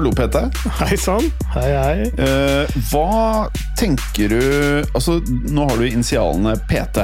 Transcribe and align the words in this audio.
Hallo, 0.00 0.12
Pete. 0.16 0.40
Hei 0.78 0.96
sann. 0.96 1.26
Hei, 1.52 1.72
hei. 1.76 2.04
Eh, 2.24 2.70
hva 2.88 3.50
tenker 3.76 4.32
du 4.32 4.86
Altså, 4.96 5.18
nå 5.28 5.66
har 5.68 5.76
du 5.76 5.84
initialene 5.84 6.54
PT. 6.70 7.02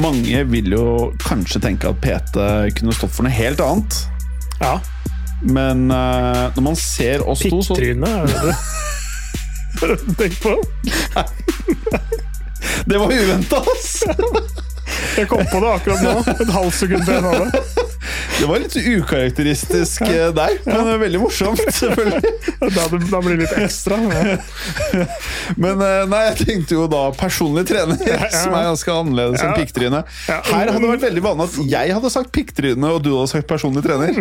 Mange 0.00 0.40
vil 0.48 0.72
jo 0.72 0.84
kanskje 1.20 1.60
tenke 1.66 1.90
at 1.90 2.00
PT 2.00 2.38
kunne 2.78 2.96
stått 2.96 3.12
for 3.12 3.28
noe 3.28 3.34
helt 3.36 3.60
annet. 3.60 3.98
Ja. 4.62 4.78
Men 5.52 5.90
eh, 5.92 6.46
når 6.56 6.66
man 6.70 6.80
ser 6.80 7.26
oss 7.28 7.44
to, 7.44 7.60
så 7.60 7.76
Pikktryne, 7.76 8.14
er 8.22 8.32
det 8.32 8.40
det? 8.48 10.08
tenker 10.22 10.40
på. 10.46 10.56
Nei. 11.12 11.28
Det 12.88 13.04
var 13.04 13.12
uventa, 13.12 13.60
ass! 13.76 14.64
Jeg 15.18 15.28
kom 15.30 15.44
på 15.50 15.60
det 15.62 15.70
akkurat 15.76 16.02
nå. 16.04 16.14
Et 16.44 16.50
halvt 16.54 16.74
sekund 16.78 17.04
før 17.06 17.14
jeg 17.18 17.22
sa 17.24 17.32
det. 17.44 17.86
Det 18.38 18.46
var 18.46 18.60
litt 18.62 18.76
ukarakteristisk 18.78 20.04
eh, 20.06 20.28
der, 20.36 20.54
men 20.68 20.90
veldig 21.02 21.20
morsomt, 21.24 21.62
selvfølgelig. 21.74 22.22
Da, 22.58 22.84
da 22.90 23.18
blir 23.22 23.36
det 23.38 23.44
litt 23.46 23.54
ekstra. 23.64 23.96
Ja. 24.12 24.36
Men 25.62 25.82
eh, 25.84 26.02
nei, 26.10 26.20
jeg 26.28 26.46
tenkte 26.48 26.74
jo 26.76 26.86
da 26.90 27.04
personlig 27.16 27.64
trener, 27.68 27.98
som 28.34 28.54
er 28.54 28.66
ganske 28.70 28.94
annerledes 28.94 29.42
enn 29.42 29.52
Ja. 29.52 29.56
pikktryne. 29.58 30.00
Ja. 30.28 30.38
Her 30.48 30.72
hadde 30.72 30.82
det 30.84 30.90
vært 30.94 31.04
veldig 31.06 31.22
vanlig 31.24 31.46
at 31.48 31.58
jeg 31.74 31.94
hadde 31.98 32.10
sagt 32.14 32.32
pikktryne, 32.34 32.90
og 32.94 33.02
du 33.06 33.12
hadde 33.14 33.30
sagt 33.32 33.48
personlig 33.50 33.84
trener. 33.86 34.18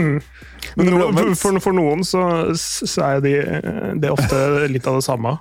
Men 0.78 0.89
det 0.89 0.94
No, 0.98 1.09
for, 1.38 1.58
for 1.64 1.75
noen 1.78 2.03
så, 2.08 2.23
så 2.58 3.03
er 3.11 3.22
de, 3.25 3.33
det 4.02 4.09
er 4.09 4.16
ofte 4.16 4.42
litt 4.73 4.88
av 4.89 4.98
det 5.00 5.05
samme. 5.05 5.36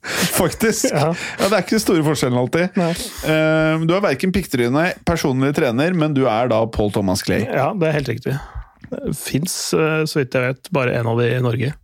Faktisk. 0.40 0.88
Ja. 0.90 1.10
Ja. 1.12 1.48
Det 1.48 1.50
er 1.50 1.64
ikke 1.64 1.76
den 1.76 1.84
store 1.84 2.06
forskjellen 2.06 2.40
alltid. 2.40 2.78
Eh, 2.80 3.84
du 3.84 3.94
er 3.96 4.04
verken 4.04 4.32
pikktryne, 4.34 4.86
personlig 5.08 5.52
trener, 5.58 5.96
men 5.96 6.16
du 6.16 6.24
er 6.30 6.50
da 6.52 6.62
Paul 6.72 6.92
Thomas 6.94 7.24
Clay. 7.26 7.44
Ja, 7.44 7.70
det 7.76 7.90
er 7.90 7.98
helt 7.98 8.10
riktig. 8.14 8.38
Det 8.90 9.14
fins, 9.14 9.54
så 9.70 10.18
vidt 10.18 10.34
jeg 10.34 10.48
vet, 10.48 10.70
bare 10.74 10.96
en 10.98 11.10
av 11.12 11.20
de 11.20 11.28
i 11.30 11.42
Norge. 11.44 11.74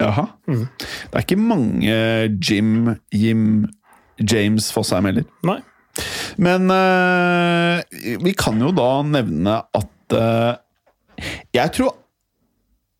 Jaha. 0.00 0.26
Det 0.46 1.14
er 1.14 1.24
ikke 1.24 1.38
mange 1.40 1.94
Jim, 2.44 2.96
Jim, 3.14 3.46
James 4.20 4.68
Fossheim 4.74 5.08
heller. 5.08 5.28
Nei. 5.46 5.60
Men 6.36 6.68
uh, 6.68 7.80
vi 8.20 8.34
kan 8.36 8.60
jo 8.60 8.72
da 8.76 8.90
nevne 9.06 9.60
at 9.76 10.16
uh, 10.16 10.58
Jeg 11.56 11.72
tror 11.72 11.94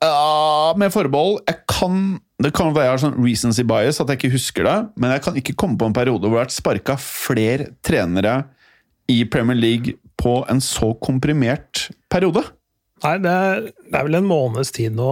uh, 0.01 0.73
Med 0.81 0.95
forbehold 0.95 1.43
jeg 1.45 1.61
kan, 1.69 1.99
Det 2.43 2.51
kan 2.53 2.75
være 2.77 2.85
jeg 2.85 2.93
har 2.93 3.01
sånn 3.01 3.17
recency 3.25 3.63
bias 3.65 4.01
at 4.03 4.11
jeg 4.13 4.19
ikke 4.21 4.35
husker 4.35 4.67
det, 4.69 4.77
men 5.01 5.15
jeg 5.15 5.23
kan 5.25 5.39
ikke 5.41 5.55
komme 5.57 5.79
på 5.81 5.87
en 5.89 5.95
periode 5.97 6.21
hvor 6.27 6.35
det 6.37 6.43
har 6.43 6.49
vært 6.51 6.57
sparka 6.59 6.97
flere 7.01 7.71
trenere 7.87 8.35
i 9.09 9.23
Premier 9.31 9.57
League 9.57 9.95
på 10.21 10.43
en 10.51 10.61
så 10.65 10.91
komprimert 11.01 11.87
periode. 12.13 12.43
Nei, 13.05 13.15
det 13.25 13.33
er, 13.33 13.65
det 13.93 13.97
er 14.01 14.07
vel 14.09 14.19
en 14.19 14.29
måneds 14.29 14.71
tid 14.73 14.95
nå 14.97 15.09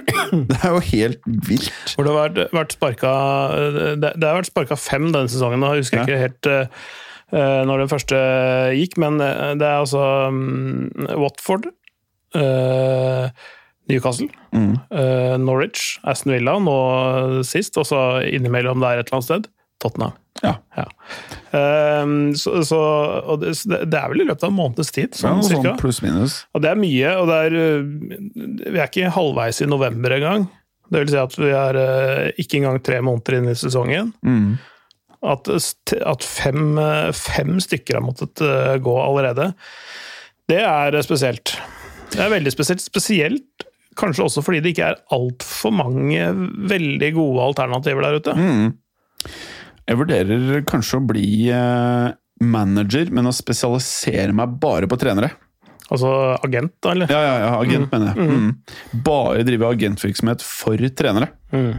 Det 0.50 0.56
er 0.64 0.70
jo 0.72 0.78
helt 0.88 1.26
vilt. 1.48 1.72
hvor 1.94 2.06
det 2.06 2.12
har 2.14 2.22
vært, 2.22 2.54
vært 2.56 2.72
sparka 2.78 3.10
det, 4.00 4.12
det 4.16 4.24
har 4.26 4.38
vært 4.40 4.48
sparka 4.48 4.78
fem 4.80 5.10
denne 5.12 5.28
sesongen. 5.32 5.62
Jeg 5.68 5.84
husker 5.84 6.00
Ja. 6.00 6.06
ikke 6.08 6.22
helt 6.24 6.48
uh, 6.52 7.62
når 7.68 7.84
den 7.84 7.92
første 7.92 8.18
gikk, 8.78 8.96
men 9.02 9.20
eh, 9.20 9.52
det 9.60 9.66
er 9.68 9.80
altså 9.82 10.02
um, 10.32 10.90
Watford, 11.20 11.68
eh, 12.38 13.28
Newcastle, 13.88 14.28
Mm. 14.56 14.78
uh, 14.90 15.36
Norwich, 15.38 15.98
Aston 16.08 16.32
Villa 16.32 16.54
nå 16.62 16.76
sist, 17.46 17.76
og 17.78 17.84
så 17.86 17.98
innimellom 18.24 18.80
der 18.80 18.98
et 19.02 19.06
eller 19.10 19.18
annet 19.18 19.28
sted 19.28 19.48
Tottenham. 19.82 20.14
Ja. 20.42 20.54
Ja. 20.76 20.84
Ehm, 21.56 22.34
så, 22.36 22.60
så, 22.64 22.78
det, 23.40 23.52
det 23.88 23.98
er 23.98 24.10
vel 24.12 24.22
i 24.24 24.26
løpet 24.28 24.44
av 24.44 24.52
en 24.52 24.56
måneds 24.58 24.92
tid, 24.92 25.14
sånn, 25.16 25.42
ja, 25.44 25.58
sånn 25.60 25.78
pluss-minus. 25.80 26.38
Og 26.56 26.64
det 26.64 26.70
er 26.72 26.80
mye, 26.80 27.12
og 27.20 27.28
det 27.30 27.38
er 27.46 27.56
øh, 27.60 27.90
Vi 28.66 28.78
er 28.80 28.88
ikke 28.88 29.12
halvveis 29.16 29.60
i 29.64 29.68
november 29.70 30.16
engang. 30.16 30.48
Det 30.92 31.02
vil 31.02 31.12
si 31.14 31.20
at 31.20 31.36
vi 31.40 31.52
er 31.56 31.78
øh, 31.82 32.24
ikke 32.40 32.60
engang 32.60 32.80
tre 32.84 33.00
måneder 33.04 33.38
inn 33.38 33.48
i 33.52 33.56
sesongen. 33.58 34.12
Mm. 34.24 34.56
At, 35.26 35.48
at 35.50 36.26
fem, 36.28 36.76
fem 37.16 37.56
stykker 37.64 37.98
har 37.98 38.04
måttet 38.04 38.44
gå 38.84 38.96
allerede, 39.02 39.50
det 40.52 40.60
er 40.62 40.96
spesielt. 41.02 41.56
Det 42.12 42.20
er 42.22 42.30
veldig 42.30 42.52
spesielt. 42.54 42.84
Spesielt 42.84 43.65
kanskje 43.98 44.26
også 44.26 44.44
fordi 44.44 44.62
det 44.64 44.74
ikke 44.74 44.90
er 44.92 45.00
altfor 45.14 45.74
mange 45.74 46.28
veldig 46.70 47.10
gode 47.16 47.48
alternativer 47.50 48.06
der 48.06 48.20
ute. 48.20 48.36
Mm. 48.36 48.68
Jeg 49.86 50.00
vurderer 50.00 50.62
kanskje 50.66 51.00
å 51.00 51.06
bli 51.06 51.26
eh, 51.54 52.14
manager, 52.42 53.10
men 53.14 53.30
å 53.30 53.34
spesialisere 53.34 54.34
meg 54.36 54.56
bare 54.62 54.88
på 54.90 54.98
trenere. 55.00 55.32
Altså 55.86 56.10
agent, 56.42 56.72
da, 56.82 56.92
eller? 56.96 57.10
Ja, 57.12 57.18
ja, 57.22 57.34
ja 57.44 57.50
agent, 57.60 57.92
mener 57.92 58.10
jeg. 58.10 58.26
Mm. 58.26 59.02
Bare 59.06 59.44
drive 59.46 59.68
agentvirksomhet 59.76 60.42
for 60.42 60.82
trenere. 60.98 61.30
Mm. 61.54 61.76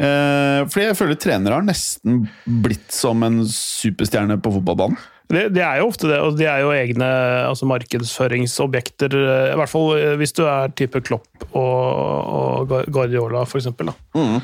Eh, 0.00 0.60
fordi 0.70 0.86
jeg 0.86 0.96
føler 0.96 1.20
trenere 1.20 1.58
har 1.58 1.66
nesten 1.66 2.22
blitt 2.64 2.88
som 2.96 3.20
en 3.26 3.42
superstjerne 3.44 4.38
på 4.40 4.54
fotballbanen. 4.56 4.96
Det, 5.30 5.44
det 5.54 5.62
er 5.62 5.78
jo 5.78 5.86
ofte 5.92 6.08
det, 6.10 6.16
og 6.26 6.34
de 6.38 6.46
er 6.50 6.64
jo 6.64 6.72
egne 6.74 7.06
altså 7.46 7.66
markedsføringsobjekter. 7.70 9.14
eh, 9.14 9.52
I 9.52 9.58
hvert 9.60 9.70
fall 9.70 9.92
eh, 9.98 10.16
hvis 10.18 10.34
du 10.34 10.42
er 10.50 10.72
type 10.74 11.00
Klopp 11.06 11.46
og, 11.52 12.66
og 12.66 12.74
Guardiola, 12.90 13.44
for 13.46 13.60
eksempel. 13.62 13.92
Da. 13.92 13.94
Mm. 14.18 14.40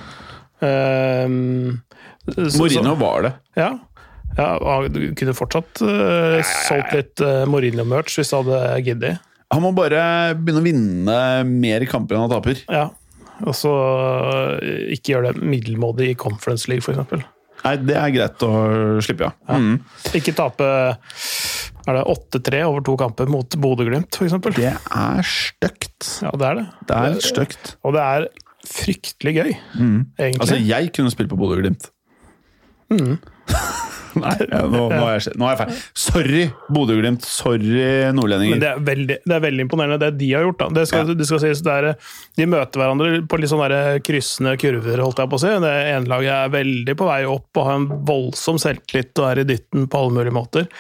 Um, 0.67 1.83
så- 2.27 2.59
Mourinho 2.59 2.95
var 3.01 3.23
det. 3.27 3.33
Ja. 3.59 3.73
ja, 4.39 4.49
du 4.89 5.01
kunne 5.19 5.35
fortsatt 5.37 5.83
uh, 5.83 6.39
solgt 6.69 6.95
litt 6.97 7.23
uh, 7.25 7.45
Mourinho-merch 7.51 8.17
hvis 8.21 8.31
du 8.33 8.39
hadde 8.41 8.61
giddet. 8.87 9.19
Han 9.55 9.63
må 9.63 9.71
bare 9.77 10.35
begynne 10.39 10.63
å 10.63 10.67
vinne 10.67 11.19
mer 11.47 11.85
kamper 11.91 12.17
enn 12.17 12.25
han 12.27 12.33
taper. 12.35 12.63
Ja. 12.73 12.89
Og 13.45 13.55
så 13.55 13.71
uh, 13.71 14.57
ikke 14.95 15.15
gjøre 15.17 15.35
det 15.37 15.43
middelmådig 15.55 16.13
i 16.15 16.19
Conference 16.19 16.71
League, 16.71 16.87
eksempel. 16.89 17.23
Nei, 17.65 17.75
det 17.83 17.97
er 17.99 18.13
greit 18.15 18.45
å 18.47 18.51
slippe, 19.05 19.31
ja. 19.31 19.59
Mm. 19.59 19.79
Ikke 20.19 20.35
tape 20.37 20.67
er 21.87 21.99
det 22.01 22.03
8-3 22.11 22.63
over 22.67 22.83
to 22.87 22.97
kamper 22.99 23.31
mot 23.31 23.57
Bodø-Glimt, 23.63 24.19
eksempel. 24.27 24.57
Det 24.59 24.73
er 24.75 25.29
stygt. 25.31 26.09
Ja, 26.25 26.33
det 26.35 26.49
er 26.49 26.61
det. 26.61 26.67
Det 26.89 26.99
er 26.99 27.19
stygt. 27.23 27.77
Og 27.87 27.95
det 27.95 28.03
er 28.03 28.29
fryktelig 28.67 29.35
gøy, 29.37 29.53
egentlig. 29.55 30.41
Altså, 30.43 30.59
jeg 30.59 30.93
kunne 30.97 31.15
spilt 31.15 31.31
på 31.31 31.39
Bodø-Glimt. 31.39 31.91
Nei, 34.25 34.35
nå, 34.51 34.83
nå, 34.91 35.03
er 35.07 35.19
jeg, 35.19 35.37
nå 35.37 35.47
er 35.49 35.55
jeg 35.55 35.61
ferdig. 35.61 35.79
Sorry, 36.07 36.43
Bodø-Glimt. 36.73 37.27
Sorry, 37.29 37.71
Men 37.77 38.19
nordlendinger. 38.19 38.63
det 38.63 38.71
er, 38.71 38.85
veldig, 38.91 39.19
det 39.25 39.37
er 39.37 39.45
veldig 39.47 39.67
imponerende 39.67 39.99
det 40.03 40.13
de 40.21 40.31
har 40.33 40.47
gjort. 40.47 40.61
Da. 40.63 40.69
Det 40.81 40.87
skal, 40.91 41.15
det 41.19 41.29
skal 41.29 41.43
sies, 41.45 41.65
det 41.67 41.79
er, 41.81 41.91
de 42.41 42.49
møter 42.51 42.83
hverandre 42.83 43.23
på 43.29 43.41
litt 43.41 43.53
sånne 43.53 43.81
kryssende 44.07 44.57
kurver, 44.61 45.03
holdt 45.05 45.23
jeg 45.23 45.33
på 45.33 45.41
å 45.41 45.45
si. 45.45 45.53
Det 45.67 45.75
ene 45.95 46.13
laget 46.13 46.33
er 46.37 46.55
veldig 46.57 46.97
på 46.99 47.11
vei 47.11 47.23
opp 47.31 47.61
og 47.61 47.69
har 47.69 47.81
en 47.81 47.91
voldsom 48.09 48.61
selvtillit 48.63 49.17
og 49.23 49.29
er 49.31 49.43
i 49.43 49.49
dytten 49.53 49.91
på 49.91 50.01
alle 50.01 50.17
mulige 50.19 50.37
måter. 50.37 50.71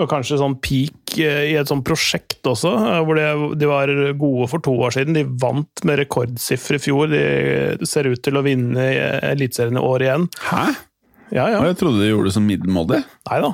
Og 0.00 0.08
kanskje 0.08 0.38
sånn 0.40 0.54
peak 0.64 1.18
eh, 1.20 1.50
i 1.52 1.56
et 1.60 1.68
sånt 1.68 1.84
prosjekt 1.84 2.46
også, 2.48 2.70
eh, 2.88 3.00
hvor 3.04 3.18
de, 3.18 3.26
de 3.60 3.68
var 3.68 3.92
gode 4.18 4.48
for 4.50 4.64
to 4.64 4.72
år 4.86 4.94
siden. 4.96 5.14
De 5.18 5.26
vant 5.42 5.84
med 5.86 6.00
rekordsifre 6.00 6.80
i 6.80 6.82
fjor. 6.82 7.12
De 7.12 7.88
ser 7.88 8.08
ut 8.08 8.22
til 8.24 8.40
å 8.40 8.44
vinne 8.46 8.86
Eliteserien 9.32 9.76
i 9.78 9.84
år 9.84 10.06
igjen. 10.08 10.26
Hæ? 10.48 10.64
Ja, 11.32 11.46
ja. 11.48 11.60
Jeg 11.64 11.78
trodde 11.80 12.02
de 12.02 12.10
gjorde 12.10 12.28
det 12.28 12.34
som 12.34 12.44
middelmådig. 12.44 12.98
Nei 13.30 13.38
da. 13.40 13.50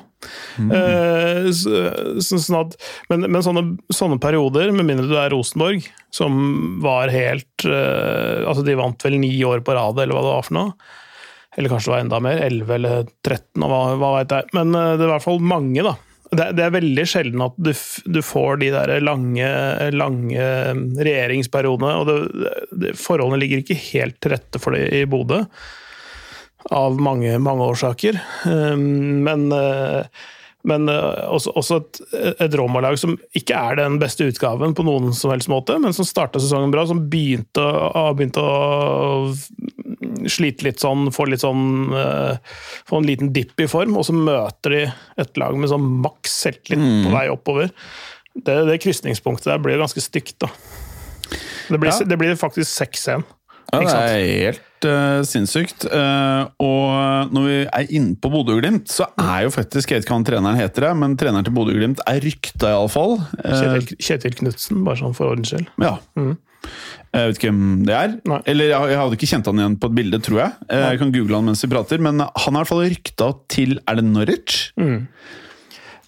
Eh, 0.59 1.49
så, 1.55 1.83
så, 2.25 2.41
sånn 2.43 2.59
at, 2.59 2.75
men 3.13 3.29
men 3.31 3.45
sånne, 3.45 3.63
sånne 3.95 4.19
perioder, 4.23 4.73
med 4.75 4.89
mindre 4.89 5.07
du 5.07 5.15
er 5.15 5.31
Rosenborg, 5.31 5.87
som 6.15 6.41
var 6.83 7.13
helt 7.15 7.67
eh, 7.69 8.43
Altså, 8.43 8.65
de 8.67 8.75
vant 8.79 9.07
vel 9.07 9.21
ni 9.23 9.31
år 9.47 9.63
på 9.63 9.79
rad, 9.79 10.03
eller 10.03 10.17
hva 10.17 10.27
det 10.27 10.35
var 10.35 10.49
for 10.49 10.59
noe. 10.59 10.75
Eller 11.59 11.73
kanskje 11.73 11.91
det 11.91 11.95
var 11.95 12.05
enda 12.05 12.23
mer. 12.27 12.43
11 12.49 12.77
eller 12.81 13.09
13, 13.27 13.63
og 13.63 13.71
hva, 13.71 13.81
hva 14.03 14.13
veit 14.19 14.37
jeg. 14.41 14.53
Men 14.59 14.75
eh, 14.75 14.93
det 14.97 15.07
er 15.07 15.09
i 15.11 15.15
hvert 15.15 15.29
fall 15.29 15.43
mange, 15.55 15.87
da. 15.87 15.97
Det, 16.29 16.51
det 16.59 16.67
er 16.67 16.75
veldig 16.75 17.09
sjelden 17.09 17.47
at 17.47 17.55
du, 17.63 17.71
du 18.11 18.19
får 18.27 18.59
de 18.61 18.75
der 18.75 18.99
lange, 19.01 19.49
lange 19.95 20.49
regjeringsperiodene. 20.99 21.95
Og 22.03 22.11
det, 22.11 22.49
det, 22.75 22.97
forholdene 22.99 23.39
ligger 23.45 23.63
ikke 23.63 23.79
helt 23.93 24.19
til 24.19 24.35
rette 24.35 24.61
for 24.61 24.75
det 24.75 24.89
i 24.99 25.07
Bodø 25.09 25.47
av 26.75 26.99
mange, 27.01 27.39
mange 27.39 27.65
årsaker. 27.71 28.19
Um, 28.47 29.23
Men, 29.25 29.47
uh, 29.53 30.05
men 30.69 30.89
uh, 30.91 31.31
også, 31.33 31.53
også 31.57 31.77
et, 31.79 32.01
et 32.43 32.55
Roma-lag 32.59 32.99
som 33.01 33.15
ikke 33.39 33.55
er 33.57 33.79
den 33.79 33.99
beste 34.03 34.27
utgaven 34.29 34.75
på 34.77 34.85
noen 34.85 35.15
som 35.17 35.31
helst 35.33 35.49
måte, 35.49 35.79
men 35.81 35.95
som 35.97 36.05
starta 36.05 36.43
sesongen 36.43 36.75
bra, 36.75 36.83
som 36.91 37.05
begynte 37.09 37.63
har 37.63 38.19
å 38.19 39.31
slite 40.29 40.67
litt 40.67 40.83
sånn, 40.83 41.09
få 41.15 41.29
litt 41.31 41.45
sånn 41.45 41.95
Få 42.89 42.99
en 42.99 43.07
liten 43.07 43.31
dipp 43.33 43.61
i 43.63 43.69
form, 43.71 43.97
og 44.01 44.05
så 44.09 44.15
møter 44.17 44.75
de 44.75 44.83
et 45.23 45.41
lag 45.41 45.57
med 45.57 45.71
sånn 45.71 45.85
maks 46.03 46.35
selvtillit 46.43 46.83
Mm. 46.83 47.07
på 47.07 47.15
vei 47.15 47.25
oppover. 47.33 47.71
Det, 48.35 48.55
det 48.69 48.81
krysningspunktet 48.83 49.51
der 49.53 49.63
blir 49.63 49.79
ganske 49.81 50.03
stygt, 50.03 50.39
da. 50.43 50.51
Det 51.69 51.79
blir, 51.79 51.93
Ja. 51.93 52.05
det 52.05 52.19
blir 52.19 52.35
faktisk 52.41 52.69
6-1. 52.71 53.25
Ja, 53.73 53.81
det 53.85 53.95
er 53.95 54.27
helt 54.49 54.68
uh, 54.87 55.21
sinnssykt. 55.27 55.87
Uh, 55.91 56.47
og 56.63 57.33
når 57.35 57.47
vi 57.49 57.57
er 57.67 57.89
inne 57.99 58.15
på 58.21 58.31
Bodø-Glimt, 58.33 58.87
så 58.93 59.07
er 59.19 59.47
jo 59.47 59.51
faktisk 59.55 59.91
Jeg 59.91 60.01
vet 60.03 60.07
ikke 60.07 60.19
hva 60.19 60.27
treneren 60.29 60.59
heter, 60.61 60.87
det, 60.89 60.93
men 61.01 61.17
treneren 61.21 61.47
til 61.49 61.55
Bodø-Glimt 61.57 62.03
er 62.07 62.21
rykta, 62.25 62.75
iallfall. 62.75 63.17
Uh, 63.41 63.49
Kjetil, 63.59 63.97
Kjetil 63.99 64.37
Knutsen, 64.43 64.85
bare 64.87 65.01
sånn 65.01 65.17
for 65.19 65.33
ordens 65.33 65.51
skyld. 65.55 65.67
ja. 65.83 65.97
Jeg 67.15 67.31
vet 67.31 67.39
ikke 67.39 67.49
hvem 67.49 67.85
det 67.89 67.95
er. 67.97 68.11
Nei. 68.29 68.39
Eller 68.53 68.67
jeg, 68.69 68.89
jeg 68.93 68.99
hadde 69.01 69.17
ikke 69.17 69.29
kjent 69.31 69.47
han 69.49 69.61
igjen 69.63 69.77
på 69.81 69.89
et 69.89 69.95
bilde, 69.97 70.19
tror 70.27 70.41
jeg. 70.43 70.57
Uh, 70.69 70.81
Jeg 70.91 70.99
kan 71.01 71.13
google 71.15 71.39
han 71.39 71.47
mens 71.49 71.63
vi 71.65 71.71
prater, 71.73 72.03
men 72.05 72.21
han 72.21 72.29
er 72.29 72.51
i 72.51 72.59
hvert 72.59 72.69
fall 72.69 72.83
rykta 72.85 73.29
til 73.55 73.79
Er 73.89 73.97
det 74.01 74.05
Norwich? 74.05 74.59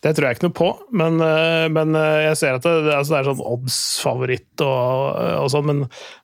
Det 0.00 0.14
tror 0.16 0.26
jeg 0.30 0.38
ikke 0.38 0.46
noe 0.46 0.56
på, 0.56 0.68
men, 0.96 1.18
eh, 1.20 1.66
men 1.68 1.92
eh, 1.98 2.22
jeg 2.30 2.38
ser 2.40 2.56
at 2.56 2.64
det, 2.64 2.72
det, 2.86 2.94
altså 2.96 3.12
det 3.12 3.18
er 3.18 3.26
sånn 3.28 3.42
odds-favoritt 3.52 4.62
og, 4.64 5.18
og 5.42 5.50
sånn, 5.52 5.66
men, 5.68 5.82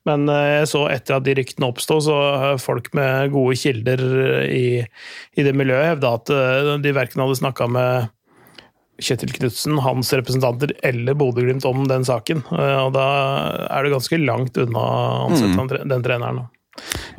men 0.08 0.24
eh, 0.32 0.52
jeg 0.62 0.70
så 0.70 0.86
etter 0.94 1.18
at 1.18 1.26
de 1.26 1.34
ryktene 1.36 1.68
oppsto, 1.68 1.98
så 2.06 2.16
folk 2.62 2.88
med 2.96 3.34
gode 3.36 3.58
kilder 3.60 4.00
i, 4.48 4.80
i 4.80 5.44
det 5.44 5.52
miljøet 5.52 5.90
hevda 5.92 6.14
at 6.16 6.34
de 6.80 6.96
verken 6.96 7.26
hadde 7.26 7.36
snakka 7.42 7.68
med 7.76 8.12
Kjetil 9.04 9.34
Knutsen, 9.36 9.76
hans 9.84 10.08
representanter 10.16 10.72
eller 10.80 11.12
Bodø-Glimt 11.20 11.68
om 11.68 11.84
den 11.84 12.06
saken. 12.08 12.46
Og 12.48 12.94
da 12.96 13.06
er 13.68 13.84
det 13.84 13.92
ganske 13.92 14.18
langt 14.22 14.56
unna 14.62 14.80
å 14.80 15.26
ansette 15.26 15.52
han 15.52 15.90
den 15.92 16.06
treneren. 16.06 16.46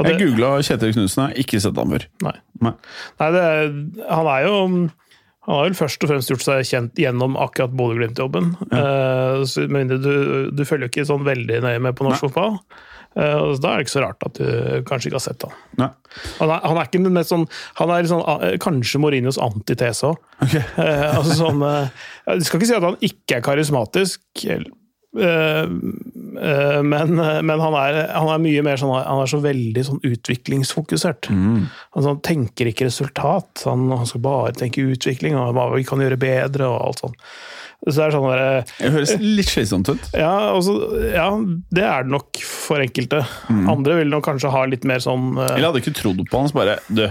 Og 0.01 0.09
Jeg 0.09 0.17
googla 0.23 0.55
Kjetil 0.65 0.95
Knutsen, 0.95 1.27
jeg 1.27 1.35
har 1.35 1.43
ikke 1.43 1.61
sett 1.61 1.77
han 1.77 1.93
før. 1.93 2.07
nei. 2.25 2.33
Nei. 2.65 2.73
Nei, 3.21 3.29
det, 3.35 3.45
han 4.09 4.29
er 4.33 4.47
jo 4.47 4.55
han 5.47 5.55
har 5.55 5.69
vel 5.69 5.77
først 5.79 6.03
og 6.03 6.11
fremst 6.11 6.31
gjort 6.33 6.43
seg 6.43 6.65
kjent 6.67 6.99
gjennom 6.99 7.37
akkurat 7.39 7.71
Bodø-Glimt-jobben. 7.79 8.51
Ja. 8.67 8.83
Uh, 9.39 9.67
med 9.71 9.93
du, 9.95 10.13
du 10.51 10.63
følger 10.67 10.89
jo 10.89 10.91
ikke 10.91 11.07
sånn 11.07 11.23
veldig 11.27 11.61
nøye 11.63 11.79
med 11.85 11.95
på 11.95 12.03
norsk 12.03 12.27
fotball. 12.27 12.57
Uh, 13.17 13.55
da 13.63 13.71
er 13.71 13.79
det 13.79 13.85
ikke 13.87 13.93
så 13.95 14.03
rart 14.03 14.25
at 14.27 14.35
du 14.37 14.83
kanskje 14.85 15.09
ikke 15.09 15.17
har 15.21 15.23
sett 15.23 15.45
han. 15.47 15.55
Han 16.41 16.51
er, 16.51 16.59
han 16.67 16.77
er 16.77 16.89
ikke 16.89 16.99
den 16.99 17.15
mest 17.15 17.31
sånn 17.31 17.45
Han 17.79 17.93
er 17.93 18.09
sånn, 18.09 18.25
eh, 18.43 18.57
kanskje 18.61 18.99
Mourinhos 19.01 19.39
antitese 19.41 20.11
òg. 20.11 20.19
Okay. 20.43 20.65
uh, 20.75 21.15
altså 21.15 21.37
sånn, 21.39 21.63
eh, 21.65 22.03
jeg 22.33 22.49
skal 22.49 22.59
ikke 22.59 22.69
si 22.69 22.77
at 22.77 22.85
han 22.89 22.99
ikke 23.07 23.39
er 23.39 23.47
karismatisk, 23.47 24.21
eh, 24.43 24.59
eh, 24.59 24.67
men, 25.17 27.13
men 27.47 27.59
han, 27.63 27.75
er, 27.79 27.99
han 28.11 28.29
er 28.33 28.41
mye 28.43 28.63
mer 28.65 28.77
sånn 28.77 28.91
Han 28.93 29.21
er 29.23 29.29
så 29.31 29.39
veldig 29.41 29.83
sånn 29.87 30.01
utviklingsfokusert. 30.05 31.29
Altså, 31.31 32.07
han 32.11 32.19
tenker 32.25 32.69
ikke 32.71 32.89
resultat, 32.89 33.63
han, 33.65 33.87
han 33.93 34.05
skal 34.09 34.21
bare 34.25 34.55
tenke 34.57 34.83
utvikling 34.85 35.37
og 35.39 35.53
hva 35.57 35.69
vi 35.75 35.85
kan 35.87 36.03
gjøre 36.03 36.19
bedre 36.21 36.67
og 36.69 36.81
alt 36.89 37.05
sånt. 37.05 37.21
Så 37.87 37.93
det 37.93 38.05
er 38.07 38.13
sånn 38.15 38.25
der, 38.25 38.71
Det 38.81 38.89
høres 38.95 39.11
litt 39.21 39.51
slitsomt 39.53 39.89
ut. 39.93 40.07
ja, 40.17 40.31
altså, 40.49 40.73
ja, 41.13 41.27
det 41.77 41.83
er 41.85 42.07
det 42.07 42.13
nok 42.15 42.39
for 42.41 42.81
enkelte. 42.81 43.19
Andre 43.69 43.99
vil 43.99 44.09
nok 44.09 44.25
kanskje 44.25 44.49
ha 44.53 44.63
litt 44.65 44.83
mer 44.89 44.99
sånn 45.03 45.35
eh, 45.37 45.51
Eller 45.55 45.69
hadde 45.69 45.83
ikke 45.83 45.93
trodd 45.99 46.23
på 46.25 46.41
han, 46.41 46.49
så 46.49 46.57
bare 46.57 46.79
Du, 46.89 47.05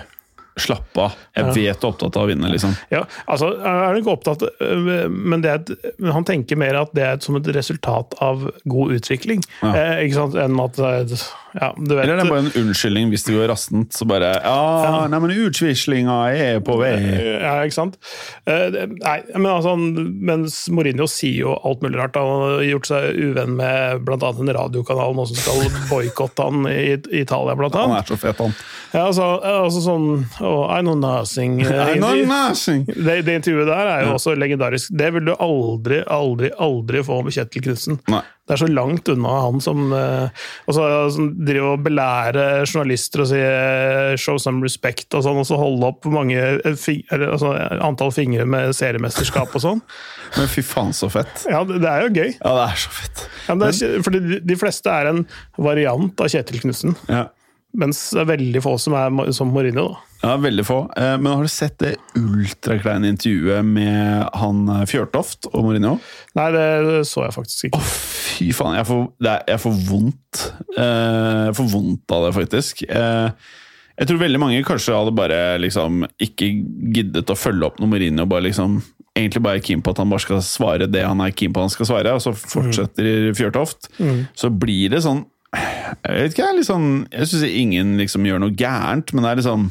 slapp 0.56 0.98
av. 0.98 1.16
Jeg 1.36 1.50
vet 1.50 1.56
du 1.56 1.86
er 1.86 1.90
opptatt 1.90 2.16
av 2.16 2.24
å 2.24 2.28
vinne, 2.30 2.48
liksom. 2.48 2.72
Ja, 2.92 3.02
altså 3.28 3.50
er 3.60 3.98
nok 3.98 4.08
opptatt 4.14 4.44
øh, 4.48 5.08
Men 5.12 5.42
det 5.44 5.50
et, 5.52 5.72
men 6.00 6.14
han 6.16 6.24
tenker 6.24 6.56
mer 6.60 6.78
at 6.80 6.94
det 6.96 7.04
er 7.04 7.18
et, 7.18 7.26
som 7.26 7.36
et 7.36 7.50
resultat 7.52 8.16
av 8.24 8.46
god 8.64 8.94
utvikling. 8.96 9.44
Ja. 9.60 9.74
Eh, 9.74 10.06
ikke 10.06 10.16
sant? 10.22 10.38
Enn 10.40 10.56
at 10.64 10.80
eh, 10.80 11.16
Ja, 11.56 11.70
du 11.76 11.92
vet 11.92 12.04
Eller 12.06 12.20
det 12.20 12.24
er 12.24 12.30
bare 12.32 12.44
en 12.46 12.56
unnskyldning 12.62 13.12
hvis 13.12 13.26
det 13.28 13.36
går 13.36 13.50
rastent? 13.52 13.92
Så 13.96 14.08
bare 14.08 14.32
Ja, 14.40 15.04
nei, 15.12 15.20
men 15.22 15.34
utviklinga 15.36 16.16
er 16.32 16.64
på 16.64 16.78
vei. 16.80 16.94
Ja, 17.36 17.58
ikke 17.66 17.76
sant? 17.76 18.00
Eh, 18.48 18.80
Nei, 18.96 19.18
men 19.36 19.50
altså, 19.50 19.74
mens 19.76 20.62
Mourinho 20.72 21.08
sier 21.10 21.42
jo 21.44 21.54
alt 21.68 21.84
mulig 21.84 22.00
rart. 22.00 22.16
Han 22.16 22.46
har 22.46 22.64
gjort 22.64 22.88
seg 22.88 23.20
uvenn 23.28 23.56
med 23.60 24.06
bl.a. 24.08 24.32
en 24.32 24.54
radiokanal 24.56 25.16
nå 25.16 25.28
som 25.28 25.38
skal 25.38 25.68
boikotte 25.90 26.48
han 26.48 26.64
i 26.70 26.96
Italia, 27.20 27.56
blant 27.58 27.76
Han 27.76 27.96
er 27.98 28.08
så 28.08 28.18
fet, 28.20 28.40
han. 28.40 28.56
Ja, 28.94 29.06
altså, 29.08 29.26
altså 29.44 29.82
sånn 29.84 30.08
oh, 30.46 30.64
I 30.70 30.80
know 30.82 30.94
nothing. 30.94 31.60
I 31.62 31.98
know 31.98 32.14
nothing. 32.26 32.86
Det, 32.86 33.20
det 33.26 33.40
intervjuet 33.40 33.68
der 33.68 33.90
er 33.90 34.06
jo 34.06 34.14
også 34.16 34.36
legendarisk. 34.38 34.94
Det 34.96 35.10
vil 35.16 35.28
du 35.28 35.34
aldri, 35.34 36.00
aldri, 36.06 36.50
aldri 36.62 37.04
få 37.06 37.20
med 37.26 37.36
Kjetil 37.36 37.66
Knutsen. 37.68 38.00
Det 38.46 38.54
er 38.54 38.60
så 38.60 38.68
langt 38.70 39.08
unna 39.10 39.30
han 39.42 39.60
som, 39.62 39.88
eh, 39.92 40.42
altså, 40.70 40.84
som 41.10 41.32
driver 41.34 41.72
og 41.72 41.80
belærer 41.82 42.62
journalister 42.62 43.24
og 43.24 43.30
sier 43.32 44.14
'show 44.14 44.38
some 44.38 44.62
respect' 44.62 45.16
og 45.18 45.24
sånn, 45.26 45.40
og 45.42 45.46
så 45.48 45.58
holde 45.58 45.88
opp 45.90 46.06
mange 46.06 46.38
eh, 46.38 46.86
altså, 47.26 47.50
antall 47.82 48.12
fingre 48.14 48.46
med 48.46 48.70
seriemesterskap 48.70 49.50
og 49.50 49.64
sånn. 49.64 49.82
Men 50.38 50.46
fy 50.52 50.62
faen, 50.62 50.94
så 50.94 51.10
fett. 51.10 51.46
Ja, 51.50 51.64
det, 51.66 51.80
det 51.82 51.90
er 51.90 52.06
jo 52.06 52.12
gøy. 52.14 52.30
Ja, 52.38 52.54
det 52.54 52.68
er 52.68 52.84
så 52.84 52.94
fett. 52.94 53.26
Ja, 53.48 53.54
men 53.54 53.62
det 53.62 53.82
er, 53.82 54.02
fordi 54.02 54.20
de, 54.24 54.38
de 54.42 54.56
fleste 54.58 54.90
er 54.90 55.06
en 55.10 55.20
variant 55.58 56.20
av 56.20 56.30
Kjetil 56.32 56.62
Knutsen, 56.62 56.96
Ja. 57.08 57.28
Mens 57.78 57.98
det 58.16 58.22
er 58.24 58.28
veldig 58.32 58.62
få 58.64 58.74
som 58.80 58.94
er 58.98 59.32
som 59.36 59.50
Mourinho. 59.54 59.86
da. 59.92 60.02
Ja, 60.26 60.36
veldig 60.40 60.64
få. 60.66 60.78
Eh, 60.96 61.16
Men 61.20 61.32
har 61.36 61.42
du 61.44 61.52
sett 61.52 61.76
det 61.82 61.94
ultrakleine 62.18 63.10
intervjuet 63.12 63.64
med 63.68 64.30
han 64.40 64.62
eh, 64.72 64.84
Fjørtoft 64.88 65.46
og 65.52 65.62
Mourinho? 65.66 65.98
Nei, 66.38 66.48
det 66.56 66.64
så 67.06 67.26
jeg 67.26 67.36
faktisk 67.36 67.68
ikke. 67.68 67.78
Å 67.82 67.90
Fy 68.36 68.50
faen, 68.52 68.74
jeg 68.76 68.84
får, 68.88 69.04
er, 69.24 69.44
jeg 69.48 69.62
får 69.62 69.76
vondt. 69.88 70.42
Eh, 70.76 71.44
Jeg 71.46 71.54
får 71.60 71.70
vondt 71.72 72.12
av 72.16 72.26
det, 72.26 72.32
faktisk. 72.36 72.82
Jeg 73.96 74.08
tror 74.10 74.18
veldig 74.20 74.40
mange 74.42 74.64
kanskje 74.66 74.92
hadde 74.96 75.14
bare 75.16 75.38
liksom 75.62 76.02
ikke 76.20 76.50
giddet 76.96 77.30
å 77.32 77.36
følge 77.38 77.70
opp 77.70 77.78
noe 77.80 77.88
Mourinho. 77.88 78.26
Bare 78.28 78.44
liksom, 78.48 78.80
egentlig 79.16 79.40
bare 79.46 79.60
er 79.62 79.64
keen 79.64 79.80
på 79.84 79.94
at 79.94 80.02
han 80.02 80.10
bare 80.12 80.24
skal 80.26 80.42
svare 80.44 80.88
det 80.90 81.06
han 81.06 81.22
er 81.24 81.32
keen 81.32 81.54
på 81.56 81.62
han 81.64 81.72
skal 81.72 81.88
svare, 81.88 82.12
og 82.12 82.20
så 82.24 82.34
fortsetter 82.36 83.30
Fjørtoft. 83.38 83.88
Så 84.36 84.50
blir 84.52 84.92
det 84.92 85.00
sånn 85.06 85.24
Jeg 85.56 86.14
vet 86.16 86.34
ikke, 86.34 86.44
jeg, 86.44 86.58
liksom, 86.60 86.86
jeg 87.12 87.28
syns 87.30 87.44
ingen 87.48 87.96
liksom 88.00 88.26
gjør 88.28 88.42
noe 88.42 88.54
gærent, 88.56 89.12
men 89.14 89.24
det 89.26 89.32
er 89.32 89.40
liksom 89.42 89.68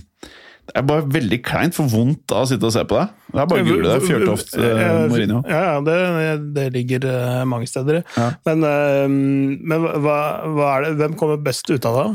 det 0.65 0.79
er 0.79 0.85
bare 0.89 1.05
veldig 1.13 1.37
kleint 1.45 1.75
for 1.77 1.85
vondt 1.91 2.33
av 2.33 2.41
å 2.41 2.47
sitte 2.49 2.65
og 2.65 2.73
se 2.73 2.81
på 2.89 2.97
deg. 2.97 3.11
Det 3.29 3.41
er 3.43 3.49
bare 3.51 3.61
å 3.61 3.67
google 3.67 3.91
det. 3.91 4.07
Fjørtoft, 4.07 4.55
eh, 4.57 4.95
Mourinho. 5.11 5.41
Ja, 5.45 5.59
ja 5.67 5.75
det, 5.85 5.97
det 6.55 6.63
ligger 6.73 7.05
eh, 7.11 7.43
mange 7.45 7.69
steder. 7.69 7.99
Ja. 8.17 8.31
Men, 8.49 8.65
eh, 8.65 9.05
men 9.05 9.85
hva, 10.01 10.17
hva 10.57 10.71
det, 10.81 10.95
hvem 10.97 11.13
kommer 11.19 11.37
best 11.45 11.69
ut 11.69 11.85
av 11.85 11.99
det? 11.99 12.07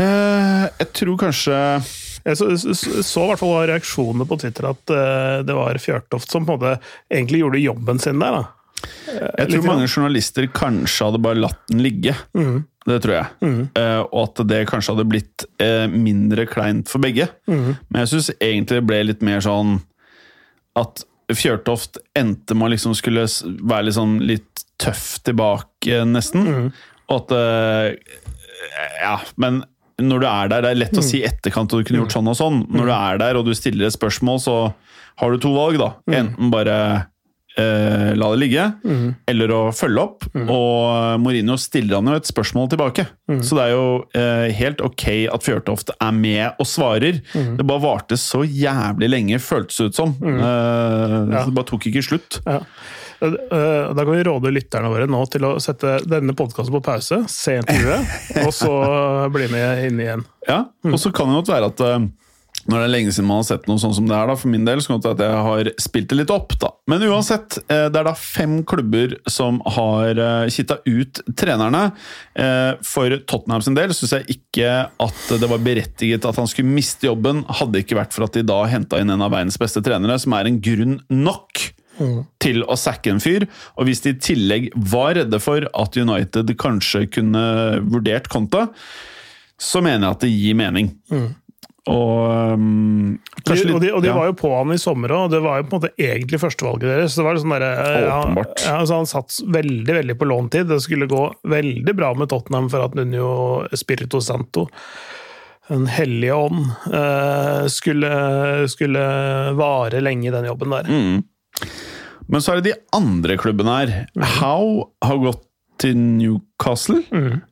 Eh, 0.00 0.64
Jeg 0.80 0.88
tror 0.96 1.18
kanskje 1.20 1.56
Jeg 2.24 2.38
så, 2.40 2.48
i 2.48 3.28
hvert 3.28 3.42
fall 3.42 3.66
reaksjonene 3.68 4.24
på 4.30 4.38
Twitter 4.40 4.70
at 4.70 4.92
det 5.44 5.56
var 5.58 5.76
Fjørtoft 5.82 6.32
som 6.32 6.46
på 6.48 6.54
en 6.54 6.62
måte 6.62 6.74
egentlig 7.12 7.42
gjorde 7.42 7.60
jobben 7.60 8.00
sin 8.00 8.22
der. 8.22 8.40
da. 8.40 8.61
Jeg 9.38 9.48
tror 9.52 9.66
mange 9.68 9.86
journalister 9.88 10.46
kanskje 10.54 11.06
hadde 11.08 11.20
bare 11.22 11.40
latt 11.42 11.60
den 11.70 11.82
ligge. 11.84 12.14
Det 12.86 12.96
tror 13.04 13.14
jeg. 13.14 13.26
Eh, 13.78 14.00
og 14.10 14.20
at 14.24 14.40
det 14.50 14.64
kanskje 14.70 14.94
hadde 14.96 15.04
blitt 15.12 15.44
eh, 15.62 15.84
mindre 15.92 16.46
kleint 16.50 16.88
for 16.90 16.98
begge. 17.04 17.28
Men 17.46 18.00
jeg 18.02 18.10
syns 18.14 18.30
egentlig 18.40 18.80
det 18.80 18.86
ble 18.88 19.02
litt 19.06 19.22
mer 19.22 19.40
sånn 19.44 19.80
at 20.78 21.04
Fjørtoft 21.32 21.96
endte 22.18 22.54
med 22.58 22.66
å 22.66 22.72
liksom 22.74 22.94
skulle 22.98 23.22
være 23.62 23.86
litt 23.86 23.96
sånn 23.96 24.16
litt 24.26 24.64
tøff 24.82 25.20
tilbake, 25.24 26.02
nesten. 26.10 26.42
Og 27.08 27.20
at 27.22 27.36
eh, 27.38 28.18
Ja, 29.02 29.14
men 29.36 29.62
når 30.02 30.20
du 30.20 30.26
er 30.26 30.48
der, 30.50 30.62
det 30.64 30.70
er 30.72 30.80
lett 30.80 30.98
å 30.98 31.02
si 31.04 31.20
i 31.20 31.26
etterkant 31.28 31.70
at 31.72 31.78
du 31.78 31.84
kunne 31.86 32.00
gjort 32.02 32.14
sånn 32.16 32.28
og 32.32 32.36
sånn. 32.38 32.62
Når 32.72 32.88
du 32.88 32.92
er 32.96 33.18
der 33.22 33.38
og 33.38 33.46
du 33.46 33.54
stiller 33.54 33.86
et 33.86 33.94
spørsmål, 33.94 34.40
så 34.42 34.56
har 35.22 35.30
du 35.30 35.38
to 35.38 35.52
valg, 35.54 35.78
da. 35.78 35.92
Enten 36.18 36.50
bare 36.50 36.76
eh, 37.58 38.12
la 38.16 38.30
det 38.32 38.38
ligge, 38.40 38.64
eller 39.28 39.52
å 39.56 39.60
følge 39.76 40.00
opp. 40.06 40.26
Og 40.42 41.20
Mourinho 41.22 41.56
stiller 41.60 41.98
han 42.00 42.06
jo 42.12 42.16
et 42.20 42.30
spørsmål 42.30 42.70
tilbake. 42.72 43.06
Så 43.42 43.56
det 43.58 43.66
er 43.68 43.74
jo 43.74 43.84
eh, 44.14 44.48
helt 44.58 44.80
ok 44.84 45.04
at 45.32 45.44
Fjørtoft 45.46 45.92
er 45.98 46.12
med 46.16 46.58
og 46.60 46.66
svarer. 46.68 47.20
Det 47.32 47.66
bare 47.68 47.82
varte 47.84 48.18
så 48.20 48.42
jævlig 48.46 49.08
lenge, 49.12 49.38
føltes 49.42 49.76
det 49.82 49.90
ut 49.92 50.00
som. 50.02 50.16
Eh, 50.22 51.18
Ja. 51.32 51.44
Det 51.46 51.54
bare 51.54 51.68
tok 51.68 51.86
ikke 51.90 52.02
slutt. 52.04 52.40
Ja. 52.46 52.60
Eh, 53.22 53.94
Da 53.94 54.02
kan 54.04 54.12
vi 54.16 54.24
råde 54.26 54.50
lytterne 54.50 54.88
våre 54.90 55.06
nå 55.06 55.20
til 55.30 55.44
å 55.46 55.52
sette 55.62 56.00
denne 56.08 56.34
podkasten 56.34 56.74
på 56.74 56.80
pause, 56.82 57.20
se 57.30 57.58
intervjuet, 57.60 58.08
og 58.46 58.52
så 58.56 58.72
bli 59.32 59.46
med 59.52 59.84
inn 59.86 60.00
igjen. 60.02 60.24
Ja, 60.48 60.64
og 60.88 60.98
så 60.98 61.12
kan 61.14 61.30
det 61.30 61.38
godt 61.42 61.52
være 61.54 61.68
at 61.70 61.80
eh, 61.86 62.08
når 62.68 62.78
det 62.78 62.84
er 62.86 62.92
lenge 62.92 63.12
siden 63.14 63.26
man 63.26 63.40
har 63.40 63.46
sett 63.48 63.66
noe 63.66 63.80
sånn 63.82 63.94
som 63.96 64.06
det 64.06 64.14
her, 64.14 64.30
da, 64.30 64.36
for 64.38 64.52
min 64.52 64.66
del, 64.66 64.82
så 64.82 64.92
kan 64.92 65.02
det 65.02 65.12
at 65.16 65.22
jeg 65.24 65.42
har 65.48 65.70
spilt 65.82 66.10
det 66.12 66.18
litt 66.20 66.32
opp. 66.34 66.54
da. 66.62 66.70
Men 66.90 67.02
uansett, 67.08 67.58
eh, 67.66 67.88
det 67.90 68.00
er 68.00 68.06
da 68.06 68.14
fem 68.18 68.60
klubber 68.68 69.16
som 69.30 69.58
har 69.76 70.20
uh, 70.20 70.46
kitta 70.52 70.78
ut 70.86 71.22
trenerne. 71.38 71.84
Eh, 72.38 72.78
For 72.86 73.18
Tottenham 73.26 73.64
sin 73.66 73.76
del 73.78 73.94
syns 73.96 74.14
jeg 74.14 74.38
ikke 74.38 74.70
at 74.86 75.22
det 75.42 75.50
var 75.50 75.62
berettiget 75.64 76.26
at 76.28 76.38
han 76.38 76.50
skulle 76.50 76.70
miste 76.70 77.08
jobben, 77.08 77.42
hadde 77.50 77.76
det 77.76 77.84
ikke 77.86 77.98
vært 77.98 78.14
for 78.14 78.28
at 78.28 78.38
de 78.38 78.46
da 78.46 78.62
henta 78.70 79.02
inn 79.02 79.10
en 79.10 79.24
av 79.26 79.34
verdens 79.34 79.58
beste 79.60 79.82
trenere, 79.84 80.18
som 80.22 80.34
er 80.38 80.50
en 80.50 80.60
grunn 80.62 81.00
nok 81.10 81.68
til 82.42 82.62
å 82.64 82.76
sacke 82.78 83.12
en 83.12 83.20
fyr. 83.22 83.44
Og 83.76 83.86
hvis 83.88 84.02
de 84.04 84.14
i 84.14 84.20
tillegg 84.22 84.70
var 84.90 85.16
redde 85.18 85.38
for 85.42 85.66
at 85.68 85.98
United 85.98 86.54
kanskje 86.60 87.04
kunne 87.18 87.42
vurdert 87.84 88.30
Conte, 88.32 88.66
så 89.62 89.82
mener 89.84 90.08
jeg 90.08 90.16
at 90.16 90.24
det 90.24 90.32
gir 90.32 90.58
mening. 90.58 90.88
Og 91.90 92.54
um, 92.54 93.16
De, 93.42 93.56
og 93.74 93.80
de, 93.82 93.88
og 93.90 94.04
de 94.04 94.10
ja. 94.10 94.14
var 94.14 94.28
jo 94.28 94.36
på 94.38 94.50
han 94.54 94.70
i 94.70 94.78
sommer 94.78 95.10
òg, 95.10 95.24
og 95.26 95.32
det 95.32 95.40
var 95.42 95.58
jo 95.58 95.66
på 95.66 95.74
en 95.74 95.80
måte 95.80 95.90
egentlig 95.98 96.38
førstevalget 96.38 96.86
deres. 96.86 97.14
Så 97.14 97.22
det 97.22 97.26
var 97.26 97.40
sånn 97.42 97.54
der, 97.56 97.64
ja, 98.06 98.20
Ja, 98.68 98.76
så 98.86 99.00
han 99.00 99.10
satt 99.10 99.40
veldig 99.56 99.96
veldig 99.98 100.16
på 100.20 100.28
låntid. 100.30 100.70
Det 100.70 100.78
skulle 100.84 101.10
gå 101.10 101.24
veldig 101.50 101.96
bra 101.98 102.12
med 102.18 102.30
Tottenham 102.30 102.70
for 102.70 102.86
at 102.86 102.94
Nuno 102.98 103.32
Spirito 103.74 104.22
Santo, 104.22 104.68
Den 105.72 105.86
hellige 105.90 106.34
ånd, 106.36 106.66
eh, 106.92 107.66
skulle, 107.70 108.08
skulle 108.70 109.02
vare 109.58 110.02
lenge 110.02 110.28
i 110.28 110.34
den 110.34 110.46
jobben 110.50 110.74
der. 110.74 110.90
Mm. 110.90 111.22
Men 112.30 112.42
så 112.42 112.52
er 112.52 112.60
det 112.60 112.70
de 112.70 112.80
andre 112.94 113.36
klubbene 113.40 113.78
her. 113.80 113.94
Mm. 114.14 114.26
How 114.38 114.92
har 115.02 115.22
gått 115.22 115.46
til 115.82 115.98
Newcastle. 115.98 117.02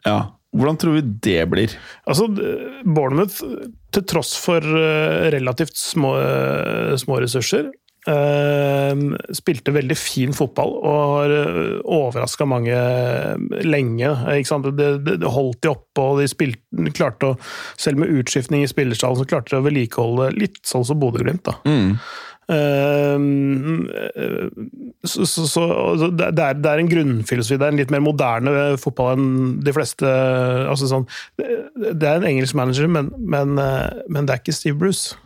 Ja. 0.06 0.20
Hvordan 0.56 0.78
tror 0.82 0.96
vi 0.98 1.02
det 1.22 1.42
blir? 1.50 1.74
Altså, 2.10 2.26
Bournemouth, 2.82 3.38
til 3.94 4.06
tross 4.10 4.34
for 4.40 4.64
eh, 4.64 5.28
relativt 5.34 5.78
små, 5.78 6.16
eh, 6.18 6.96
små 6.98 7.20
ressurser, 7.22 7.68
eh, 8.10 9.04
spilte 9.38 9.74
veldig 9.76 9.96
fin 9.98 10.34
fotball 10.34 10.74
og 10.80 10.98
har 11.14 11.34
overraska 11.84 12.48
mange 12.50 12.74
lenge. 13.62 14.10
Det, 14.34 14.90
det, 15.06 15.20
det 15.22 15.34
holdt 15.36 15.62
de 15.62 15.70
oppe, 15.70 16.02
og 16.02 16.18
de 16.18 16.26
spilte, 16.30 16.90
klarte 16.98 17.30
å, 17.30 17.38
selv 17.78 18.02
med 18.02 18.10
utskiftning 18.18 18.66
i 18.66 18.70
spillerstallen, 18.70 19.22
så 19.22 19.30
klarte 19.30 19.54
de 19.54 19.62
å 19.62 19.68
vedlikeholde 19.68 20.32
litt 20.34 20.58
sånn 20.66 20.86
som 20.88 20.98
Bodø-Glimt. 21.02 21.46
da. 21.46 21.60
Ehm, 22.50 23.86
eh, 23.94 24.48
så, 25.06 25.24
så, 25.26 25.46
så 25.46 26.10
det, 26.10 26.28
er, 26.34 26.58
det 26.58 26.70
er 26.70 26.82
en 26.82 26.90
grunnfilosofi. 26.90 27.58
Det 27.60 27.68
er 27.68 27.74
en 27.74 27.80
litt 27.80 27.94
mer 27.94 28.02
moderne 28.04 28.54
fotball 28.80 29.14
enn 29.14 29.32
de 29.64 29.74
fleste 29.76 30.10
altså 30.70 30.90
sånn, 30.90 31.08
det, 31.38 32.04
er 32.04 32.18
en 32.18 32.28
engelsk 32.32 32.58
manager, 32.58 32.90
men, 32.90 33.12
men, 33.18 33.56
eh, 33.62 34.04
men 34.10 34.26
det 34.26 34.36
er 34.36 34.42
ikke 34.42 34.56
Steve 34.56 34.78
Bruce. 34.80 35.18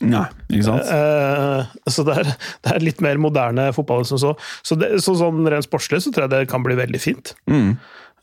Nei, 0.00 0.24
ikke 0.48 0.64
sant? 0.64 0.88
Eh, 0.88 1.72
så 1.92 2.04
det 2.08 2.20
er, 2.22 2.30
det 2.64 2.72
er 2.72 2.84
litt 2.84 3.02
mer 3.04 3.20
moderne 3.20 3.68
fotball 3.76 4.04
enn 4.04 4.08
som 4.08 4.20
så. 4.22 4.34
Så, 4.64 4.78
det, 4.80 4.94
så 5.04 5.16
sånn 5.20 5.44
rent 5.52 5.68
sportslig 5.68 6.00
så 6.04 6.12
tror 6.14 6.26
jeg 6.26 6.34
det 6.38 6.52
kan 6.52 6.64
bli 6.64 6.78
veldig 6.78 7.00
fint. 7.02 7.34
Mm. 7.50 7.74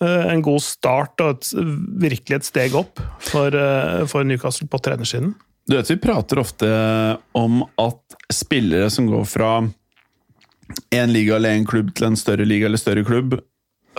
Eh, 0.01 0.23
en 0.33 0.41
god 0.45 0.63
start 0.65 1.21
og 1.25 1.35
et, 1.35 1.51
virkelig 2.01 2.39
et 2.39 2.49
steg 2.49 2.77
opp 2.77 3.01
for, 3.29 3.53
eh, 3.53 4.03
for 4.09 4.25
Newcastle 4.25 4.69
på 4.69 4.81
trenersiden. 4.81 5.35
Du 5.67 5.75
vet, 5.75 5.91
Vi 5.91 5.97
prater 5.97 6.39
ofte 6.39 6.67
om 7.35 7.61
at 7.75 8.17
spillere 8.33 8.89
som 8.89 9.07
går 9.07 9.25
fra 9.27 9.51
en 10.91 11.13
liga 11.13 11.35
eller 11.35 11.55
en 11.55 11.67
klubb 11.67 11.93
til 11.95 12.09
en 12.09 12.19
større 12.19 12.47
liga 12.47 12.67
eller 12.67 12.79
større 12.79 13.03
klubb 13.07 13.37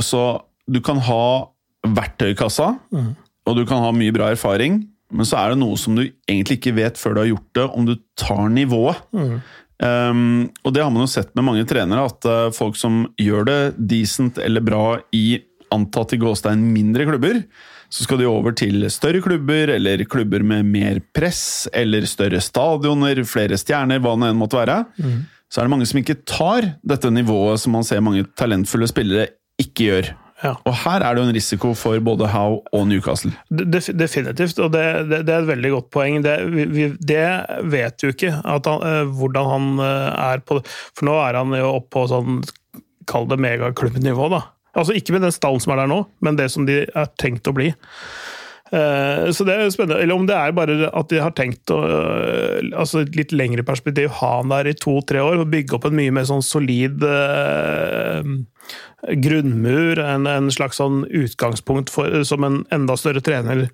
Så 0.01 0.43
du 0.69 0.81
kan 0.85 1.01
ha 1.01 1.49
verktøykassa, 1.89 2.75
mm. 2.93 3.13
og 3.49 3.57
du 3.57 3.63
kan 3.69 3.81
ha 3.81 3.93
mye 3.95 4.13
bra 4.13 4.27
erfaring, 4.35 4.83
men 5.15 5.25
så 5.25 5.39
er 5.41 5.55
det 5.55 5.61
noe 5.63 5.79
som 5.81 5.97
du 5.97 6.03
egentlig 6.05 6.59
ikke 6.59 6.75
vet 6.77 7.01
før 7.01 7.15
du 7.15 7.21
har 7.23 7.31
gjort 7.31 7.49
det, 7.57 7.65
om 7.65 7.87
du 7.89 7.95
tar 8.19 8.51
nivået. 8.53 8.99
Um, 9.79 10.51
og 10.67 10.75
det 10.75 10.83
har 10.83 10.93
man 10.93 11.07
jo 11.07 11.09
sett 11.09 11.31
med 11.39 11.47
mange 11.47 11.65
trenere, 11.71 12.05
at 12.11 12.29
uh, 12.29 12.51
folk 12.53 12.77
som 12.77 13.07
gjør 13.17 13.49
det 13.49 13.59
decent 13.79 14.41
eller 14.43 14.65
bra 14.67 14.99
i 15.17 15.39
antatt 15.73 16.13
i 16.13 16.21
gåstein 16.21 16.67
mindre 16.75 17.07
klubber, 17.09 17.41
så 17.89 18.05
skal 18.05 18.21
de 18.21 18.29
over 18.29 18.53
til 18.57 18.85
større 18.93 19.23
klubber, 19.25 19.73
eller 19.75 20.05
klubber 20.11 20.45
med 20.45 20.69
mer 20.69 21.01
press, 21.17 21.69
eller 21.73 22.05
større 22.09 22.41
stadioner, 22.45 23.23
flere 23.29 23.57
stjerner, 23.61 24.03
hva 24.05 24.15
det 24.21 24.29
enn 24.29 24.41
måtte 24.41 24.61
være. 24.61 24.83
Så 25.49 25.61
er 25.61 25.67
det 25.67 25.73
mange 25.73 25.89
som 25.89 26.01
ikke 26.03 26.21
tar 26.29 26.75
dette 26.85 27.11
nivået 27.13 27.63
som 27.63 27.73
man 27.79 27.87
ser 27.87 28.05
mange 28.05 28.27
talentfulle 28.37 28.89
spillere 28.91 29.31
ikke 29.59 29.87
gjør. 29.89 30.11
Ja. 30.39 30.53
Og 30.69 30.75
her 30.85 31.03
er 31.03 31.17
det 31.17 31.23
jo 31.23 31.27
en 31.27 31.35
risiko 31.35 31.71
for 31.75 31.99
både 32.05 32.29
Howe 32.31 32.61
og 32.77 32.85
Newcastle. 32.87 33.33
De, 33.51 33.81
Definitivt, 33.99 34.61
og 34.63 34.71
det, 34.75 34.85
det, 35.11 35.25
det 35.27 35.35
er 35.35 35.43
et 35.43 35.51
veldig 35.51 35.73
godt 35.73 35.89
poeng. 35.95 36.21
Det, 36.23 36.37
vi, 36.53 36.91
det 36.95 37.25
vet 37.73 38.05
jo 38.05 38.13
ikke 38.15 38.37
han, 38.37 38.69
eh, 38.77 39.01
hvordan 39.19 39.51
han 39.55 39.83
eh, 39.83 40.21
er 40.29 40.45
på 40.47 40.61
For 40.69 41.09
nå 41.09 41.17
er 41.25 41.41
han 41.41 41.57
jo 41.59 41.73
oppe 41.81 41.91
på 41.97 42.05
sånn, 42.13 42.39
kall 43.11 43.27
det 43.33 43.41
megaklubbnivå, 43.43 44.31
da. 44.37 44.45
Altså 44.79 44.95
ikke 44.97 45.17
med 45.17 45.27
den 45.27 45.35
stallen 45.35 45.63
som 45.63 45.75
er 45.75 45.83
der 45.83 45.91
nå, 45.91 46.03
men 46.25 46.39
det 46.39 46.51
som 46.55 46.67
de 46.69 46.85
er 46.87 47.15
tenkt 47.21 47.51
å 47.51 47.55
bli. 47.57 47.73
Eh, 48.71 49.31
Så 49.33 49.47
det 49.49 49.57
er 49.57 49.71
spennende. 49.73 50.03
Eller 50.03 50.15
om 50.15 50.27
det 50.29 50.37
er 50.37 50.55
bare 50.57 50.91
at 50.93 51.09
de 51.11 51.21
har 51.23 51.35
tenkt 51.37 51.73
å 51.73 51.81
eh, 51.89 52.69
altså 52.77 53.03
et 53.03 53.17
litt 53.17 53.33
lengre 53.33 53.65
perspektiv, 53.67 54.11
ha 54.21 54.33
han 54.39 54.53
der 54.53 54.71
i 54.71 54.77
to-tre 54.77 55.23
år 55.25 55.43
og 55.43 55.51
bygge 55.53 55.79
opp 55.79 55.89
en 55.89 55.97
mye 55.99 56.15
mer 56.15 56.29
sånn 56.29 56.45
solid 56.45 57.05
eh, 57.05 58.33
grunnmur, 59.25 60.03
en, 60.03 60.27
en 60.29 60.51
slags 60.53 60.81
sånn 60.83 61.05
utgangspunkt 61.07 61.93
for, 61.93 62.23
som 62.29 62.45
en 62.45 62.65
enda 62.75 62.99
større 63.01 63.25
trener 63.25 63.69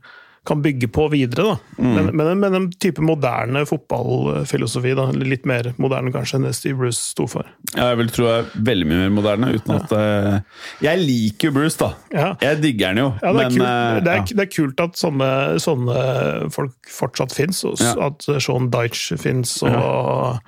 kan 0.47 0.63
bygge 0.63 0.89
på 0.93 1.07
videre. 1.09 1.55
Da. 1.55 1.57
Men, 1.79 2.11
men, 2.17 2.39
men 2.41 2.55
en 2.59 2.67
type 2.81 3.03
moderne 3.05 3.65
fotballfilosofi. 3.69 4.93
Da. 4.97 5.07
Litt 5.25 5.47
mer 5.49 5.71
moderne 5.81 6.13
kanskje 6.15 6.39
enn 6.39 6.49
det 6.49 6.53
Steve 6.57 6.77
Bruce 6.83 7.01
sto 7.01 7.27
for. 7.31 7.49
Jeg 7.73 7.99
vil 8.01 8.11
tro 8.13 8.29
jeg 8.29 8.43
er 8.45 8.67
veldig 8.69 8.89
mye 8.91 9.01
mer 9.05 9.15
moderne, 9.15 9.51
uten 9.57 9.75
at 9.79 9.95
eh, 9.97 10.37
Jeg 10.85 11.01
liker 11.01 11.49
jo 11.51 11.55
Bruce, 11.57 11.79
da. 11.81 11.91
Ja. 12.15 12.29
Jeg 12.45 12.61
digger 12.65 12.93
han 12.93 13.01
jo, 13.01 13.09
Ja, 13.23 13.33
det, 13.33 13.33
er 13.33 13.39
men 13.39 13.57
kult, 13.57 13.67
eh, 13.69 13.99
det, 14.05 14.13
er, 14.13 14.21
ja. 14.21 14.27
det 14.39 14.45
er 14.45 14.53
kult 14.53 14.85
at 14.85 15.01
sånne, 15.01 15.31
sånne 15.65 16.05
folk 16.55 16.93
fortsatt 16.93 17.35
fins, 17.37 17.65
Ja. 17.81 17.95
at 18.11 18.29
Sean 18.45 18.69
Dyche 18.73 19.19
fins, 19.21 19.57
og 19.65 20.41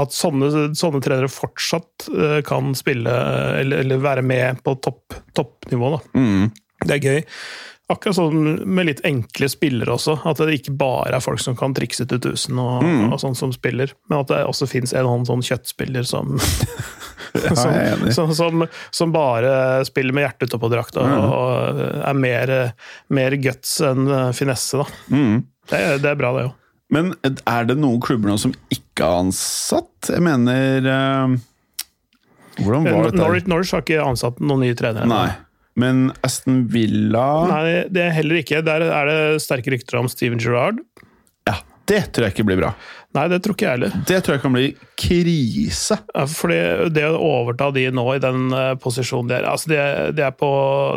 at 0.00 0.14
sånne, 0.14 0.70
sånne 0.78 1.02
trenere 1.04 1.30
fortsatt 1.32 2.08
eh, 2.14 2.38
kan 2.46 2.74
spille 2.78 3.12
eller, 3.60 3.82
eller 3.84 4.02
være 4.02 4.24
med 4.26 4.62
på 4.64 4.76
topp, 4.84 5.18
toppnivå. 5.36 5.96
Da. 5.96 6.20
Mm. 6.20 6.50
Det 6.86 6.96
er 6.96 7.04
gøy. 7.04 7.20
Akkurat 7.90 8.16
sånn 8.16 8.44
med 8.70 8.86
litt 8.86 9.00
enkle 9.08 9.48
spillere 9.50 9.96
også. 9.96 10.18
At 10.30 10.38
det 10.38 10.60
ikke 10.60 10.76
bare 10.78 11.16
er 11.18 11.24
folk 11.24 11.40
som 11.42 11.56
kan 11.58 11.74
trikse 11.74 12.06
til 12.06 12.20
1000 12.20 12.60
og, 12.62 12.84
Mm. 12.86 13.12
og 13.12 13.18
sånn 13.22 13.34
som 13.36 13.52
spiller, 13.52 13.92
men 14.08 14.20
at 14.22 14.30
det 14.30 14.44
også 14.46 14.68
fins 14.70 14.92
en 14.94 15.08
annen 15.08 15.26
sånn 15.26 15.42
kjøttspiller 15.42 16.06
som 16.06 16.36
som, 17.54 18.12
som, 18.12 18.34
som, 18.34 18.64
som 18.90 19.12
bare 19.14 19.84
spiller 19.86 20.14
med 20.16 20.24
hjertet 20.26 20.50
utapå 20.50 20.70
drakta 20.72 21.04
og 21.04 21.82
er 22.02 22.16
mer, 22.18 22.52
mer 23.08 23.36
guts 23.42 23.76
enn 23.86 24.08
finesse. 24.34 24.80
Da. 24.80 24.86
Mm. 25.14 25.44
Det, 25.70 25.82
det 26.02 26.10
er 26.10 26.18
bra, 26.18 26.32
det 26.34 26.48
òg. 26.48 26.56
Men 26.90 27.12
er 27.22 27.68
det 27.68 27.76
noen 27.78 28.00
klubber 28.02 28.32
nå 28.32 28.38
som 28.42 28.54
ikke 28.74 29.06
har 29.06 29.20
ansatt? 29.22 30.10
Jeg 30.10 30.24
mener 30.26 30.88
uh, 30.90 31.36
Hvordan 32.58 32.88
var 32.88 33.06
dette? 33.06 33.20
Norwich, 33.20 33.46
Norwich 33.46 33.70
har 33.76 33.84
ikke 33.84 34.02
ansatt 34.02 34.40
noen 34.42 34.64
nye 34.66 34.74
trenere. 34.78 35.06
Nei. 35.06 35.28
Men 35.80 36.06
Aston 36.26 36.64
Villa 36.72 37.26
Nei, 37.50 37.64
det 37.92 38.06
er 38.08 38.14
heller 38.20 38.42
ikke. 38.42 38.60
Der 38.66 38.84
er 38.90 39.10
det 39.10 39.20
sterke 39.44 39.72
rykter 39.74 40.00
om 40.02 40.08
Steven 40.12 40.40
Gerrard. 40.42 40.80
Ja, 41.48 41.56
det 41.90 42.04
tror 42.14 42.26
jeg 42.28 42.36
ikke 42.36 42.44
blir 42.50 42.58
bra. 42.60 42.74
Nei, 43.16 43.24
det 43.32 43.40
tror 43.42 43.56
ikke 43.56 43.64
jeg 43.66 43.74
heller. 43.78 43.94
Det 44.06 44.18
tror 44.22 44.36
jeg 44.36 44.42
kan 44.44 44.52
bli 44.54 44.66
krise. 45.02 45.96
Ja, 46.14 46.26
Fordi 46.30 46.58
det 46.94 47.02
å 47.08 47.16
overta 47.26 47.70
de 47.74 47.88
nå 47.96 48.04
i 48.14 48.20
den 48.22 48.52
eh, 48.54 48.74
posisjonen 48.78 49.30
de 49.32 49.34
er 49.40 49.48
altså 49.50 49.72
de, 49.72 49.80
de 50.14 50.22
er 50.28 50.36
på 50.38 50.50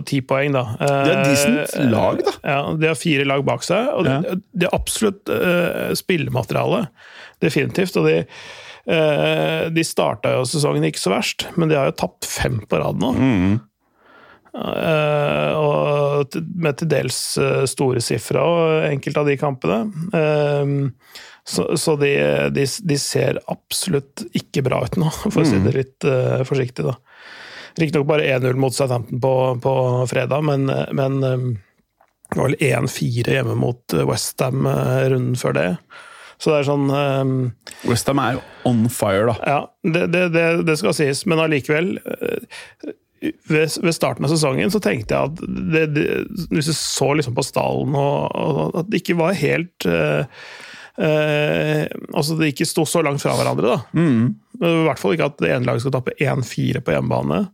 ti 0.10 0.20
poeng, 0.30 0.54
da. 0.54 0.62
Det 0.78 1.16
er 1.16 1.24
decent 1.32 1.74
Eh, 1.80 1.88
lag, 1.90 2.22
da. 2.28 2.36
Ja, 2.46 2.60
De 2.78 2.92
har 2.92 3.00
fire 3.00 3.26
lag 3.26 3.42
bak 3.48 3.66
seg, 3.66 3.90
og 3.98 4.06
Ja. 4.12 4.20
det 4.54 4.68
er 4.70 4.76
absolutt 4.78 5.32
uh, 5.34 5.90
spillemateriale. 5.98 6.84
Definitivt. 7.42 7.98
Og 7.98 8.06
de, 8.12 8.20
uh, 8.94 9.66
de 9.74 9.88
starta 9.88 10.36
jo 10.38 10.46
sesongen 10.54 10.86
ikke 10.92 11.02
så 11.02 11.16
verst, 11.16 11.48
men 11.58 11.72
de 11.74 11.80
har 11.80 11.90
jo 11.90 11.98
tapt 12.06 12.30
fem 12.30 12.62
på 12.70 12.84
rad 12.84 13.02
nå. 13.02 13.14
Mm. 13.18 13.54
Eh, 14.54 15.54
og 15.58 16.36
med 16.62 16.78
til 16.78 16.90
dels 16.92 17.20
eh, 17.42 17.64
store 17.70 18.02
sifre 18.06 18.42
og 18.46 18.86
enkelte 18.86 19.24
av 19.24 19.30
de 19.32 19.38
kampene. 19.42 19.80
Eh, 20.14 20.74
så 21.44 21.66
så 21.80 21.96
de, 22.00 22.14
de, 22.56 22.64
de 22.64 22.98
ser 23.02 23.42
absolutt 23.52 24.24
ikke 24.38 24.64
bra 24.64 24.84
ut 24.86 24.96
nå, 25.02 25.10
for 25.26 25.42
å 25.42 25.48
si 25.48 25.58
det 25.60 25.74
litt 25.76 26.06
forsiktig. 26.48 26.86
da. 26.88 26.94
Riktignok 27.82 28.08
bare 28.08 28.30
1-0 28.38 28.56
mot 28.62 28.72
Southampton 28.72 29.20
på, 29.20 29.34
på 29.60 29.74
fredag, 30.08 30.46
men, 30.48 30.72
men 30.96 31.20
det 31.20 32.38
var 32.38 32.48
vel 32.48 32.56
1-4 32.62 33.36
hjemme 33.36 33.58
mot 33.60 33.98
Westham 34.08 34.64
runden 34.64 35.36
før 35.36 35.58
det. 35.58 35.68
Så 36.40 36.54
det 36.54 36.62
er 36.62 36.70
sånn 36.70 36.88
um, 36.88 37.36
Westham 37.92 38.24
er 38.24 38.38
jo 38.38 38.46
on 38.70 38.88
fire, 38.92 39.34
da. 39.34 39.36
ja, 39.44 39.60
det, 39.84 40.08
det, 40.16 40.24
det, 40.38 40.48
det 40.70 40.80
skal 40.80 40.96
sies, 40.96 41.26
men 41.28 41.44
allikevel 41.44 41.98
ved, 43.24 43.78
ved 43.84 43.96
starten 43.96 44.28
av 44.28 44.34
sesongen 44.34 44.72
så 44.74 44.82
tenkte 44.84 45.16
jeg 45.16 45.32
at 45.32 45.42
det, 45.74 45.84
det, 45.96 46.06
hvis 46.52 46.70
du 46.70 46.76
så 46.76 47.14
liksom 47.16 47.38
på 47.38 47.46
stallen 47.46 47.96
og, 47.96 48.36
og 48.36 48.80
at 48.82 48.90
det 48.92 49.04
ikke 49.04 49.18
var 49.22 49.38
helt 49.40 49.88
uh, 49.88 50.26
uh, 51.00 51.84
Altså 52.14 52.38
det 52.40 52.52
ikke 52.52 52.68
sto 52.68 52.86
så 52.90 53.04
langt 53.06 53.24
fra 53.24 53.36
hverandre, 53.40 53.78
da. 53.78 53.80
I 54.64 54.74
hvert 54.88 55.02
fall 55.02 55.16
ikke 55.16 55.32
at 55.32 55.40
det 55.42 55.54
ene 55.54 55.70
laget 55.70 55.86
skal 55.86 55.96
tappe 55.96 56.18
1-4 56.20 56.84
på 56.84 56.94
hjemmebane. 56.96 57.46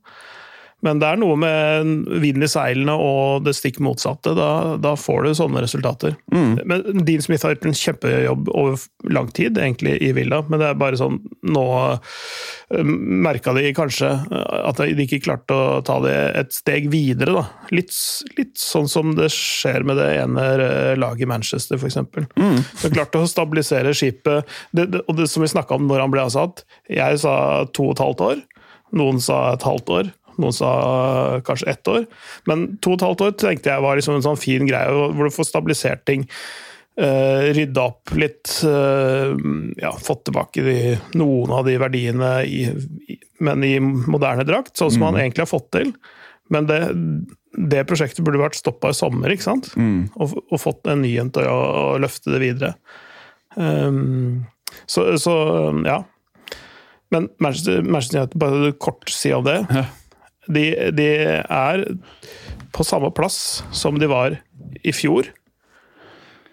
Men 0.85 1.01
det 1.01 1.09
er 1.09 1.19
noe 1.19 1.35
med 1.39 2.07
vind 2.23 2.43
i 2.43 2.47
seilene 2.49 2.95
og 2.95 3.43
det 3.43 3.55
stikk 3.57 3.81
motsatte. 3.83 4.31
Da, 4.37 4.77
da 4.79 4.93
får 4.99 5.25
du 5.25 5.31
sånne 5.35 5.63
resultater. 5.65 6.15
Men 6.31 7.03
Dean 7.07 7.23
Smith 7.25 7.43
har 7.43 7.55
gjort 7.55 7.67
en 7.67 7.75
kjempejobb 7.75 8.51
over 8.53 9.11
lang 9.11 9.27
tid, 9.35 9.59
egentlig, 9.59 9.97
i 10.05 10.13
Villa. 10.15 10.41
Men 10.47 10.61
det 10.61 10.69
er 10.69 10.79
bare 10.79 10.99
sånn 10.99 11.19
Nå 11.49 11.65
merka 12.69 13.53
de 13.55 13.71
kanskje 13.73 14.07
at 14.29 14.77
de 14.77 15.05
ikke 15.05 15.21
klarte 15.25 15.55
å 15.55 15.79
ta 15.85 15.95
det 16.03 16.15
et 16.37 16.53
steg 16.53 16.89
videre, 16.93 17.33
da. 17.39 17.69
Litt, 17.73 17.93
litt 18.37 18.59
sånn 18.61 18.89
som 18.91 19.15
det 19.17 19.31
skjer 19.33 19.87
med 19.87 19.97
det 19.97 20.09
ene 20.19 20.45
laget 20.99 21.25
i 21.25 21.29
Manchester, 21.31 21.79
f.eks. 21.79 21.97
Mm. 22.37 22.61
Det 22.83 22.93
klarte 22.93 23.23
å 23.23 23.29
stabilisere 23.29 23.95
skipet. 23.97 24.47
Det, 24.71 24.85
det, 24.93 25.03
og 25.07 25.17
det 25.17 25.27
som 25.31 25.43
vi 25.43 25.49
snakka 25.51 25.79
om 25.79 25.89
når 25.89 26.05
han 26.05 26.13
ble 26.13 26.23
avsatt 26.27 26.63
Jeg 26.91 27.19
sa 27.23 27.33
to 27.73 27.89
og 27.89 27.97
et 27.97 28.03
halvt 28.05 28.25
år. 28.27 28.45
Noen 28.99 29.19
sa 29.21 29.41
et 29.53 29.65
halvt 29.65 29.91
år. 29.93 30.13
Noen 30.39 30.55
sa 30.55 30.71
kanskje 31.45 31.69
ett 31.73 31.91
år. 31.91 32.07
Men 32.49 32.65
to 32.83 32.95
og 32.95 32.99
et 32.99 33.05
halvt 33.07 33.25
år 33.27 33.37
tenkte 33.43 33.73
jeg 33.73 33.85
var 33.85 33.99
liksom 33.99 34.17
en 34.17 34.25
sånn 34.25 34.39
fin 34.39 34.67
greie, 34.67 34.89
hvor 34.89 35.27
du 35.27 35.35
får 35.35 35.49
stabilisert 35.51 36.05
ting. 36.09 36.25
Uh, 36.99 37.53
rydda 37.55 37.83
opp 37.93 38.11
litt, 38.19 38.57
uh, 38.67 39.31
ja, 39.79 39.93
fått 40.03 40.25
tilbake 40.27 40.63
de, 40.65 40.79
noen 41.15 41.53
av 41.55 41.63
de 41.63 41.77
verdiene, 41.79 42.31
i, 42.43 42.65
i, 43.07 43.15
men 43.39 43.63
i 43.63 43.77
moderne 43.79 44.43
drakt, 44.43 44.73
sånn 44.75 44.91
som 44.91 44.99
mm. 44.99 45.05
man 45.05 45.19
egentlig 45.21 45.45
har 45.45 45.51
fått 45.53 45.69
til. 45.77 45.93
Men 46.51 46.67
det, 46.67 46.81
det 47.71 47.85
prosjektet 47.87 48.25
burde 48.25 48.41
vært 48.41 48.59
stoppa 48.59 48.91
i 48.91 48.97
sommer, 48.97 49.31
ikke 49.31 49.47
sant? 49.47 49.71
Mm. 49.79 50.09
Og, 50.17 50.35
og, 50.49 50.57
fått 50.59 50.89
en 50.91 51.03
ny 51.05 51.13
en 51.21 51.31
til 51.33 51.47
å, 51.47 51.59
å, 51.93 51.97
løfte 52.01 52.33
det 52.33 52.41
videre. 52.43 52.73
Um, 53.55 54.43
så, 54.89 55.13
så, 55.21 55.35
ja. 55.87 56.01
Men 57.13 57.29
Manchester 57.41 57.79
United, 57.79 58.35
bare 58.37 58.73
kort 58.81 59.09
si 59.13 59.31
om 59.33 59.47
det. 59.47 59.61
De, 60.49 60.65
de, 60.95 61.09
er 61.45 61.83
på 62.75 62.85
samme 62.85 63.11
plass 63.15 63.61
som 63.75 63.99
de 64.01 64.09
var 64.09 64.39
i 64.83 64.93
fjor. 64.95 65.29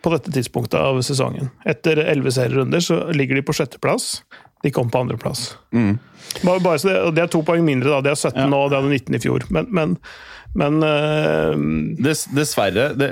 På 0.05 0.13
dette 0.13 0.33
tidspunktet 0.33 0.79
av 0.79 1.01
sesongen. 1.05 1.51
Etter 1.67 1.99
elleve 2.05 2.33
serierunder 2.35 2.85
så 2.85 3.01
ligger 3.17 3.39
de 3.39 3.47
på 3.47 3.57
sjetteplass. 3.57 4.21
De 4.63 4.71
kom 4.71 4.91
på 4.91 4.99
andreplass. 4.99 5.57
Mm. 5.75 5.97
Bare, 6.43 6.61
bare 6.61 6.79
det, 6.83 6.95
det, 7.17 7.25
er 7.25 7.33
to 7.33 7.43
poeng 7.47 7.65
mindre, 7.67 7.93
da. 7.93 8.03
De 8.05 8.13
har 8.13 8.19
17 8.19 8.41
ja. 8.41 8.49
nå, 8.51 8.63
de 8.71 8.79
hadde 8.79 8.93
19 8.93 9.19
i 9.19 9.23
fjor. 9.23 9.47
Men, 9.55 9.69
men, 9.75 9.97
men 10.59 10.79
uh, 10.83 11.55
Dess, 12.03 12.27
Dessverre 12.35 12.91
det, 12.99 13.11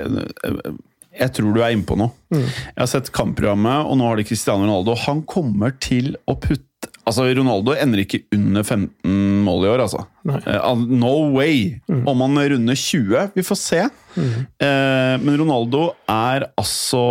Jeg 1.15 1.33
tror 1.37 1.55
du 1.55 1.61
er 1.63 1.75
innpå 1.75 1.97
noe. 1.99 2.11
Mm. 2.33 2.43
Jeg 2.45 2.81
har 2.81 2.91
sett 2.91 3.13
kampprogrammet, 3.15 3.87
og 3.87 3.99
nå 3.99 4.09
har 4.09 4.19
de 4.19 4.27
Cristiano 4.27 4.65
Ronaldo. 4.65 4.97
Han 5.05 5.23
kommer 5.29 5.75
til 5.79 6.15
å 6.27 6.37
putte 6.39 6.74
Altså, 7.05 7.27
Ronaldo 7.37 7.75
ender 7.77 8.01
ikke 8.01 8.23
under 8.33 8.63
15 8.65 9.17
mål 9.45 9.65
i 9.65 9.69
år, 9.75 9.83
altså. 9.83 10.01
Uh, 10.25 10.81
no 10.89 11.13
way! 11.35 11.75
Mm. 11.85 12.01
Om 12.09 12.23
han 12.25 12.39
runder 12.55 12.79
20, 12.81 13.29
vi 13.35 13.45
får 13.45 13.59
se. 13.61 13.81
Mm. 14.15 14.31
Uh, 14.63 15.13
men 15.21 15.37
Ronaldo 15.41 15.89
er 16.09 16.47
altså 16.55 17.01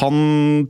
Han 0.00 0.18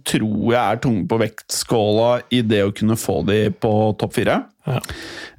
tror 0.06 0.52
jeg 0.52 0.61
er 0.61 0.82
tunge 0.84 1.06
på 1.08 1.18
vektskåla 1.23 2.11
i 2.37 2.42
det 2.44 2.61
å 2.66 2.75
kunne 2.76 2.99
få 3.00 3.23
de 3.26 3.49
på 3.50 3.73
topp 3.99 4.14
fire. 4.20 4.42
Ja. 4.68 4.82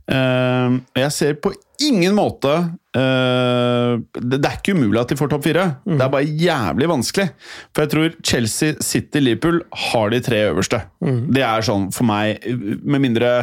Uh, 0.06 0.82
jeg 1.00 1.14
ser 1.16 1.40
på 1.42 1.54
ingen 1.84 2.16
måte 2.16 2.52
uh, 2.96 3.94
det, 4.16 4.38
det, 4.40 4.48
er 4.48 4.58
ikke 4.60 4.76
umulig 4.78 5.02
at 5.02 5.12
de 5.12 5.18
får 5.20 5.32
topp 5.32 5.46
fire. 5.48 5.66
Mm. 5.86 5.96
Det 5.96 6.06
er 6.06 6.12
bare 6.14 6.36
jævlig 6.46 6.90
vanskelig. 6.92 7.28
For 7.74 7.86
jeg 7.86 7.94
tror 7.94 8.20
Chelsea, 8.32 8.76
City, 8.84 9.22
Liverpool 9.24 9.62
har 9.90 10.14
de 10.14 10.22
tre 10.26 10.44
øverste. 10.52 10.82
Mm. 11.04 11.22
Det 11.36 11.46
er 11.46 11.66
sånn 11.68 11.90
for 11.96 12.08
meg, 12.08 12.46
med 12.84 13.04
mindre 13.04 13.34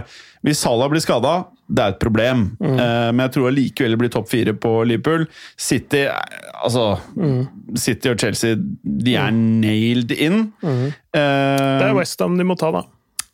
Hvis 0.42 0.62
Salah 0.64 0.88
blir 0.90 1.02
skada, 1.04 1.34
det 1.72 1.84
er 1.84 1.94
et 1.94 2.00
problem. 2.02 2.46
Mm. 2.60 2.78
Uh, 2.78 3.10
men 3.12 3.24
jeg 3.26 3.34
tror 3.36 3.50
allikevel 3.50 3.94
det 3.94 4.00
blir 4.02 4.14
topp 4.16 4.32
fire 4.32 4.56
på 4.56 4.72
Liverpool. 4.88 5.28
City 5.56 6.06
Altså 6.62 6.96
mm. 7.16 7.76
City 7.80 8.12
og 8.12 8.18
Chelsea, 8.22 8.56
de 8.56 9.14
er 9.18 9.30
mm. 9.34 9.44
nailed 9.62 10.16
in. 10.16 10.44
Uh, 10.62 10.90
det 11.12 11.88
er 11.88 11.96
Westham 11.96 12.36
de 12.38 12.46
må 12.46 12.58
ta, 12.60 12.72
da. 12.74 12.86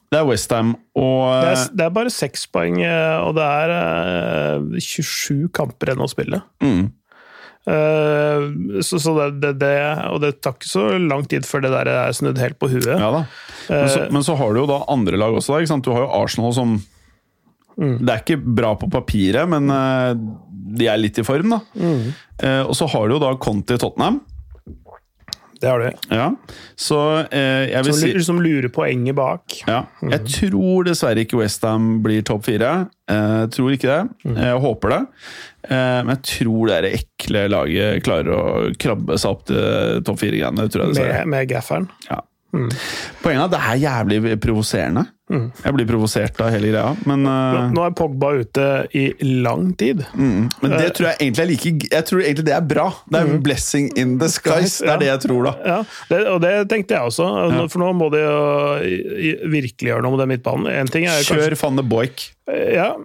Det 0.09 0.17
er 0.17 0.29
Westham 0.29 0.73
og 0.99 1.25
det 1.45 1.51
er, 1.53 1.65
det 1.77 1.85
er, 1.85 1.91
bare 1.95 2.13
seks 2.13 2.47
poeng, 2.51 2.81
eh, 2.83 3.17
og 3.23 3.35
det 3.37 3.45
er 3.45 3.73
uh, 3.75 4.79
eh, 4.79 4.81
27 4.83 5.51
kamper 5.55 5.93
igjen 5.93 6.05
å 6.05 6.09
spille. 6.11 6.41
Mm. 6.65 6.89
Uh, 7.69 8.81
så, 8.81 8.97
så 9.03 9.13
det, 9.37 9.51
det, 9.61 9.73
Og 10.09 10.23
det 10.23 10.39
tar 10.41 10.55
ikke 10.57 10.71
så 10.71 10.87
lang 11.03 11.27
tid 11.29 11.45
før 11.45 11.67
det 11.67 11.73
der 11.75 11.91
er 11.93 12.15
snudd 12.17 12.41
helt 12.41 12.57
på 12.57 12.71
huet. 12.73 12.95
Ja 12.95 13.11
men, 13.13 13.91
så, 13.93 14.07
men, 14.09 14.25
så, 14.25 14.39
har 14.41 14.55
du 14.55 14.63
jo 14.63 14.71
da 14.71 14.79
andre 14.89 15.21
lag 15.21 15.37
også. 15.37 15.59
Da, 15.61 15.77
du 15.85 15.93
har 15.93 16.07
jo 16.07 16.15
Arsenal 16.23 16.55
som 16.57 16.79
mm. 16.79 17.99
Det 18.01 18.15
er 18.15 18.23
ikke 18.23 18.41
bra 18.41 18.73
på 18.81 18.89
papiret, 18.95 19.45
men 19.53 19.69
uh, 19.69 20.17
de 20.79 20.89
er 20.89 21.01
litt 21.03 21.21
i 21.21 21.27
form, 21.27 21.53
da. 21.53 21.61
Mm. 21.77 22.09
og 22.69 22.75
så 22.77 22.87
har 22.93 23.09
du 23.09 23.17
jo 23.17 23.23
da 23.23 23.37
Conti 23.41 23.77
Tottenham. 23.81 24.21
Det 25.59 25.67
har 25.67 25.83
du. 25.83 26.15
Ja. 26.15 26.29
Så 26.79 26.99
eh, 27.35 27.67
jeg 27.73 27.87
vil 27.87 27.95
som, 27.95 28.03
si 28.03 28.25
Som 28.27 28.41
lurer 28.43 28.71
poenget 28.73 29.17
bak. 29.19 29.59
Ja. 29.67 29.83
Mm. 30.03 30.13
Jeg 30.15 30.35
tror 30.37 30.87
dessverre 30.87 31.25
ikke 31.27 31.41
Westham 31.41 31.91
blir 32.05 32.23
topp 32.27 32.47
fire. 32.47 32.73
Eh, 33.11 33.43
tror 33.55 33.75
ikke 33.75 33.91
det. 33.91 34.01
Mm. 34.29 34.39
Jeg 34.45 34.63
håper 34.65 34.95
det. 34.95 35.03
Eh, 35.69 35.99
men 36.07 36.15
jeg 36.15 36.25
tror 36.33 36.71
det 36.71 36.95
ekle 37.01 37.45
laget 37.51 38.07
klarer 38.07 38.35
å 38.35 38.47
krabbe 38.79 39.19
seg 39.19 39.35
opp 39.35 39.47
til 39.51 40.03
topp 40.07 40.23
fire-greiene. 40.23 40.69
Med, 40.95 41.21
med 41.35 41.51
gafferen? 41.51 41.91
Ja. 42.09 42.23
Mm. 42.55 42.71
Poenget 43.21 43.43
er 43.43 43.47
at 43.49 43.55
det 43.55 43.63
er 43.67 43.81
jævlig 43.83 44.39
provoserende. 44.41 45.09
Mm. 45.29 45.49
Jeg 45.61 45.77
blir 45.77 45.89
provosert 45.89 46.41
av 46.41 46.53
hele 46.55 46.71
greia, 46.73 46.95
men 47.09 47.27
uh... 47.29 47.69
Nå 47.75 47.83
er 47.85 47.95
Pogba 47.97 48.31
ute 48.39 48.69
i 48.97 49.11
lang 49.45 49.71
tid. 49.79 50.01
Mm. 50.17 50.49
Men 50.63 50.77
det 50.77 50.95
tror 50.97 51.11
jeg 51.11 51.21
egentlig 51.21 51.45
er 51.45 51.51
like 51.51 51.73
Jeg 51.93 52.07
tror 52.09 52.23
egentlig 52.23 52.47
det 52.49 52.55
er 52.57 52.65
bra. 52.65 52.87
Det 53.09 53.21
er 53.21 53.29
mm. 53.29 53.43
blessing 53.45 53.91
in 54.01 54.17
the 54.23 54.31
skies. 54.33 54.79
Det 54.81 54.95
er 54.95 55.03
det 55.03 55.11
jeg 55.11 55.25
tror, 55.27 55.51
da. 55.51 55.55
Ja, 55.75 55.79
det, 56.11 56.23
og 56.33 56.41
det 56.45 56.55
tenkte 56.73 56.97
jeg 56.97 57.13
også. 57.13 57.29
For 57.69 57.83
nå 57.83 57.93
må 57.99 58.09
de 58.15 58.25
jo 58.25 58.39
virkelig 59.53 59.93
gjøre 59.93 60.07
noe 60.07 60.17
med 60.17 60.25
den 60.25 60.33
midtbanen. 60.37 60.89
Kjør 60.89 61.21
kanskje... 61.29 61.63
van 61.63 61.81
de 61.81 61.87
Boik. 61.89 62.29
Ja, 62.49 62.97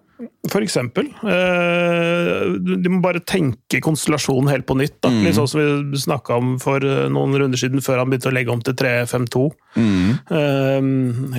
for 0.52 0.64
eksempel. 0.64 1.10
Eh, 1.28 2.44
de 2.64 2.92
må 2.92 3.02
bare 3.04 3.24
tenke 3.28 3.82
konstellasjonen 3.84 4.52
helt 4.52 4.68
på 4.70 4.78
nytt. 4.80 5.02
Mm. 5.04 5.20
Litt 5.26 5.36
sånn 5.36 5.50
som 5.52 5.62
vi 5.92 6.00
snakka 6.00 6.38
om 6.40 6.54
for 6.64 6.84
eh, 6.88 7.10
noen 7.12 7.36
runder 7.40 7.60
siden, 7.60 7.84
før 7.84 8.02
han 8.02 8.12
begynte 8.12 8.32
å 8.32 8.36
legge 8.36 8.54
om 8.54 8.64
til 8.64 8.78
3-5-2. 8.80 9.44
Mm. 9.76 10.14
Eh, 10.38 10.80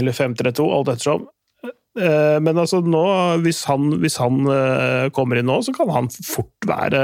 eller 0.03 0.19
5-3-2, 0.19 0.69
alt 0.69 0.93
ettersom. 0.97 1.31
Men 1.95 2.59
altså 2.59 2.81
nå, 2.83 3.01
hvis 3.45 3.61
han, 3.71 3.85
hvis 4.03 4.17
han, 4.19 4.40
kommer 5.14 5.38
inn 5.38 5.47
nå, 5.47 5.61
så 5.62 5.71
kan 5.77 5.93
han 5.95 6.09
fort 6.11 6.67
være 6.67 7.03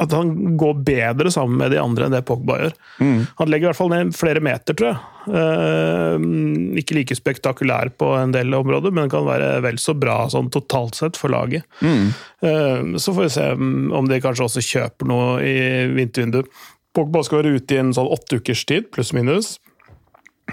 at 0.00 0.12
han 0.16 0.56
går 0.60 0.78
bedre 0.86 1.30
sammen 1.32 1.58
med 1.60 1.72
de 1.74 1.80
andre 1.80 2.06
enn 2.06 2.14
det 2.14 2.22
Pogba 2.28 2.58
gjør. 2.60 2.76
Mm. 3.02 3.18
Han 3.38 3.50
legger 3.50 3.66
i 3.66 3.70
hvert 3.70 3.80
fall 3.80 3.92
ned 3.92 4.12
flere 4.16 4.42
meter, 4.44 4.76
tror 4.78 4.92
jeg. 4.92 5.00
Eh, 5.38 6.26
ikke 6.80 6.96
like 6.96 7.16
spektakulær 7.18 7.92
på 8.00 8.12
en 8.18 8.34
del 8.34 8.54
områder, 8.56 8.94
men 8.94 9.10
kan 9.12 9.26
være 9.28 9.54
vel 9.64 9.80
så 9.82 9.94
bra 9.98 10.24
sånn 10.32 10.50
totalt 10.54 10.98
sett 10.98 11.20
for 11.20 11.34
laget. 11.34 11.66
Mm. 11.84 12.12
Eh, 12.48 12.94
så 13.02 13.14
får 13.14 13.28
vi 13.28 13.34
se 13.36 13.48
om 14.00 14.08
de 14.08 14.22
kanskje 14.24 14.48
også 14.48 14.64
kjøper 14.70 15.12
noe 15.12 15.36
i 15.44 15.58
vintervinduet. 15.92 16.48
Pogba 16.92 17.22
skal 17.24 17.42
være 17.42 17.58
ute 17.58 17.76
i 17.76 17.80
en 17.80 17.94
sånn 17.96 18.10
åtte 18.12 18.40
ukers 18.40 18.66
tid, 18.68 18.90
pluss 18.92 19.14
minus. 19.16 19.54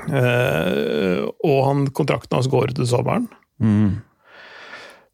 Eh, 0.07 1.25
og 1.25 1.59
han, 1.65 1.89
kontrakten 1.95 2.37
hans 2.37 2.47
går 2.51 2.71
ut 2.71 2.79
til 2.79 2.87
sommeren. 2.87 3.27
Mm. 3.59 3.99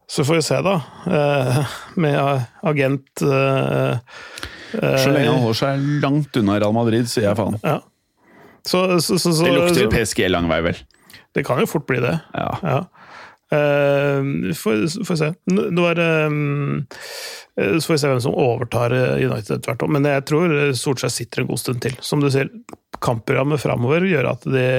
Så 0.07 0.25
får 0.25 0.35
vi 0.35 0.41
se, 0.41 0.61
da. 0.61 0.75
Eh, 1.05 1.77
med 1.95 2.43
agent 2.61 3.21
eh, 3.21 3.97
Så 4.71 5.09
lenge 5.09 5.31
han 5.31 5.41
holder 5.41 5.59
seg 5.61 5.85
langt 6.03 6.37
unna 6.37 6.59
Real 6.59 6.75
Madrid, 6.75 7.09
sier 7.09 7.31
jeg 7.31 7.39
faen. 7.39 7.57
Ja. 7.65 7.79
Så, 8.65 8.99
så, 9.01 9.17
så, 9.21 9.33
det 9.45 9.53
lukter 9.53 9.89
PSG 9.93 10.27
lang 10.29 10.49
vei, 10.49 10.61
vel? 10.65 10.77
Det 11.35 11.43
kan 11.45 11.59
jo 11.61 11.69
fort 11.69 11.87
bli 11.89 11.99
det. 12.03 12.15
Ja. 12.33 12.51
ja. 12.61 12.83
Uh, 13.53 14.53
får, 14.57 15.15
se. 15.15 15.27
Det 15.45 16.05
um, 16.25 16.85
Så 17.55 17.85
får 17.85 17.93
vi 17.93 17.99
se 18.01 18.09
hvem 18.09 18.21
som 18.23 18.37
overtar 18.41 18.93
United 18.93 19.57
etter 19.57 19.71
hvert. 19.73 19.85
Men 19.89 20.07
jeg 20.09 20.25
tror 20.29 20.55
Solskjær 20.77 21.13
sitter 21.13 21.43
en 21.43 21.51
god 21.51 21.61
stund 21.61 21.83
til. 21.85 21.97
Som 22.01 22.23
du 22.23 22.29
sier, 22.33 22.49
kampprogrammet 23.05 23.61
framover 23.61 24.07
gjør 24.09 24.31
at 24.33 24.47
det 24.49 24.69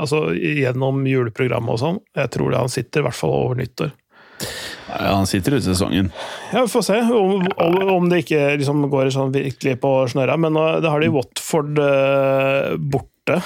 Altså 0.00 0.30
gjennom 0.36 1.02
juleprogrammet 1.08 1.74
og 1.74 1.82
sånn, 1.82 1.98
jeg 2.16 2.32
tror 2.32 2.52
det 2.52 2.62
han 2.62 2.72
sitter 2.72 3.02
i 3.02 3.08
hvert 3.08 3.18
fall 3.18 3.34
over 3.34 3.58
nyttår. 3.60 3.90
Ja, 4.90 5.14
han 5.14 5.28
sitter 5.28 5.56
ut 5.56 5.64
sesongen. 5.64 6.10
Ja, 6.52 6.64
Vi 6.64 6.72
får 6.72 6.82
se 6.86 6.98
om, 7.14 7.46
om 7.94 8.08
det 8.10 8.24
ikke 8.24 8.56
liksom 8.60 8.88
går 8.90 9.12
sånn 9.14 9.34
virkelig 9.34 9.76
på 9.82 9.92
snørra. 10.10 10.38
Men 10.40 10.56
nå 10.56 10.66
det 10.82 10.90
har 10.90 11.02
de 11.02 11.12
Watford 11.14 11.78
uh, 11.78 12.74
borte. 12.80 13.40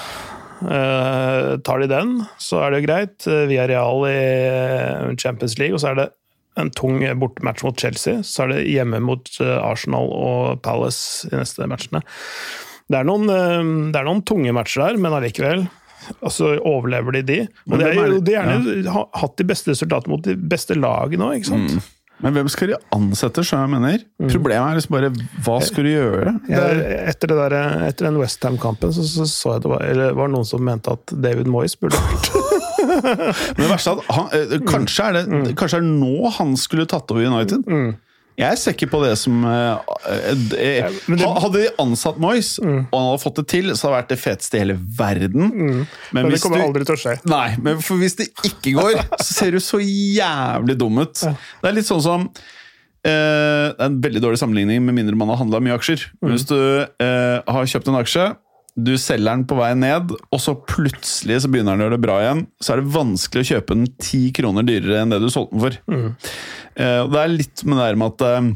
Uh, 0.64 1.60
tar 1.66 1.82
de 1.82 1.90
den, 1.90 2.16
så 2.40 2.62
er 2.62 2.72
det 2.72 2.80
jo 2.80 2.88
greit. 2.88 3.28
Via 3.50 3.68
Real 3.68 4.06
i 4.08 4.20
Champions 5.20 5.58
League, 5.60 5.76
og 5.76 5.82
så 5.82 5.92
er 5.92 6.00
det 6.00 6.10
en 6.60 6.70
tung 6.70 7.02
bortematch 7.20 7.64
mot 7.66 7.78
Chelsea. 7.78 8.22
Så 8.24 8.46
er 8.46 8.54
det 8.54 8.66
hjemme 8.70 9.02
mot 9.04 9.28
Arsenal 9.42 10.12
og 10.14 10.62
Palace 10.64 11.28
i 11.32 11.34
neste 11.36 11.66
matchene. 11.68 12.04
Det 12.84 13.00
er 13.00 13.06
noen, 13.08 13.26
det 13.26 13.98
er 13.98 14.06
noen 14.06 14.22
tunge 14.28 14.52
matcher 14.54 14.84
der, 14.84 15.00
men 15.00 15.16
allikevel 15.16 15.64
altså 16.20 16.54
overlever 16.60 17.18
de 17.18 17.24
de. 17.28 17.40
Og 17.70 17.80
de 17.80 17.90
har 17.90 18.14
gjerne 18.30 18.78
ja. 18.86 19.04
hatt 19.20 19.36
de 19.40 19.46
beste 19.48 19.74
resultatene 19.74 20.14
mot 20.14 20.24
de 20.24 20.36
beste 20.38 20.76
lagene 20.78 21.28
òg, 21.28 21.38
ikke 21.40 21.52
sant? 21.52 21.76
Mm. 21.76 21.92
Men 22.22 22.36
hvem 22.36 22.48
skal 22.52 22.70
de 22.70 22.76
ansette, 22.94 23.42
skjønner 23.44 23.66
jeg 23.66 23.72
mener? 23.74 24.04
Problemet 24.30 24.64
er 24.64 24.78
liksom 24.78 24.94
bare 24.94 25.10
hva 25.44 25.56
skal 25.66 25.84
du 25.84 25.90
gjøre? 25.90 26.34
Det 26.46 26.60
er, 26.60 26.82
etter, 27.10 27.32
det 27.32 27.38
der, 27.40 27.56
etter 27.88 28.08
den 28.08 28.20
Westham-kampen 28.22 28.94
så, 28.94 29.04
så, 29.08 29.26
så 29.28 29.56
jeg 29.56 29.64
det 29.64 29.72
var, 29.72 29.82
eller 29.90 30.14
var 30.16 30.30
det 30.30 30.36
noen 30.36 30.48
som 30.48 30.62
mente 30.64 30.94
at 30.94 31.14
David 31.24 31.50
Moyes 31.50 31.76
burde 31.80 31.98
vært 31.98 32.30
men 33.56 33.60
det 33.62 33.68
verste 33.70 33.92
er 33.94 34.00
at 34.00 34.14
han, 34.14 34.26
eh, 34.36 34.54
kanskje, 34.68 35.06
er 35.08 35.16
det, 35.16 35.54
kanskje 35.58 35.80
er 35.80 35.84
det 35.84 35.94
nå 35.98 36.30
han 36.36 36.54
skulle 36.60 36.86
tatt 36.88 37.10
over 37.12 37.26
United? 37.26 37.64
Jeg 38.40 38.58
ser 38.58 38.74
ikke 38.74 38.88
på 38.90 38.98
det 39.04 39.12
som 39.20 39.36
men 39.44 40.48
det- 40.48 41.28
Hadde 41.44 41.60
de 41.60 41.68
ansatt 41.78 42.18
Moyes, 42.18 42.56
og 42.58 42.66
han 42.90 43.06
hadde 43.12 43.22
fått 43.22 43.36
det 43.38 43.46
til, 43.52 43.70
så 43.76 43.86
hadde 43.86 43.94
det 43.94 44.00
vært 44.00 44.10
det 44.14 44.18
feteste 44.24 44.58
i 44.58 44.62
hele 44.64 44.76
verden. 44.98 45.54
Men, 45.54 45.86
Men 46.10 46.30
det 46.32 46.40
kommer 46.42 46.58
du, 46.58 46.64
aldri 46.66 46.88
til 46.88 46.96
å 46.96 47.00
skje. 47.04 47.14
Nei, 47.30 47.54
men 47.62 47.78
hvis 47.78 48.18
det 48.18 48.28
ikke 48.42 48.74
går, 48.80 48.98
så 49.22 49.30
ser 49.30 49.54
du 49.54 49.60
så 49.62 49.78
jævlig 49.78 50.78
dum 50.80 50.98
ut. 50.98 51.14
Det 51.14 51.70
er 51.70 51.78
litt 51.78 51.86
sånn 51.90 52.02
som 52.02 52.28
Uh, 53.04 53.74
Det 53.76 53.82
er 53.84 53.90
en 53.90 54.00
veldig 54.00 54.20
dårlig 54.24 54.40
sammenligning, 54.40 54.80
med 54.80 54.96
mindre 54.96 55.16
man 55.20 55.28
har 55.28 55.42
handla 55.42 55.60
mye 55.60 55.76
aksjer. 55.76 56.06
Mm. 56.22 56.30
Hvis 56.32 56.46
du 56.48 56.56
uh, 56.56 57.42
har 57.44 57.66
kjøpt 57.68 57.90
en 57.92 57.98
aksje, 58.00 58.24
du 58.74 58.96
selger 58.98 59.30
den 59.30 59.44
på 59.46 59.56
vei 59.58 59.70
ned, 59.78 60.10
og 60.34 60.40
så 60.42 60.56
plutselig 60.66 61.44
så 61.44 61.50
begynner 61.50 61.76
den 61.76 61.84
å 61.84 61.86
gjøre 61.86 61.96
det 61.98 62.04
bra 62.04 62.18
igjen, 62.24 62.42
så 62.58 62.74
er 62.74 62.82
det 62.82 62.94
vanskelig 62.96 63.44
å 63.44 63.50
kjøpe 63.52 63.76
den 63.78 63.88
ti 64.02 64.22
kroner 64.34 64.66
dyrere 64.66 65.04
enn 65.04 65.14
det 65.14 65.22
du 65.22 65.30
solgte 65.30 65.54
den 65.54 65.64
for. 65.64 65.80
Mm. 65.94 66.06
og 67.04 67.12
det 67.14 67.20
er 67.22 67.34
litt 67.36 67.64
med 67.68 67.78
det 67.78 67.88
her 67.88 68.00
med 68.00 68.14
at 68.14 68.24
eh, 68.28 68.52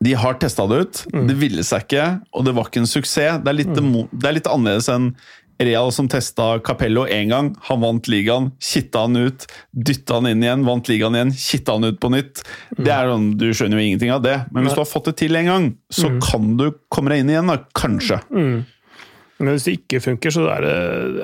de 0.00 0.16
har 0.16 0.38
testa 0.40 0.64
det 0.66 0.80
ut, 0.80 1.02
det 1.28 1.36
ville 1.38 1.62
seg 1.66 1.84
ikke, 1.84 2.06
og 2.32 2.46
det 2.46 2.56
var 2.56 2.70
ikke 2.70 2.82
en 2.82 2.88
suksess. 2.88 3.42
Det 3.44 3.52
er 3.52 3.58
litt, 3.58 3.76
mm. 3.76 4.08
det 4.10 4.30
er 4.30 4.38
litt 4.38 4.48
annerledes 4.50 4.88
enn 4.92 5.12
Real 5.60 5.90
som 5.92 6.06
testa 6.08 6.54
Capello 6.64 7.04
én 7.04 7.28
gang. 7.28 7.50
Han 7.68 7.82
vant 7.82 8.08
ligaen, 8.08 8.48
kitta 8.64 9.04
han 9.04 9.18
ut, 9.20 9.44
dytta 9.76 10.16
han 10.16 10.30
inn 10.30 10.44
igjen, 10.44 10.64
vant 10.64 10.88
ligaen 10.88 11.18
igjen, 11.18 11.34
kitta 11.36 11.76
han 11.76 11.84
ut 11.84 12.00
på 12.00 12.08
nytt. 12.14 12.40
Det 12.78 12.88
er 12.94 13.12
sånn, 13.12 13.34
Du 13.36 13.50
skjønner 13.52 13.76
jo 13.76 13.90
ingenting 13.90 14.14
av 14.14 14.24
det, 14.24 14.38
men 14.54 14.64
hvis 14.64 14.78
du 14.78 14.80
har 14.80 14.88
fått 14.88 15.12
det 15.12 15.18
til 15.20 15.36
en 15.36 15.50
gang, 15.52 15.66
så 15.92 16.14
kan 16.24 16.54
du 16.56 16.70
komme 16.88 17.12
deg 17.12 17.26
inn 17.26 17.34
igjen, 17.34 17.52
da. 17.52 17.60
Kanskje. 17.76 18.22
Men 19.40 19.54
hvis 19.54 19.66
det 19.66 19.76
ikke 19.80 20.02
funker, 20.04 20.34
så 20.34 20.46
er 20.52 20.64
det 20.66 20.74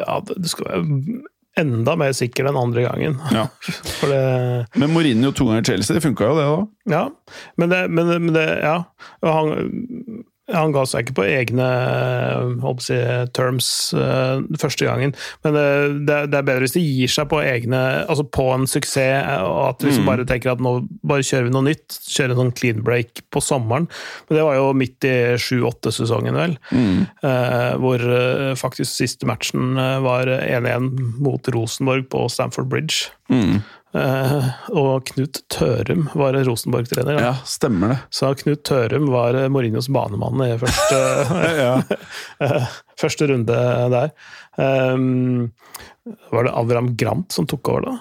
ja, 0.01 0.21
det 0.33 0.53
skal 0.53 0.69
være 0.71 1.23
enda 1.61 1.97
mer 1.97 2.13
sikker 2.17 2.45
den 2.49 2.57
andre 2.61 2.85
gangen. 2.85 3.19
Ja. 3.33 3.47
For 3.99 4.13
det 4.13 4.81
Men 4.81 4.93
Mourinho 4.93 5.33
to 5.33 5.49
ganger 5.49 5.65
Chelsea, 5.71 5.97
det 5.97 6.05
funka 6.05 6.29
jo 6.29 6.37
det 6.37 6.47
da. 6.49 6.57
Ja, 6.93 7.05
men 7.57 7.73
det, 7.73 7.83
men, 7.91 8.13
men 8.29 8.35
det 8.37 8.47
Ja. 8.65 8.79
Han, 9.25 10.25
han 10.53 10.75
ga 10.75 10.85
seg 10.87 11.07
ikke 11.07 11.17
på 11.19 11.27
egne 11.27 11.67
å 12.63 12.75
si, 12.83 12.97
terms 13.35 13.69
uh, 13.97 14.39
første 14.61 14.87
gangen, 14.87 15.15
men 15.43 15.57
det, 15.57 15.67
det, 16.07 16.19
det 16.31 16.39
er 16.39 16.47
bedre 16.47 16.67
hvis 16.67 16.77
de 16.77 16.85
gir 16.85 17.11
seg 17.11 17.29
på 17.31 17.41
egne 17.43 17.81
Altså 18.07 18.25
på 18.31 18.45
en 18.55 18.67
suksess, 18.69 19.25
eh, 19.27 19.43
og 19.43 19.73
at 19.73 19.81
de 19.81 19.89
liksom 19.89 20.07
bare 20.09 20.27
tenker 20.29 20.53
at 20.53 20.63
nå 20.63 20.73
bare 21.07 21.25
kjører 21.27 21.49
vi 21.49 21.53
noe 21.55 21.67
nytt. 21.67 21.97
Kjører 22.07 22.35
en 22.35 22.41
sånn 22.41 22.55
clean 22.57 22.83
break 22.87 23.23
på 23.35 23.43
sommeren. 23.43 23.89
Men 24.29 24.39
det 24.39 24.45
var 24.47 24.59
jo 24.59 24.71
midt 24.77 25.07
i 25.09 25.15
7-8-sesongen, 25.41 26.39
vel. 26.39 26.57
Eh, 27.27 27.73
hvor 27.83 28.03
uh, 28.03 28.53
faktisk 28.59 28.93
siste 28.93 29.29
matchen 29.29 29.77
eh, 29.81 29.99
var 30.05 30.31
1-1 30.31 30.91
mot 31.23 31.53
Rosenborg 31.55 32.09
på 32.13 32.27
Stamford 32.33 32.71
Bridge. 32.73 33.13
Eh, 33.31 33.59
og 34.77 35.07
Knut 35.11 35.41
Tørum 35.53 36.07
var 36.19 36.37
Rosenborg-trener. 36.47 37.21
Ja, 37.23 37.35
stemmer 37.49 37.95
det. 37.95 37.99
Så 38.15 38.33
Knut 38.43 38.65
Tørum 38.67 39.09
var 39.13 39.39
eh, 39.39 39.49
Mourinhos 39.53 39.89
banemann 39.93 40.43
i 40.47 40.51
første, 40.61 41.01
eh, 42.43 42.67
første 43.03 43.31
runde 43.31 43.63
der. 43.95 44.13
Um, 44.57 45.53
var 46.33 46.49
det 46.49 46.55
Avram 46.57 46.93
Grant 46.99 47.35
som 47.35 47.49
tok 47.49 47.73
over 47.73 47.89
da? 47.89 47.97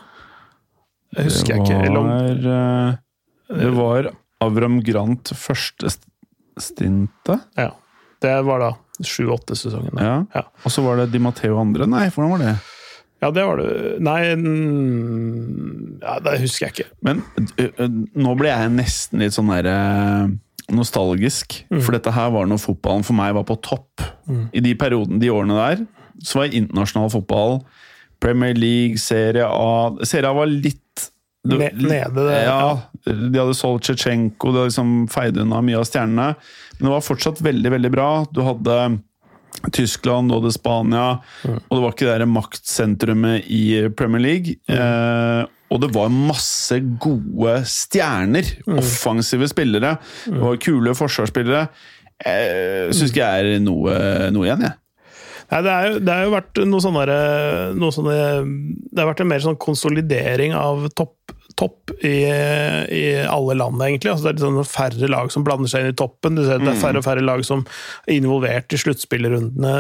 Jeg 1.16 1.30
husker 1.30 1.56
jeg 1.56 1.64
ikke. 1.64 1.80
Eller 1.88 2.02
om, 2.02 2.12
eh, 2.56 3.62
det 3.62 3.72
var 3.78 4.12
Avram 4.44 4.82
Grant 4.84 5.32
første 5.38 5.94
stinte 5.94 6.12
stintet. 6.58 7.40
ja, 7.56 7.76
det 8.22 8.42
var 8.42 8.60
da 8.60 8.76
7-8-sesongen. 9.04 9.98
Ja. 10.00 10.26
Ja. 10.34 10.44
Og 10.64 10.72
så 10.72 10.82
var 10.82 10.98
det 10.98 11.10
Di 11.12 11.20
Matteo 11.20 11.58
andre. 11.60 11.88
Nei, 11.90 12.08
hvordan 12.10 12.32
var 12.32 12.44
det? 12.44 12.54
Ja, 13.23 13.30
det 13.32 13.43
var 13.47 13.58
det. 13.62 13.67
Nei 14.04 14.19
mm, 14.36 15.99
ja, 16.01 16.17
Det 16.23 16.36
husker 16.43 16.67
jeg 16.67 16.73
ikke. 16.75 16.89
Men 17.06 17.21
nå 18.13 18.36
ble 18.39 18.51
jeg 18.51 18.73
nesten 18.75 19.23
litt 19.23 19.36
sånn 19.36 19.51
der 19.54 19.69
nostalgisk. 19.69 20.75
nostalgisk. 20.75 21.58
For 21.86 21.95
dette 21.95 22.13
her 22.15 22.32
var 22.36 22.47
når 22.49 22.62
fotballen 22.63 23.06
for 23.08 23.17
meg 23.17 23.36
var 23.38 23.45
på 23.47 23.58
topp. 23.65 24.04
I 24.54 24.63
de 24.65 24.75
periodene, 24.80 25.19
de 25.21 25.30
årene 25.34 25.58
der, 25.60 25.84
så 26.25 26.41
var 26.41 26.54
internasjonal 26.56 27.12
fotball, 27.13 27.60
Premier 28.23 28.56
League, 28.58 28.97
Serie 29.01 29.43
A 29.45 29.91
Serie 30.08 30.30
A 30.32 30.34
var 30.38 30.47
litt 30.49 30.82
Ne- 31.45 31.69
nede, 31.78 32.10
det, 32.25 32.38
ja. 32.47 32.80
De 33.06 33.38
hadde 33.38 33.54
solgt 33.54 33.84
Tsjetsjenko, 33.86 34.49
de 34.49 34.58
hadde 34.63 34.69
liksom 34.71 34.93
feid 35.13 35.36
unna 35.38 35.60
mye 35.62 35.78
av 35.78 35.84
stjernene. 35.86 36.32
Men 36.80 36.88
det 36.88 36.93
var 36.95 37.04
fortsatt 37.06 37.38
veldig, 37.45 37.69
veldig 37.69 37.91
bra. 37.93 38.08
Du 38.34 38.39
hadde 38.41 38.78
Tyskland, 39.74 40.32
og 40.36 40.44
det 40.46 40.54
Spania, 40.56 41.20
og 41.48 41.72
det 41.74 41.82
var 41.82 41.91
ikke 41.94 42.06
det 42.08 42.15
der 42.20 42.30
maktsentrumet 42.30 43.48
i 43.50 43.63
Premier 43.98 44.22
League. 44.22 44.56
Eh, 44.70 45.44
og 45.74 45.82
det 45.82 45.89
var 45.96 46.12
masse 46.13 46.78
gode 47.02 47.56
stjerner. 47.68 48.46
Offensive 48.78 49.48
spillere. 49.50 49.96
Det 50.28 50.39
var 50.44 50.60
kule 50.62 50.94
forsvarsspillere. 50.96 51.68
Eh, 52.26 52.91
syns 52.96 53.12
ikke 53.12 53.26
jeg 53.26 53.56
er 53.58 53.63
noe, 53.65 53.96
noe 54.36 54.46
igjen, 54.48 54.62
jeg. 54.70 54.78
Nei, 55.52 55.60
det, 55.62 55.72
er 55.74 55.88
jo, 55.91 55.98
det 56.02 56.13
har 56.13 56.24
jo 56.26 56.32
vært 56.34 56.62
noe 56.65 56.82
sånn 56.82 56.96
derre- 56.98 57.74
noe 57.78 57.94
sånne 57.94 58.13
Det 58.89 58.98
har 59.04 59.12
vært 59.12 59.20
en 59.22 59.28
mer 59.30 59.44
sånn 59.44 59.60
konsolidering 59.62 60.56
av 60.58 60.88
topp, 60.98 61.36
topp 61.60 61.94
i, 62.04 62.18
i 62.91 63.04
alle 63.24 63.56
land, 63.58 63.82
egentlig. 63.84 64.12
Altså, 64.12 64.28
det 64.28 64.41
er 64.41 64.46
sånn 64.46 64.68
færre 64.68 65.10
lag 65.12 65.32
som 65.34 65.46
blander 65.48 65.72
seg 65.72 65.86
inn 65.86 65.94
i 65.94 65.98
toppen. 65.98 66.38
Du 66.38 66.44
ser 66.44 66.62
Det 66.63 66.74
er 66.74 66.82
færre 66.82 67.02
og 67.02 67.08
færre 67.08 67.24
lag 67.24 67.46
som 67.48 67.63
er 68.06 68.18
involvert 68.18 68.76
i 68.76 68.82
sluttspillerundene 68.82 69.74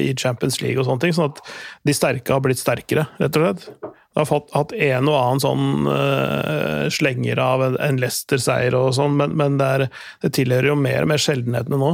i 0.00 0.14
Champions 0.18 0.62
League 0.64 0.80
og 0.80 0.88
sånne 0.88 1.04
ting. 1.04 1.16
Sånn 1.16 1.32
at 1.32 1.42
de 1.88 1.96
sterke 1.96 2.34
har 2.34 2.44
blitt 2.44 2.62
sterkere, 2.62 3.08
rett 3.20 3.38
og 3.38 3.46
slett. 3.46 3.94
Det 4.18 4.24
har 4.24 4.26
fått, 4.26 4.48
hatt 4.50 4.72
en 4.74 5.08
og 5.10 5.14
annen 5.14 5.40
sånn 5.44 5.84
uh, 5.86 6.88
slenger 6.90 7.38
av 7.38 7.62
en, 7.62 7.76
en 7.84 8.00
Leicester-seier 8.02 8.74
og 8.74 8.88
sånn, 8.96 9.14
men, 9.20 9.36
men 9.38 9.60
det, 9.60 9.68
er, 9.68 9.84
det 10.24 10.32
tilhører 10.34 10.72
jo 10.72 10.78
mer 10.80 11.04
og 11.04 11.12
mer 11.12 11.22
sjeldenhetene 11.22 11.78
nå. 11.78 11.92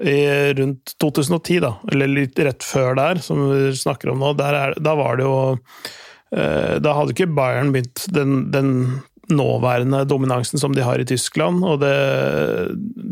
I, 0.00 0.16
rundt 0.56 0.94
2010, 1.02 1.58
da, 1.66 1.74
eller 1.92 2.08
litt 2.08 2.40
rett 2.40 2.64
før 2.64 2.96
der, 2.96 3.20
som 3.20 3.42
vi 3.50 3.74
snakker 3.76 4.14
om 4.14 4.24
nå, 4.24 4.32
er, 4.40 4.78
da 4.80 4.96
var 4.96 5.20
det 5.20 5.26
jo 5.26 5.36
eh, 5.50 5.92
Da 6.34 6.94
hadde 6.96 7.12
ikke 7.14 7.28
Bayern 7.30 7.68
begynt 7.70 8.08
den, 8.10 8.48
den 8.50 8.70
nåværende 9.32 10.04
dominansen 10.04 10.58
som 10.58 10.74
de 10.74 10.84
har 10.84 11.00
i 11.00 11.06
Tyskland, 11.08 11.64
og 11.64 11.80
det, 11.80 11.94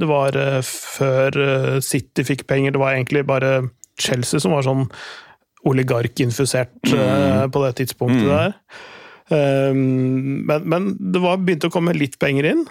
det 0.01 0.09
var 0.09 0.37
eh, 0.37 0.61
før 0.67 1.39
eh, 1.41 1.81
City 1.85 2.25
fikk 2.27 2.47
penger, 2.51 2.75
det 2.75 2.83
var 2.83 2.97
egentlig 2.97 3.25
bare 3.29 3.69
Chelsea 4.01 4.41
som 4.41 4.55
var 4.57 4.67
sånn 4.67 4.89
oligarkinfusert 5.69 6.91
mm. 6.91 7.53
på 7.55 7.61
det 7.63 7.77
tidspunktet 7.79 8.27
der. 8.27 8.57
Um, 9.31 10.43
men, 10.49 10.65
men 10.67 10.89
det 11.15 11.21
var 11.23 11.39
begynte 11.39 11.71
å 11.71 11.73
komme 11.73 11.95
litt 11.95 12.19
penger 12.21 12.49
inn, 12.51 12.65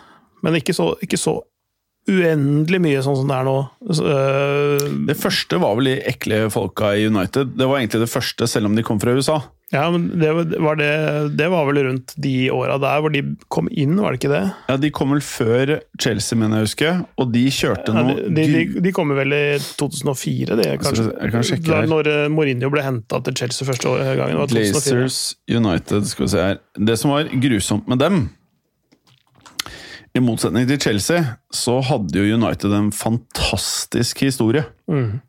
men 0.43 0.57
ikke 0.59 0.75
så, 0.75 0.89
ikke 0.99 1.17
så 1.17 1.37
uendelig 2.11 2.81
mye 2.83 3.05
sånn 3.05 3.15
som 3.21 3.31
det 3.31 3.37
er 3.37 3.47
nå. 3.47 3.55
Det 5.07 5.15
første 5.21 5.61
var 5.61 5.77
vel 5.79 5.93
de 5.93 5.95
ekle 6.11 6.41
folka 6.51 6.91
i 6.97 7.07
United. 7.07 7.55
Det 7.55 7.69
var 7.69 7.79
egentlig 7.79 8.03
det 8.03 8.11
første, 8.11 8.49
selv 8.49 8.67
om 8.67 8.75
de 8.75 8.83
kom 8.83 8.99
fra 8.99 9.15
USA. 9.15 9.39
Ja, 9.71 9.85
men 9.87 10.09
det 10.19 10.31
var, 10.35 10.75
det, 10.75 10.87
det 11.39 11.45
var 11.47 11.67
vel 11.69 11.77
rundt 11.85 12.11
de 12.19 12.33
åra 12.51 12.75
der 12.81 13.03
hvor 13.03 13.13
de 13.13 13.21
kom 13.47 13.69
inn, 13.71 13.93
var 14.03 14.11
det 14.11 14.19
ikke 14.19 14.31
det? 14.33 14.41
Ja, 14.67 14.75
De 14.81 14.89
kom 14.91 15.13
vel 15.15 15.21
før 15.23 15.77
Chelsea, 15.95 16.35
mener 16.39 16.59
jeg 16.59 16.65
å 16.65 16.67
huske, 16.67 16.91
og 17.23 17.29
de 17.31 17.43
kjørte 17.55 17.93
noe 17.95 18.17
de, 18.17 18.25
de, 18.35 18.43
de, 18.51 18.81
de 18.83 18.91
kom 18.95 19.13
vel 19.15 19.31
i 19.37 19.45
2004, 19.79 20.57
det, 20.59 20.67
kanskje? 20.81 21.05
jeg 21.07 21.33
kan 21.37 21.47
sjekke 21.47 21.77
her. 21.77 21.87
når 21.87 22.09
øh, 22.11 22.25
Mourinho 22.35 22.71
ble 22.73 22.83
henta 22.83 23.21
til 23.23 23.37
Chelsea 23.39 23.69
første 23.69 23.95
gangen. 24.19 24.41
Var 24.41 24.51
2004. 24.51 24.75
Glazers 24.75 25.21
United, 25.47 26.11
skal 26.11 26.25
vi 26.25 26.31
se 26.33 26.45
her. 26.49 26.59
Det 26.91 26.97
som 26.99 27.15
var 27.15 27.31
grusomt 27.47 27.87
med 27.91 28.03
dem 28.03 28.21
I 30.11 30.19
motsetning 30.19 30.67
til 30.67 30.81
Chelsea, 30.83 31.23
så 31.55 31.77
hadde 31.87 32.19
jo 32.19 32.35
United 32.35 32.75
en 32.75 32.91
fantastisk 32.91 34.25
historie. 34.27 34.65
Mm. 34.91 35.21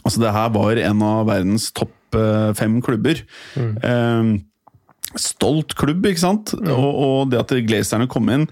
Altså, 0.00 0.24
det 0.24 0.32
her 0.32 0.48
var 0.56 0.80
en 0.80 1.04
av 1.04 1.28
verdens 1.28 1.68
topp 1.76 1.92
eh, 2.20 2.50
fem 2.58 2.80
klubber. 2.84 3.20
Mm. 3.56 3.72
Eh, 3.82 5.16
stolt 5.20 5.74
klubb, 5.78 6.06
ikke 6.10 6.22
sant? 6.24 6.54
Og, 6.58 6.86
og 7.06 7.30
det 7.30 7.38
at 7.44 7.52
Glazerne 7.68 8.08
kom 8.10 8.26
inn 8.34 8.48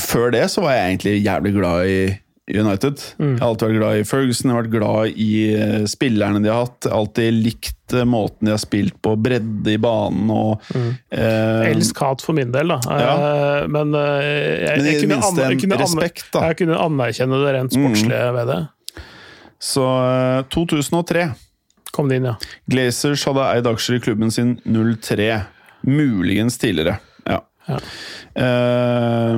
Før 0.00 0.30
det 0.32 0.46
så 0.52 0.62
var 0.64 0.74
jeg 0.76 0.90
egentlig 0.94 1.14
jævlig 1.24 1.52
glad 1.56 1.88
i 1.88 1.96
United. 2.52 2.98
Jeg 3.22 3.36
har 3.38 3.46
alltid 3.46 3.68
vært 3.68 3.78
glad 3.78 3.98
i 4.00 4.04
Ferguson, 4.04 4.50
jeg 4.50 4.56
har 4.56 4.64
vært 4.64 4.72
glad 4.74 5.20
i 5.24 5.28
eh, 5.54 5.84
spillerne 5.88 6.40
de 6.42 6.50
har 6.50 6.64
hatt. 6.66 6.80
Jeg 6.84 6.90
har 6.92 6.98
Alltid 6.98 7.36
likt 7.38 7.94
eh, 7.96 8.02
måten 8.08 8.48
de 8.48 8.52
har 8.52 8.60
spilt 8.60 8.96
på, 9.04 9.12
bredde 9.24 9.72
i 9.72 9.78
banen 9.80 10.28
og 10.34 10.66
eh, 10.74 11.70
Elsk-hat 11.70 12.24
for 12.26 12.36
min 12.36 12.50
del, 12.52 12.74
da. 12.74 12.80
Ja. 12.90 13.14
Eh, 13.14 13.68
Men 13.72 13.94
jeg, 13.94 14.74
Men 14.74 14.90
jeg, 14.90 14.98
kunne 15.04 15.20
aner- 15.22 15.46
jeg, 15.54 15.60
kunne 15.62 15.78
respekt. 15.84 16.26
Mm. 16.34 16.42
jeg 16.48 16.58
kunne 16.60 16.82
anerkjenne 16.88 17.40
det 17.44 17.54
rent 17.56 17.76
sportslige 17.78 18.26
ved 18.36 18.52
det. 18.52 18.60
Så 19.62 19.86
eh, 20.02 20.42
2003 20.52 21.28
Kom 21.92 22.08
det 22.08 22.20
inn, 22.20 22.30
ja. 22.30 22.36
Glazers 22.72 23.24
hadde 23.28 23.48
eid 23.52 23.68
aksjer 23.68 23.98
i 23.98 24.04
klubben 24.04 24.32
sin 24.32 24.56
03. 24.64 25.30
Muligens 25.88 26.56
tidligere. 26.62 26.98
Ja. 27.28 27.42
Ja. 27.68 27.78
Eh, 28.42 29.36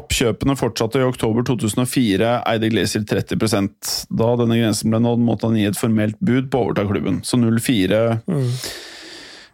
oppkjøpene 0.00 0.56
fortsatte 0.58 1.02
i 1.02 1.06
oktober 1.06 1.44
2004, 1.46 2.30
eide 2.50 2.70
Glazer 2.72 3.04
30 3.06 3.36
Da 4.08 4.30
denne 4.40 4.58
grensen 4.58 4.92
ble 4.92 5.02
nådd, 5.02 5.24
måtte 5.26 5.50
han 5.50 5.58
gi 5.58 5.68
et 5.68 5.78
formelt 5.78 6.18
bud 6.20 6.50
på 6.50 6.58
å 6.58 6.68
overta 6.68 6.86
klubben. 6.88 7.20
Så 7.26 7.38
04 7.40 8.02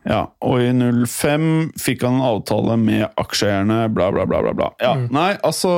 Ja, 0.07 0.21
og 0.47 0.61
i 0.63 0.69
05 0.71 1.47
fikk 1.83 2.05
han 2.07 2.21
en 2.21 2.27
avtale 2.29 2.77
med 2.79 3.09
aksjeeierne, 3.19 3.89
bla, 3.91 4.13
bla, 4.15 4.27
bla. 4.31 4.39
bla, 4.45 4.53
bla. 4.55 4.69
Ja, 4.79 4.93
Nei, 5.11 5.33
altså 5.43 5.73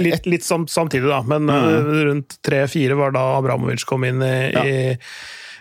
Litt, 0.00 0.24
litt 0.30 0.46
sam, 0.46 0.64
samtidig, 0.72 1.10
da, 1.10 1.18
men 1.28 1.50
eh, 1.52 1.90
rundt 2.08 2.38
tre-fire 2.46 2.96
var 2.96 3.12
da 3.12 3.26
Abramovic 3.36 3.84
kom 3.88 4.08
inn 4.08 4.24
i, 4.24 4.32
Ja. 4.54 4.64
i, 4.64 4.96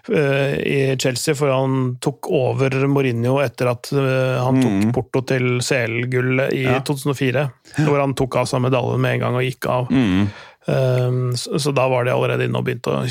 eh, 0.07 0.55
i 0.63 0.79
Chelsea, 1.03 1.35
for 1.35 1.51
han 1.51 1.97
tok 1.99 2.29
over 2.31 2.77
Mourinho 2.87 3.41
etter 3.43 3.73
at 3.73 3.91
eh, 3.91 4.39
han 4.39 4.61
tok 4.63 4.93
Porto 4.95 5.25
til 5.27 5.57
CL-gullet 5.59 6.55
i 6.55 6.63
Ja. 6.63 6.79
2004. 6.87 7.43
Hvor 7.83 7.99
han 7.99 8.15
tok 8.15 8.39
av 8.39 8.47
seg 8.47 8.63
medaljen 8.63 9.03
med 9.03 9.17
en 9.17 9.25
gang 9.27 9.35
og 9.41 9.43
gikk 9.49 9.67
av. 9.67 9.91
mm. 9.91 10.29
Eh, 10.67 11.35
så, 11.39 11.59
så 11.63 11.71
da 11.75 11.85
var 11.91 12.03
de 12.07 12.11
allerede 12.11 12.43
inne 12.47 12.59
og 12.59 12.65
begynte 12.67 12.91
å 12.91 13.03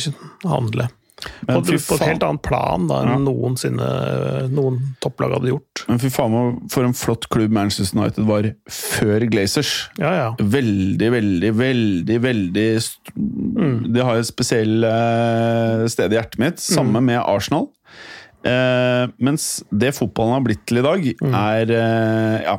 handle. 0.50 0.88
Men 1.48 1.62
på, 1.64 1.72
på 1.80 1.96
et 1.96 2.02
helt 2.10 2.24
annet 2.26 2.42
plan 2.44 2.84
da 2.90 2.98
enn 3.02 3.08
Ja. 3.14 3.18
noensinne 3.24 3.86
noen 4.52 4.76
topplag 5.00 5.32
hadde 5.38 5.48
gjort. 5.48 5.84
Men 5.88 5.98
fy 6.02 6.10
faen 6.12 6.34
for 6.70 6.84
en 6.84 6.92
flott 6.96 7.24
klubb 7.32 7.54
Manchester 7.56 7.96
United 7.98 8.26
var 8.28 8.50
før 8.68 9.24
Glazers. 9.32 9.70
Ja, 9.98 10.10
ja. 10.12 10.26
Veldig, 10.38 11.08
veldig, 11.16 11.52
veldig 11.56 12.18
veldig 12.26 12.66
st- 12.76 13.14
Det 13.96 14.04
har 14.04 14.20
et 14.20 14.28
spesielt 14.28 14.84
eh, 14.84 15.86
sted 15.88 16.12
i 16.12 16.18
hjertet 16.20 16.38
mitt. 16.42 16.60
Samme 16.60 17.00
med 17.00 17.22
Arsenal. 17.24 17.70
Eh, 18.46 19.06
mens 19.18 19.62
det 19.72 19.94
fotballen 19.96 20.36
har 20.36 20.44
blitt 20.44 20.66
til 20.68 20.82
i 20.82 20.84
dag, 20.86 21.08
er 21.32 21.72
eh, 21.80 22.44
Ja. 22.44 22.58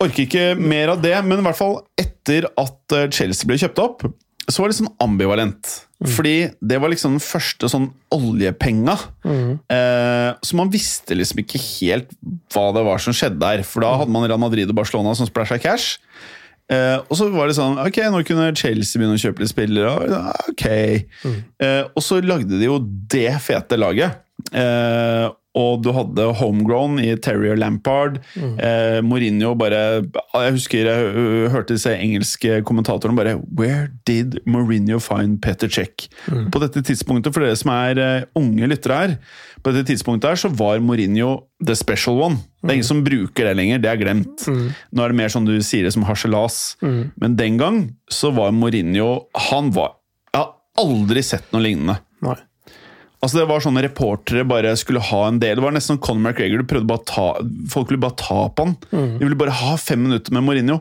Orker 0.00 0.24
ikke 0.24 0.44
mer 0.56 0.94
av 0.94 1.02
det, 1.04 1.12
men 1.28 1.42
i 1.42 1.44
hvert 1.44 1.58
fall 1.60 1.82
etter 2.00 2.46
at 2.58 2.96
eh, 2.96 3.08
Chelsea 3.12 3.46
ble 3.46 3.58
kjøpt 3.60 3.82
opp, 3.84 4.06
så 4.48 4.62
var 4.64 4.72
det 4.72 4.78
sånn 4.80 4.94
ambivalent. 5.04 5.74
Fordi 6.00 6.50
det 6.64 6.78
var 6.80 6.88
liksom 6.88 7.18
den 7.18 7.20
første 7.20 7.68
sånn 7.68 7.90
oljepenga. 8.14 8.94
Eh, 9.68 10.30
så 10.40 10.56
man 10.56 10.70
visste 10.72 11.12
liksom 11.18 11.42
ikke 11.42 11.60
helt 11.60 12.14
hva 12.54 12.70
det 12.72 12.84
var 12.86 13.02
som 13.04 13.12
skjedde 13.12 13.40
der. 13.42 13.62
For 13.68 13.84
da 13.84 13.90
hadde 14.00 14.14
man 14.14 14.24
Real 14.24 14.40
Madrid 14.40 14.70
og 14.72 14.78
Barcelona 14.80 15.12
som 15.18 15.28
splæsja 15.28 15.58
cash. 15.60 15.98
Eh, 16.70 16.96
og 17.02 17.16
så 17.18 17.26
var 17.34 17.50
det 17.50 17.56
sånn 17.58 17.80
Ok, 17.82 17.96
nå 18.14 18.20
kunne 18.22 18.52
Chelsea 18.54 19.00
begynne 19.00 19.18
å 19.18 19.20
kjøpe 19.20 19.42
litt 19.42 19.52
spillere. 19.52 19.90
Ok. 20.48 20.64
Eh, 20.70 21.82
og 21.90 22.02
så 22.06 22.20
lagde 22.24 22.56
de 22.60 22.68
jo 22.70 22.78
det 23.10 23.32
fete 23.44 23.76
laget. 23.80 24.22
Eh, 25.50 25.60
og 25.60 25.82
du 25.82 25.90
hadde 25.92 26.26
homegrown 26.38 26.98
i 27.02 27.14
Terrier 27.18 27.56
Lampard. 27.58 28.20
Eh, 28.36 29.00
Mourinho 29.02 29.54
bare 29.58 30.02
Jeg 30.34 30.52
husker 30.54 30.86
jeg 30.86 31.50
hørte 31.50 31.74
disse 31.74 31.90
engelske 31.90 32.62
kommentatorene 32.66 33.16
bare 33.18 33.36
Where 33.58 33.88
did 34.06 34.38
Mourinho 34.46 35.00
find 35.00 35.40
Peter 35.42 35.68
Check? 35.68 36.08
På 36.52 36.60
dette 36.62 36.82
tidspunktet, 36.82 37.34
for 37.34 37.42
dere 37.44 37.56
som 37.58 37.72
er 37.74 37.98
uh, 37.98 38.26
unge 38.38 38.68
lyttere 38.70 38.98
her, 39.00 39.16
på 39.62 39.72
dette 39.74 39.90
tidspunktet 39.90 40.30
her 40.30 40.40
så 40.40 40.50
var 40.54 40.80
Mourinho 40.80 41.46
the 41.64 41.74
special 41.76 42.20
one. 42.20 42.38
Det 42.62 42.70
er 42.70 42.78
ingen 42.78 42.88
som 42.88 43.02
bruker 43.04 43.48
det 43.50 43.56
lenger, 43.56 43.80
det 43.82 43.90
er 43.90 44.00
glemt. 44.00 44.46
Nå 44.48 45.02
er 45.04 45.12
det 45.12 45.18
mer 45.18 45.32
sånn 45.32 45.48
du 45.48 45.56
sier 45.64 45.84
det 45.84 45.92
som 45.96 46.06
harselas. 46.08 46.76
Men 46.80 47.36
den 47.36 47.58
gang 47.60 47.82
så 48.10 48.30
var 48.34 48.52
Mourinho 48.56 49.26
Han 49.50 49.70
var 49.74 49.96
Jeg 50.32 50.40
har 50.44 50.54
aldri 50.80 51.22
sett 51.26 51.50
noe 51.52 51.64
lignende. 51.64 51.98
Nei. 52.24 52.38
Altså 53.20 53.36
det 53.36 53.48
var 53.50 53.60
sånne 53.60 53.82
Reportere 53.84 54.46
bare 54.48 54.72
skulle 54.80 55.02
ha 55.10 55.24
en 55.28 55.40
del. 55.42 55.58
Det 55.58 55.64
var 55.64 55.74
nesten 55.76 56.00
Conor 56.00 56.30
McGregor. 56.30 56.62
Du 56.62 56.70
prøvde 56.70 56.88
bare 56.88 57.04
ta, 57.08 57.26
folk 57.72 57.90
ville 57.90 58.00
bare 58.00 58.16
ta 58.20 58.46
på 58.48 58.64
han. 58.64 58.78
De 59.20 59.26
ville 59.26 59.38
bare 59.40 59.58
ha 59.60 59.74
fem 59.80 60.00
minutter 60.06 60.32
med 60.32 60.46
Mourinho. 60.46 60.80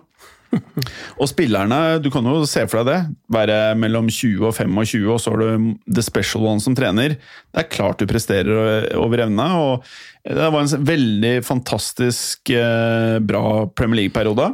og 1.22 1.28
spillerne, 1.30 2.00
du 2.02 2.10
kan 2.14 2.26
jo 2.26 2.42
se 2.50 2.64
for 2.70 2.82
deg 2.82 2.88
det. 2.90 3.18
Være 3.36 3.58
mellom 3.80 4.08
20 4.10 4.48
og 4.50 4.56
25, 4.56 5.04
og 5.12 5.20
så 5.22 5.34
har 5.34 5.44
du 5.44 5.68
the 5.86 6.06
special 6.06 6.48
one 6.50 6.64
som 6.64 6.78
trener. 6.78 7.18
Det 7.20 7.64
er 7.64 7.70
klart 7.70 8.02
du 8.02 8.08
presterer 8.10 8.90
over 8.98 9.26
evne. 9.28 9.50
og 9.60 9.86
Det 10.24 10.50
var 10.56 10.64
en 10.64 10.88
veldig 10.90 11.36
fantastisk 11.46 12.54
eh, 12.56 13.20
bra 13.20 13.68
Premier 13.76 14.06
League-periode. 14.06 14.52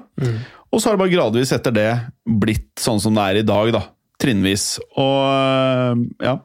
Og 0.74 0.82
så 0.82 0.89
har 0.89 0.98
det 0.98 1.06
bare 1.06 1.13
gradvis 1.13 1.54
etter 1.56 1.71
det 1.71 1.89
blitt 2.28 2.74
sånn 2.82 3.00
som 3.00 3.15
det 3.15 3.30
er 3.30 3.43
i 3.43 3.48
dag, 3.48 3.71
da. 3.78 3.86
Trinnvis. 4.21 4.65
Og 4.95 5.21
øh, 5.28 6.04
ja. 6.23 6.36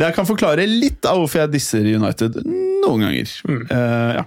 Det 0.00 0.12
kan 0.16 0.28
forklare 0.28 0.68
litt 0.68 1.06
av 1.08 1.20
hvorfor 1.20 1.44
jeg 1.44 1.54
disser 1.54 1.86
United 1.86 2.40
noen 2.46 3.06
ganger. 3.06 3.32
Eh, 3.48 4.12
ja. 4.20 4.26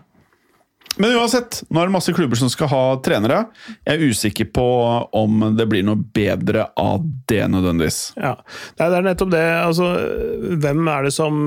Men 1.02 1.16
uansett, 1.18 1.64
nå 1.74 1.82
er 1.82 1.90
det 1.90 1.96
masse 1.96 2.14
klubber 2.14 2.38
som 2.38 2.52
skal 2.54 2.70
ha 2.70 2.84
trenere. 3.02 3.40
Jeg 3.82 3.98
er 3.98 4.14
usikker 4.14 4.52
på 4.54 4.68
om 5.18 5.42
det 5.58 5.66
blir 5.72 5.86
noe 5.88 5.98
bedre 5.98 6.68
av 6.78 7.02
det 7.30 7.42
nødvendigvis. 7.50 8.12
Ja, 8.22 8.36
det 8.78 8.92
er 9.00 9.08
nettopp 9.08 9.34
det. 9.34 9.48
Altså, 9.64 9.90
hvem 10.62 10.86
er 10.94 11.08
det 11.08 11.16
som 11.16 11.42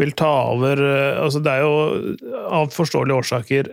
vil 0.00 0.14
ta 0.16 0.30
over 0.54 0.80
altså, 0.80 1.42
Det 1.44 1.52
er 1.52 1.66
jo 1.66 2.36
av 2.48 2.70
forståelige 2.72 3.20
årsaker 3.20 3.68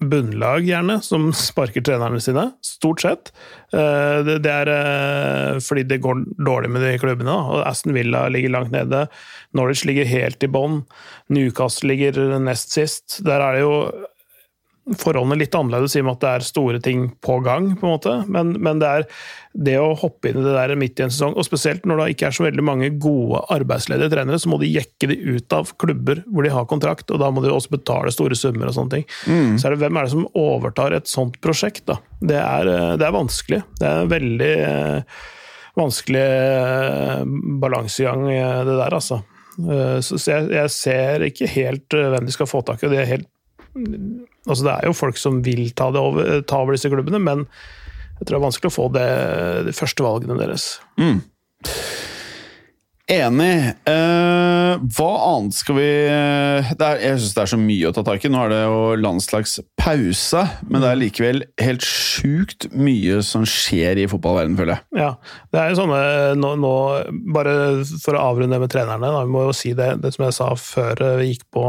bunnlag, 0.00 0.66
gjerne, 0.68 0.98
som 1.02 1.30
sparker 1.48 1.82
trenerne 1.84 2.20
sine. 2.22 2.48
Stort 2.64 3.02
sett. 3.02 3.32
Eh, 3.72 4.20
Det 4.28 4.52
er 4.52 4.70
eh, 4.74 5.58
fordi 5.64 5.86
det 5.90 6.00
går 6.04 6.22
dårlig 6.38 6.70
med 6.74 6.84
de 6.86 6.94
klubbene. 7.02 7.34
og 7.34 7.64
Aston 7.66 7.96
Villa 7.96 8.26
ligger 8.28 8.54
langt 8.54 8.74
nede. 8.74 9.06
Norwich 9.56 9.84
ligger 9.88 10.08
helt 10.08 10.42
i 10.44 10.50
bånn. 10.50 10.84
Newcastle 11.32 11.90
ligger 11.92 12.38
nest 12.38 12.72
sist. 12.76 13.20
Der 13.26 13.40
er 13.42 13.58
det 13.58 13.66
jo 13.66 13.74
forholdene 14.96 15.36
litt 15.40 15.54
annerledes 15.56 15.96
i 15.96 16.00
og 16.02 16.08
med 16.08 16.16
at 16.16 16.22
det 16.24 16.30
er 16.30 16.46
store 16.46 16.80
ting 16.84 17.08
på 17.24 17.38
gang, 17.44 17.72
på 17.76 17.86
en 17.86 17.94
måte. 17.96 18.14
Men, 18.30 18.54
men 18.62 18.80
det 18.80 18.88
er 18.88 19.06
det 19.58 19.76
å 19.80 19.94
hoppe 19.98 20.30
inn 20.30 20.38
i 20.40 20.44
det 20.44 20.54
der 20.54 20.74
midt 20.78 21.00
i 21.00 21.04
en 21.06 21.12
sesong, 21.12 21.34
og 21.36 21.46
spesielt 21.46 21.86
når 21.88 22.00
det 22.00 22.08
ikke 22.14 22.28
er 22.28 22.36
så 22.36 22.44
veldig 22.46 22.64
mange 22.64 22.90
gode 23.02 23.40
arbeidsledige 23.54 24.12
trenere, 24.12 24.40
så 24.40 24.50
må 24.52 24.60
de 24.62 24.70
jekke 24.70 25.10
de 25.10 25.16
ut 25.38 25.56
av 25.56 25.72
klubber 25.80 26.22
hvor 26.26 26.46
de 26.46 26.52
har 26.54 26.68
kontrakt, 26.70 27.10
og 27.10 27.22
da 27.22 27.30
må 27.34 27.42
de 27.44 27.52
også 27.52 27.74
betale 27.74 28.12
store 28.14 28.38
summer 28.38 28.70
og 28.70 28.76
sånne 28.76 28.98
ting. 28.98 29.08
Så 29.58 29.68
er 29.68 29.74
det 29.74 29.82
hvem 29.82 29.98
er 29.98 30.06
det 30.06 30.14
som 30.14 30.28
overtar 30.38 30.96
et 30.96 31.10
sånt 31.10 31.40
prosjekt, 31.44 31.86
da? 31.90 31.98
Det 32.20 32.38
er, 32.38 32.70
det 33.00 33.08
er 33.08 33.16
vanskelig. 33.16 33.62
Det 33.80 33.88
er 33.88 34.12
veldig 34.12 34.52
eh, 34.68 35.18
vanskelig 35.78 36.24
eh, 36.28 37.26
balansegang, 37.64 38.28
eh, 38.34 38.62
det 38.68 38.78
der, 38.78 39.00
altså. 39.00 39.22
Så 39.58 40.14
jeg, 40.22 40.52
jeg 40.54 40.70
ser 40.70 41.22
ikke 41.26 41.48
helt 41.50 41.94
hvem 41.98 42.28
de 42.28 42.30
skal 42.30 42.46
få 42.46 42.60
tak 42.62 42.84
i. 42.84 42.86
og 42.86 42.92
de 42.94 43.00
er 43.02 43.08
helt 43.10 43.26
Altså, 44.46 44.62
det 44.64 44.74
er 44.74 44.88
jo 44.88 44.96
folk 44.96 45.18
som 45.20 45.42
vil 45.44 45.70
ta, 45.76 45.90
over, 45.90 46.40
ta 46.48 46.62
over 46.62 46.76
disse 46.76 46.90
klubbene, 46.92 47.20
men 47.22 47.46
jeg 48.18 48.26
tror 48.26 48.34
det 48.34 48.38
er 48.40 48.46
vanskelig 48.46 48.70
å 48.70 48.74
få 48.74 48.86
det, 48.94 49.08
de 49.68 49.74
første 49.76 50.04
valgene 50.04 50.38
deres. 50.38 50.70
Enig. 53.08 53.54
Eh, 53.88 54.82
hva 54.98 55.12
annet 55.30 55.56
skal 55.56 55.78
vi 55.78 55.86
det 55.88 56.84
er, 56.84 56.98
Jeg 57.00 57.20
syns 57.22 57.36
det 57.38 57.40
er 57.40 57.50
så 57.54 57.58
mye 57.60 57.88
å 57.88 57.94
ta 57.96 58.02
tak 58.04 58.26
i. 58.26 58.30
Nå 58.32 58.42
er 58.42 58.52
det 58.52 58.58
jo 58.66 58.82
landslagspause, 59.00 60.42
men 60.68 60.84
det 60.84 60.90
er 60.90 61.00
likevel 61.00 61.42
helt 61.62 61.86
sjukt 61.88 62.68
mye 62.76 63.22
som 63.24 63.46
skjer 63.48 64.02
i 64.02 64.08
fotballverdenen, 64.12 64.58
føler 64.60 64.76
jeg. 64.76 65.00
Ja, 65.00 65.10
det 65.54 65.62
er 65.62 65.72
jo 65.72 65.80
sånne 65.80 66.02
nå, 66.36 66.52
nå, 66.60 66.74
Bare 67.32 67.56
for 68.02 68.18
å 68.18 68.26
avrunde 68.28 68.60
med 68.60 68.74
trenerne, 68.74 69.14
da, 69.14 69.24
vi 69.24 69.36
må 69.38 69.46
jo 69.48 69.56
si 69.56 69.72
det, 69.78 69.94
det 70.04 70.12
som 70.12 70.26
jeg 70.26 70.36
sa 70.36 70.52
før 70.60 71.04
vi 71.22 71.32
gikk 71.32 71.48
på 71.54 71.64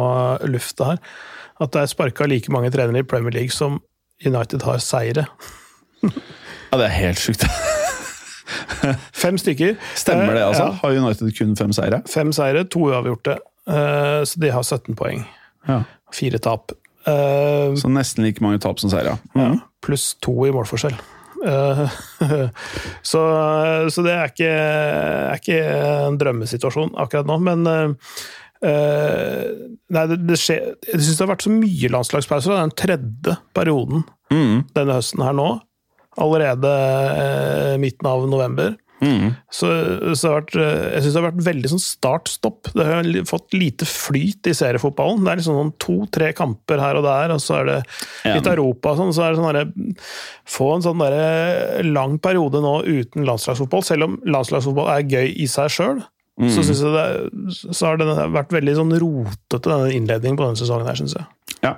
lufta 0.49 0.91
her, 0.91 1.03
at 1.59 1.71
det 1.75 1.81
er 1.81 1.91
sparka 1.91 2.25
like 2.29 2.51
mange 2.51 2.71
trenere 2.71 3.03
i 3.03 3.07
Premier 3.07 3.33
League 3.35 3.51
som 3.55 3.81
United 4.25 4.63
har 4.67 4.79
seire. 4.83 5.25
Ja, 6.03 6.77
det 6.79 6.85
er 6.85 6.95
helt 6.95 7.19
sjukt. 7.19 7.43
Fem 9.19 9.37
stykker. 9.37 9.75
Stemmer 9.99 10.33
det, 10.37 10.43
altså? 10.45 10.63
Ja, 10.69 10.77
Har 10.81 10.95
United 10.95 11.31
kun 11.37 11.55
fem 11.59 11.73
seire? 11.75 12.01
fem 12.09 12.31
seire, 12.33 12.63
to 12.71 12.79
uavgjorte. 12.89 13.37
Eh, 13.69 14.23
Så 14.25 14.39
de 14.41 14.49
har 14.51 14.63
17 14.63 14.95
poeng. 14.95 15.25
Ja. 15.67 15.81
Fire 16.13 16.39
tap. 16.41 16.71
Eh, 17.07 17.75
Så 17.75 17.89
nesten 17.91 18.23
like 18.25 18.41
mange 18.43 18.59
tap 18.63 18.79
som 18.79 18.89
seire. 18.89 19.17
Ja, 19.35 19.51
pluss 19.85 20.15
to 20.21 20.33
i 20.47 20.51
målforskjell. 20.55 20.95
Eh, 21.45 21.83
så, 23.11 23.21
så 23.89 24.03
det 24.03 24.15
er 24.15 24.31
ikke, 24.31 24.49
er 24.49 25.37
ikke 25.39 25.59
en 26.09 26.17
drømmesituasjon 26.19 26.95
akkurat 26.99 27.29
nå, 27.29 27.37
men 27.45 27.95
eh, 28.65 29.45
Nei, 29.89 30.03
det, 30.11 30.19
det 30.29 30.37
skjer 30.37 30.75
Jeg 30.85 30.99
syns 31.01 31.15
det 31.17 31.23
har 31.23 31.31
vært 31.31 31.45
så 31.47 31.53
mye 31.53 31.89
landslagspauser. 31.95 32.51
Det 32.51 32.57
er 32.57 32.67
den 32.67 32.77
tredje 32.83 33.37
perioden 33.57 34.05
Mm. 34.29 34.59
denne 34.75 34.93
høsten 34.99 35.23
her 35.25 35.33
nå. 35.33 35.47
Allerede 36.21 36.69
uh, 36.69 37.77
midten 37.81 38.05
av 38.05 38.27
november. 38.29 38.75
Mm. 38.99 39.31
Så, 39.53 39.69
så 40.19 40.33
vært, 40.35 40.55
eh, 40.59 40.89
jeg 40.97 41.05
syns 41.05 41.13
det 41.15 41.21
har 41.21 41.27
vært 41.29 41.45
veldig 41.45 41.69
sånn 41.71 41.81
start-stopp. 41.81 42.69
Det 42.75 42.85
har 42.85 43.07
fått 43.29 43.55
lite 43.55 43.87
flyt 43.87 44.49
i 44.51 44.55
seriefotballen. 44.57 45.23
Det 45.23 45.31
er 45.31 45.39
liksom 45.39 45.59
sånn 45.59 45.71
to-tre 45.79 46.33
kamper 46.35 46.83
her 46.83 46.99
og 46.99 47.07
der, 47.07 47.33
og 47.33 47.39
så 47.43 47.61
er 47.61 47.69
det 47.69 47.77
litt. 48.27 48.49
Europa 48.51 48.91
og 48.93 48.99
sånn. 48.99 49.15
Så 49.15 49.23
er 49.23 49.33
det 49.33 49.39
sånn 49.39 49.49
derre 49.49 49.97
Få 50.49 50.69
en 50.75 50.83
sånn 50.83 51.01
derre 51.01 51.83
lang 51.87 52.17
periode 52.19 52.61
nå 52.63 52.75
uten 52.85 53.25
landslagsfotball, 53.27 53.85
selv 53.87 54.09
om 54.09 54.19
landslagsfotball 54.27 54.91
er 54.97 55.07
gøy 55.07 55.27
i 55.45 55.47
seg 55.49 55.71
sjøl. 55.73 56.03
Så 56.39 56.63
synes 56.63 56.79
jeg 56.79 56.93
det, 56.95 57.55
så 57.75 57.89
har 57.89 57.99
det 57.99 58.07
vært 58.31 58.53
veldig 58.55 58.75
sånn 58.77 58.93
rotete, 59.01 59.65
denne 59.65 59.91
innledningen 59.91 60.37
på 60.39 60.45
denne 60.45 60.59
sesongen 60.59 60.87
her, 60.87 60.95
syns 60.95 61.17
jeg. 61.17 61.25
Ja. 61.65 61.73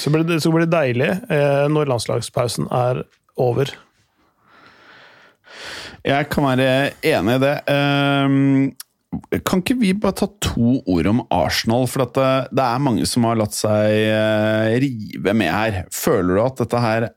Så 0.00 0.12
blir 0.14 0.22
det, 0.28 0.38
så 0.44 0.52
blir 0.54 0.68
det 0.68 0.74
deilig 0.74 1.08
eh, 1.10 1.64
når 1.72 1.90
landslagspausen 1.90 2.68
er 2.70 3.02
over. 3.40 3.72
Jeg 6.06 6.28
kan 6.32 6.46
være 6.46 6.68
enig 7.04 7.34
i 7.36 7.42
det. 7.42 7.56
Ehm, 7.68 8.70
kan 9.44 9.60
ikke 9.60 9.76
vi 9.80 9.90
bare 9.98 10.16
ta 10.22 10.30
to 10.40 10.78
ord 10.86 11.10
om 11.10 11.24
Arsenal? 11.34 11.84
For 11.90 12.06
at 12.06 12.14
det, 12.16 12.30
det 12.56 12.64
er 12.64 12.86
mange 12.86 13.08
som 13.10 13.26
har 13.28 13.40
latt 13.40 13.56
seg 13.58 13.96
eh, 14.06 14.78
rive 14.86 15.34
med 15.36 15.52
her. 15.52 15.82
Føler 15.92 16.38
du 16.38 16.44
at 16.46 16.62
dette 16.62 16.84
her 16.86 17.10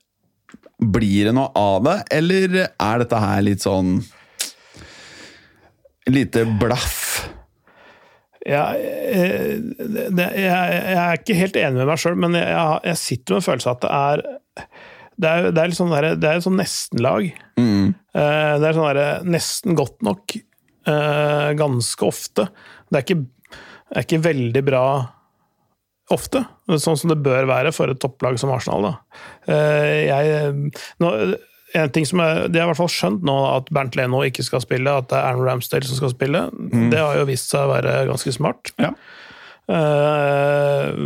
blir 0.84 1.30
det 1.30 1.38
noe 1.38 1.54
av 1.56 1.86
det, 1.86 1.98
eller 2.18 2.60
er 2.66 3.04
dette 3.06 3.22
her 3.22 3.46
litt 3.46 3.64
sånn 3.64 4.02
Lite 6.12 6.44
blaff? 6.60 7.00
Jeg, 8.44 8.88
eh, 9.16 9.54
jeg, 9.80 10.32
jeg 10.44 10.98
er 11.00 11.22
ikke 11.22 11.38
helt 11.40 11.60
enig 11.60 11.80
med 11.80 11.88
meg 11.88 12.02
sjøl, 12.02 12.18
men 12.20 12.36
jeg, 12.36 12.50
jeg 12.90 13.00
sitter 13.00 13.38
med 13.38 13.40
en 13.40 13.46
følelse 13.46 13.72
av 13.72 13.78
at 13.78 13.86
det 13.86 13.94
er 14.00 14.26
det 15.14 15.30
er, 15.30 15.48
det 15.54 15.62
er, 15.62 15.74
sånn 15.78 15.94
der, 15.94 16.08
det 16.18 16.26
er 16.26 16.40
et 16.40 16.46
sånn 16.46 16.58
nestenlag. 16.58 17.28
Mm. 17.62 17.94
Det 18.18 18.66
er 18.66 18.76
sånn 18.76 18.88
der, 18.98 19.28
nesten 19.30 19.78
godt 19.78 20.02
nok 20.06 20.34
eh, 20.36 21.50
ganske 21.60 22.08
ofte. 22.08 22.48
Det 22.90 22.98
er, 22.98 23.06
ikke, 23.06 23.54
det 23.54 24.00
er 24.02 24.08
ikke 24.08 24.24
veldig 24.26 24.64
bra 24.66 24.86
ofte, 26.14 26.42
sånn 26.68 26.98
som 27.00 27.14
det 27.14 27.20
bør 27.24 27.46
være 27.48 27.72
for 27.78 27.94
et 27.94 28.02
topplag 28.02 28.42
som 28.42 28.52
Arsenal. 28.54 28.90
Da. 28.90 28.94
Jeg, 30.10 30.82
nå, 31.02 31.14
en 31.74 31.92
ting 31.94 32.06
som 32.06 32.22
er, 32.22 32.48
De 32.52 32.60
har 32.60 32.68
i 32.68 32.72
hvert 32.72 32.80
fall 32.80 32.92
skjønt 32.92 33.26
nå 33.26 33.36
at 33.50 33.70
Bernt 33.74 33.98
Leno 33.98 34.22
ikke 34.26 34.46
skal 34.46 34.62
spille, 34.64 34.94
at 34.94 35.10
det 35.12 35.18
er 35.18 35.32
Aaron 35.32 35.48
Ramsdale 35.48 35.88
som 35.90 36.00
skal 36.00 36.14
spille. 36.14 36.46
Mm. 36.54 36.90
Det 36.94 37.02
har 37.02 37.18
jo 37.20 37.28
vist 37.30 37.54
seg 37.54 37.66
å 37.66 37.74
være 37.74 37.96
ganske 38.10 38.34
smart. 38.36 38.74
Ja. 38.82 38.94
Uh, 39.64 40.98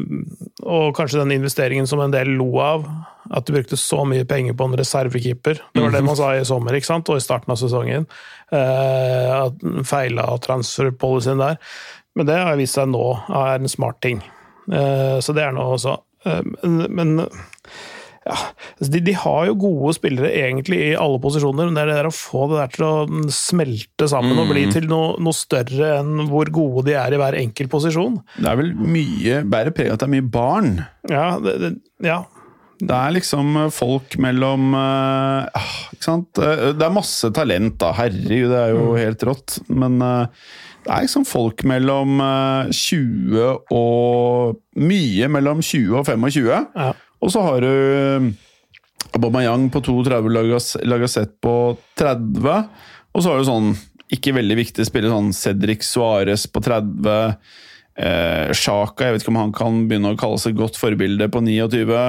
og 0.66 0.96
kanskje 0.98 1.20
den 1.22 1.36
investeringen 1.36 1.86
som 1.88 2.02
en 2.02 2.14
del 2.14 2.32
lo 2.40 2.50
av, 2.64 2.88
at 3.30 3.46
de 3.46 3.54
brukte 3.54 3.78
så 3.78 4.02
mye 4.08 4.26
penger 4.28 4.56
på 4.58 4.66
en 4.68 4.78
reservekeeper. 4.80 5.62
Det 5.76 5.84
var 5.84 5.94
det 5.94 6.02
man 6.08 6.18
sa 6.18 6.32
i 6.34 6.46
sommer 6.48 6.78
ikke 6.78 6.90
sant? 6.90 7.12
og 7.12 7.20
i 7.20 7.24
starten 7.24 7.54
av 7.54 7.62
sesongen. 7.62 8.08
Uh, 8.52 9.46
at 9.46 9.68
Feila 9.88 10.30
transfer-policyen 10.44 11.44
der. 11.44 11.62
Men 12.18 12.30
det 12.30 12.40
har 12.42 12.58
vist 12.58 12.80
seg 12.80 12.90
nå 12.90 13.06
er 13.30 13.60
en 13.60 13.72
smart 13.72 14.02
ting. 14.04 14.24
Uh, 14.72 15.20
så 15.24 15.36
det 15.38 15.46
er 15.46 15.56
nå 15.56 15.68
også. 15.78 16.00
men 16.68 17.22
ja, 18.28 18.36
altså, 18.78 18.92
de, 18.92 19.02
de, 19.08 19.14
har 19.16 19.48
jo 19.48 19.58
gode 19.62 19.94
spillere 19.96 20.32
egentlig 20.36 20.80
i 20.90 20.94
alle 21.00 21.20
posisjoner, 21.24 21.70
men 21.70 21.78
det 21.78 21.84
er 21.86 21.92
det 21.92 21.98
der 22.02 22.10
å 22.10 22.16
få 22.16 22.48
det 22.52 22.60
der 22.60 22.74
til 22.76 22.86
å 22.88 22.94
smelte 23.34 24.10
sammen 24.12 24.36
mm. 24.36 24.42
og 24.44 24.52
bli 24.52 24.66
mm. 24.68 24.74
til 24.76 24.88
noe, 24.92 25.14
noe, 25.24 25.38
større 25.38 25.94
enn 26.02 26.26
hvor 26.32 26.52
gode 26.54 26.88
de 26.90 26.98
er 27.00 27.16
i 27.16 27.22
hver 27.22 27.38
enkelt 27.40 27.72
posisjon. 27.72 28.20
Det 28.36 28.50
er 28.52 28.60
vel 28.60 28.74
mye 28.76 29.44
bærer 29.48 29.76
preg 29.76 29.92
av 29.92 29.98
at 29.98 30.04
det 30.04 30.10
er 30.10 30.16
mye 30.18 30.32
barn. 30.38 30.74
Ja, 31.12 31.30
det, 31.44 31.56
det, 31.64 31.72
ja. 32.06 32.22
Det 32.78 32.94
er 32.94 33.16
liksom 33.16 33.56
folk 33.74 34.20
mellom 34.22 34.76
uh, 34.78 35.48
Ikke 35.96 36.06
sant? 36.06 36.38
Eh, 36.38 36.76
det 36.78 36.86
er 36.86 36.94
masse 36.94 37.32
talent, 37.34 37.80
da. 37.82 37.90
Herregud, 37.98 38.52
det 38.52 38.60
er 38.60 38.76
jo 38.76 38.84
mm. 38.92 38.98
helt 39.02 39.26
rått. 39.26 39.58
Men 39.72 39.98
uh, 40.04 40.28
det 40.86 40.94
er 40.94 41.08
liksom 41.08 41.26
folk 41.28 41.64
mellom 41.68 42.22
uh, 42.22 42.70
20 42.70 43.74
og 43.74 44.62
Mye 44.78 45.26
mellom 45.34 45.64
20 45.66 45.98
og 45.98 46.06
25. 46.06 46.52
Ja. 46.54 46.92
Og 47.24 47.34
så 47.34 47.44
har 47.46 47.64
du 47.64 47.70
eh, 47.72 48.28
Aubameyang 49.18 49.70
på 49.74 49.82
32, 49.86 50.32
Lagasette 50.86 51.38
på 51.44 51.56
30. 52.00 52.68
Og 53.14 53.24
så 53.24 53.32
har 53.32 53.42
du 53.42 53.48
sånn 53.48 53.72
ikke 54.14 54.36
veldig 54.38 54.60
viktig 54.62 54.86
spiller, 54.88 55.12
sånn 55.12 55.34
Cedric 55.36 55.84
Suárez 55.84 56.46
på 56.52 56.62
30. 56.64 57.38
Eh, 57.98 58.52
Sjaka, 58.56 59.08
jeg 59.08 59.16
vet 59.16 59.26
ikke 59.26 59.34
om 59.34 59.42
han 59.42 59.56
kan 59.56 59.82
begynne 59.90 60.14
å 60.14 60.20
kalle 60.20 60.40
seg 60.42 60.58
godt 60.60 60.78
forbilde 60.80 61.28
på 61.34 61.42
29. 61.44 62.04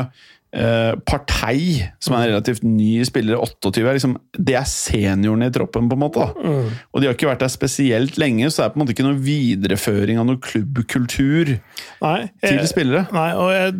Eh, 0.48 0.94
Partei, 1.04 1.84
som 2.00 2.14
er 2.16 2.22
en 2.22 2.30
relativt 2.30 2.62
ny 2.64 3.02
spiller, 3.04 3.36
28, 3.36 3.82
er 3.84 3.98
liksom, 3.98 4.14
det 4.32 4.54
er 4.56 4.64
seniorene 4.68 5.50
i 5.50 5.52
troppen. 5.52 5.90
på 5.90 5.96
en 5.96 6.00
måte. 6.00 6.24
Mm. 6.40 6.70
Og 6.92 7.00
De 7.00 7.06
har 7.06 7.16
ikke 7.16 7.28
vært 7.28 7.44
der 7.44 7.52
spesielt 7.52 8.16
lenge, 8.16 8.48
så 8.48 8.62
det 8.62 8.64
er 8.64 8.72
på 8.72 8.78
en 8.78 8.84
måte 8.84 8.94
ikke 8.96 9.04
noen 9.04 9.20
videreføring 9.20 10.20
av 10.20 10.28
noen 10.28 10.40
klubbkultur 10.40 11.52
nei, 12.00 12.20
til 12.40 12.56
jeg, 12.56 12.70
spillere. 12.70 13.04
Nei, 13.12 13.28
og 13.36 13.52
jeg, 13.52 13.74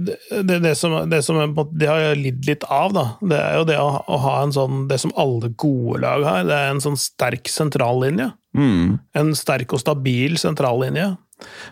det, 0.45 0.59
det, 0.67 0.75
som, 0.77 0.99
det 1.09 1.23
som 1.25 1.41
de 1.73 1.89
har 1.89 2.13
lidd 2.21 2.45
litt 2.49 2.67
av, 2.69 2.93
da, 2.93 3.07
det 3.23 3.41
er 3.41 3.57
jo 3.63 3.69
det 3.73 3.79
å, 3.81 3.89
å, 4.05 4.21
ha 4.29 4.35
en 4.43 4.53
sånn 4.53 4.85
Det 4.91 4.99
som 5.01 5.13
alle 5.19 5.51
gode 5.57 6.03
lag 6.05 6.27
har, 6.27 6.45
det 6.49 6.59
er 6.59 6.75
en 6.75 6.85
sånn 6.85 6.99
sterk 7.01 7.49
sentrallinje. 7.49 8.29
Mm. 8.59 8.99
En 9.17 9.33
sterk 9.39 9.73
og 9.73 9.81
stabil 9.81 10.37
sentrallinje. 10.41 11.15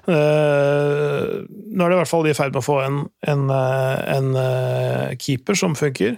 Uh, 0.06 1.42
nå 1.46 1.82
er 1.82 1.90
det 1.90 1.96
i 1.96 2.00
hvert 2.00 2.10
fall 2.10 2.28
i 2.30 2.34
ferd 2.36 2.54
med 2.54 2.62
å 2.62 2.66
få 2.66 2.78
en, 2.84 3.00
en, 3.26 3.48
eh, 3.50 3.96
en 4.16 4.30
uh, 4.38 5.16
keeper 5.20 5.58
som 5.58 5.74
funker. 5.78 6.16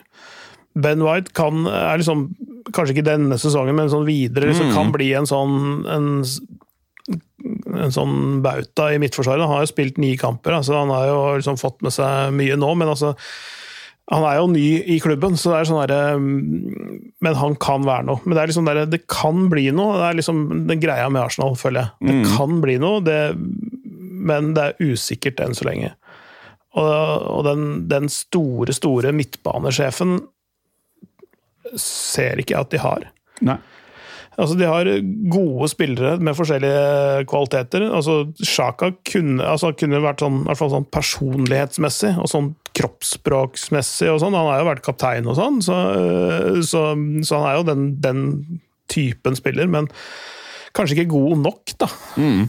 Ben 0.79 1.03
White 1.03 1.35
kan, 1.37 1.65
er 1.67 1.99
liksom, 1.99 2.29
kanskje 2.71 2.99
ikke 2.99 3.09
denne 3.09 3.39
sesongen, 3.41 3.77
men 3.79 3.91
sånn 3.91 4.07
videre 4.09 4.51
liksom, 4.51 4.71
mm. 4.71 4.77
kan 4.77 4.93
bli 4.95 5.11
en 5.19 5.27
sånn 5.29 5.57
en, 5.91 6.11
en 7.79 7.95
sånn 7.95 8.17
bauta 8.45 8.91
i 8.93 9.01
midtforsvaret. 9.03 9.43
Han 9.43 9.57
har 9.57 9.65
jo 9.65 9.73
spilt 9.73 9.99
ni 10.03 10.13
kamper, 10.21 10.59
altså 10.61 10.77
han 10.79 10.93
har 10.95 11.09
jo 11.09 11.21
liksom 11.41 11.59
fått 11.61 11.81
med 11.87 11.95
seg 11.97 12.37
mye 12.37 12.59
nå. 12.61 12.75
men 12.79 12.93
altså 12.93 13.15
han 14.09 14.25
er 14.25 14.39
jo 14.39 14.49
ny 14.49 14.67
i 14.89 14.97
klubben, 15.05 15.37
så 15.37 15.53
det 15.53 15.59
er 15.59 15.69
sånn 15.69 15.83
der, 15.91 16.17
mm, 16.17 17.01
men 17.25 17.37
han 17.37 17.57
kan 17.61 17.85
være 17.85 18.07
noe. 18.09 18.23
Men 18.25 18.37
det 18.37 18.43
er 18.43 18.51
liksom 18.51 18.69
der, 18.69 18.81
det 18.89 19.03
kan 19.11 19.49
bli 19.53 19.67
noe. 19.75 19.99
Det 20.01 20.07
er 20.07 20.19
liksom 20.23 20.39
den 20.71 20.81
greia 20.81 21.11
med 21.13 21.27
Arsenal, 21.27 21.59
føler 21.61 21.83
jeg. 21.83 22.09
Det 22.09 22.15
mm. 22.17 22.23
kan 22.39 22.63
bli 22.65 22.79
noe, 22.81 23.03
det, 23.05 23.21
men 24.31 24.55
det 24.57 24.65
er 24.65 24.95
usikkert 24.95 25.43
enn 25.45 25.57
så 25.57 25.69
lenge. 25.69 25.93
Og, 26.79 26.89
og 26.89 27.45
den, 27.49 27.69
den, 27.91 28.09
store, 28.13 28.73
store 28.77 29.13
midtbanesjefen 29.17 30.19
ser 31.77 32.41
ikke 32.41 32.57
jeg 32.57 32.65
at 32.65 32.73
de 32.73 32.81
har. 32.81 33.09
Nei. 33.45 33.59
Altså, 34.39 34.55
De 34.55 34.67
har 34.71 34.87
gode 35.33 35.69
spillere 35.73 36.13
med 36.23 36.37
forskjellige 36.39 37.25
kvaliteter. 37.31 37.89
Altså, 37.91 38.21
Sjaka 38.39 38.93
kunne, 39.11 39.43
altså, 39.43 39.73
kunne 39.75 40.03
vært 40.05 40.23
sånn, 40.23 40.45
i 40.45 40.47
hvert 40.47 40.61
fall 40.61 40.71
sånn 40.77 40.87
personlighetsmessig 40.95 42.13
og 42.23 42.31
sånn 42.31 42.53
kroppsspråksmessig. 42.79 44.13
og 44.13 44.21
sånn. 44.23 44.37
Han 44.39 44.53
har 44.53 44.63
jo 44.63 44.69
vært 44.71 44.85
kaptein 44.87 45.27
og 45.27 45.35
sånn, 45.41 45.59
så, 45.65 45.81
så, 46.63 46.85
så 47.27 47.43
han 47.43 47.51
er 47.51 47.59
jo 47.59 47.67
den, 47.73 47.91
den, 48.05 48.25
typen 48.89 49.35
spiller. 49.37 49.69
Men 49.69 49.91
kanskje 50.77 50.97
ikke 50.97 51.11
god 51.13 51.43
nok, 51.43 51.75
da. 51.83 51.91
Mm. 52.17 52.47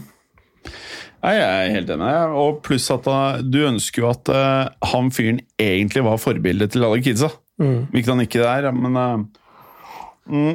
Nei, 1.20 1.34
Jeg 1.36 1.50
er 1.50 1.74
helt 1.74 1.90
enig. 1.92 2.14
Og 2.40 2.62
pluss 2.64 2.86
at 2.94 3.10
du 3.44 3.60
ønsker 3.66 4.06
jo 4.06 4.08
at 4.14 4.30
uh, 4.32 4.70
han 4.94 5.10
fyren 5.12 5.42
egentlig 5.60 6.06
var 6.06 6.22
forbildet 6.22 6.72
til 6.72 6.86
alle 6.86 7.02
kidsa. 7.04 7.28
Mm. 7.60 7.90
Hvilket 7.90 8.14
han 8.14 8.24
ikke 8.24 8.46
er, 8.48 8.70
men 8.72 8.96
mm. 10.24 10.54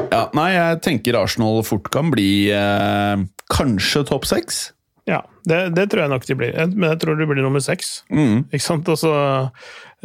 Ja, 0.00 0.26
nei, 0.36 0.52
jeg 0.54 0.78
tenker 0.84 1.18
Arsenal 1.20 1.60
fort 1.66 1.90
kan 1.92 2.12
bli 2.12 2.48
eh, 2.54 3.24
kanskje 3.52 4.06
topp 4.08 4.24
seks. 4.28 4.70
Ja, 5.08 5.20
det, 5.48 5.74
det, 5.76 5.88
tror 5.90 6.04
jeg 6.04 6.12
nok 6.12 6.26
de 6.28 6.36
blir. 6.38 6.56
Men 6.72 6.92
jeg 6.92 7.02
tror 7.02 7.18
de 7.18 7.28
blir 7.28 7.42
nummer 7.42 7.62
seks. 7.64 8.00
Mm. 8.12 8.46
Ikke 8.48 8.64
sant? 8.64 8.88
Også, 8.88 9.12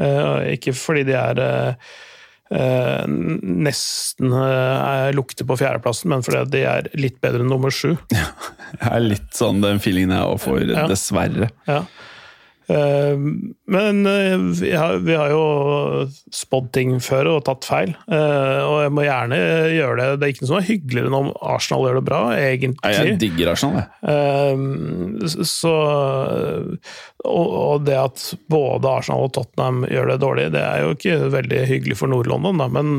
eh, 0.01 0.53
ikke 0.57 0.73
fordi 0.77 1.05
de 1.07 1.15
er 1.19 1.41
eh, 1.43 1.93
eh 2.57 3.03
nesten 3.07 4.33
eh, 4.33 5.09
lukter 5.15 5.47
på 5.47 5.59
fjerdeplassen, 5.59 6.11
men 6.11 6.25
fordi 6.25 6.43
de 6.57 6.65
er 6.67 6.91
litt 6.97 7.21
bedre 7.23 7.45
enn 7.45 7.51
nummer 7.53 7.73
sju. 7.73 7.93
Ja, 8.15 8.31
det 8.73 8.91
er 8.91 9.05
litt 9.05 9.31
sånn 9.37 9.63
den 9.63 9.83
feelingen 9.83 10.17
jeg 10.17 10.43
får, 10.43 10.63
ja. 10.73 10.87
dessverre. 10.91 11.51
Ja. 11.69 11.83
Eh, 12.67 13.27
men 13.67 14.05
eh, 14.05 14.37
vi 14.61 14.71
har, 14.75 14.97
vi 15.03 15.15
har 15.15 15.31
jo 15.33 16.07
spådd 16.33 16.69
ting 16.75 16.93
før 17.03 17.33
og 17.33 17.41
tatt 17.49 17.67
feil, 17.67 17.91
eh, 18.07 18.59
og 18.63 18.77
jeg 18.85 18.93
må 18.95 19.03
gjerne 19.03 19.39
gjøre 19.75 19.97
det. 19.99 20.07
Det 20.15 20.27
er 20.27 20.33
ikke 20.33 20.45
noe 20.45 20.51
som 20.53 20.59
er 20.61 20.67
hyggeligere 20.69 21.11
enn 21.11 21.17
om 21.17 21.31
Arsenal 21.55 21.87
gjør 21.87 21.99
det 21.99 22.05
bra, 22.07 22.21
egentlig. 22.37 22.93
Jeg 22.95 23.17
digger 23.23 23.51
Arsenal, 23.51 23.83
jeg. 23.83 25.45
Så, 25.51 25.75
og 27.27 27.87
det 27.87 27.97
at 27.99 28.27
både 28.47 28.93
Arsenal 29.01 29.27
og 29.27 29.35
Tottenham 29.35 29.83
gjør 29.91 30.13
det 30.13 30.21
dårlig, 30.23 30.51
det 30.55 30.63
er 30.63 30.85
jo 30.85 30.95
ikke 30.95 31.19
veldig 31.35 31.65
hyggelig 31.73 31.99
for 31.99 32.13
Nord-London, 32.13 32.63
men 32.71 32.95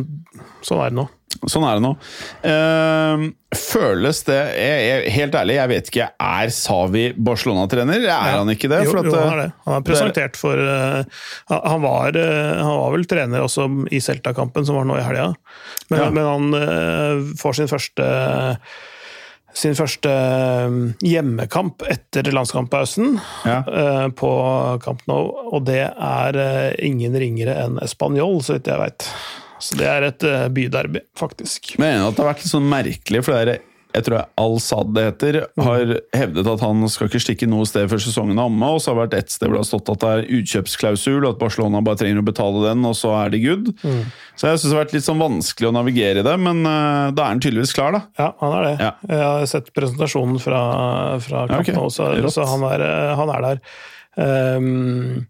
sånn 0.60 0.84
er 0.84 0.92
det 0.92 1.00
nå. 1.00 1.08
Sånn 1.48 1.64
er 1.68 1.78
det 1.78 1.84
nå. 1.84 1.92
Føles 3.48 4.18
det 4.26 4.38
jeg, 4.58 4.80
jeg, 4.84 5.12
Helt 5.14 5.36
ærlig, 5.38 5.54
jeg 5.56 5.70
vet 5.70 5.90
ikke. 5.92 6.06
Er 6.20 6.50
Savi 6.52 7.04
Barcelona-trener? 7.16 8.02
Er 8.02 8.08
ja. 8.10 8.18
han 8.36 8.50
ikke 8.52 8.68
det? 8.68 8.82
Jo, 8.84 8.96
jo, 8.98 9.12
han 9.14 9.30
er 9.30 9.40
det. 9.40 9.46
Han 9.64 9.78
er 9.78 9.86
presentert 9.86 10.36
for 10.40 10.57
uh, 10.60 11.24
han, 11.48 11.80
var, 11.82 12.16
uh, 12.16 12.58
han, 12.58 12.76
var, 12.80 12.92
vel 12.94 13.08
trener 13.08 13.44
også 13.44 13.68
i 13.94 14.00
Celta-kampen, 14.04 14.66
som 14.66 14.78
var 14.78 14.86
nå 14.88 14.98
i 14.98 15.06
helga. 15.06 15.32
Men, 15.88 16.00
ja. 16.00 16.06
men 16.12 16.28
han 16.28 16.56
eh, 16.58 17.26
får 17.40 17.56
sin 17.56 17.70
første 17.70 18.06
sin 19.58 19.74
første 19.74 20.10
hjemmekamp 21.02 21.82
etter 21.90 22.28
landskamppausen 22.30 23.16
ja. 23.48 23.56
på 24.14 24.28
Camp 24.84 25.00
Nou, 25.10 25.32
og 25.48 25.64
det 25.66 25.80
er 25.88 26.38
ingen 26.84 27.16
ringere 27.18 27.56
enn 27.64 27.80
Español, 27.82 28.36
så 28.44 28.58
vidt 28.58 28.68
jeg 28.70 28.78
veit. 28.78 29.08
Så 29.58 29.80
det 29.80 29.88
er 29.90 30.06
et 30.10 30.28
byderby, 30.54 31.02
faktisk. 31.18 31.72
Men 31.82 32.04
at 32.04 32.14
det 32.14 32.22
har 32.22 32.30
vært 32.34 32.44
litt 32.44 32.52
sånn 32.52 32.70
merkelig, 32.70 33.24
for 33.26 33.34
det 33.34 33.56
er 33.56 33.67
jeg 33.96 34.04
tror 34.04 34.26
Al-Sad 34.38 34.90
det 34.96 35.04
heter, 35.06 35.36
har 35.64 35.92
hevdet 36.16 36.48
at 36.52 36.60
han 36.60 36.84
skal 36.92 37.08
ikke 37.08 37.22
stikke 37.24 37.48
noe 37.48 37.64
sted 37.68 37.88
før 37.88 38.02
sesongen 38.04 38.36
er 38.36 38.50
omme. 38.50 38.68
Og 38.74 38.82
så 38.82 38.90
har 38.92 38.98
det 38.98 39.04
vært 39.06 39.16
ett 39.22 39.32
sted 39.34 39.48
hvor 39.48 39.56
det 39.56 39.62
har 39.62 39.68
stått 39.70 39.92
at 39.94 40.02
det 40.02 40.10
er 40.10 40.26
utkjøpsklausul, 40.38 41.18
og 41.22 41.30
at 41.30 41.40
Barcelona 41.40 41.80
bare 41.84 42.00
trenger 42.02 42.20
å 42.20 42.26
betale 42.26 42.64
den, 42.66 42.84
og 42.88 42.96
så 42.98 43.14
er 43.22 43.32
de 43.32 43.40
good. 43.46 43.70
Så 44.36 44.50
jeg 44.50 44.60
syns 44.60 44.68
det 44.68 44.74
har 44.76 44.82
vært 44.84 44.94
litt 44.98 45.06
sånn 45.08 45.22
vanskelig 45.22 45.70
å 45.70 45.74
navigere 45.78 46.22
i 46.22 46.26
det, 46.26 46.36
men 46.44 46.60
uh, 46.68 47.08
da 47.16 47.24
er 47.24 47.32
han 47.32 47.42
tydeligvis 47.42 47.74
klar, 47.76 47.96
da. 47.96 48.02
Ja, 48.20 48.28
han 48.42 48.58
er 48.58 48.66
det. 48.68 48.74
Ja. 48.84 48.92
Jeg 49.08 49.24
har 49.24 49.48
sett 49.54 49.72
presentasjonen 49.76 50.42
fra, 50.42 50.60
fra 51.24 51.46
Ja, 51.48 51.58
okay. 51.62 51.72
kampen 51.72 51.88
også, 51.88 52.04
så, 52.04 52.12
Rått. 52.22 52.36
så 52.36 52.46
han, 52.52 52.68
er, 52.68 52.86
han 53.18 53.32
er 53.34 53.46
der. 53.48 53.64
Um, 54.18 55.26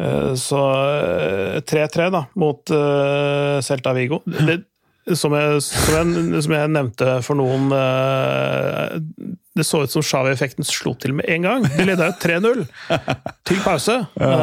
eh, 0.00 0.32
så 0.40 0.60
eh, 0.98 1.58
3-3 1.68 2.08
da, 2.14 2.24
mot 2.40 2.74
uh, 2.74 3.58
Celta 3.64 3.94
Vigo. 3.96 4.22
Det, 4.26 4.62
som, 5.16 5.34
jeg, 5.36 5.62
som, 5.64 6.12
jeg, 6.12 6.42
som 6.44 6.54
jeg 6.56 6.72
nevnte 6.74 7.14
for 7.24 7.38
noen 7.38 7.70
eh, 7.74 8.98
Det 9.56 9.66
så 9.66 9.82
ut 9.84 9.92
som 9.92 10.04
Shawi-effekten 10.04 10.66
slo 10.66 10.92
til 11.00 11.16
med 11.18 11.28
en 11.30 11.46
gang. 11.46 11.68
De 11.76 11.86
leda 11.86 12.10
jo 12.10 12.18
3-0 12.22 12.64
til 13.48 13.62
pause. 13.64 14.00
Ja. 14.20 14.34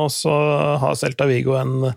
og 0.00 0.10
så 0.14 0.34
har 0.82 0.98
Celta 0.98 1.28
Vigo 1.30 1.54
en 1.60 1.92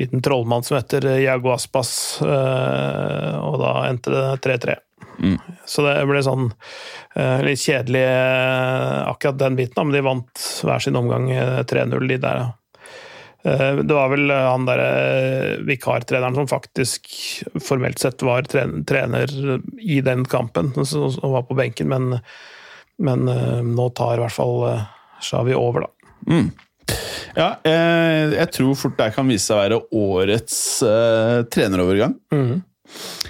liten 0.00 0.24
trollmann 0.24 0.66
som 0.66 0.78
heter 0.78 1.06
Jago 1.22 1.52
Aspas, 1.54 1.92
eh, 2.24 3.36
og 3.38 3.60
da 3.62 3.76
endte 3.88 4.12
det 4.14 4.26
3-3. 4.44 4.80
Så 5.66 5.84
det 5.86 5.94
ble 6.08 6.22
sånn 6.24 6.48
eh, 7.16 7.40
litt 7.46 7.62
kjedelig 7.62 8.02
eh, 8.02 9.00
akkurat 9.10 9.38
den 9.40 9.58
biten, 9.58 9.86
men 9.86 9.96
de 9.96 10.04
vant 10.04 10.44
hver 10.66 10.82
sin 10.82 10.98
omgang 10.98 11.30
eh, 11.32 11.62
3-0, 11.70 12.08
de 12.10 12.18
der. 12.22 12.44
Ja. 13.44 13.52
Eh, 13.52 13.76
Det 13.84 13.94
var 13.94 14.08
vel 14.12 14.30
eh, 14.32 14.46
han 14.48 14.64
derre 14.68 15.58
vikartreneren 15.68 16.34
som 16.38 16.48
faktisk 16.48 17.08
formelt 17.60 17.98
sett 18.00 18.22
var 18.24 18.42
trener 18.48 19.28
i 19.80 20.00
den 20.00 20.24
kampen, 20.24 20.72
som 20.88 21.10
var 21.22 21.44
på 21.48 21.56
benken, 21.58 21.88
men, 21.92 22.20
men 22.98 23.28
eh, 23.28 23.60
nå 23.62 23.90
tar 23.96 24.16
i 24.16 24.22
hvert 24.24 24.32
fall 24.36 24.86
Shawi 25.24 25.54
over, 25.56 25.86
da. 25.86 25.90
Ja, 27.34 27.48
eh, 27.66 28.32
jeg 28.36 28.50
tror 28.54 28.74
fort 28.78 28.96
det 28.98 29.12
kan 29.16 29.28
vise 29.28 29.46
seg 29.48 29.56
å 29.56 29.62
være 29.62 29.80
årets 29.98 30.56
eh, 30.86 31.40
trenerovergang. 31.50 32.14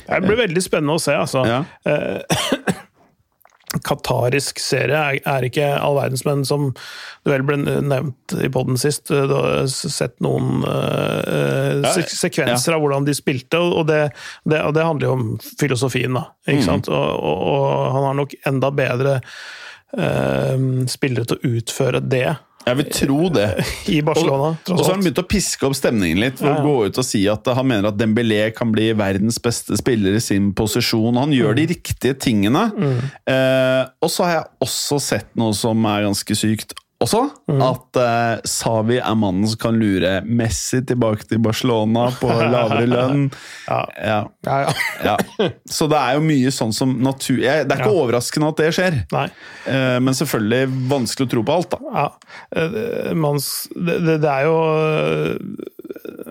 Det 0.04 0.18
blir 0.26 0.36
veldig 0.42 0.60
spennende 0.62 0.96
å 0.98 1.00
se, 1.00 1.14
altså. 1.16 1.44
Ja. 1.48 1.62
Qatarisk 3.82 4.60
serie 4.62 4.98
er, 4.98 5.18
er 5.28 5.46
ikke 5.48 5.66
all 5.78 5.98
verdens, 5.98 6.24
men 6.26 6.44
som 6.46 6.70
det 7.24 7.32
vel 7.32 7.46
ble 7.48 7.58
nevnt 7.64 8.36
i 8.38 8.50
poden 8.52 8.78
sist, 8.80 9.10
du 9.10 9.34
har 9.34 9.66
sett 9.70 10.16
noen 10.24 10.62
uh, 10.66 11.80
Ja, 11.82 11.94
sek 11.96 12.12
sekvenser 12.12 12.76
av 12.76 12.84
hvordan 12.84 13.08
de 13.08 13.16
spilte, 13.16 13.58
og 13.58 13.88
det, 13.90 14.06
det, 14.44 14.62
og 14.62 14.74
det 14.76 14.86
handler 14.86 15.08
jo 15.08 15.18
om 15.18 15.26
filosofien, 15.60 16.14
da. 16.16 16.26
Mm. 16.46 16.54
Ikke 16.54 16.68
sant? 16.68 16.90
Og, 16.92 17.12
og, 17.18 17.44
og 17.50 17.92
han 17.96 18.08
har 18.10 18.18
nok 18.20 18.34
enda 18.48 18.70
bedre 18.74 19.14
eh, 19.98 20.66
spillere 20.90 21.28
til 21.28 21.38
å 21.38 21.54
utføre 21.58 22.02
det 22.04 22.28
Jeg 22.66 22.76
vil 22.80 22.86
tro 22.96 23.28
det. 23.34 23.46
i 23.94 23.98
Barcelona, 24.06 24.54
Og 24.56 24.70
og 24.72 24.78
så 24.78 24.86
har 24.86 24.94
han 24.96 25.02
begynt 25.04 25.20
å 25.20 25.26
piske 25.28 25.66
opp 25.68 25.74
stemningen 25.76 26.20
litt 26.22 26.38
ved 26.40 26.48
Ja, 26.48 26.54
ja. 26.56 26.62
å 26.62 26.64
gå 26.64 26.86
ut 26.88 26.98
og 27.02 27.04
si 27.04 27.20
at 27.28 27.44
han 27.58 27.66
mener 27.68 27.90
at 27.90 27.98
Dembélé 28.00 28.54
kan 28.56 28.72
bli 28.72 28.86
verdens 28.96 29.38
beste 29.44 29.76
spiller 29.76 30.16
i 30.16 30.22
sin 30.24 30.52
posisjon. 30.56 31.16
Han 31.20 31.34
gjør 31.36 31.52
Mm. 31.52 31.56
de 31.60 31.66
riktige 31.74 32.14
tingene. 32.18 32.64
Eh, 33.26 33.82
og 34.02 34.10
så 34.10 34.24
har 34.24 34.32
jeg 34.38 34.46
også 34.64 35.00
sett 35.00 35.28
noe 35.36 35.52
som 35.54 35.84
er 35.86 36.06
ganske 36.08 36.34
sykt. 36.36 36.72
Også 37.02 37.24
Mm. 37.44 37.60
at 37.60 37.98
uh, 38.00 38.40
Savi 38.48 38.96
er 38.96 39.16
mannen 39.20 39.44
som 39.50 39.58
kan 39.60 39.76
lure 39.76 40.22
Messi 40.24 40.78
tilbake 40.88 41.26
til 41.28 41.42
Barcelona 41.44 42.06
på 42.16 42.30
lavere 42.54 42.86
lønn. 42.88 43.26
Ja. 43.68 43.80
Ja, 44.00 44.20
Ja, 44.46 44.72
ja. 45.04 45.48
Så 45.68 45.88
det 45.92 45.98
er 45.98 46.16
jo 46.16 46.22
mye 46.24 46.52
sånn 46.54 46.72
som 46.72 46.94
natur... 47.04 47.42
Det 47.42 47.68
er 47.68 47.82
ikke 47.82 47.92
overraskende 47.92 48.48
at 48.54 48.62
det 48.62 48.70
skjer, 48.76 48.96
eh, 49.12 49.98
men 50.00 50.16
selvfølgelig 50.16 50.88
vanskelig 50.90 51.28
å 51.28 51.32
tro 51.34 51.44
på 51.44 51.58
alt, 51.58 51.76
da. 51.76 51.92
Ja, 51.98 52.06
eh, 52.56 53.12
man, 53.12 53.36
det, 53.76 53.98
det, 54.08 54.30
er 54.30 54.48
jo 54.48 54.56
eh, 54.72 55.36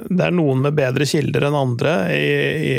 Det 0.10 0.26
er 0.26 0.36
noen 0.36 0.66
med 0.66 0.78
bedre 0.78 1.08
kilder 1.10 1.48
enn 1.50 1.60
andre 1.60 1.96
i, 2.16 2.34
i 2.72 2.74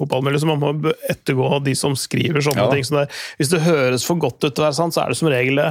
fotballmiljøet, 0.00 0.42
så 0.42 0.50
man 0.50 0.62
må 0.82 0.94
ettergå 1.10 1.52
de 1.66 1.78
som 1.78 1.94
skriver 1.98 2.42
sånne 2.44 2.66
ting. 2.74 2.84
Så 2.86 2.98
det. 2.98 3.06
Hvis 3.38 3.54
det 3.54 3.62
høres 3.68 4.06
for 4.08 4.18
godt 4.18 4.42
ut 4.42 4.50
til 4.50 4.64
å 4.64 4.68
være 4.68 4.80
sant, 4.82 4.98
så 4.98 5.04
er 5.06 5.14
det 5.14 5.22
som 5.22 5.30
regel 5.30 5.62
det. 5.62 5.70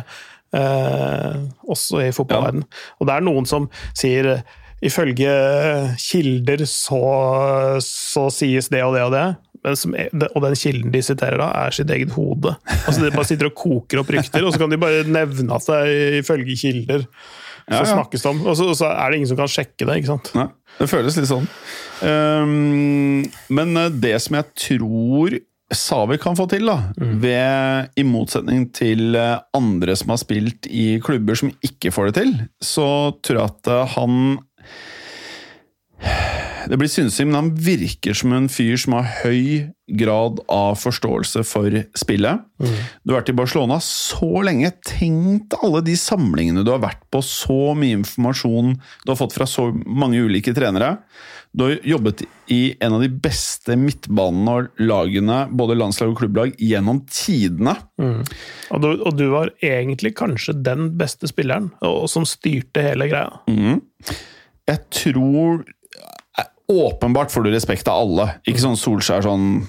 Eh, 0.56 1.42
også 1.68 2.00
i 2.06 2.12
fotballverden. 2.16 2.64
Og 3.02 3.08
det 3.10 3.16
er 3.18 3.26
noen 3.28 3.46
som 3.50 3.70
sier 3.98 4.38
Ifølge 4.86 5.32
kilder 5.98 6.62
så, 6.70 7.00
så 7.82 8.28
sies 8.30 8.68
det 8.70 8.84
og 8.86 8.94
det 8.94 9.02
og 9.08 9.14
det. 9.16 9.24
Men 9.66 9.76
som, 9.80 9.96
er- 9.98 10.12
og 10.36 10.44
den 10.46 10.54
kilden 10.56 10.92
de 10.94 11.02
siterer 11.02 11.42
da, 11.42 11.48
er 11.66 11.74
sitt 11.74 11.90
eget 11.90 12.14
hode. 12.14 12.54
Altså 12.86 13.02
De 13.02 13.10
bare 13.16 13.26
sitter 13.26 13.50
og 13.50 13.56
koker 13.58 14.04
opp 14.04 14.12
rykter, 14.14 14.46
og 14.46 14.54
så 14.54 14.62
kan 14.62 14.70
de 14.70 14.78
bare 14.78 15.02
nevne 15.10 15.58
at 15.58 15.66
det 15.66 15.80
er 15.82 16.20
ifølge 16.22 16.56
kilder. 16.62 17.08
Så 17.10 17.74
Ja, 17.74 17.82
ja. 17.82 17.88
snakkes 17.98 18.22
det 18.24 18.30
om, 18.30 18.46
og 18.48 18.54
så, 18.56 18.70
og 18.70 18.78
så 18.80 18.88
er 18.94 19.10
det 19.12 19.18
ingen 19.18 19.28
som 19.34 19.40
kan 19.42 19.50
sjekke 19.52 19.84
det. 19.90 19.98
ikke 20.00 20.08
sant? 20.14 20.30
Nei, 20.38 20.46
det 20.78 20.88
føles 20.94 21.18
litt 21.20 21.28
sånn. 21.28 21.50
Um, 22.06 23.26
men 23.52 23.74
eh, 23.82 23.90
det 24.06 24.14
som 24.24 24.38
jeg 24.38 24.48
tror 24.62 25.36
Savi 25.76 26.16
kan 26.22 26.38
få 26.38 26.46
til, 26.48 26.70
da, 26.70 26.78
ved, 26.96 27.90
i 28.00 28.04
motsetning 28.08 28.70
til 28.76 29.18
eh, 29.20 29.36
andre 29.58 29.98
som 30.00 30.14
har 30.14 30.22
spilt 30.22 30.70
i 30.72 30.96
klubber 31.04 31.36
som 31.36 31.52
ikke 31.66 31.92
får 31.92 32.10
det 32.10 32.22
til, 32.22 32.32
så 32.64 32.88
tror 33.20 33.42
jeg 33.42 33.52
at 33.52 33.72
eh, 33.74 33.98
han 33.98 34.14
det 36.72 36.80
blir 36.80 36.92
synsing, 36.92 37.28
men 37.30 37.40
han 37.42 37.52
virker 37.52 38.16
som 38.16 38.32
en 38.36 38.48
fyr 38.52 38.80
som 38.80 38.96
har 38.96 39.12
høy 39.26 39.68
grad 40.00 40.40
av 40.52 40.76
forståelse 40.80 41.44
for 41.48 41.78
spillet. 42.00 42.44
Du 43.04 43.14
har 43.14 43.22
vært 43.22 43.32
i 43.32 43.38
Barcelona 43.38 43.78
så 43.84 44.44
lenge. 44.44 44.74
Tenk 44.88 45.56
alle 45.62 45.84
de 45.88 45.96
samlingene 46.00 46.66
du 46.68 46.74
har 46.74 46.84
vært 46.84 47.04
på, 47.12 47.22
så 47.24 47.74
mye 47.78 48.00
informasjon 48.02 48.76
du 48.76 49.12
har 49.12 49.20
fått 49.20 49.36
fra 49.38 49.48
så 49.48 49.70
mange 49.72 50.20
ulike 50.28 50.56
trenere. 50.56 50.98
Du 51.52 51.64
har 51.64 51.78
jobbet 51.88 52.24
i 52.54 52.76
en 52.84 52.98
av 52.98 53.02
de 53.02 53.10
beste 53.10 53.76
midtbanene 53.80 54.54
og 54.54 54.82
lagene, 54.84 55.40
både 55.50 55.78
landslag 55.78 56.12
og 56.12 56.20
klubblag, 56.22 56.54
gjennom 56.62 57.02
tidene. 57.10 57.76
Og 58.74 58.84
du, 58.84 58.90
og 58.96 59.16
du 59.18 59.26
var 59.32 59.54
egentlig 59.64 60.14
kanskje 60.20 60.58
den 60.66 60.92
beste 61.00 61.30
spilleren, 61.32 61.72
og, 61.82 62.06
som 62.12 62.28
styrte 62.30 62.84
hele 62.90 63.10
greia. 63.10 63.40
Jeg 64.68 64.84
tror 64.92 65.64
eh, 65.64 66.52
Åpenbart 66.68 67.32
får 67.32 67.46
du 67.48 67.54
respekt 67.54 67.88
av 67.88 68.04
alle. 68.04 68.30
Ikke 68.46 68.66
sånn 68.66 68.80
Solskjær 68.80 69.24
sånn 69.24 69.62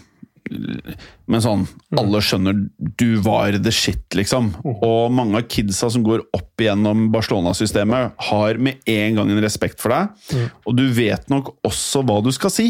Men 1.28 1.42
sånn 1.44 1.64
Alle 1.98 2.20
skjønner 2.24 2.56
du 2.98 3.20
var 3.24 3.56
the 3.62 3.72
shit, 3.74 4.04
liksom. 4.16 4.52
Og 4.64 5.12
mange 5.14 5.40
av 5.40 5.48
kidsa 5.50 5.90
som 5.92 6.04
går 6.06 6.24
opp 6.36 6.62
igjennom 6.62 7.08
Barcelona-systemet, 7.14 8.16
har 8.30 8.60
med 8.62 8.82
en 8.88 9.18
gang 9.20 9.32
en 9.32 9.42
respekt 9.44 9.80
for 9.82 9.94
deg. 9.94 10.48
Og 10.66 10.76
du 10.78 10.86
vet 10.96 11.28
nok 11.32 11.54
også 11.66 12.04
hva 12.06 12.20
du 12.24 12.32
skal 12.34 12.52
si. 12.54 12.68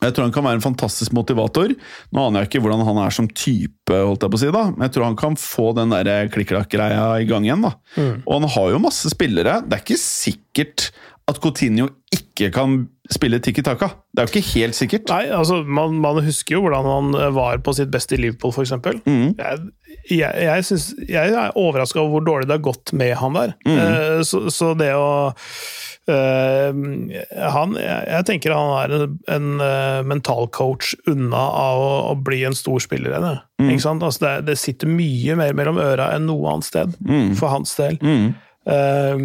Jeg 0.00 0.12
tror 0.12 0.26
han 0.26 0.34
kan 0.34 0.44
være 0.44 0.58
en 0.58 0.64
fantastisk 0.64 1.14
motivator. 1.16 1.72
Nå 2.12 2.26
aner 2.26 2.42
jeg 2.42 2.50
ikke 2.50 2.62
hvordan 2.64 2.84
han 2.88 2.98
er 3.04 3.14
som 3.14 3.28
type, 3.30 3.94
holdt 3.94 4.24
jeg 4.24 4.32
på 4.32 4.40
å 4.40 4.42
si 4.42 4.52
da, 4.52 4.64
men 4.72 4.86
jeg 4.86 4.94
tror 4.96 5.06
han 5.08 5.18
kan 5.20 5.36
få 5.40 5.70
den 5.76 5.94
der 5.94 6.28
klikk-klakk-greia 6.34 7.06
i 7.22 7.28
gang 7.28 7.46
igjen. 7.46 7.64
da. 7.64 7.74
Og 8.24 8.32
han 8.40 8.50
har 8.56 8.72
jo 8.74 8.82
masse 8.82 9.12
spillere. 9.12 9.60
Det 9.64 9.78
er 9.78 9.84
ikke 9.84 10.00
sikkert 10.00 10.88
at 11.30 11.40
Coutinho 11.40 11.88
ikke 12.12 12.50
kan 12.52 12.82
spille 13.12 13.36
tikki 13.44 13.60
taka. 13.64 13.90
Det 14.14 14.22
er 14.22 14.28
jo 14.28 14.32
ikke 14.32 14.50
helt 14.54 14.76
sikkert. 14.78 15.10
Nei, 15.12 15.26
altså, 15.36 15.58
man, 15.66 15.98
man 16.00 16.22
husker 16.24 16.56
jo 16.56 16.62
hvordan 16.64 16.86
han 16.88 17.34
var 17.36 17.58
på 17.64 17.74
sitt 17.76 17.90
beste 17.92 18.16
i 18.16 18.22
Liverpool, 18.22 18.54
f.eks. 18.54 18.72
Mm. 19.04 19.34
Jeg, 19.36 19.58
jeg, 20.08 20.30
jeg, 20.46 20.64
synes, 20.64 20.86
jeg 21.08 21.34
er 21.36 21.58
overraska 21.60 22.00
over 22.00 22.16
hvor 22.16 22.24
dårlig 22.30 22.48
det 22.48 22.56
har 22.56 22.64
gått 22.64 22.94
med 22.96 23.12
han 23.20 23.36
der. 23.36 23.52
Mm. 23.68 23.76
Uh, 23.76 24.22
så, 24.24 24.46
så 24.52 24.70
det 24.78 24.88
å 24.96 25.04
uh, 26.08 26.70
han, 27.54 27.76
jeg, 27.80 28.24
tenker 28.28 28.56
han 28.56 28.72
er 28.78 28.96
en, 28.96 29.18
en 29.36 29.50
uh, 29.60 30.00
mental 30.08 30.48
coach 30.56 30.94
unna 31.10 31.44
av 31.60 31.82
å, 31.84 31.92
å 32.12 32.16
bli 32.24 32.42
en 32.48 32.56
stor 32.56 32.80
spiller 32.84 33.12
igjen. 33.12 33.40
Mm. 33.60 33.68
Ikke 33.74 33.86
sant? 33.86 34.04
Altså 34.06 34.24
det, 34.26 34.34
det 34.48 34.58
sitter 34.60 34.90
mye 34.90 35.36
mer 35.40 35.52
mellom 35.56 35.80
øra 35.82 36.08
enn 36.16 36.28
noe 36.30 36.56
annet 36.56 36.70
sted, 36.72 36.96
Mm. 37.04 37.34
for 37.36 37.52
hans 37.52 37.76
del. 37.76 37.98
Eh, 38.64 39.20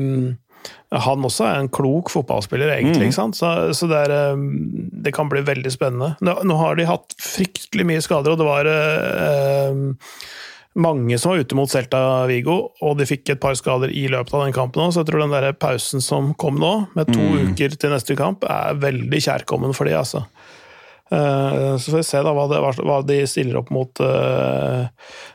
han 0.89 1.25
også 1.25 1.45
er 1.45 1.59
en 1.61 1.69
klok 1.69 2.09
fotballspiller, 2.09 2.71
egentlig. 2.73 3.11
ikke 3.11 3.19
sant? 3.19 3.37
Så, 3.37 3.51
så 3.77 3.89
det, 3.91 3.99
er, 4.07 4.13
eh, 4.33 4.43
det 5.05 5.13
kan 5.13 5.29
bli 5.29 5.43
veldig 5.45 5.71
spennende. 5.73 6.15
Nå, 6.25 6.39
nå 6.49 6.57
har 6.57 6.79
de 6.79 6.87
hatt 6.89 7.13
fryktelig 7.21 7.85
mye 7.85 8.01
skader, 8.01 8.33
og 8.33 8.41
det 8.41 8.47
var 8.47 8.69
eh, 8.73 9.83
mange 10.79 11.19
som 11.21 11.33
var 11.33 11.43
ute 11.43 11.57
mot 11.57 11.69
Celta 11.69 12.01
Vigo, 12.29 12.57
og 12.81 12.97
de 12.97 13.05
fikk 13.09 13.35
et 13.35 13.41
par 13.43 13.53
skader 13.59 13.93
i 13.93 14.07
løpet 14.09 14.33
av 14.33 14.47
den 14.47 14.55
kampen 14.55 14.81
òg, 14.85 14.93
så 14.95 15.03
jeg 15.03 15.11
tror 15.11 15.25
den 15.25 15.35
der 15.35 15.53
pausen 15.57 16.01
som 16.01 16.33
kom 16.41 16.57
nå, 16.61 16.73
med 16.97 17.13
to 17.13 17.25
uker 17.49 17.77
til 17.77 17.93
neste 17.93 18.17
kamp, 18.17 18.45
er 18.49 18.81
veldig 18.81 19.21
kjærkommen 19.29 19.77
for 19.77 19.89
de, 19.89 19.97
altså. 19.99 20.25
Uh, 21.09 21.73
Så 21.81 21.89
får 21.89 22.03
vi 22.03 22.05
se 22.05 22.19
da 22.21 22.33
hva, 22.37 22.43
det, 22.51 22.59
hva 22.85 22.99
de 23.01 23.15
stiller 23.25 23.57
opp 23.57 23.71
mot 23.73 24.01
uh, 24.05 24.85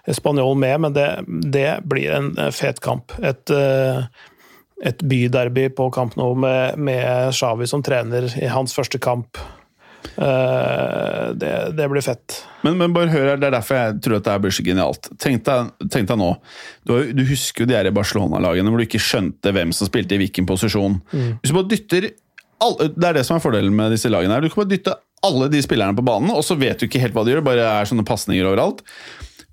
Spanjol 0.06 0.54
med, 0.54 0.76
men 0.84 0.94
det, 0.94 1.08
det 1.26 1.80
blir 1.90 2.14
en 2.14 2.28
eh, 2.38 2.52
fet 2.54 2.78
kamp. 2.84 3.10
Et, 3.18 3.50
eh, 3.50 4.04
et 4.84 5.02
byderby 5.02 5.68
på 5.76 5.88
Camp 5.94 6.16
Nou 6.20 6.34
med, 6.36 6.78
med 6.78 7.32
Xavi 7.34 7.68
som 7.70 7.82
trener 7.84 8.28
i 8.40 8.48
hans 8.52 8.74
første 8.76 9.00
kamp. 9.02 9.40
Uh, 10.14 11.32
det, 11.34 11.52
det 11.78 11.86
blir 11.90 12.04
fett. 12.04 12.36
Men, 12.62 12.76
men 12.78 12.92
bare 12.94 13.08
hør 13.10 13.30
her, 13.32 13.38
det 13.40 13.48
er 13.48 13.54
derfor 13.56 13.78
jeg 13.78 13.96
tror 14.04 14.18
at 14.18 14.28
det 14.28 14.34
blir 14.44 14.54
så 14.54 14.66
genialt. 14.66 15.08
Tenk 15.22 15.46
deg, 15.46 15.72
tenk 15.90 16.10
deg 16.10 16.20
nå, 16.20 16.28
du, 16.86 16.92
du 17.16 17.24
husker 17.26 17.64
jo 17.64 17.70
de 17.70 17.78
her 17.78 17.88
Barcelona-lagene 17.96 18.70
hvor 18.70 18.82
du 18.82 18.86
ikke 18.86 19.02
skjønte 19.02 19.54
hvem 19.56 19.72
som 19.74 19.88
spilte 19.88 20.16
i 20.16 20.20
hvilken 20.20 20.46
posisjon. 20.48 21.00
Hvis 21.14 21.50
du 21.50 21.56
bare 21.56 21.70
dytter 21.72 22.10
alle, 22.62 22.92
Det 22.94 23.08
er 23.08 23.18
det 23.18 23.24
som 23.26 23.38
er 23.38 23.42
fordelen 23.44 23.74
med 23.76 23.92
disse 23.96 24.12
lagene. 24.12 24.36
her. 24.36 24.44
Du 24.44 24.52
kan 24.52 24.62
bare 24.62 24.74
dytte 24.76 24.94
alle 25.24 25.48
de 25.50 25.60
spillerne 25.64 25.96
på 25.96 26.04
banen, 26.06 26.30
og 26.30 26.44
så 26.46 26.56
vet 26.60 26.78
du 26.78 26.86
ikke 26.86 27.00
helt 27.02 27.16
hva 27.16 27.24
de 27.24 27.34
gjør. 27.34 27.44
bare 27.44 27.66
er 27.80 27.88
sånne 27.88 28.04
pasninger 28.06 28.46
overalt. 28.46 28.84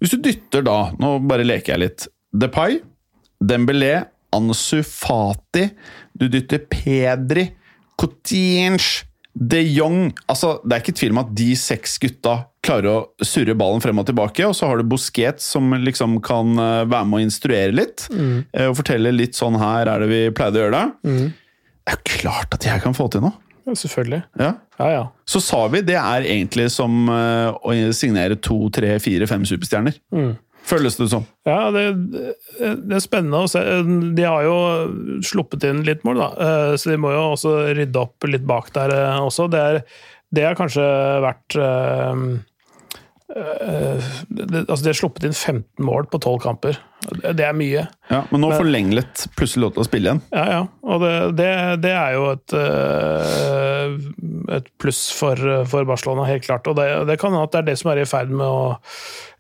Hvis 0.02 0.14
du 0.14 0.22
dytter 0.24 0.64
da, 0.68 0.78
nå 1.00 1.16
bare 1.30 1.48
leker 1.48 1.76
jeg 1.76 1.84
litt, 1.86 2.08
Depay, 2.32 2.80
Dembélé, 3.42 4.06
Ansu 4.36 4.82
Fati, 4.88 5.68
du 6.14 6.28
dytter 6.32 6.64
Pedri, 6.72 7.50
Coutinho, 8.00 9.08
de 9.32 9.62
Jong 9.64 10.10
altså, 10.28 10.58
Det 10.66 10.76
er 10.76 10.82
ikke 10.82 10.96
tvil 11.00 11.14
om 11.14 11.22
at 11.22 11.30
de 11.40 11.54
seks 11.56 11.94
gutta 12.04 12.34
klarer 12.62 12.90
å 12.92 13.26
surre 13.26 13.56
ballen 13.58 13.80
frem 13.82 14.02
og 14.02 14.06
tilbake. 14.10 14.44
Og 14.46 14.52
så 14.54 14.68
har 14.70 14.78
du 14.78 14.90
Bosquet, 14.92 15.40
som 15.42 15.72
liksom 15.82 16.20
kan 16.22 16.52
eh, 16.60 16.82
være 16.84 17.08
med 17.10 17.18
å 17.18 17.24
instruere 17.24 17.74
litt. 17.74 18.04
Mm. 18.14 18.44
Og 18.68 18.76
fortelle 18.78 19.14
litt 19.16 19.40
sånn 19.40 19.58
her 19.58 19.90
er 19.90 20.04
det 20.04 20.10
vi 20.12 20.20
pleide 20.36 20.60
å 20.60 20.66
gjøre 20.66 20.82
det. 20.82 21.16
Det 21.82 21.96
er 21.96 21.98
jo 21.98 22.20
klart 22.20 22.60
at 22.60 22.68
jeg 22.68 22.84
kan 22.84 22.94
få 22.94 23.08
til 23.10 23.24
noe! 23.26 23.34
Ja, 23.66 23.74
selvfølgelig. 23.78 24.22
Ja. 24.42 24.52
Ja, 24.78 24.92
ja. 24.92 25.02
Så 25.26 25.42
sa 25.44 25.64
vi 25.74 25.82
det 25.86 25.98
er 25.98 26.26
egentlig 26.26 26.68
som 26.74 27.10
eh, 27.14 27.50
å 27.50 27.74
signere 27.98 28.38
to, 28.42 28.58
tre, 28.74 28.96
fire, 29.02 29.28
fem 29.30 29.46
superstjerner. 29.48 29.98
Føles 30.68 30.96
det 31.00 31.08
som. 31.12 31.26
Ja, 31.48 31.72
det, 31.74 31.84
det 32.60 32.96
er 32.96 33.04
spennende 33.04 33.42
å 33.44 33.50
se. 33.50 33.62
De 34.16 34.24
har 34.28 34.46
jo 34.46 34.56
sluppet 35.26 35.66
inn 35.68 35.82
litt 35.88 36.06
mål, 36.08 36.22
da. 36.22 36.30
Eh, 36.46 36.74
Så 36.80 36.92
de 36.94 37.00
må 37.02 37.12
jo 37.16 37.24
også 37.34 37.56
rydde 37.76 38.00
opp 38.04 38.28
litt 38.30 38.46
bak 38.48 38.70
der 38.78 38.94
eh, 38.96 39.18
også. 39.26 39.50
Det, 39.52 39.60
er, 39.60 39.82
det 40.32 40.46
har 40.46 40.60
kanskje 40.60 40.86
vært 41.26 41.58
eh, 41.60 42.24
det, 43.32 44.64
Altså, 44.68 44.84
de 44.84 44.90
har 44.92 44.98
sluppet 44.98 45.28
inn 45.28 45.36
15 45.36 45.86
mål 45.86 46.08
på 46.12 46.20
12 46.22 46.40
kamper. 46.44 46.80
Det 47.10 47.46
er 47.46 47.56
mye. 47.58 47.88
Ja, 48.12 48.20
men 48.30 48.44
nå 48.44 48.52
får 48.54 48.68
Lenglet 48.70 49.24
plutselig 49.38 49.64
lov 49.64 49.72
til 49.74 49.82
å 49.82 49.86
spille 49.88 50.12
igjen. 50.12 50.22
Ja, 50.36 50.44
ja. 50.52 50.60
Og 50.86 51.02
det, 51.02 51.14
det, 51.40 51.50
det 51.82 51.94
er 51.98 52.14
jo 52.14 52.28
et, 52.36 52.56
eh, 52.60 53.96
et 54.58 54.70
pluss 54.82 55.02
for, 55.18 55.40
for 55.72 55.88
Barcelona, 55.90 56.28
helt 56.30 56.46
klart. 56.46 56.70
Og 56.70 56.78
det, 56.78 56.88
det 57.10 57.18
kan 57.22 57.34
hende 57.34 57.48
at 57.48 57.56
det 57.56 57.64
er 57.64 57.70
det 57.72 57.78
som 57.82 57.92
er 57.94 58.04
i 58.04 58.08
ferd 58.10 58.34
med 58.34 58.46
å 58.46 58.78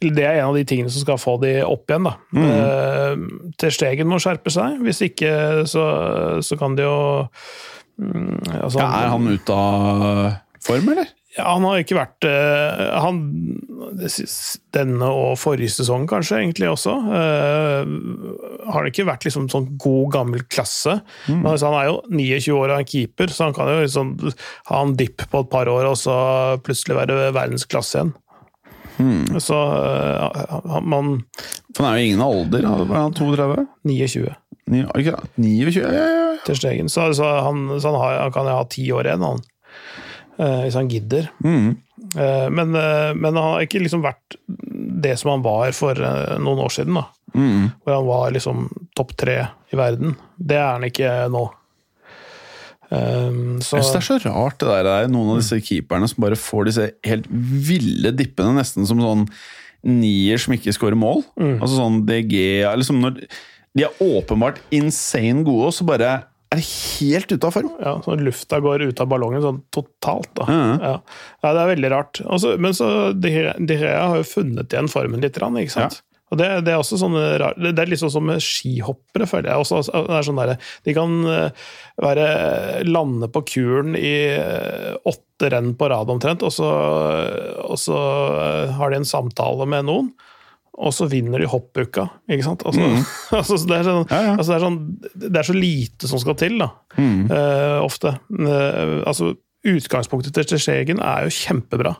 Det 0.01 0.25
er 0.25 0.39
en 0.39 0.49
av 0.49 0.57
de 0.57 0.65
tingene 0.65 0.89
som 0.93 1.05
skal 1.05 1.21
få 1.21 1.37
de 1.43 1.59
opp 1.67 1.91
igjen. 1.91 2.09
da. 2.09 2.15
Mm. 2.33 3.25
Ter 3.61 3.77
Stegen 3.77 4.09
må 4.09 4.21
skjerpe 4.23 4.53
seg. 4.53 4.81
Hvis 4.81 5.03
ikke, 5.11 5.33
så, 5.69 5.85
så 6.41 6.57
kan 6.57 6.77
de 6.79 6.87
jo 6.87 6.99
mm, 8.01 8.57
altså, 8.63 8.81
Ja, 8.81 8.89
er 9.03 9.11
han 9.13 9.29
ute 9.29 9.57
av 9.57 10.31
form, 10.65 10.93
eller? 10.95 11.13
Ja, 11.37 11.45
han 11.47 11.63
har 11.63 11.79
ikke 11.79 11.95
vært 11.95 12.25
eh, 12.27 12.81
han, 12.99 13.19
Denne 14.75 15.07
og 15.11 15.37
forrige 15.39 15.71
sesong 15.73 16.05
kanskje, 16.09 16.39
egentlig 16.41 16.69
også. 16.71 16.93
Uh, 17.11 18.71
har 18.71 18.87
ikke 18.87 19.05
vært 19.07 19.25
liksom 19.27 19.47
sånn 19.51 19.69
god, 19.81 20.09
gammel 20.15 20.43
klasse. 20.51 20.97
Men 21.27 21.49
altså, 21.53 21.69
han 21.71 21.77
er 21.81 21.89
jo 21.89 21.97
29 22.09 22.55
år 22.55 22.73
og 22.73 22.81
en 22.81 22.87
keeper, 22.91 23.31
så 23.33 23.49
han 23.49 23.55
kan 23.57 23.71
jo 23.71 23.81
liksom 23.83 24.13
ha 24.71 24.81
en 24.85 24.95
dipp 24.99 25.25
på 25.31 25.43
et 25.43 25.51
par 25.51 25.71
år 25.71 25.89
og 25.91 25.97
så 25.99 26.15
plutselig 26.65 26.97
være 27.01 27.31
verdensklasse 27.35 27.99
igjen. 28.01 28.13
Så 29.41 29.55
uh, 29.57 30.61
han- 30.71 30.85
man 30.91 31.13
For 31.75 31.83
han 31.87 31.95
er 31.95 32.01
jo 32.03 32.09
ingen 32.11 32.21
alder. 32.21 32.65
Er 32.67 32.99
han 32.99 33.15
32? 33.17 33.67
29 33.87 34.35
Ni- 34.71 34.85
29? 34.85 35.81
Ja, 35.81 35.91
ja, 35.91 36.09
ja. 36.15 36.35
til 36.45 36.55
Stegen. 36.59 36.87
Så, 36.91 37.09
så, 37.17 37.25
han, 37.47 37.65
så 37.81 37.91
han, 37.91 37.99
har, 37.99 38.19
han 38.27 38.31
kan 38.35 38.45
jo 38.47 38.59
ha 38.59 38.67
ti 38.71 38.85
år 38.93 39.09
igjen, 39.09 39.25
han. 39.25 39.41
Eh, 40.41 40.59
hvis 40.65 40.77
han 40.77 40.89
gidder. 40.89 41.29
Mm. 41.45 41.75
Eh, 42.17 42.49
men, 42.49 42.75
eh, 42.75 43.13
men 43.13 43.35
han 43.35 43.43
har 43.43 43.65
ikke 43.65 43.81
liksom 43.83 44.03
vært 44.03 44.37
det 45.01 45.15
som 45.19 45.35
han 45.35 45.45
var 45.45 45.73
for 45.77 45.97
noen 46.41 46.63
år 46.65 46.73
siden. 46.73 46.97
da. 46.97 47.07
Mm. 47.35 47.71
Hvor 47.83 47.95
han 47.95 48.07
var 48.09 48.35
liksom 48.35 48.69
topp 48.97 49.15
tre 49.17 49.37
i 49.71 49.79
verden. 49.79 50.15
Det 50.37 50.57
er 50.57 50.71
han 50.71 50.87
ikke 50.87 51.09
nå. 51.31 51.47
Um, 52.91 53.61
så, 53.63 53.77
Jeg 53.77 53.85
synes 53.87 53.91
det 53.93 53.99
er 54.01 54.07
så 54.07 54.17
rart 54.25 54.57
det 54.59 54.67
der. 54.67 54.83
Det 54.83 54.95
er 54.97 55.13
noen 55.13 55.29
av 55.31 55.37
disse 55.39 55.61
keeperne 55.63 56.09
som 56.11 56.25
bare 56.25 56.35
får 56.35 56.67
disse 56.67 56.89
helt 57.07 57.29
ville 57.31 58.11
dippene, 58.11 58.57
nesten 58.57 58.83
som 58.89 58.99
sånn 58.99 59.23
nier 59.87 60.41
som 60.41 60.57
ikke 60.57 60.73
skårer 60.75 60.99
mål. 60.99 61.23
Altså 61.39 61.77
sånn 61.77 62.01
DG 62.05 62.35
liksom 62.77 62.99
når 63.01 63.23
De 63.71 63.85
er 63.87 64.03
åpenbart 64.03 64.59
insane 64.75 65.45
gode, 65.47 65.69
og 65.69 65.73
så 65.73 65.87
bare 65.87 66.11
er 66.57 66.67
helt 66.67 67.31
ute 67.31 67.47
av 67.47 67.55
form. 67.55 67.71
ja, 67.79 67.95
sånn 68.05 68.23
lufta 68.25 68.59
går 68.63 68.87
ut 68.89 69.01
av 69.03 69.09
ballongen 69.11 69.43
sånn 69.43 69.61
totalt. 69.71 70.31
da. 70.35 70.45
Mhm. 70.49 70.81
Ja. 70.81 70.93
ja, 71.43 71.53
Det 71.53 71.61
er 71.61 71.73
veldig 71.75 71.91
rart. 71.91 72.21
Altså, 72.27 72.57
men 72.59 72.73
så 72.73 72.87
De 73.17 73.77
har 73.77 74.17
jo 74.17 74.23
funnet 74.27 74.71
igjen 74.71 74.91
formen 74.91 75.21
litt, 75.21 75.37
ikke 75.37 75.71
sant? 75.71 76.01
Og 76.31 76.39
det, 76.39 76.47
det 76.63 76.71
er 76.71 76.79
også 76.79 76.95
sånne 76.99 77.21
rar, 77.41 77.57
det 77.59 77.75
er 77.75 77.89
litt 77.91 77.99
sånn 77.99 78.13
som 78.13 78.23
med 78.23 78.39
skihoppere, 78.43 79.27
føler 79.27 79.51
jeg. 79.51 79.63
Også, 79.65 79.81
Altså, 79.81 80.03
det 80.07 80.15
er 80.15 80.27
sånn 80.29 80.39
der, 80.39 80.53
de 80.87 80.93
kan 80.95 81.15
eh, 81.27 81.65
være, 81.99 82.27
lande 82.87 83.27
på 83.35 83.43
kuren 83.51 83.97
i 83.99 84.15
eh, 84.37 84.93
åtte 85.11 85.51
renn 85.51 85.73
på 85.75 85.89
rad 85.91 86.11
omtrent, 86.13 86.45
og 86.47 86.53
så, 86.55 86.69
og 87.67 87.79
så 87.79 87.99
eh, 88.45 88.71
har 88.77 88.93
de 88.93 89.01
en 89.01 89.09
samtale 89.11 89.67
med 89.67 89.89
noen. 89.91 90.13
Og 90.79 90.93
så 90.95 91.05
vinner 91.11 91.43
de 91.43 91.49
hoppuka, 91.51 92.07
ikke 92.31 92.45
sant? 92.47 92.63
Altså, 92.65 92.87
altså, 93.41 93.59
det, 93.67 93.83
sånn, 93.85 94.05
Ja, 94.07 94.21
ja. 94.29 94.33
altså 94.37 94.53
det, 94.53 94.57
er 94.57 94.65
sånn, 94.65 94.81
det 95.27 95.39
er 95.41 95.47
så 95.49 95.55
lite 95.57 96.09
som 96.09 96.21
skal 96.23 96.37
til, 96.39 96.57
da. 96.61 96.71
eh, 96.95 97.79
ofte. 97.83 98.15
Uh, 98.31 99.01
altså, 99.03 99.33
utgangspunktet 99.67 100.33
til 100.49 100.57
Stegen 100.57 101.01
er 101.05 101.27
jo 101.27 101.33
kjempebra. 101.35 101.91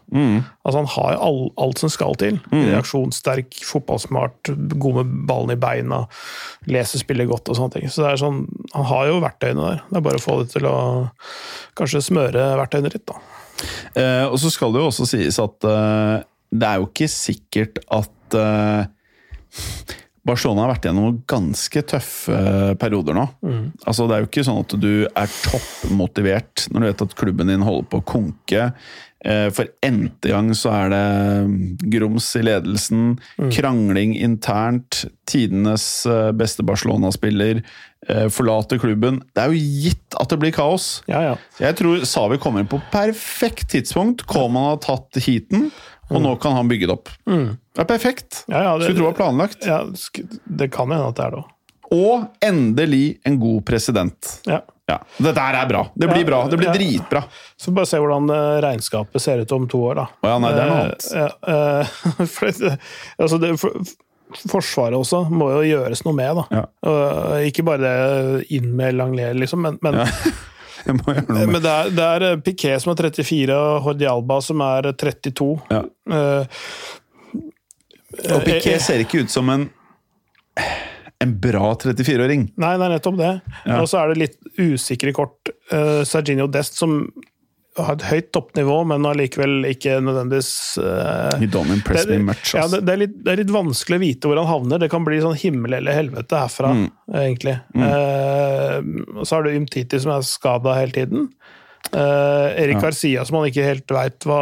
Altså, 0.64 0.80
han 0.80 0.88
har 0.96 1.20
all, 1.22 1.44
alt 1.62 1.84
som 1.84 1.92
skal 1.94 2.16
til. 2.18 2.40
Reaksjonssterk, 2.50 3.60
fotballsmart, 3.68 4.50
god 4.82 5.02
med 5.02 5.12
ballen 5.30 5.54
i 5.54 5.60
beina, 5.62 6.00
leser 6.72 7.04
spiller 7.04 7.30
godt 7.30 7.52
og 7.52 7.60
sånne 7.60 7.76
ting. 7.76 7.92
Så 7.92 8.02
det 8.02 8.16
er 8.16 8.24
sånn, 8.24 8.42
han 8.74 8.90
har 8.90 9.12
jo 9.12 9.22
verktøyene 9.22 9.68
der. 9.68 9.86
Det 9.92 10.00
er 10.00 10.08
bare 10.10 10.24
å 10.24 10.26
få 10.26 10.40
det 10.42 10.50
til 10.56 10.66
å 10.72 10.76
kanskje 11.78 12.02
smøre 12.08 12.50
verktøyene 12.64 12.96
litt, 12.96 13.06
da. 13.12 13.22
Uh, 13.94 14.26
og 14.32 14.40
så 14.42 14.50
skal 14.50 14.74
det 14.74 14.82
jo 14.82 14.90
også 14.90 15.06
sies 15.12 15.38
at 15.44 15.70
det 16.52 16.68
er 16.68 16.82
jo 16.82 16.90
ikke 16.90 17.08
sikkert 17.12 17.80
at 17.92 18.38
uh, 18.38 18.86
Barcelona 20.28 20.66
har 20.68 20.76
vært 20.76 20.86
gjennom 20.86 21.16
ganske 21.30 21.82
tøffe 21.90 22.36
eh, 22.38 22.74
perioder 22.80 23.16
nå. 23.18 23.24
Altså 23.90 24.06
Det 24.06 24.14
er 24.16 24.22
jo 24.22 24.28
ikke 24.30 24.44
sånn 24.46 24.60
at 24.62 24.76
du 24.78 24.92
er 25.10 25.32
toppmotivert 25.48 26.68
når 26.70 26.84
du 26.84 26.88
vet 26.92 27.02
at 27.08 27.16
klubben 27.18 27.50
din 27.50 27.66
holder 27.66 27.88
på 27.90 28.02
å 28.04 28.06
konke. 28.06 28.68
Eh, 29.26 29.48
For 29.50 29.72
n-te 29.88 30.30
gang 30.30 30.52
så 30.58 30.76
er 30.78 30.94
det 30.94 31.88
grums 31.96 32.30
i 32.38 32.44
ledelsen, 32.46 33.16
krangling 33.50 34.14
internt. 34.22 35.08
Tidenes 35.26 35.88
beste 36.38 36.66
Barcelona-spiller 36.70 37.64
forlater 38.34 38.80
klubben. 38.82 39.20
Det 39.34 39.42
er 39.44 39.52
jo 39.54 39.66
gitt 39.88 40.16
at 40.22 40.30
det 40.30 40.40
blir 40.42 40.54
kaos. 40.54 41.00
Ja, 41.10 41.20
ja. 41.32 41.34
Jeg 41.62 41.78
tror 41.82 42.06
Savi 42.10 42.38
kommer 42.42 42.62
inn 42.62 42.70
på 42.70 42.80
perfekt 42.94 43.74
tidspunkt. 43.74 44.26
Coman 44.30 44.72
har 44.72 44.80
tatt 44.86 45.18
heaten, 45.26 45.70
og 46.12 46.22
nå 46.22 46.36
kan 46.44 46.54
han 46.58 46.68
bygge 46.70 46.88
det 46.90 46.94
opp. 46.98 47.10
Det 47.26 47.82
er 47.86 47.88
perfekt. 47.90 48.44
Ja, 48.52 48.62
ja, 48.68 48.78
det- 48.78 48.90
Skulle 48.90 49.00
tro 49.00 49.08
det 49.08 49.12
var 49.14 49.20
planlagt. 49.22 49.66
ja 49.66 49.82
det 50.46 50.72
kan 50.76 50.92
hende 50.92 51.08
at 51.08 51.16
det 51.16 51.26
er 51.26 51.32
det 51.38 51.42
òg. 51.42 51.50
Og 51.92 52.28
endelig 52.48 53.20
en 53.28 53.40
god 53.40 53.66
president. 53.68 54.36
Ja. 54.48 54.62
Ja, 54.92 54.98
Dette 55.24 55.40
her 55.40 55.56
er 55.56 55.68
bra. 55.70 55.82
Det 55.96 56.08
blir 56.10 56.24
Ja, 56.24 56.28
bra. 56.28 56.48
Det 56.52 56.58
blir 56.60 56.68
ja. 56.68 56.74
dritbra. 56.76 57.24
Så 57.56 57.72
bare 57.72 57.86
se 57.88 57.98
hvordan 58.00 58.30
eh, 58.30 58.62
regnskapet 58.64 59.22
ser 59.24 59.40
ut 59.40 59.52
om 59.56 59.68
to 59.72 59.80
år, 59.88 59.96
da. 60.02 60.06
Å 60.24 60.28
ja, 60.34 60.38
nei, 60.44 60.50
det 60.52 60.62
er 60.64 60.68
noe 60.72 60.80
annet. 60.84 61.06
Eh, 61.12 61.20
ja, 61.20 61.30
eh, 61.54 62.26
for, 62.36 62.78
altså 63.24 63.40
det, 63.40 63.52
for, 63.62 63.72
forsvaret 64.52 64.98
også 65.00 65.22
må 65.32 65.48
jo 65.54 65.62
gjøres 65.70 66.04
noe 66.08 66.16
med, 66.18 66.42
da. 66.42 66.46
Ja. 66.60 67.40
Ikke 67.48 67.64
bare 67.68 67.92
inn 68.52 68.72
med 68.76 68.96
Langler, 69.00 69.34
liksom, 69.40 69.64
men, 69.64 69.80
men, 69.84 70.02
Jeg 70.86 70.98
må 70.98 71.14
gjøre 71.14 71.28
noe 71.28 71.38
med 71.46 71.54
men 71.56 71.64
det, 71.64 71.72
er, 71.72 71.92
det 71.98 72.08
er 72.08 72.42
Piquet 72.46 72.84
som 72.84 72.94
er 72.94 73.04
34, 73.10 73.58
og 73.58 73.84
Hordi 73.86 74.08
Alba 74.10 74.40
som 74.46 74.64
er 74.66 74.92
32. 74.92 75.52
ja. 75.72 75.84
Uh, 76.12 76.44
Og 78.36 78.42
Piquet 78.46 78.82
ser 78.84 79.04
ikke 79.06 79.24
ut 79.24 79.32
som 79.34 79.50
en 79.54 79.70
en 81.22 81.34
bra 81.38 81.76
34-åring. 81.78 82.48
Nei, 82.60 82.72
det 82.82 82.86
er 82.86 82.94
nettopp 82.96 83.18
det. 83.20 83.34
Ja. 83.68 83.76
Og 83.78 83.90
så 83.90 84.00
er 84.02 84.12
det 84.12 84.22
litt 84.24 84.38
usikre 84.58 85.14
kort. 85.14 85.52
Uh, 85.70 86.02
Serginio 86.08 86.48
Dest, 86.50 86.80
som 86.82 87.04
har 87.80 87.94
et 87.96 88.04
høyt 88.10 88.32
toppnivå, 88.36 88.82
men 88.90 89.06
allikevel 89.08 89.64
ikke 89.70 90.00
nødvendigvis 90.04 90.50
uh, 90.84 91.38
You 91.40 91.48
don't 91.54 91.72
impress 91.72 92.04
det, 92.10 92.18
me 92.20 92.32
much. 92.34 92.52
ja, 92.58 92.66
det, 92.68 92.82
det, 92.84 92.92
er 92.98 93.02
litt, 93.06 93.14
det 93.24 93.32
er 93.32 93.40
litt 93.44 93.54
vanskelig 93.56 94.00
å 94.00 94.04
vite 94.04 94.28
hvor 94.32 94.42
han 94.42 94.50
havner. 94.50 94.82
Det 94.84 94.90
kan 94.92 95.06
bli 95.08 95.22
sånn 95.24 95.38
himmel 95.40 95.78
eller 95.80 95.96
helvete 95.96 96.42
herfra, 96.44 96.74
Mm. 96.76 96.90
egentlig. 97.22 97.56
Mm. 97.76 99.18
og 99.18 99.26
så 99.28 99.36
har 99.38 99.44
du 99.48 99.56
Umtiti 99.56 100.00
som 100.04 100.12
er 100.18 100.28
skada 100.28 100.76
hele 100.80 100.92
tiden. 100.96 101.30
Uh, 101.92 102.52
Erik 102.62 102.78
Ja. 102.78 102.82
Garcia 102.86 103.24
som 103.26 103.40
man 103.40 103.48
ikke 103.50 103.66
helt 103.66 103.90
veit 103.92 104.24
hva, 104.30 104.42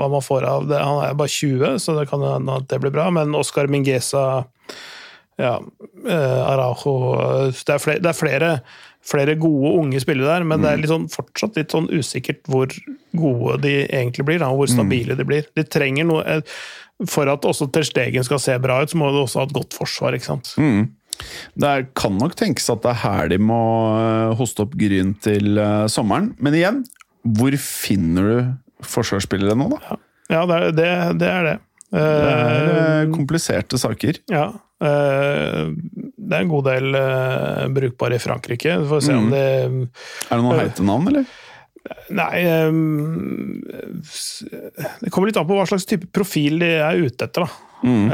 hva 0.00 0.08
man 0.12 0.24
får 0.24 0.44
av 0.48 0.66
det. 0.68 0.80
Han 0.82 1.04
er 1.04 1.14
bare 1.20 1.28
20, 1.32 1.78
så 1.80 1.94
det 1.98 2.08
kan 2.10 2.24
hende 2.24 2.56
at 2.60 2.68
det 2.72 2.80
blir 2.82 2.92
bra. 2.96 3.10
Men 3.14 3.36
Oscar 3.38 3.68
Mingesa 3.70 4.44
ja, 5.40 5.54
eh, 6.04 6.40
Araujo 6.44 6.92
eh, 7.16 7.54
Det 7.64 7.72
er 7.72 7.80
flere, 7.80 8.02
det 8.04 8.10
er 8.10 8.18
flere, 8.18 8.48
flere 9.06 9.34
gode 9.40 9.72
unge 9.80 10.00
spillere 10.02 10.36
der, 10.36 10.46
men 10.46 10.62
det 10.62 10.70
er 10.70 10.80
litt 10.80 10.92
sånn, 10.92 11.08
fortsatt 11.10 11.56
litt 11.58 11.72
sånn 11.72 11.88
usikkert 11.88 12.42
hvor 12.50 12.72
gode 13.16 13.56
de 13.64 13.74
egentlig 13.86 14.26
blir. 14.28 14.40
Da, 14.42 14.50
og 14.52 14.62
hvor 14.62 14.70
stabile 14.70 15.16
de 15.18 15.26
blir. 15.26 15.48
De 15.56 15.64
trenger 15.66 16.08
noe 16.08 16.24
eh, 16.28 16.56
For 17.08 17.30
at 17.32 17.46
også 17.48 17.70
Ter 17.72 17.86
Stegen 17.88 18.26
skal 18.26 18.42
se 18.42 18.56
bra 18.60 18.82
ut, 18.82 18.92
så 18.92 19.00
må 19.00 19.08
du 19.10 19.22
også 19.22 19.40
ha 19.40 19.48
et 19.48 19.56
godt 19.56 19.76
forsvar. 19.76 20.16
ikke 20.16 20.28
sant? 20.28 20.52
Det 21.56 21.68
er, 21.68 21.86
kan 21.96 22.16
nok 22.20 22.36
tenkes 22.38 22.68
at 22.72 22.82
det 22.84 22.92
er 22.92 23.00
her 23.02 23.30
de 23.32 23.38
må 23.42 23.60
eh, 23.96 24.36
hoste 24.38 24.64
opp 24.66 24.76
Gryn 24.80 25.14
til 25.24 25.58
eh, 25.60 25.86
sommeren. 25.92 26.34
Men 26.40 26.56
igjen, 26.56 26.84
hvor 27.24 27.56
finner 27.60 28.30
du 28.30 28.84
forsvarsspillere 28.86 29.56
nå, 29.58 29.68
da? 29.74 29.98
Ja, 30.30 30.44
det 30.46 30.56
er 30.56 30.70
det. 30.70 30.92
det, 31.20 31.28
er 31.28 31.46
det. 31.48 31.56
Det 31.90 32.00
er 32.00 32.66
Eh, 32.70 33.02
eh, 33.02 33.06
kompliserte 33.10 33.78
saker. 33.80 34.18
Ja. 34.30 34.44
eh, 34.80 35.70
det 36.20 36.36
er 36.36 36.42
en 36.44 36.48
god 36.52 36.64
del 36.68 36.92
brukbare 37.74 38.14
i 38.14 38.22
Frankrike. 38.22 38.76
Vi 38.84 38.86
får 38.92 39.02
se 39.08 39.14
om 39.18 39.30
det 39.32 39.40
Er 39.42 40.36
det 40.36 40.42
noen 40.44 40.60
heite 40.60 40.84
navn, 40.86 41.08
eller? 41.10 41.24
Nei 42.12 42.42
Det 45.00 45.10
kommer 45.10 45.30
litt 45.30 45.38
an 45.40 45.48
på 45.48 45.56
hva 45.58 45.66
slags 45.68 45.86
type 45.88 46.10
profil 46.14 46.58
de 46.62 46.68
er 46.78 47.00
ute 47.06 47.26
etter, 47.26 47.46
da. 47.46 47.66
Mm. 47.80 48.10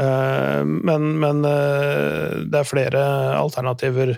men 0.87 1.07
men 1.19 1.41
det 1.43 2.55
er 2.61 2.63
flere 2.69 3.01
alternativer. 3.35 4.13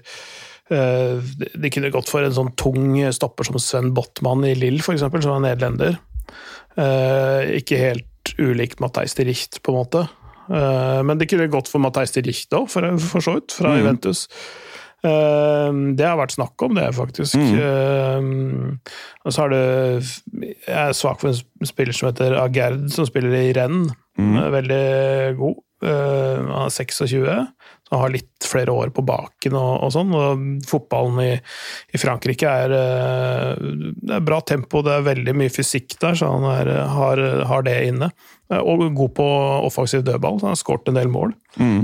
De- 0.70 1.72
kunne 1.74 1.90
gått 1.92 2.12
for 2.12 2.22
en 2.22 2.36
sånn 2.36 2.52
tung 2.56 2.94
stopper 3.12 3.44
som 3.48 3.58
Sven 3.58 3.90
Botman 3.98 4.46
i 4.46 4.54
Lill, 4.54 4.78
f.eks., 4.78 5.02
som 5.02 5.34
er 5.40 5.48
nederlender. 5.48 5.98
Ikke 7.58 7.82
helt 7.82 8.06
ulikt 8.38 8.82
Matheis 8.84 9.16
de 9.18 9.26
Richt, 9.30 9.62
på 9.64 9.74
en 9.74 9.80
måte. 9.82 10.08
Eh, 10.50 11.02
men 11.06 11.20
det 11.20 11.30
kunne 11.30 11.50
gått 11.52 11.70
for 11.72 11.82
Matheis 11.84 12.14
de 12.16 12.26
Richt 12.26 12.54
òg, 12.56 12.70
for, 12.72 12.90
for 13.04 13.26
så 13.26 13.38
vidt, 13.38 13.56
fra 13.56 13.76
Juventus. 13.78 14.26
Eh, 15.06 15.70
det 15.96 16.08
har 16.08 16.20
vært 16.20 16.36
snakk 16.36 16.68
om 16.68 16.76
det, 16.78 16.90
faktisk. 16.98 17.40
Mm. 17.40 18.80
og 19.24 19.34
så 19.34 19.46
har 19.46 19.54
du 19.54 19.60
Jeg 19.60 20.76
er 20.76 20.98
svak 20.98 21.22
for 21.22 21.32
en 21.32 21.70
spiller 21.70 21.96
som 21.96 22.10
heter 22.12 22.38
Agerd, 22.42 22.90
som 22.94 23.08
spiller 23.08 23.36
i 23.40 23.54
renn. 23.56 23.88
Mm. 24.20 24.38
Veldig 24.58 24.86
god. 25.40 25.64
Eh, 25.80 26.40
han 26.50 26.66
er 26.66 26.74
26, 26.76 27.24
han 27.90 28.04
har 28.04 28.12
litt 28.14 28.46
flere 28.46 28.74
år 28.74 28.92
på 28.94 29.02
baken 29.06 29.56
og, 29.58 29.72
og 29.86 29.94
sånn. 29.96 30.12
Og 30.14 30.44
fotballen 30.70 31.22
i, 31.24 31.32
i 31.94 32.02
Frankrike 32.02 32.50
er 32.50 32.76
eh, 32.78 33.64
Det 33.98 34.18
er 34.20 34.26
bra 34.26 34.42
tempo, 34.46 34.84
det 34.86 34.94
er 34.98 35.08
veldig 35.08 35.34
mye 35.42 35.54
fysikk 35.54 35.98
der, 36.02 36.18
så 36.20 36.30
han 36.36 36.46
er, 36.52 36.70
har, 36.94 37.24
har 37.50 37.66
det 37.66 37.78
inne. 37.88 38.12
Eh, 38.52 38.62
Og 38.62 38.86
god 38.94 39.16
på 39.18 39.26
offensiv 39.66 40.06
dødball, 40.06 40.38
så 40.40 40.50
han 40.50 40.56
har 40.58 40.62
skåret 40.62 40.92
en 40.94 41.02
del 41.02 41.10
mål, 41.14 41.34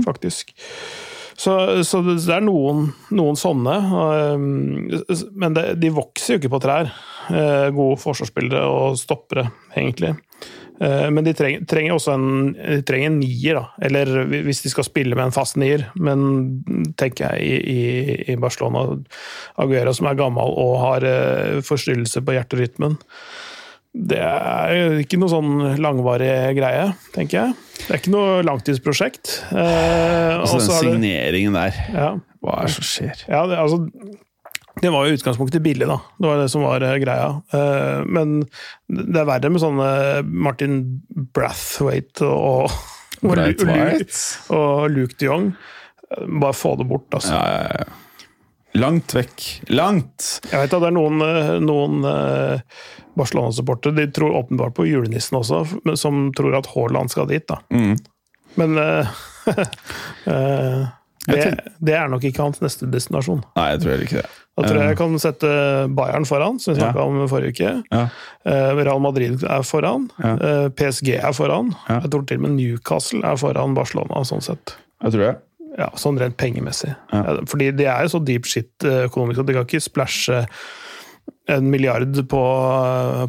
faktisk. 0.06 0.54
Så, 1.36 1.52
så 1.84 2.00
det 2.06 2.16
er 2.32 2.40
noen, 2.40 2.86
noen 3.12 3.36
sånne, 3.36 3.74
um, 4.40 4.86
men 5.36 5.52
det, 5.52 5.66
de 5.82 5.90
vokser 5.92 6.32
jo 6.32 6.40
ikke 6.40 6.54
på 6.54 6.60
trær. 6.64 6.88
Eh, 7.28 7.66
Gode 7.76 7.98
forsvarsspillere 8.00 8.62
og 8.64 8.96
stoppere, 8.96 9.50
egentlig. 9.76 10.14
Eh, 10.80 11.06
Men 11.10 11.24
de 11.24 11.32
trenger, 11.36 11.62
trenger 11.68 11.94
også 11.96 12.12
en, 12.14 12.52
de 12.52 12.82
trenger 12.84 13.10
en 13.10 13.18
nier, 13.22 13.54
da. 13.60 13.64
Eller 13.88 14.10
hvis 14.44 14.60
de 14.64 14.72
skal 14.72 14.84
spille 14.84 15.16
med 15.16 15.28
en 15.30 15.34
fast 15.36 15.56
nier. 15.56 15.86
Men 15.96 16.26
tenker 17.00 17.32
jeg 17.36 17.42
i, 17.42 17.56
i, 17.72 18.32
i 18.32 18.36
Barcelona 18.40 18.86
Aguera 19.62 19.94
som 19.96 20.06
er 20.10 20.18
gammel 20.20 20.52
og 20.52 20.74
har 20.84 21.06
eh, 21.08 21.60
forstyrrelse 21.64 22.20
på 22.26 22.36
hjerterytmen. 22.36 22.98
Det 23.96 24.18
er 24.20 24.74
jo 24.76 24.98
ikke 25.00 25.16
noe 25.16 25.32
sånn 25.32 25.78
langvarig 25.80 26.28
greie, 26.58 26.90
tenker 27.14 27.38
jeg. 27.38 27.54
Det 27.78 27.86
er 27.94 28.00
ikke 28.02 28.12
noe 28.12 28.42
langtidsprosjekt. 28.44 29.30
Eh, 29.56 30.34
Altså 30.36 30.60
den 30.60 31.00
signeringen 31.00 31.56
der. 31.56 31.78
ja. 31.94 32.10
Hva 32.44 32.58
er 32.60 32.68
det 32.68 32.74
som 32.76 32.84
skjer? 32.86 33.22
Ja, 33.32 33.40
det, 33.48 33.56
altså, 33.58 33.78
det 34.82 34.92
var 34.92 35.06
jo 35.06 35.16
utgangspunktet 35.16 35.64
billig, 35.64 35.86
da. 35.88 36.00
Det 36.18 36.28
var 36.28 36.42
det 36.42 36.48
som 36.52 36.64
var 36.66 36.84
eh, 36.84 36.98
greia. 37.00 37.28
Eh, 37.56 38.00
men 38.06 38.38
det 38.88 39.22
er 39.22 39.28
verre 39.28 39.52
med 39.52 39.62
sånne 39.62 39.90
Martin 40.26 40.80
Brathwaite 41.36 42.28
og, 42.28 42.74
og, 43.22 43.30
og, 43.32 44.10
og 44.52 44.90
Luke 44.92 45.16
de 45.16 45.30
Jong. 45.30 45.52
Bare 46.40 46.54
få 46.54 46.76
det 46.80 46.88
bort, 46.90 47.08
altså. 47.16 47.34
Ja, 47.34 47.46
ja, 47.56 47.80
ja. 47.80 48.02
Langt 48.76 49.14
vekk. 49.16 49.44
Langt! 49.72 50.26
Jeg 50.50 50.60
vet 50.60 50.74
at 50.76 50.82
det 50.82 50.90
er 50.90 50.96
noen, 50.96 51.22
eh, 51.24 51.54
noen 51.64 52.04
eh, 52.04 52.60
Barcelona-supportere 53.16 53.96
de 53.96 54.06
tror 54.12 54.36
åpenbart 54.42 54.76
på 54.76 54.86
julenissen 54.88 55.38
også, 55.38 55.62
som 55.96 56.28
tror 56.36 56.58
at 56.58 56.68
Haaland 56.74 57.12
skal 57.12 57.30
dit. 57.30 57.46
da. 57.48 57.62
Mm. 57.72 57.96
Men 58.60 58.78
uh, 58.80 59.16
eh, 60.28 60.84
det, 61.26 61.74
det 61.82 61.94
er 61.98 62.10
nok 62.12 62.24
ikke 62.28 62.44
hans 62.44 62.60
neste 62.64 62.88
destinasjon. 62.90 63.42
Nei, 63.58 63.68
jeg 63.74 63.82
tror 63.84 64.04
ikke 64.06 64.20
det. 64.20 64.26
Da 64.56 64.64
tror 64.64 64.78
jeg 64.80 64.88
jeg 64.88 64.96
kan 64.96 65.18
sette 65.20 65.48
Bayern 65.98 66.24
foran, 66.24 66.60
som 66.62 66.72
vi 66.72 66.80
snakka 66.80 67.02
om 67.04 67.18
forrige 67.28 67.52
uke. 67.52 67.72
Ja. 67.92 68.04
Eh, 68.48 68.70
Real 68.78 69.02
Madrid 69.04 69.42
er 69.44 69.66
foran. 69.68 70.06
Ja. 70.22 70.30
Eh, 70.36 70.68
PSG 70.78 71.10
er 71.18 71.34
foran. 71.36 71.74
Ja. 71.90 71.98
Jeg 72.06 72.14
tror 72.14 72.24
til 72.28 72.40
og 72.40 72.46
med 72.46 72.56
Newcastle 72.56 73.20
er 73.26 73.36
foran 73.40 73.76
Barcelona, 73.76 74.22
sånn 74.24 74.44
sett. 74.46 74.76
Jeg 75.04 75.12
tror 75.12 75.26
det. 75.26 75.34
Ja, 75.76 75.90
Sånn 76.00 76.16
rent 76.16 76.38
pengemessig. 76.40 76.94
Ja. 77.12 77.18
Ja, 77.20 77.32
Fordi 77.50 77.68
de 77.76 77.84
er 77.84 78.06
jo 78.06 78.14
så 78.14 78.22
deep 78.24 78.48
shit 78.48 78.86
eh, 78.86 79.02
økonomisk 79.10 79.42
at 79.42 79.50
de 79.50 79.58
kan 79.58 79.66
ikke 79.68 79.82
splæsje 79.84 80.38
en 81.46 81.68
milliard 81.70 82.16
på, 82.30 82.40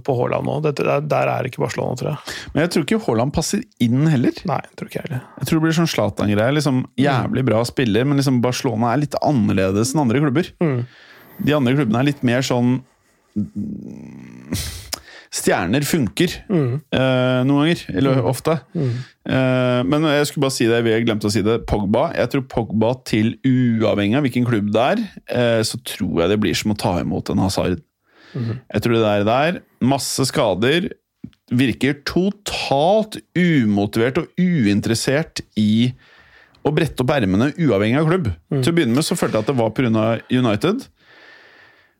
på 0.05 0.15
Haaland 0.19 0.49
nå. 0.49 0.55
Dette, 0.65 0.85
der, 0.87 1.03
der 1.05 1.31
er 1.31 1.49
ikke 1.49 1.61
Barcelona, 1.61 1.97
tror 1.99 2.09
jeg. 2.11 2.37
Men 2.53 2.63
jeg 2.63 2.73
tror 2.73 2.85
ikke 2.87 3.01
Haaland 3.05 3.35
passer 3.35 3.61
inn 3.83 4.07
heller. 4.09 4.39
Nei, 4.49 4.57
jeg 4.65 4.79
tror 4.79 4.91
ikke 4.91 5.03
heller. 5.05 5.21
Jeg 5.37 5.49
tror 5.49 5.59
det 5.59 5.65
blir 5.67 5.77
sånn 5.77 5.91
Zlatan-greie. 5.93 6.55
Liksom, 6.57 6.81
jævlig 6.97 7.45
bra 7.51 7.61
spiller, 7.69 8.07
men 8.09 8.21
liksom 8.21 8.41
Barcelona 8.45 8.93
er 8.93 9.03
litt 9.05 9.19
annerledes 9.21 9.93
enn 9.93 10.03
andre 10.07 10.23
klubber. 10.25 10.49
Mm. 10.63 10.81
De 11.45 11.57
andre 11.57 11.77
klubbene 11.77 12.01
er 12.01 12.09
litt 12.09 12.25
mer 12.25 12.45
sånn 12.45 12.79
Stjerner 15.37 15.83
funker 15.85 16.31
eh, 16.49 17.41
noen 17.45 17.59
ganger, 17.59 17.81
eller 17.99 18.21
ofte. 18.25 18.55
Eh, 18.73 19.81
men 19.85 20.07
jeg 20.07 20.29
skulle 20.29 20.45
bare 20.47 20.55
si 20.55 20.65
det, 20.69 20.79
vi 20.87 20.95
glemte 21.03 21.29
å 21.29 21.33
si 21.33 21.43
det. 21.45 21.59
Pogba. 21.69 22.07
Jeg 22.17 22.31
tror 22.33 22.45
Pogba 22.49 22.93
til 23.05 23.35
uavhengig 23.45 24.17
av 24.17 24.25
hvilken 24.25 24.47
klubb 24.47 24.71
det 24.73 24.85
er, 24.95 25.03
eh, 25.27 25.59
så 25.67 25.77
tror 25.85 26.23
jeg 26.23 26.31
det 26.31 26.39
blir 26.41 26.57
som 26.57 26.73
å 26.73 26.79
ta 26.79 26.95
imot 27.03 27.29
en 27.33 27.43
Hazard. 27.43 27.83
Jeg 28.35 28.83
tror 28.83 28.97
det 28.97 29.03
der, 29.03 29.25
der 29.27 29.59
Masse 29.87 30.25
skader. 30.29 30.89
Virker 31.47 32.01
totalt 32.03 33.21
umotivert 33.37 34.19
og 34.19 34.41
uinteressert 34.41 35.39
i 35.55 35.93
å 36.67 36.73
brette 36.75 37.05
opp 37.05 37.13
ermene 37.15 37.53
uavhengig 37.55 38.01
av 38.01 38.09
klubb. 38.09 38.27
Til 38.51 38.73
å 38.73 38.75
begynne 38.75 38.97
med 38.97 39.07
så 39.07 39.15
følte 39.15 39.39
jeg 39.39 39.47
at 39.47 39.51
det 39.53 39.59
var 39.61 39.71
pga. 39.77 40.07
United. 40.27 40.83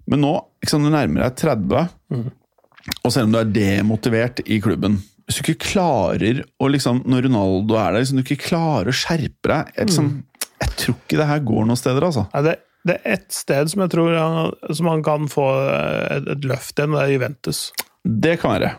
Men 0.08 0.24
nå, 0.24 0.34
sant, 0.68 0.84
du 0.84 0.92
nærmer 0.92 1.24
deg 1.28 1.38
30, 1.40 1.88
og 3.04 3.12
selv 3.12 3.28
om 3.28 3.36
du 3.36 3.40
er 3.40 3.50
demotivert 3.52 4.40
i 4.48 4.62
klubben 4.64 5.02
Hvis 5.28 5.40
du 5.40 5.44
ikke 5.44 5.74
klarer 5.74 6.38
å 6.64 6.70
liksom, 6.72 7.02
Når 7.04 7.26
Ronaldo 7.26 7.76
er 7.76 7.92
der, 7.92 7.98
liksom, 8.00 8.22
du 8.22 8.24
ikke 8.24 8.46
klarer 8.46 8.94
å 8.94 8.96
skjerpe 8.96 9.52
deg 9.52 9.74
Jeg, 9.76 9.90
liksom, 9.90 10.08
jeg 10.64 10.72
tror 10.80 10.96
ikke 10.96 11.20
det 11.20 11.28
her 11.28 11.44
går 11.50 11.68
noen 11.68 11.80
steder, 11.80 12.06
altså. 12.08 12.24
Nei, 12.32 12.44
det, 12.48 12.54
det 12.88 12.98
er 12.98 13.18
ett 13.18 13.30
sted 13.36 13.70
som 13.72 13.84
jeg 13.84 13.94
tror 13.94 14.16
han, 14.16 14.54
som 14.76 14.90
han 14.90 15.04
kan 15.06 15.28
få 15.32 15.46
et, 16.16 16.30
et 16.34 16.48
løft 16.48 16.78
igjen, 16.78 16.96
det 16.96 17.04
er 17.04 17.14
Juventus. 17.16 17.62
Det 18.08 18.38
kan 18.42 18.56
være. 18.56 18.74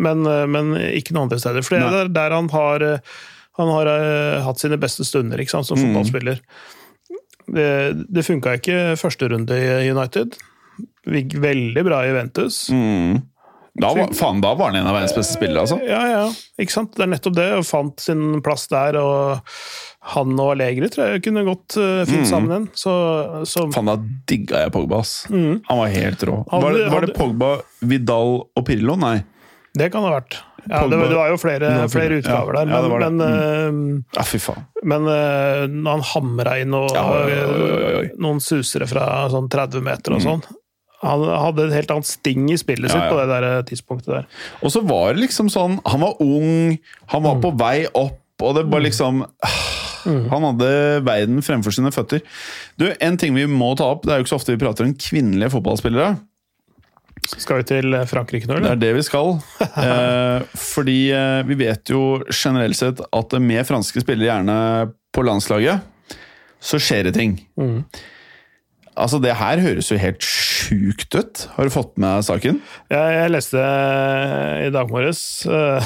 Men, 0.00 0.26
eh, 0.26 0.46
men 0.50 0.74
ikke 0.78 1.14
noen 1.14 1.28
andre 1.28 1.40
steder. 1.42 1.66
For 1.66 1.76
det 1.76 1.86
er 1.86 1.96
der, 1.96 2.12
der 2.16 2.36
han 2.36 2.50
har, 2.54 2.84
eh, 2.86 3.16
han 3.60 3.72
har 3.74 3.90
eh, 3.92 4.42
hatt 4.46 4.62
sine 4.62 4.78
beste 4.80 5.06
stunder 5.08 5.42
sant, 5.50 5.68
som 5.68 5.80
fotballspiller. 5.80 6.40
Det, 7.50 7.70
det 8.06 8.26
funka 8.26 8.54
ikke 8.60 8.78
første 9.00 9.28
runde 9.32 9.56
i 9.58 9.90
United. 9.90 10.38
Veldig 11.10 11.84
bra 11.86 12.04
i 12.04 12.12
Juventus. 12.12 12.68
Da 13.80 13.92
var, 13.94 14.10
faen, 14.16 14.40
da 14.42 14.54
var 14.58 14.72
han 14.72 14.80
en 14.80 14.88
av 14.90 14.96
verdens 14.96 15.14
beste 15.14 15.36
spillere, 15.36 15.62
altså. 15.62 15.78
Ja, 15.86 16.00
ja, 16.10 16.24
ikke 16.60 16.74
sant? 16.74 16.96
Det 16.96 17.04
er 17.06 17.12
nettopp 17.12 17.36
det. 17.38 17.46
Og 17.60 17.64
fant 17.68 18.02
sin 18.02 18.40
plass 18.44 18.66
der. 18.72 18.98
og 19.00 19.40
han 20.10 20.32
og 20.40 20.54
Allegri 20.54 20.88
tror 20.88 21.10
jeg 21.12 21.22
kunne 21.26 21.42
gått 21.44 21.76
uh, 21.76 22.02
fint 22.08 22.26
sammen 22.28 22.50
igjen. 22.54 22.68
Så, 22.74 22.92
så 23.46 23.66
Faen, 23.74 23.90
da 23.90 23.98
digga 24.30 24.64
jeg 24.64 24.72
Pogba, 24.74 25.02
ass. 25.04 25.26
Han 25.30 25.60
var 25.82 25.92
helt 25.92 26.22
rå. 26.26 26.38
Han- 26.50 26.62
Var 26.64 26.78
det, 26.78 26.86
var 26.92 27.06
det 27.06 27.14
Pogba, 27.18 27.50
Vidal 27.84 28.38
og 28.56 28.64
Pirlo? 28.66 28.96
Nei. 29.00 29.18
det 29.76 29.90
kan 29.92 30.02
det 30.02 30.08
ha 30.10 30.16
vært. 30.18 30.38
Ja, 30.68 30.80
det, 30.90 30.96
det 31.08 31.16
var 31.16 31.30
jo 31.32 31.36
flere, 31.40 31.68
flere 31.88 32.18
utgaver 32.20 32.52
Ja, 32.58 32.64
der, 32.66 32.72
ja, 32.74 32.80
det 32.84 32.88
men, 33.00 33.20
det. 33.20 33.28
men, 33.72 34.04
Ja, 34.16 34.24
fy 34.28 34.36
faen. 34.44 34.66
eh, 34.76 34.82
men 34.92 35.06
uh, 35.08 35.92
han 35.94 36.02
hamra 36.10 36.58
inn 36.60 36.74
og, 36.76 36.90
oi, 36.92 37.36
oi, 37.38 37.92
oi, 38.02 38.08
noen 38.20 38.42
susere 38.44 38.88
fra 38.90 39.06
sånn 39.32 39.48
30 39.52 39.80
meter 39.86 40.16
og 40.18 40.20
sånn 40.26 40.42
Han 41.00 41.24
hadde 41.24 41.66
et 41.68 41.76
helt 41.78 41.92
annet 41.94 42.08
sting 42.08 42.50
i 42.52 42.58
spillet 42.60 42.90
Ja, 42.90 42.92
sitt 42.92 43.06
ja. 43.06 43.10
på 43.12 43.20
det 43.20 43.28
der 43.30 43.46
eh, 43.48 43.62
tidspunktet 43.68 44.10
der. 44.12 44.26
Og 44.60 44.72
så 44.74 44.82
var 44.84 45.14
det 45.14 45.24
liksom 45.24 45.48
sånn 45.52 45.78
Han 45.88 46.02
var 46.04 46.20
ung, 46.20 46.76
han 47.12 47.24
var 47.24 47.40
på 47.40 47.54
vei 47.56 47.86
opp, 47.88 48.20
og 48.44 48.56
det 48.58 48.66
var 48.72 48.84
liksom 48.84 49.24
Han 50.04 50.46
hadde 50.48 50.72
verden 51.04 51.40
fremfor 51.44 51.74
sine 51.76 51.92
føtter. 51.92 52.22
Du, 52.80 52.88
En 53.00 53.16
ting 53.20 53.36
vi 53.36 53.46
må 53.48 53.72
ta 53.76 53.90
opp, 53.94 54.04
det 54.04 54.14
er 54.14 54.20
jo 54.20 54.26
ikke 54.26 54.34
så 54.34 54.40
ofte 54.40 54.56
vi 54.56 54.62
prater 54.62 54.88
om 54.88 54.96
kvinnelige 54.96 55.52
fotballspillere. 55.56 56.14
Skal 57.28 57.60
vi 57.60 57.66
til 57.68 57.96
Frankrike 58.08 58.48
nå, 58.48 58.60
Det 58.64 58.70
er 58.70 58.80
det 58.80 58.94
vi 58.96 59.04
skal. 59.06 59.36
Eh, 59.80 60.42
fordi 60.58 61.10
eh, 61.14 61.40
vi 61.48 61.56
vet 61.60 61.92
jo 61.92 62.20
generelt 62.28 62.76
sett 62.76 63.00
at 63.00 63.36
med 63.40 63.66
franske 63.68 64.02
spillere 64.02 64.28
gjerne 64.28 64.56
på 65.14 65.24
landslaget, 65.24 65.84
så 66.60 66.80
skjer 66.80 67.08
det 67.08 67.14
ting. 67.16 67.36
Altså, 68.98 69.20
det 69.22 69.36
her 69.38 69.62
høres 69.62 69.90
jo 69.92 69.98
helt 70.00 70.24
sjukt 70.26 71.14
ut. 71.14 71.46
Har 71.54 71.64
du 71.68 71.72
fått 71.72 71.96
med 72.00 72.24
saken? 72.26 72.60
Jeg, 72.90 73.14
jeg 73.16 73.32
leste 73.32 73.64
i 74.66 74.70
dag 74.74 74.90
morges 74.90 75.22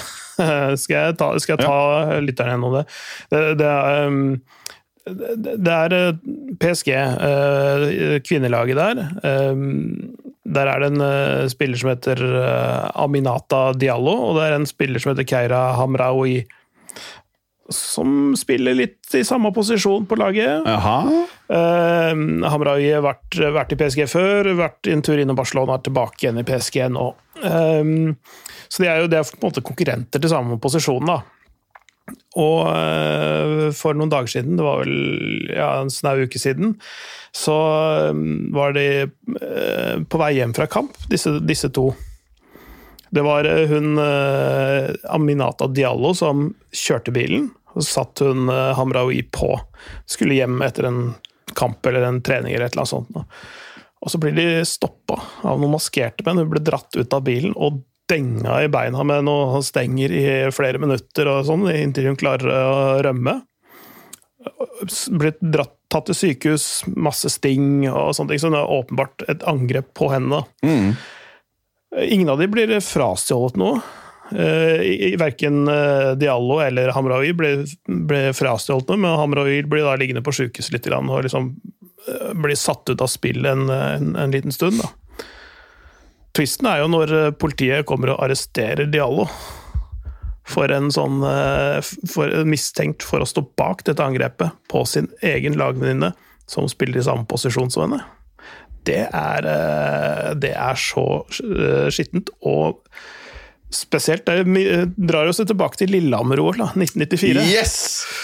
Skal 0.82 0.96
jeg 0.96 1.16
ta, 1.20 1.28
skal 1.38 1.54
jeg 1.54 1.62
ta 1.62 2.18
lytteren 2.24 2.56
gjennom 2.56 2.78
det? 2.80 2.84
Det, 3.30 3.42
det 3.60 3.68
er 3.70 4.08
um, 4.10 4.22
det 5.04 5.68
er 5.68 5.92
eh, 5.92 6.20
PSG, 6.62 6.88
eh, 6.96 8.14
kvinnelaget 8.24 8.78
der. 8.80 9.02
Eh, 9.20 9.64
Der 10.44 10.68
er 10.68 10.80
det 10.80 10.88
en 10.92 11.00
eh, 11.00 11.46
spiller 11.48 11.76
som 11.80 11.90
heter 11.90 12.20
Aminata 13.00 13.72
Diallo, 13.76 14.12
og 14.30 14.38
det 14.38 14.46
er 14.48 14.56
en 14.58 14.66
spiller 14.68 15.00
som 15.00 15.12
heter 15.12 15.24
Keira 15.28 15.74
Hamraoui. 15.76 16.42
Som 17.72 18.34
spiller 18.36 18.76
litt 18.76 19.14
i 19.16 19.22
samme 19.24 19.48
posisjon 19.56 20.04
på 20.08 20.18
laget. 20.20 20.66
Uh, 21.48 22.12
Hamraoui 22.52 22.90
har 22.90 23.04
vært, 23.04 23.38
vært 23.56 23.72
i 23.72 23.78
PSG 23.80 24.04
før, 24.10 24.50
vært 24.58 24.90
en 24.92 25.04
tur 25.04 25.20
innom 25.20 25.38
Barcelona, 25.38 25.78
er 25.78 25.86
tilbake 25.86 26.26
igjen 26.26 26.42
i 26.42 26.46
PSG 26.48 26.82
nå. 26.92 27.06
Uh, 27.40 28.12
så 28.68 28.84
de 28.84 28.90
er 28.90 29.00
jo 29.00 29.08
de 29.08 29.20
er 29.20 29.30
på 29.30 29.40
en 29.40 29.48
måte 29.48 29.64
konkurrenter 29.64 30.20
til 30.20 30.32
samme 30.32 30.60
posisjon, 30.60 31.08
da. 31.08 31.22
Og 32.36 32.66
eh, 32.68 33.68
for 33.72 33.96
noen 33.96 34.10
dager 34.12 34.28
siden, 34.28 34.58
det 34.58 34.64
var 34.66 34.82
vel 34.82 35.46
ja, 35.48 35.68
en 35.80 35.92
snau 35.92 36.18
uke 36.26 36.40
siden, 36.42 36.74
så 37.32 37.54
var 38.52 38.74
de 38.76 39.06
på 40.10 40.20
vei 40.20 40.34
hjem 40.36 40.52
fra 40.56 40.66
kamp, 40.68 40.98
disse, 41.08 41.32
disse 41.46 41.70
to. 41.72 41.92
Det 43.14 43.22
var 43.22 43.44
eh, 43.44 43.68
hun 43.70 43.98
eh, 43.98 44.90
Aminata 45.04 45.68
Diallo 45.70 46.14
som 46.18 46.48
kjørte 46.74 47.14
bilen, 47.14 47.52
og 47.74 47.84
så 47.84 48.00
satt 48.00 48.24
hun 48.26 48.48
eh, 48.50 48.72
Hamraoui 48.74 49.22
på. 49.30 49.52
Skulle 50.10 50.40
hjem 50.40 50.58
etter 50.66 50.88
en 50.88 51.00
kamp 51.54 51.86
eller 51.86 52.08
en 52.08 52.18
trening 52.26 52.56
eller 52.56 52.66
et 52.66 52.74
eller 52.74 52.82
annet 52.82 52.94
sånt. 52.94 53.38
Og 54.04 54.10
så 54.10 54.18
blir 54.20 54.34
de 54.34 54.48
stoppa 54.66 55.20
av 55.46 55.62
noen 55.62 55.76
maskerte 55.76 56.26
menn. 56.26 56.42
Hun 56.42 56.50
ble 56.50 56.64
dratt 56.66 56.98
ut 56.98 57.14
av 57.14 57.22
bilen 57.24 57.54
og 57.54 57.84
denga 58.10 58.58
i 58.64 58.68
beina 58.68 59.06
med 59.06 59.24
noen 59.30 59.62
stenger 59.64 60.12
i 60.12 60.26
flere 60.52 60.82
minutter 60.82 61.30
og 61.30 61.46
sånn, 61.48 61.64
inntil 61.70 62.10
hun 62.10 62.18
klarer 62.20 62.50
å 62.50 62.74
rømme. 63.06 63.38
Blitt 65.14 65.38
dratt, 65.40 65.78
tatt 65.88 66.10
til 66.10 66.18
sykehus, 66.18 66.66
masse 66.98 67.30
sting 67.32 67.86
og 67.86 68.10
sånne 68.18 68.34
ting. 68.34 68.42
Så 68.42 68.50
det 68.52 68.58
er 68.60 68.78
åpenbart 68.82 69.24
et 69.30 69.46
angrep 69.48 69.94
på 69.96 70.10
henne. 70.12 70.42
Ingen 72.02 72.28
av 72.28 72.38
de 72.38 72.48
blir 72.50 72.80
frastjålet 72.82 73.58
noe. 73.60 73.78
Eh, 74.32 75.16
Verken 75.20 75.68
eh, 75.68 76.12
Diallo 76.18 76.58
eller 76.64 76.88
Hamraoui 76.96 77.34
ble, 77.36 77.52
ble 77.86 78.22
frastjålet 78.34 78.88
noe, 78.90 79.00
men 79.00 79.18
Hamraoui 79.20 79.60
blir 79.68 79.84
da 79.86 79.94
liggende 80.00 80.24
på 80.24 80.32
sjukehuset 80.34 80.74
litt 80.74 80.88
og 80.90 81.26
liksom 81.26 81.52
eh, 82.08 82.32
blir 82.32 82.58
satt 82.58 82.88
ut 82.90 83.04
av 83.04 83.10
spill 83.12 83.44
en, 83.46 83.68
en, 83.70 84.14
en 84.16 84.34
liten 84.34 84.54
stund. 84.54 84.80
da. 84.80 84.90
Twisten 86.34 86.66
er 86.66 86.82
jo 86.82 86.88
når 86.90 87.36
politiet 87.38 87.86
kommer 87.86 88.14
og 88.14 88.24
arresterer 88.24 88.88
Diallo 88.90 89.28
for 90.50 90.72
en 90.74 90.90
sånn 90.92 91.22
for, 92.10 92.32
mistenkt 92.44 93.06
for 93.06 93.22
å 93.22 93.28
stå 93.28 93.44
bak 93.56 93.84
dette 93.86 94.02
angrepet 94.04 94.52
på 94.68 94.82
sin 94.84 95.06
egen 95.24 95.54
lagvenninne, 95.56 96.10
som 96.50 96.66
spiller 96.68 97.00
i 97.00 97.06
samme 97.06 97.24
posisjon 97.30 97.70
som 97.72 97.86
henne. 97.86 98.02
Det 98.84 99.02
er, 99.08 99.46
eh, 99.50 100.32
det 100.40 100.52
er 100.54 100.80
så 100.80 101.04
eh, 101.42 101.86
skittent, 101.94 102.30
og 102.44 102.82
spesielt 103.74 104.22
Det 104.28 104.44
mi- 104.46 104.68
drar 104.94 105.26
oss 105.26 105.40
tilbake 105.42 105.80
til 105.80 105.90
Lillehammer-OL, 105.90 106.60
1994. 106.78 107.40
Yes! 107.50 107.72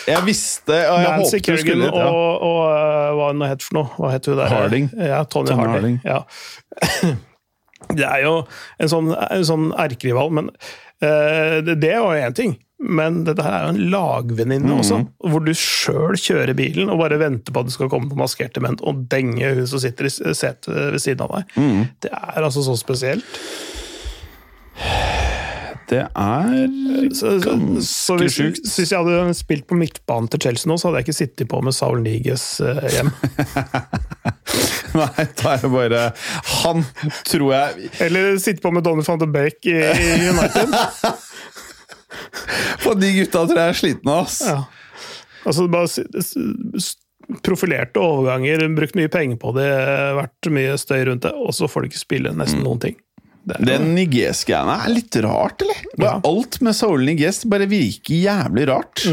Jeg 0.07 0.23
visste, 0.29 0.77
og 0.93 1.01
jeg 1.03 1.09
Nancy 1.11 1.35
håpet 1.35 1.43
du 1.43 1.49
Kerrigan 1.49 1.83
skulle 1.83 2.05
og, 2.07 2.45
og 2.47 2.61
eh, 2.71 3.09
hva 3.19 3.31
hun 3.33 3.43
het 3.49 3.65
for 3.67 3.79
noe? 3.81 3.91
Hva 3.99 4.13
het 4.15 4.29
hun 4.31 4.39
der? 4.39 4.53
Harding. 4.55 4.87
Ja, 4.95 5.25
Tony, 5.25 5.57
Harding. 5.59 5.75
Harding. 5.75 5.99
Ja. 6.05 7.17
Det 7.91 8.05
er 8.07 8.21
jo 8.23 8.35
en 8.79 8.91
sånn, 8.93 9.09
en 9.17 9.45
sånn 9.49 9.71
erkerival, 9.81 10.31
men 10.37 10.51
eh, 10.53 10.77
det, 11.01 11.79
det 11.81 11.95
var 12.01 12.17
jo 12.19 12.27
én 12.29 12.35
ting. 12.37 12.59
Men 12.81 13.25
dette 13.27 13.45
her 13.45 13.53
er 13.59 13.67
jo 13.67 13.73
en 13.75 13.91
lagvenninne 13.93 14.73
også, 14.81 14.97
Mhm. 15.03 15.09
hvor 15.33 15.43
du 15.45 15.51
sjøl 15.53 16.17
kjører 16.17 16.55
bilen 16.57 16.89
og 16.89 16.99
bare 17.03 17.19
venter 17.21 17.53
på 17.53 17.61
at 17.61 17.67
det 17.69 17.75
skal 17.75 17.91
komme 17.93 18.09
noen 18.09 18.23
maskerte 18.23 18.63
menn 18.65 18.79
og 18.81 19.03
denge 19.13 19.51
hun 19.55 19.67
som 19.69 19.83
sitter 19.83 20.09
i 20.09 20.13
setet 20.33 20.67
ved 20.71 20.97
siden 21.03 21.21
av 21.27 21.35
deg. 21.37 21.45
Mm. 21.61 21.83
Det 22.01 22.11
er 22.13 22.41
altså 22.41 22.65
så 22.65 22.77
spesielt. 22.81 23.27
Det 25.91 26.03
er 26.07 26.51
ganske 27.03 27.83
så, 27.83 28.17
hvis, 28.21 28.37
sjukt. 28.37 28.61
hvis 28.77 28.93
jeg 28.93 29.01
hadde 29.01 29.35
spilt 29.35 29.67
på 29.67 29.79
midtbanen 29.79 30.29
til 30.31 30.43
Chelsea 30.45 30.71
nå, 30.71 30.77
så 30.79 30.89
hadde 30.89 31.01
jeg 31.01 31.09
ikke 31.09 31.19
sittet 31.19 31.51
på 31.51 31.61
med 31.67 31.75
Saul 31.75 32.03
Niges 32.05 32.45
eh, 32.63 32.85
hjem. 32.95 33.11
Nei, 35.01 35.27
da 35.39 35.55
er 35.55 35.61
det 35.63 35.71
bare 35.71 36.01
Han 36.65 36.83
tror 37.29 37.53
jeg 37.55 37.91
Eller 38.03 38.35
sitte 38.43 38.59
på 38.65 38.73
med 38.75 38.83
Donny 38.83 39.05
van 39.07 39.21
de 39.23 39.29
Beek 39.31 39.69
i, 39.71 39.77
i 39.79 40.31
United. 40.31 40.75
For 42.83 42.99
de 42.99 43.13
gutta 43.21 43.45
tror 43.47 43.61
jeg 43.61 43.75
er 43.75 43.79
slitne, 43.79 44.17
ass. 44.25 44.41
Ja. 44.47 44.65
Altså, 45.47 45.67
bare 45.71 45.87
profilerte 47.47 48.03
overganger, 48.03 48.65
brukt 48.75 48.97
mye 48.99 49.11
penger 49.13 49.39
på 49.41 49.53
det, 49.55 49.69
vært 50.19 50.51
mye 50.53 50.75
støy 50.81 51.05
rundt 51.07 51.27
det, 51.27 51.33
og 51.37 51.55
så 51.55 51.69
får 51.71 51.85
du 51.85 51.91
ikke 51.91 52.03
spille 52.03 52.35
nesten 52.35 52.65
noen 52.67 52.83
ting. 52.83 52.99
Det 53.59 53.67
Den 53.69 53.91
Niges-greiene 53.97 54.79
er 54.85 54.95
litt 54.95 55.19
rart, 55.25 55.65
eller? 55.65 55.83
Ja. 56.01 56.15
Alt 56.27 56.61
med 56.65 56.77
Saul 56.79 57.05
Niges 57.09 57.43
bare 57.51 57.69
virker 57.71 58.15
jævlig 58.17 58.67
rart. 58.71 59.05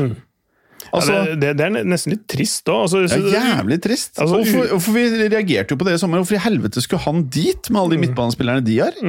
Altså, 0.88 1.12
ja, 1.12 1.36
det, 1.36 1.50
det, 1.60 1.66
er 1.66 1.90
nesten 1.90 2.14
litt 2.14 2.24
trist 2.32 2.70
òg. 2.72 2.86
Altså, 2.86 3.02
er 3.04 3.28
jævlig 3.34 3.80
trist. 3.84 4.14
Altså, 4.16 4.40
hvorfor, 4.40 4.70
hvorfor 4.76 4.96
vi 4.96 5.04
reagerte 5.28 5.76
jo 5.76 5.82
på 5.82 5.88
det 5.88 5.98
i 5.98 6.02
sommer? 6.02 6.22
Hvorfor 6.24 6.38
i 6.38 6.46
helvete 6.46 6.84
skulle 6.84 7.04
han 7.04 7.26
dit, 7.34 7.70
med 7.70 7.82
alle 7.82 7.98
de 7.98 8.02
midtbanespillerne 8.06 8.64
de 8.66 8.80
har? 8.80 9.02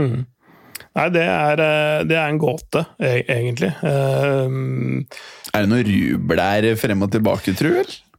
Nei, 0.99 1.07
det 1.15 1.25
er, 1.25 1.63
eh, 1.63 2.05
det 2.09 2.17
er 2.19 2.33
en 2.33 2.41
gåte, 2.43 2.85
e- 2.99 3.25
egentlig. 3.31 3.71
Uh, 3.85 5.05
Er 5.55 5.65
det 5.65 5.71
noe 5.71 5.85
rubel 5.87 6.41
der 6.41 6.69
frem 6.81 7.05
og 7.07 7.13
tilbake, 7.15 7.55
tru? 7.59 7.71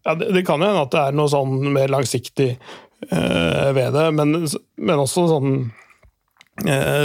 Ja, 0.06 0.16
det, 0.16 0.30
det 0.36 0.46
kan 0.48 0.62
jo 0.62 0.70
hende 0.70 0.86
at 0.86 0.94
det 0.94 1.02
er 1.10 1.18
noe 1.18 1.32
sånn 1.32 1.74
mer 1.76 1.92
langsiktig 1.92 2.54
uh, 3.12 3.70
ved 3.76 3.92
det, 3.98 4.08
men, 4.16 4.48
men 4.80 5.04
også 5.04 5.28
sånn 5.34 5.60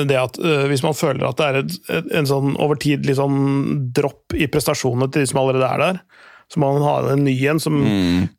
det 0.08 0.18
at 0.18 0.38
eh, 0.40 0.66
Hvis 0.70 0.82
man 0.84 0.96
føler 0.96 1.26
at 1.28 1.38
det 1.40 1.46
er 1.46 1.58
et, 1.60 1.74
et, 1.92 2.12
en 2.20 2.28
sånn 2.28 2.54
over 2.62 2.78
tid 2.80 3.06
litt 3.06 3.20
sånn 3.20 3.90
dropp 3.94 4.34
i 4.36 4.48
prestasjonene 4.50 5.10
til 5.12 5.24
de 5.24 5.30
som 5.30 5.42
allerede 5.42 5.70
er 5.70 5.82
der, 5.82 6.00
så 6.52 6.60
må 6.60 6.74
man 6.74 6.84
ha 6.84 6.94
en 7.14 7.24
ny 7.26 7.34
en 7.50 7.60
som 7.62 7.80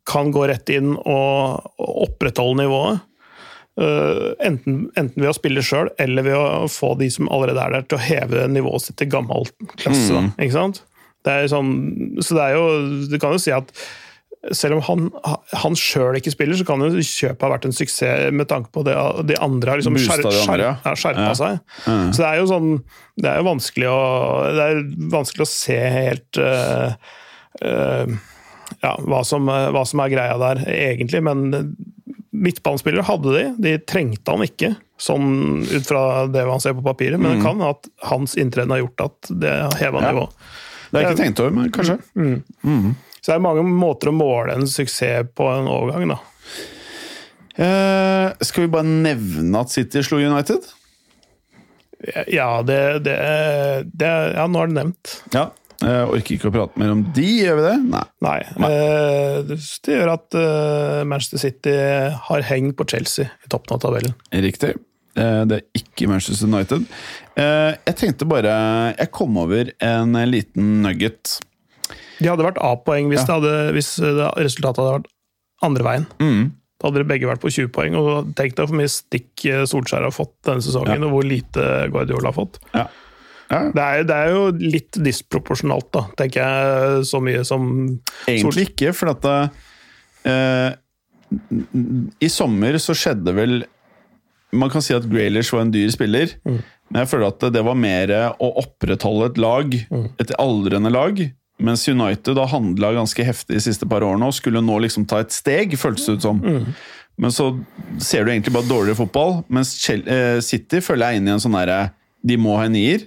kan 0.08 0.30
gå 0.34 0.46
rett 0.48 0.70
inn 0.72 0.94
og, 0.94 1.66
og 1.82 2.02
opprettholde 2.06 2.62
nivået. 2.62 3.04
Uh, 3.76 4.32
enten, 4.40 4.86
enten 4.96 5.20
ved 5.20 5.28
å 5.28 5.36
spille 5.36 5.60
sjøl, 5.64 5.90
eller 6.00 6.24
ved 6.24 6.36
å 6.38 6.68
få 6.72 6.94
de 6.96 7.10
som 7.12 7.28
allerede 7.28 7.60
er 7.60 7.74
der, 7.74 7.84
til 7.84 7.98
å 7.98 8.04
heve 8.06 8.46
nivået 8.48 8.86
sitt 8.86 8.96
til 9.02 9.10
gammel 9.12 9.44
klasse. 9.74 10.14
Da, 10.14 10.22
ikke 10.38 10.54
sant? 10.54 10.80
Det 11.26 11.34
er 11.34 11.50
sånn, 11.50 11.72
så 12.22 12.38
det 12.38 12.44
er 12.44 12.54
jo 12.54 12.66
Du 13.10 13.16
kan 13.18 13.34
jo 13.34 13.40
si 13.42 13.52
at 13.52 13.72
selv 14.54 14.78
om 14.78 14.82
han, 14.86 15.08
han 15.62 15.76
sjøl 15.78 16.18
ikke 16.20 16.32
spiller, 16.34 16.58
så 16.58 16.66
kan 16.68 16.82
jo 16.84 17.02
kjøpet 17.02 17.42
ha 17.42 17.50
vært 17.50 17.66
en 17.68 17.74
suksess 17.74 18.30
med 18.34 18.48
tanke 18.50 18.70
på 18.74 18.84
det 18.86 18.94
de 19.26 19.38
andre 19.42 19.72
har 19.72 19.80
liksom 19.80 19.98
skjerpa 19.98 20.32
ja. 20.60 21.34
seg. 21.34 21.58
Så 21.86 22.22
det 22.22 22.28
er 22.28 22.40
jo 22.40 22.46
sånn 22.50 22.70
Det 23.16 23.30
er 23.30 23.40
jo 23.40 23.48
vanskelig 23.48 23.90
å, 23.90 24.00
det 24.54 24.66
er 24.70 24.80
vanskelig 25.16 25.46
å 25.46 25.50
se 25.50 25.78
helt 25.96 26.40
uh, 26.42 26.94
uh, 27.64 28.16
ja, 28.82 28.92
hva, 29.06 29.22
som, 29.26 29.48
hva 29.48 29.84
som 29.88 30.02
er 30.04 30.12
greia 30.12 30.36
der, 30.42 30.62
egentlig. 30.72 31.22
Men 31.24 31.46
midtbanespillere 32.36 33.06
hadde 33.08 33.34
de. 33.34 33.44
De 33.62 33.74
trengte 33.88 34.34
han 34.34 34.44
ikke, 34.44 34.74
sånn 35.00 35.64
ut 35.64 35.88
fra 35.88 36.26
det 36.30 36.44
man 36.48 36.62
ser 36.62 36.76
på 36.76 36.84
papiret. 36.86 37.20
Men 37.22 37.38
det 37.38 37.46
kan 37.46 37.62
at 37.64 37.88
hans 38.10 38.36
inntreden 38.38 38.74
har 38.74 38.84
gjort 38.84 39.06
at 39.08 39.34
det 39.42 39.56
heva 39.80 40.04
Ja. 40.04 40.12
nivået. 40.12 40.46
Det 40.86 41.00
har 41.00 41.02
jeg 41.02 41.16
ikke 41.16 41.24
tenkt 41.24 41.42
over, 41.42 41.50
men 41.56 41.72
kanskje. 41.74 41.98
Så 43.26 43.32
det 43.32 43.40
er 43.40 43.42
mange 43.42 43.64
måter 43.66 44.12
å 44.12 44.14
måle 44.14 44.54
en 44.54 44.68
suksess 44.70 45.26
på 45.34 45.48
en 45.50 45.66
overgang, 45.66 46.12
da. 46.12 46.20
Eh, 47.56 48.28
skal 48.46 48.66
vi 48.66 48.70
bare 48.70 48.86
nevne 48.86 49.62
at 49.64 49.72
City 49.72 49.98
slo 50.06 50.20
United? 50.22 50.62
Ja, 52.30 52.60
det, 52.62 52.76
det, 53.06 53.14
det 53.96 54.10
Ja, 54.36 54.44
nå 54.46 54.60
er 54.62 54.70
det 54.70 54.76
nevnt. 54.76 55.14
Ja. 55.34 55.48
Jeg 55.82 56.04
orker 56.08 56.36
ikke 56.36 56.48
å 56.48 56.52
prate 56.54 56.80
mer 56.80 56.92
om 56.94 57.02
de, 57.16 57.24
gjør 57.42 57.58
vi 57.58 57.64
det? 57.66 57.74
Nei. 57.90 58.04
Nei. 58.24 58.36
Nei. 58.62 58.70
Det 59.50 59.96
gjør 59.96 60.12
at 60.14 60.36
eh, 60.40 61.00
Manchester 61.08 61.42
City 61.42 61.74
har 62.28 62.46
heng 62.48 62.70
på 62.78 62.86
Chelsea 62.88 63.26
i 63.44 63.50
toppen 63.52 63.74
av 63.76 63.82
tabellen. 63.82 64.14
Riktig. 64.32 64.70
Eh, 65.18 65.42
Det 65.50 65.58
er 65.58 65.82
ikke 65.82 66.08
Manchester 66.12 66.46
United. 66.48 66.86
Eh, 67.36 67.74
Jeg 67.90 67.98
tenkte 68.04 68.28
bare 68.30 68.54
Jeg 68.94 69.10
kom 69.16 69.36
over 69.42 69.74
en 69.84 70.16
liten 70.30 70.78
nugget. 70.86 71.40
De 72.20 72.28
hadde 72.30 72.46
vært 72.46 72.60
A-poeng 72.64 73.10
hvis, 73.12 73.26
hadde, 73.28 73.54
hvis 73.76 73.90
resultatet 74.00 74.80
hadde 74.82 74.94
vært 75.00 75.10
andre 75.66 75.84
veien. 75.86 76.06
Mm. 76.22 76.46
Da 76.76 76.88
hadde 76.90 77.00
de 77.02 77.08
begge 77.08 77.28
vært 77.28 77.40
på 77.40 77.50
20 77.52 77.70
poeng. 77.72 77.94
og 77.96 78.30
Tenk 78.36 78.54
deg 78.58 78.68
hvor 78.68 78.76
mye 78.76 78.90
stikk 78.92 79.44
eh, 79.48 79.62
Solskjær 79.68 80.04
har 80.04 80.12
fått 80.12 80.34
denne 80.44 80.64
sesongen, 80.64 81.00
Ja. 81.00 81.06
og 81.08 81.14
hvor 81.14 81.24
lite 81.28 81.66
Guardiola 81.92 82.28
har 82.32 82.36
fått. 82.36 82.58
Ja. 82.74 82.86
Ja. 83.46 83.60
Det 83.70 83.82
er, 83.84 84.02
det 84.08 84.14
er 84.16 84.32
jo 84.34 84.40
litt 84.58 84.96
disproporsjonalt, 85.06 85.86
da, 85.94 86.00
tenker 86.18 86.42
jeg, 86.42 87.04
så 87.06 87.20
mye 87.22 87.44
som 87.46 87.68
Egentlig 88.26 88.64
ikke, 88.72 88.90
for 88.96 89.12
at 89.12 89.28
eh, 90.26 90.74
I 92.26 92.30
sommer 92.32 92.78
så 92.82 92.94
skjedde 92.98 93.34
vel 93.36 93.54
Man 94.56 94.72
kan 94.72 94.82
si 94.82 94.96
at 94.96 95.06
Graylish 95.10 95.54
var 95.54 95.62
en 95.66 95.70
dyr 95.74 95.90
spiller, 95.94 96.34
men 96.46 97.00
jeg 97.02 97.10
føler 97.10 97.28
at 97.32 97.46
det 97.54 97.62
var 97.66 97.74
mer 97.78 98.12
å 98.38 98.48
opprettholde 98.62 99.30
et 99.32 99.40
lag, 99.42 99.72
et 100.22 100.30
aldrende 100.42 100.90
lag. 100.94 101.18
Mens 101.58 101.86
United 101.88 102.36
har 102.36 102.50
handla 102.52 102.90
ganske 102.92 103.24
heftig 103.24 103.56
de 103.56 103.62
siste 103.64 103.86
par 103.88 104.04
årene 104.04 104.26
og 104.28 104.34
skulle 104.36 104.60
nå 104.60 104.76
liksom 104.84 105.06
ta 105.08 105.22
et 105.24 105.32
steg, 105.32 105.72
føltes 105.80 106.04
det 106.06 106.18
ut 106.18 106.26
som. 106.26 106.42
Men 107.16 107.32
så 107.32 107.46
ser 108.04 108.24
du 108.26 108.30
egentlig 108.34 108.52
bare 108.52 108.68
dårligere 108.68 108.98
fotball. 108.98 109.38
Mens 109.48 109.70
eh, 109.88 110.36
City 110.44 110.82
føler 110.84 111.14
jeg 111.14 111.22
inn 111.22 111.30
i 111.30 111.32
en 111.32 111.40
sånn 111.40 111.56
derre 111.56 111.92
De 112.26 112.36
må 112.36 112.58
ha 112.58 112.66
en 112.68 112.74
nier. 112.76 113.06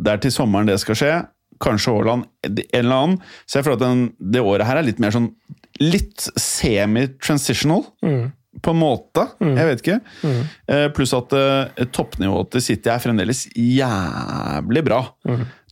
Det 0.00 0.12
er 0.14 0.22
til 0.24 0.32
sommeren 0.32 0.66
det 0.70 0.78
skal 0.80 0.96
skje. 0.96 1.12
Kanskje 1.60 1.92
Haaland 1.92 2.24
en 2.48 2.56
eller 2.72 2.94
annen. 2.96 3.18
Så 3.44 3.58
jeg 3.60 3.66
føler 3.66 3.76
at 3.76 3.84
den, 3.84 4.06
det 4.32 4.40
året 4.42 4.66
her 4.66 4.80
er 4.80 4.88
litt 4.88 5.02
mer 5.02 5.12
sånn 5.14 5.30
Litt 5.82 6.28
semi-transitional. 6.38 7.84
På 8.62 8.70
en 8.70 8.78
måte. 8.78 9.24
Jeg 9.40 9.66
vet 9.66 9.80
ikke. 9.82 9.96
Eh, 10.68 10.86
pluss 10.94 11.12
at 11.16 11.32
eh, 11.32 11.84
toppnivået 11.92 12.50
til 12.54 12.62
City 12.62 12.88
er 12.88 12.98
fremdeles 13.02 13.46
jævlig 13.56 14.84
bra. 14.86 15.00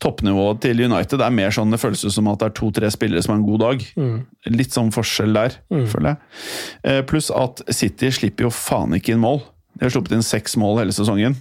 Toppnivået 0.03 0.61
til 0.65 0.81
United 0.83 1.21
er 1.23 1.31
mer 1.31 1.51
sånn 1.55 1.71
det 1.71 1.79
føles 1.81 2.03
som 2.11 2.29
at 2.33 2.41
det 2.43 2.49
er 2.51 2.57
to-tre 2.59 2.91
spillere 2.91 3.23
som 3.23 3.35
har 3.37 3.41
en 3.41 3.47
god 3.47 3.61
dag. 3.63 3.85
Litt 4.51 4.75
sånn 4.75 4.91
forskjell 4.93 5.33
der, 5.37 5.57
føler 5.71 6.09
jeg. 6.15 6.19
Eh, 6.85 7.01
pluss 7.07 7.31
at 7.31 7.63
City 7.71 8.11
slipper 8.11 8.49
jo 8.49 8.51
faen 8.51 8.95
ikke 8.99 9.15
inn 9.15 9.23
mål. 9.23 9.41
De 9.79 9.87
har 9.87 9.95
sluppet 9.95 10.13
inn 10.19 10.23
seks 10.27 10.57
mål 10.61 10.83
hele 10.83 10.93
sesongen. 10.93 11.39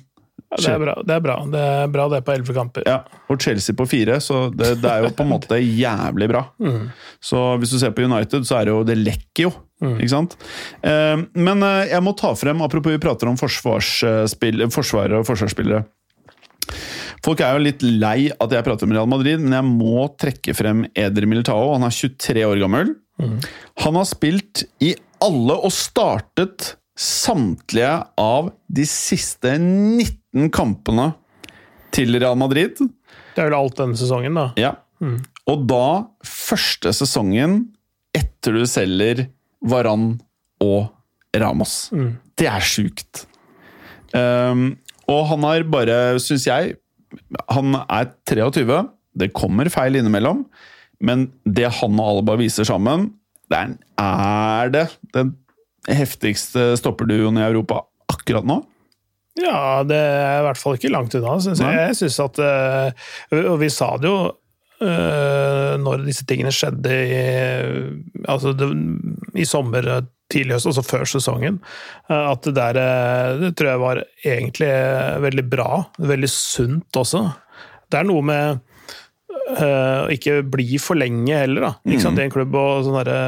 Det, 0.52 0.68
er 0.68 0.82
bra. 0.82 0.94
det 1.08 1.16
er 1.16 1.24
bra. 1.24 1.36
Det 1.48 1.60
er 1.64 1.92
bra 1.94 2.06
det 2.12 2.22
på 2.28 2.34
elleve 2.34 2.56
kamper. 2.56 2.84
Ja, 2.88 2.98
og 3.32 3.40
Chelsea 3.40 3.76
på 3.78 3.86
fire, 3.88 4.18
så 4.24 4.50
det, 4.52 4.74
det 4.84 4.90
er 4.92 5.06
jo 5.06 5.12
på 5.16 5.24
en 5.24 5.32
måte 5.36 5.60
jævlig 5.62 6.28
bra. 6.32 6.44
Så 7.24 7.44
hvis 7.62 7.72
du 7.72 7.80
ser 7.80 7.94
på 7.96 8.04
United, 8.04 8.44
så 8.48 8.60
er 8.60 8.68
det 8.68 8.74
jo 8.76 8.82
Det 8.88 8.98
lekker 9.00 9.46
jo, 9.48 9.54
ikke 9.96 10.12
sant? 10.12 10.36
Eh, 10.84 11.24
men 11.40 11.64
eh, 11.68 11.94
jeg 11.94 12.04
må 12.04 12.14
ta 12.20 12.34
frem, 12.38 12.62
apropos 12.66 12.94
vi 12.94 13.02
prater 13.02 13.32
om 13.32 13.40
forsvarsspill, 13.40 14.66
forsvar 14.76 15.16
og 15.20 15.26
forsvarsspillere. 15.30 15.86
Folk 17.22 17.42
er 17.46 17.56
jo 17.56 17.66
litt 17.68 17.84
lei 17.86 18.32
at 18.34 18.54
jeg 18.54 18.66
prater 18.66 18.88
om 18.88 18.94
Real 18.96 19.10
Madrid, 19.10 19.42
men 19.44 19.54
jeg 19.54 19.68
må 19.68 20.08
trekke 20.20 20.56
frem 20.58 20.84
Eder 20.98 21.28
Militao. 21.30 21.72
Han 21.76 21.86
er 21.86 21.94
23 21.94 22.46
år 22.50 22.62
gammel. 22.64 22.96
Han 23.86 23.98
har 24.00 24.08
spilt 24.10 24.64
i 24.82 24.96
alle 25.22 25.54
og 25.54 25.70
startet 25.76 26.74
samtlige 26.98 27.94
av 28.20 28.50
de 28.70 28.86
siste 28.90 29.54
19 29.62 30.21
kampene 30.54 31.12
til 31.92 32.16
Real 32.18 32.38
Madrid. 32.40 32.80
Det 32.80 33.42
er 33.42 33.50
vel 33.50 33.58
alt 33.58 33.78
denne 33.80 34.00
sesongen, 34.00 34.38
da. 34.38 34.48
Ja. 34.60 34.76
Og 35.50 35.66
da 35.70 35.84
første 36.28 36.94
sesongen 36.96 37.64
etter 38.16 38.56
du 38.60 38.66
selger 38.70 39.26
Varan 39.62 40.14
og 40.64 40.92
Ramos. 41.38 41.90
Det 42.38 42.48
er 42.50 42.64
sjukt. 42.66 43.26
Um, 44.14 44.76
og 45.12 45.26
han 45.32 45.48
har 45.48 45.64
bare, 45.72 45.98
syns 46.20 46.44
jeg 46.50 46.76
Han 47.52 47.76
er 47.82 48.10
23. 48.28 48.82
Det 49.20 49.32
kommer 49.36 49.70
feil 49.72 49.98
innimellom. 50.00 50.46
Men 51.04 51.30
det 51.44 51.72
han 51.82 52.00
og 52.00 52.18
Alba 52.20 52.38
viser 52.40 52.68
sammen, 52.68 53.10
det 53.52 53.58
er, 53.58 53.72
er 54.00 54.72
det 54.72 54.84
den 55.16 55.34
heftigste 55.90 56.76
stopperduoen 56.80 57.40
i 57.40 57.44
Europa 57.48 57.82
akkurat 58.12 58.46
nå. 58.48 58.62
Ja, 59.40 59.84
det 59.88 59.96
er 59.96 60.42
i 60.42 60.46
hvert 60.48 60.60
fall 60.60 60.76
ikke 60.76 60.92
langt 60.92 61.16
unna, 61.16 61.38
syns 61.44 61.62
jeg. 61.64 61.76
Jeg 61.78 61.98
synes 62.02 62.18
at 62.26 62.40
eh, 62.44 63.44
Og 63.46 63.58
vi 63.62 63.70
sa 63.72 63.94
det 64.02 64.10
jo 64.10 64.16
eh, 64.84 65.78
når 65.80 66.04
disse 66.08 66.26
tingene 66.28 66.52
skjedde 66.56 66.92
i, 66.92 67.22
altså 68.28 68.52
det, 68.58 68.68
i 69.40 69.48
sommer, 69.48 69.88
eh, 69.88 70.10
tidlig 70.32 70.58
høst, 70.58 70.72
altså 70.72 70.84
før 70.88 71.08
sesongen, 71.12 71.58
at 72.08 72.46
det 72.48 72.54
der 72.56 72.78
det 73.42 73.50
tror 73.60 73.68
jeg 73.68 73.82
var 73.82 74.00
egentlig 74.24 74.70
veldig 75.26 75.44
bra. 75.52 75.82
Veldig 76.00 76.30
sunt 76.32 77.00
også. 77.02 77.26
Det 77.92 78.00
er 78.00 78.08
noe 78.08 78.24
med 78.24 78.62
å 79.52 80.08
ikke 80.14 80.38
bli 80.48 80.80
for 80.80 80.96
lenge 80.96 81.36
heller, 81.36 81.66
da. 81.66 81.72
Ikke 81.84 82.06
sant? 82.06 82.22
I 82.22 82.24
en 82.30 82.32
klubb 82.32 82.56
og 82.56 82.86
sånn 82.88 82.96
derre 83.02 83.20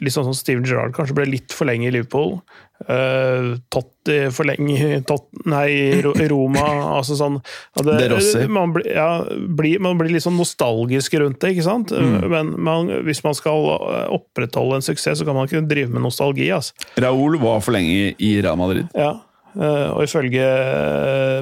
Litt 0.00 0.14
sånn 0.14 0.24
som 0.24 0.36
Steven 0.36 0.64
Gerrard 0.64 0.94
kanskje 0.96 1.18
ble 1.18 1.26
litt 1.28 1.52
for 1.52 1.68
lenge 1.68 1.90
i 1.90 1.92
Liverpool. 1.92 2.38
Uh, 2.82 3.56
Totti 3.70 4.16
for 4.34 4.44
lenge 4.48 4.74
i 4.96 5.00
Tot 5.06 5.28
Nei, 5.46 6.00
Roma. 6.30 6.64
altså 6.98 7.14
sånn 7.18 7.36
det, 7.78 8.08
det- 8.10 8.48
Man, 8.50 8.72
blir- 8.74 8.88
ja, 8.94 9.22
bli, 9.30 9.76
man 9.78 9.98
blir 10.00 10.10
litt 10.10 10.24
sånn 10.24 10.36
nostalgisk 10.38 11.14
rundt 11.20 11.38
det, 11.40 11.52
ikke 11.54 11.66
sant? 11.66 11.92
Men 11.92 12.54
man, 12.58 12.88
hvis 13.06 13.22
man 13.24 13.34
skal 13.38 13.68
eh, 13.76 14.08
opprettholde 14.18 14.80
en 14.80 14.82
suksess, 14.86 15.18
så 15.20 15.24
kan 15.28 15.34
man 15.38 15.46
ikke 15.46 15.62
drive 15.68 15.90
med 15.94 16.02
nostalgi. 16.02 16.50
Altså. 16.50 16.72
Raúl 16.98 17.38
var 17.42 17.60
for 17.62 17.72
lenge 17.76 18.14
i 18.18 18.32
Real 18.42 18.56
Madrid. 18.58 18.88
Ja. 18.98 19.12
eh, 19.54 19.88
og 19.92 20.02
ifølge 20.06 20.46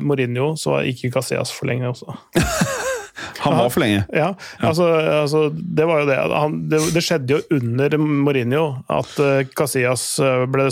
Mourinho 0.03 0.53
så 0.61 0.77
var 0.77 0.83
ikke 0.91 1.13
Casillas 1.15 1.53
for 1.55 1.71
lenge 1.71 1.89
også. 1.93 2.17
Han 3.55 3.67
var 3.67 3.73
for 3.75 3.83
lenge. 3.83 4.03
Ja, 4.15 4.31
altså, 4.59 4.87
altså 5.23 5.43
Det 5.51 5.87
var 5.89 6.03
jo 6.03 6.09
det. 6.09 6.19
Han, 6.33 6.57
det. 6.71 6.81
Det 6.95 7.03
skjedde 7.05 7.37
jo 7.37 7.59
under 7.59 7.97
Mourinho 8.01 8.65
at 8.91 9.13
uh, 9.23 9.43
Casillas 9.57 10.05
eh, 10.23 10.45
ble 10.51 10.69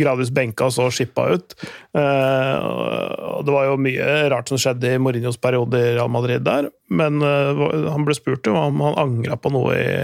gradvis 0.00 0.32
benka 0.34 0.68
og 0.68 0.74
så 0.76 0.88
skippa 0.94 1.28
ut. 1.34 1.56
Uh, 1.96 2.56
og 3.36 3.44
det 3.46 3.54
var 3.54 3.68
jo 3.68 3.80
mye 3.82 4.08
rart 4.32 4.52
som 4.52 4.60
skjedde 4.60 4.94
i 4.94 5.02
Mourinhos 5.02 5.40
periode 5.42 5.80
i 5.80 5.92
Real 5.96 6.10
Madrid 6.12 6.44
der, 6.46 6.70
men 6.92 7.22
uh, 7.24 7.92
han 7.92 8.08
ble 8.08 8.16
spurt 8.16 8.48
jo 8.48 8.56
om 8.58 8.82
han 8.84 8.98
angra 9.02 9.38
på 9.40 9.52
noe 9.54 9.76
i, 9.76 9.94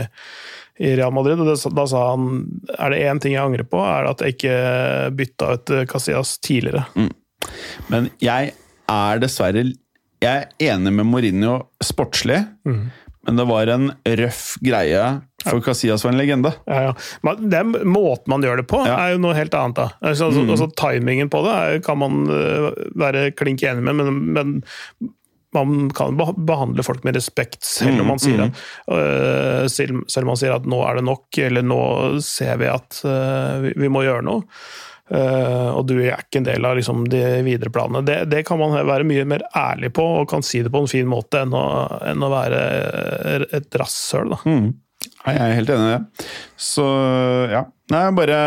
i 0.85 0.95
Real 0.99 1.15
Madrid, 1.15 1.41
og 1.41 1.51
det, 1.51 1.59
da 1.77 1.89
sa 1.91 2.05
han 2.13 2.45
er 2.77 2.95
det 2.95 3.03
én 3.09 3.23
ting 3.23 3.37
jeg 3.37 3.45
angrer 3.45 3.69
på, 3.69 3.81
er 3.83 4.07
det 4.07 4.15
at 4.15 4.25
jeg 4.25 4.37
ikke 4.39 4.57
bytta 5.19 5.53
ut 5.57 5.75
Casillas 5.91 6.37
tidligere. 6.45 6.87
Men 7.93 8.11
jeg 8.23 8.55
er 8.89 9.21
dessverre 9.23 9.65
Jeg 10.25 10.47
er 10.49 10.73
enig 10.75 10.93
med 10.93 11.07
Mourinho 11.07 11.59
sportslig, 11.85 12.41
men 12.65 13.37
det 13.37 13.45
var 13.47 13.71
en 13.71 13.91
røff 14.19 14.57
greie, 14.65 15.03
for 15.45 15.61
Casillas 15.63 16.03
var 16.05 16.15
en 16.15 16.19
legende. 16.19 16.51
Ja, 16.67 16.79
ja. 16.89 16.95
Men 17.23 17.51
Den 17.53 17.75
måten 17.87 18.33
man 18.33 18.43
gjør 18.43 18.63
det 18.63 18.67
på, 18.71 18.81
Ja. 18.87 18.97
er 19.05 19.13
jo 19.15 19.21
noe 19.23 19.37
helt 19.37 19.55
annet. 19.55 19.77
da. 19.77 19.91
Altså, 20.01 20.31
altså, 20.31 20.47
altså, 20.49 20.69
timingen 20.81 21.29
på 21.31 21.43
det 21.45 21.53
er, 21.55 21.79
kan 21.85 21.99
man 21.99 22.25
øh, 22.31 22.73
være 22.97 23.31
klink 23.37 23.63
enig 23.63 23.85
med, 23.85 23.95
men, 24.01 24.33
men 24.33 24.63
man 25.55 25.91
kan 25.97 26.17
behandle 26.19 26.83
folk 26.85 27.05
med 27.05 27.17
respekt, 27.17 27.63
selv 27.65 28.01
om 28.03 28.11
man 28.13 28.19
sier 28.21 28.43
at, 28.45 28.59
uh, 28.93 29.65
selv 29.71 30.03
om 30.25 30.33
man 30.33 30.37
sier 30.37 30.53
at 30.59 30.67
nå 30.69 30.83
er 30.85 30.99
det 30.99 31.07
nok, 31.09 31.39
eller 31.39 31.65
nå 31.65 31.81
ser 32.25 32.59
vi 32.61 32.69
at 32.69 33.01
uh, 33.05 33.63
vi, 33.65 33.73
vi 33.81 33.89
må 33.89 34.03
gjøre 34.05 34.27
noe. 34.29 34.45
Øh, 35.11 35.71
og 35.75 35.87
du 35.89 35.95
er 35.99 36.19
ikke 36.19 36.43
en 36.43 36.49
del 36.49 36.69
av 36.69 36.77
liksom, 36.79 37.07
de 37.13 37.23
videre 37.47 37.73
planene. 37.75 38.05
Det, 38.07 38.19
det 38.33 38.45
kan 38.49 38.61
man 38.61 38.77
være 38.89 39.07
mye 39.09 39.25
mer 39.29 39.47
ærlig 39.57 39.93
på, 39.97 40.05
og 40.21 40.29
kan 40.31 40.45
si 40.47 40.63
det 40.65 40.73
på 40.75 40.85
en 40.85 40.91
fin 40.91 41.09
måte, 41.09 41.45
enn 41.45 41.57
å, 41.57 41.65
enn 42.11 42.25
å 42.25 42.33
være 42.33 42.61
et 43.61 43.81
rasshøl. 43.81 44.35
da. 44.35 44.43
Nei, 44.49 45.35
Jeg 45.35 45.43
er 45.45 45.57
helt 45.59 45.73
enig 45.75 45.89
i 45.89 45.97
det. 45.97 46.29
Så 46.69 46.87
ja. 47.53 47.65
Nei, 47.89 48.03
bare 48.13 48.39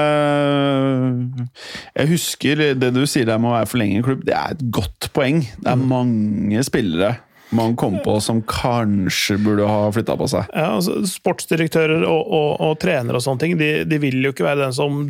Jeg 1.98 2.10
husker 2.12 2.62
det 2.78 2.92
du 2.94 3.02
sier 3.10 3.26
der 3.26 3.42
med 3.42 3.50
å 3.50 3.56
være 3.56 3.70
for 3.72 3.82
lenge 3.82 4.02
i 4.02 4.06
klubb, 4.06 4.24
det 4.28 4.38
er 4.38 4.54
et 4.54 4.64
godt 4.74 5.10
poeng. 5.16 5.42
Det 5.58 5.72
er 5.72 5.82
mange 5.82 6.62
spillere 6.68 7.16
man 7.52 7.76
kom 7.76 7.98
på 8.00 8.16
som 8.24 8.40
kanskje 8.48 9.36
burde 9.44 9.68
ha 9.68 9.90
flytta 9.92 10.16
på 10.16 10.28
seg. 10.32 10.48
Ja, 10.56 10.70
altså, 10.78 11.02
sportsdirektører 11.08 12.06
og, 12.08 12.22
og, 12.24 12.52
og 12.64 12.78
trenere 12.80 13.20
og 13.20 13.26
sånne 13.26 13.44
ting, 13.44 13.58
de, 13.60 13.72
de 13.88 14.00
vil 14.00 14.22
jo 14.24 14.32
ikke 14.32 14.48
være 14.48 14.64
den 14.64 14.76
som 14.78 15.02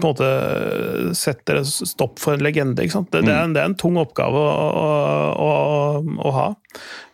på 0.00 0.08
en 0.08 0.14
måte 0.14 1.14
setter 1.18 1.60
en 1.60 1.66
stopp 1.66 2.20
for 2.22 2.36
en 2.36 2.44
legende. 2.44 2.86
Det, 2.86 3.10
det, 3.16 3.24
er, 3.24 3.42
en, 3.42 3.56
det 3.56 3.62
er 3.62 3.70
en 3.70 3.78
tung 3.78 3.98
oppgave 4.00 4.40
å, 4.40 4.70
å, 4.80 4.88
å, 5.46 5.50
å 6.26 6.34
ha, 6.36 6.48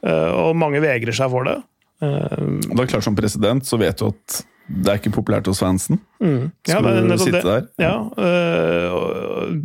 Eh, 0.02 0.30
og 0.34 0.56
mange 0.58 0.82
vegrer 0.82 1.14
seg 1.14 1.30
for 1.32 1.46
det. 1.46 1.58
Eh, 2.02 2.48
det 2.66 2.80
er 2.84 2.90
klart 2.90 3.06
Som 3.06 3.18
president 3.18 3.66
så 3.68 3.78
vet 3.80 4.00
du 4.00 4.10
at 4.10 4.42
det 4.72 4.88
er 4.88 5.00
ikke 5.00 5.10
populært 5.12 5.48
hos 5.50 5.58
fansen. 5.60 5.98
ja, 6.22 6.78
Skal 6.78 7.08
du 7.10 7.16
sitte 7.18 7.42
der? 7.44 7.64
Ja, 7.82 7.96
eh, 8.14 9.56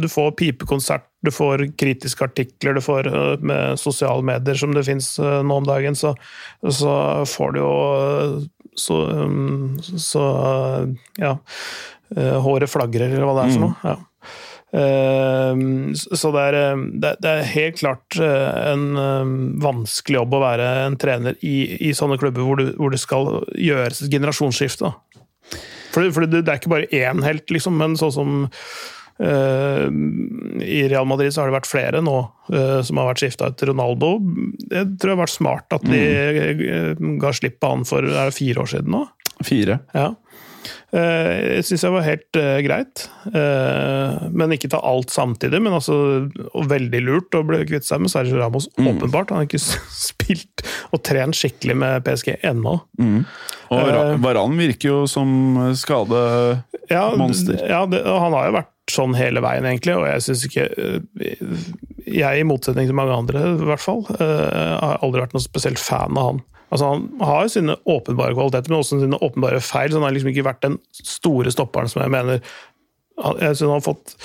du 0.00 0.06
får 0.08 0.30
pipekonsert, 0.38 1.08
du 1.26 1.32
får 1.34 1.66
kritiske 1.76 2.24
artikler, 2.24 2.78
du 2.78 2.84
får 2.84 3.10
eh, 3.10 3.42
med 3.44 3.80
sosiale 3.82 4.24
medier 4.24 4.56
som 4.56 4.72
det 4.72 4.86
fins 4.86 5.16
nå 5.18 5.58
om 5.58 5.66
dagen, 5.66 5.98
så, 5.98 6.14
så 6.70 6.94
får 7.28 7.56
du 7.56 7.60
jo 7.60 7.72
eh, 7.98 8.38
så, 8.74 8.96
så 10.02 10.22
ja 11.20 11.34
eh, 11.34 11.93
Håret 12.14 12.70
flagrer, 12.70 13.10
eller 13.10 13.26
hva 13.26 13.36
det 13.40 13.46
er 13.46 13.54
for 13.56 13.64
noe. 13.64 13.76
Ja. 13.82 13.96
Eh, 14.74 15.54
Så 15.94 16.32
det 16.34 16.42
er, 16.48 16.54
eh, 16.54 16.76
det 16.98 17.24
er- 17.24 17.44
helt 17.44 17.76
klart 17.78 18.18
eh, 18.18 18.72
en 18.72 18.96
eh, 18.96 19.60
vanskelig 19.62 20.18
jobb 20.18 20.34
å 20.34 20.42
være 20.42 20.86
en 20.86 20.96
trener 20.96 21.36
i, 21.42 21.78
i 21.88 21.92
sånne 21.92 22.18
klubber 22.18 22.42
hvor, 22.42 22.56
du, 22.56 22.72
hvor 22.74 22.90
det 22.90 22.98
skal 22.98 23.44
gjøres 23.54 24.02
et 24.02 24.10
generasjonsskifte. 24.10 24.92
For, 25.92 26.10
for 26.10 26.26
det 26.26 26.42
er 26.48 26.58
ikke 26.58 26.72
bare 26.72 26.90
én 26.90 27.22
helt, 27.22 27.46
liksom, 27.50 27.76
men 27.78 27.94
sånn 27.94 28.10
som 28.10 28.30
uh, 29.22 29.86
I 30.58 30.80
Real 30.90 31.06
Madrid 31.06 31.30
så 31.30 31.42
har 31.42 31.52
det 31.52 31.54
vært 31.60 31.70
flere 31.70 32.00
nå 32.02 32.16
uh, 32.50 32.80
som 32.82 32.98
har 32.98 33.12
vært 33.12 33.22
skifta 33.22 33.52
ut 33.52 33.62
Ronaldo. 33.68 34.16
Det 34.58 34.82
tror 34.98 35.12
jeg 35.12 35.14
har 35.14 35.22
vært 35.22 35.36
smart 35.36 35.76
at 35.76 35.86
de 35.86 36.00
mm. 36.98 37.12
ga 37.22 37.30
slipp 37.36 37.60
på 37.62 37.70
han 37.70 37.86
for 37.86 38.02
er 38.02 38.32
det 38.32 38.34
fire 38.34 38.64
år 38.64 38.72
siden 38.72 38.90
nå. 38.96 39.04
Fire. 39.46 39.78
Ja. 39.94 40.08
Eh, 40.94 41.56
Jeg 41.58 41.64
syns 41.68 41.82
jeg 41.86 41.92
var 41.94 42.04
helt 42.06 42.38
eh, 42.40 42.58
greit. 42.66 43.04
Eh, 43.30 44.24
men 44.30 44.54
ikke 44.56 44.70
ta 44.72 44.80
alt 44.84 45.10
samtidig. 45.14 45.60
Men 45.64 45.76
altså, 45.78 45.96
og 46.54 46.68
veldig 46.70 47.00
lurt 47.04 47.36
å 47.38 47.42
bli 47.46 47.62
kvitt 47.68 47.86
seg 47.88 48.00
med 48.04 48.12
Sergio 48.12 48.38
Ramos. 48.40 48.68
Åpenbart. 48.78 49.30
Han 49.34 49.42
har 49.42 49.48
ikke 49.48 49.62
spilt 50.08 50.64
og 50.94 51.02
trent 51.06 51.36
skikkelig 51.38 51.76
med 51.80 52.04
PSG 52.06 52.36
ennå. 52.42 52.78
Og 52.94 53.80
Ra- 53.80 54.04
Eh. 54.14 54.18
Varan 54.22 54.56
virker 54.60 54.88
jo 54.90 54.98
som 55.10 55.30
skademonster. 55.78 57.58
Ja, 57.60 57.78
Ja, 57.80 57.86
det, 57.88 58.02
og 58.06 58.20
han 58.20 58.32
har 58.36 58.48
jo 58.50 58.56
vært 58.58 58.70
sånn 58.92 59.14
hele 59.16 59.40
veien, 59.40 59.64
egentlig, 59.64 59.94
og 59.96 60.04
jeg 60.06 60.20
syns 60.26 60.42
ikke 60.44 60.66
Jeg, 62.04 62.40
i 62.40 62.44
motsetning 62.44 62.86
til 62.90 62.94
mange 62.98 63.14
andre, 63.16 63.40
i 63.56 63.64
hvert 63.70 63.80
fall, 63.80 64.02
har 64.18 64.98
aldri 65.02 65.22
vært 65.24 65.32
noe 65.34 65.40
spesielt 65.44 65.80
fan 65.80 66.18
av 66.20 66.26
han. 66.28 66.42
Altså, 66.70 66.90
han 66.90 67.08
har 67.22 67.50
sine 67.52 67.76
åpenbare 67.84 68.34
kvaliteter, 68.34 68.72
men 68.72 68.80
også 68.80 69.00
sine 69.02 69.20
åpenbare 69.22 69.60
feil. 69.62 69.92
Så 69.92 70.00
han 70.00 70.08
har 70.08 70.16
liksom 70.16 70.32
ikke 70.32 70.46
vært 70.48 70.64
den 70.64 70.78
store 71.02 71.52
stopperen 71.54 71.90
som 71.90 72.04
jeg 72.04 72.14
mener 72.14 72.40
Jeg 73.14 73.54
syns 73.54 73.68
han 73.68 73.76
har 73.76 73.84
fått 73.84 74.16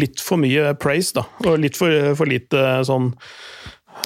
litt 0.00 0.22
for 0.24 0.40
mye 0.40 0.72
praise, 0.80 1.12
da. 1.18 1.26
Og 1.44 1.60
litt 1.60 1.76
for, 1.76 1.92
for 2.16 2.30
lite 2.30 2.62
sånn 2.88 3.10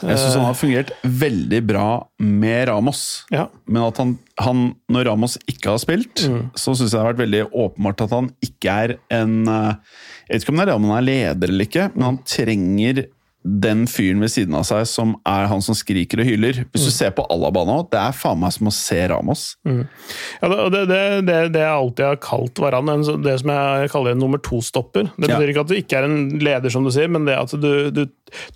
Jeg 0.01 0.19
syns 0.19 0.35
han 0.41 0.49
har 0.49 0.59
fungert 0.59 0.91
veldig 1.07 1.61
bra 1.69 1.89
med 2.19 2.67
Ramos. 2.73 3.05
Ja. 3.31 3.47
Men 3.69 3.85
at 3.87 4.01
han, 4.03 4.17
han 4.43 4.65
når 4.91 5.07
Ramos 5.13 5.39
ikke 5.47 5.77
har 5.77 5.83
spilt, 5.83 6.25
så 6.59 6.75
syns 6.75 6.89
jeg 6.89 6.97
det 6.97 7.03
har 7.05 7.13
vært 7.13 7.23
veldig 7.23 7.45
åpenbart 7.53 8.07
at 8.09 8.17
han 8.17 8.33
ikke 8.43 8.79
er 8.87 8.97
en 9.15 9.45
eh, 9.47 10.01
Jeg 10.25 10.33
vet 10.33 10.47
ikke 10.49 10.57
om 10.57 10.59
det 10.59 10.65
er 10.65 10.73
det 10.73 10.79
om 10.81 10.89
han 10.89 10.99
er 10.99 11.07
leder 11.13 11.53
eller 11.53 11.69
ikke, 11.69 11.91
men 11.95 12.09
han 12.09 12.25
trenger 12.27 13.05
den 13.45 13.83
fyren 13.91 14.23
ved 14.25 14.31
siden 14.33 14.55
av 14.57 14.63
seg 14.65 14.87
som 14.89 15.11
er 15.29 15.45
han 15.51 15.61
som 15.61 15.77
skriker 15.77 16.23
og 16.23 16.29
hyler. 16.31 16.63
Hvis 16.73 16.87
du 16.89 16.93
ser 16.95 17.11
på 17.13 17.27
Alaba 17.29 17.61
nå, 17.69 17.75
det 17.93 17.99
er 18.01 18.15
faen 18.17 18.41
meg 18.41 18.55
som 18.57 18.71
å 18.71 18.73
se 18.73 19.03
Ramos. 19.13 19.43
Ja, 19.69 20.49
det, 20.73 20.81
det, 20.89 21.01
det, 21.29 21.37
det, 21.53 21.61
jeg 21.61 21.69
alltid 21.75 22.07
har 22.09 22.21
kalt 22.25 22.63
Varan, 22.65 22.89
det 23.25 23.35
som 23.43 23.53
jeg 23.53 23.91
kaller 23.93 24.15
en 24.17 24.23
nummer 24.25 24.41
to-stopper. 24.41 25.11
Det 25.19 25.29
Ja. 25.29 25.37
betyr 25.37 25.53
ikke 25.53 25.65
at 25.67 25.73
du 25.75 25.77
ikke 25.77 25.99
er 26.01 26.09
en 26.09 26.17
leder, 26.41 26.73
som 26.73 26.89
du 26.89 26.93
sier, 26.95 27.13
men 27.13 27.29
det 27.29 27.37
at 27.37 27.53
du, 27.61 27.91
du, 27.93 28.03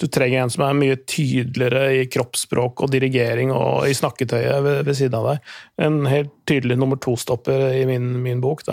du 0.01 0.07
trenger 0.09 0.47
en 0.47 0.55
som 0.57 0.65
er 0.65 0.81
mye 0.81 0.97
tydeligere 1.05 1.85
i 2.01 2.09
kroppsspråk 2.09 2.81
og 2.87 2.91
dirigering 2.97 3.53
og 3.53 3.85
i 3.91 3.93
snakketøyet 3.97 4.65
ved, 4.65 4.81
ved 4.89 4.97
siden 4.97 5.21
av 5.21 5.31
deg. 5.35 5.55
En 5.85 6.01
helt 6.09 6.33
tydelig 6.49 6.81
nummer 6.81 6.97
to-stopper 6.97 7.69
i 7.77 7.85
min, 7.89 8.15
min 8.25 8.41
bok. 8.41 8.65
Da. 8.65 8.73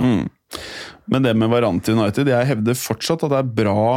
Men 1.12 1.26
det 1.28 1.36
med 1.38 1.52
Varan 1.52 1.84
til 1.84 2.00
United, 2.00 2.30
jeg 2.32 2.48
hevder 2.56 2.78
fortsatt 2.80 3.28
at 3.28 3.34
det 3.36 3.42
er 3.44 3.56
bra 3.60 3.88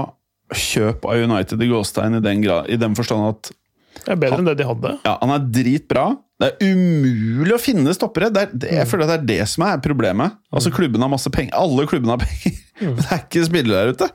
kjøp 0.55 1.05
av 1.05 1.20
United 1.28 1.62
i 1.62 1.68
Gåstein 1.70 2.18
i 2.18 2.22
den, 2.24 2.40
grad, 2.44 2.68
i 2.72 2.78
den 2.80 2.94
forstand 2.96 3.26
at 3.28 3.51
Det 4.05 4.14
er 4.14 4.20
bedre 4.22 4.38
enn 4.40 4.49
det 4.49 4.57
de 4.61 4.66
hadde. 4.68 4.94
ja, 5.05 5.16
han 5.20 5.34
er 5.34 5.46
dritbra. 5.53 6.07
Det 6.38 6.53
er 6.53 6.68
umulig 6.70 7.55
å 7.57 7.59
finne 7.61 7.92
stoppere. 7.96 8.28
Det 8.30 8.44
er, 8.46 8.53
det, 8.55 8.68
jeg 8.76 8.86
føler 8.88 9.09
at 9.09 9.11
det 9.11 9.18
er 9.18 9.26
det 9.42 9.49
som 9.51 9.64
er 9.66 9.80
problemet. 9.82 10.36
Altså 10.55 10.70
klubben 10.70 11.03
har 11.03 11.11
masse 11.11 11.30
penger. 11.34 11.57
Alle 11.59 11.84
klubbene 11.90 12.14
har 12.14 12.22
penger, 12.22 12.61
men 12.84 13.01
det 13.01 13.09
er 13.11 13.24
ikke 13.24 13.42
spillere 13.49 13.82
der 13.82 13.92
ute. 13.96 14.09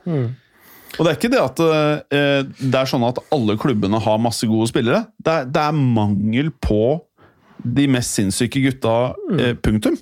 Og 0.94 1.02
det 1.04 1.10
er 1.12 1.18
ikke 1.18 1.32
det 1.34 1.42
at 1.42 1.60
eh, 1.66 2.44
det 2.64 2.80
er 2.80 2.90
sånn 2.90 3.04
at 3.08 3.20
alle 3.34 3.58
klubbene 3.60 4.00
har 4.06 4.22
masse 4.22 4.48
gode 4.48 4.70
spillere. 4.72 5.04
Det 5.26 5.34
er, 5.42 5.48
det 5.52 5.64
er 5.68 5.76
mangel 6.00 6.52
på 6.64 6.80
de 7.64 7.86
mest 7.92 8.16
sinnssyke 8.18 8.62
gutta, 8.64 8.96
eh, 9.40 9.54
punktum. 9.60 9.98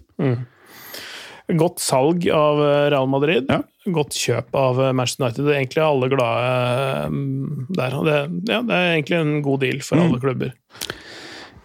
Godt 1.59 1.81
salg 1.83 2.25
av 2.33 2.61
eh, 2.63 2.87
Real 2.93 3.09
Madrid. 3.11 3.49
Ja. 3.51 3.61
Godt 3.91 4.15
kjøp 4.17 4.55
av 4.57 4.81
eh, 4.81 4.91
Manchester 4.95 5.25
United. 5.25 5.45
Det 5.45 5.53
er 5.53 5.61
egentlig 5.61 5.85
alle 5.85 6.11
glade 6.11 6.49
eh, 6.49 7.15
der. 7.77 7.97
Det, 8.07 8.17
ja, 8.51 8.59
det 8.67 8.77
er 8.77 8.91
egentlig 8.95 9.21
en 9.21 9.33
god 9.45 9.63
deal 9.65 9.81
for 9.85 10.03
alle 10.03 10.21
klubber. 10.21 10.53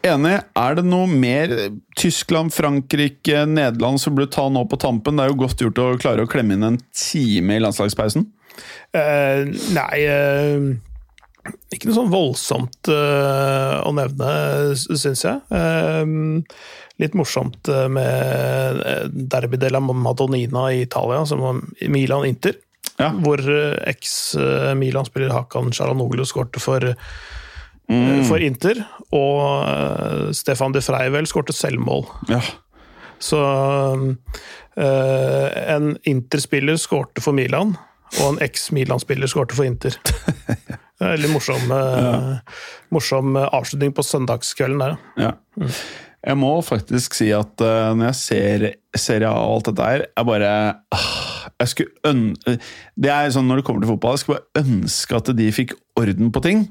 Enig. 0.07 0.37
Er 0.59 0.77
det 0.79 0.85
noe 0.87 1.07
mer 1.11 1.53
Tyskland, 1.99 2.55
Frankrike, 2.55 3.45
Nederland 3.51 4.01
som 4.03 4.15
burde 4.17 4.31
ta 4.35 4.47
nå 4.53 4.63
på 4.71 4.79
tampen? 4.81 5.19
Det 5.19 5.27
er 5.27 5.33
jo 5.33 5.41
godt 5.43 5.65
gjort 5.65 5.83
å 5.83 5.89
klare 6.01 6.27
å 6.27 6.31
klemme 6.31 6.57
inn 6.57 6.67
en 6.67 6.81
time 6.95 7.57
i 7.57 7.63
landslagspausen. 7.65 8.29
Uh, 8.97 9.51
nei 9.77 9.97
eh, 10.09 10.69
Ikke 11.75 11.89
noe 11.89 11.97
sånn 11.97 12.13
voldsomt 12.13 12.91
uh, 12.91 13.83
å 13.85 13.93
nevne, 13.97 14.29
syns 14.77 15.25
jeg. 15.27 15.41
Eh, 15.51 16.05
litt 17.03 17.17
morsomt 17.19 17.69
eh, 17.69 17.89
med 17.93 18.79
Derby 19.29 19.59
della 19.61 19.83
Madonnina 19.83 20.71
i 20.73 20.85
Italia, 20.87 21.25
som 21.29 21.43
var 21.45 21.59
Milan-Inter. 21.93 22.57
Ja. 22.97 23.11
Hvor 23.13 23.43
eks-Milan-spiller 23.45 25.35
Hakan 25.35 25.75
Charanoglu 25.77 26.25
skårte 26.25 26.63
for, 26.63 26.87
mm. 27.91 28.23
for 28.31 28.41
Inter. 28.41 28.81
Og 29.13 30.33
Stefan 30.39 30.73
de 30.73 30.81
Freivel 30.87 31.29
skårte 31.29 31.53
selvmål. 31.53 32.07
Ja. 32.33 32.41
Så 33.21 33.43
en 34.81 35.93
Inter-spiller 36.09 36.81
skårte 36.81 37.21
for 37.25 37.37
Milan, 37.37 37.77
og 38.23 38.27
en 38.31 38.43
eks-Milan-spiller 38.49 39.29
skårte 39.29 39.61
for 39.61 39.69
Inter. 39.69 40.01
Veldig 41.03 41.29
morsom, 41.29 41.71
ja. 41.71 42.17
morsom 42.95 43.37
avslutning 43.37 43.93
på 43.97 44.05
søndagskvelden 44.07 44.81
der. 44.81 44.99
Ja. 45.21 45.33
Jeg 46.27 46.39
må 46.41 46.51
faktisk 46.65 47.15
si 47.15 47.29
at 47.37 47.63
eh, 47.63 47.93
når 47.95 48.09
jeg 48.09 48.19
ser 48.19 48.65
Serie 48.99 49.29
A 49.29 49.45
og 49.45 49.59
alt 49.59 49.69
dette 49.69 49.91
her, 49.91 50.07
jeg 50.09 50.27
bare 50.27 50.53
ah, 50.97 51.27
jeg 51.61 51.71
skulle 51.71 52.11
øn 52.11 52.23
Det 52.97 53.13
er 53.13 53.31
sånn 53.33 53.47
når 53.49 53.61
det 53.61 53.67
kommer 53.69 53.85
til 53.85 53.93
fotball, 53.93 54.17
jeg 54.17 54.25
skulle 54.25 54.41
bare 54.41 54.65
ønske 54.65 55.21
at 55.21 55.31
de 55.39 55.47
fikk 55.55 55.77
orden 55.97 56.33
på 56.35 56.43
ting. 56.45 56.65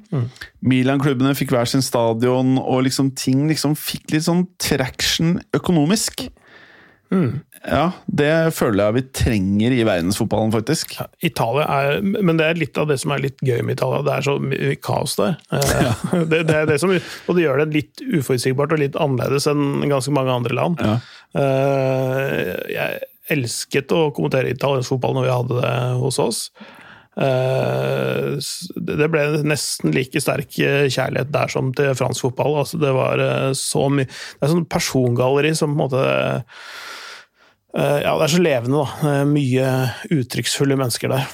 Milan-klubbene 0.66 1.34
fikk 1.38 1.56
hver 1.56 1.70
sin 1.70 1.86
stadion, 1.86 2.58
og 2.62 2.84
liksom 2.86 3.14
ting 3.18 3.48
liksom 3.50 3.78
fikk 3.80 4.14
litt 4.14 4.28
sånn 4.28 4.44
traction 4.62 5.40
økonomisk. 5.58 6.28
Ja, 7.66 7.86
det 8.06 8.32
føler 8.58 8.84
jeg 8.88 8.96
vi 8.98 9.04
trenger 9.16 9.74
i 9.74 9.84
verdensfotballen, 9.88 10.52
faktisk. 10.54 10.96
Italia 11.26 11.66
er, 11.72 12.02
Men 12.04 12.38
det 12.38 12.46
er 12.50 12.60
litt 12.60 12.78
av 12.82 12.90
det 12.92 12.98
som 13.02 13.14
er 13.16 13.24
litt 13.24 13.40
gøy 13.46 13.62
med 13.66 13.78
Italia. 13.78 14.02
Det 14.06 14.14
er 14.18 14.26
så 14.28 14.36
mye 14.42 14.76
kaos 14.84 15.16
der. 15.20 15.38
Ja. 15.52 15.94
Det, 16.32 16.44
det 16.50 16.56
er 16.60 16.70
det 16.70 16.80
som, 16.82 16.92
og 16.94 17.36
det 17.38 17.46
gjør 17.46 17.62
det 17.64 17.68
litt 17.76 18.02
uforutsigbart 18.20 18.74
og 18.76 18.82
litt 18.82 18.96
annerledes 19.00 19.48
enn 19.52 19.86
ganske 19.92 20.14
mange 20.16 20.34
andre 20.36 20.58
land. 20.58 20.82
Ja. 20.84 20.96
Eh, 21.36 22.56
Jeg 22.76 23.04
elsket 23.34 23.90
å 23.96 24.08
kommentere 24.14 24.52
italiensk 24.54 24.94
fotball 24.94 25.16
når 25.18 25.26
vi 25.26 25.34
hadde 25.34 25.62
det 25.64 25.76
hos 26.02 26.20
oss. 26.22 26.42
Eh, 27.16 28.36
Det 28.76 29.08
ble 29.08 29.22
nesten 29.48 29.94
like 29.96 30.20
sterk 30.20 30.58
eh, 30.60 30.88
kjærlighet 30.92 31.32
der 31.32 31.52
som 31.52 31.72
til 31.76 31.96
fransk 31.96 32.28
fotball. 32.28 32.60
Altså 32.64 32.80
det 32.82 32.92
var 32.96 33.22
eh, 33.24 33.52
så 33.56 33.88
mye 33.92 34.10
Det 34.10 34.44
er 34.44 34.52
sånn 34.52 34.68
persongalleri 34.68 35.54
som 35.56 35.72
på 35.72 35.80
en 35.80 35.84
måte 35.86 36.04
Ja, 37.76 38.14
det 38.16 38.24
er 38.24 38.32
så 38.32 38.40
levende, 38.40 38.84
da. 38.86 39.14
Mye 39.28 39.72
uttrykksfulle 40.16 40.78
mennesker 40.80 41.12
der. 41.12 41.26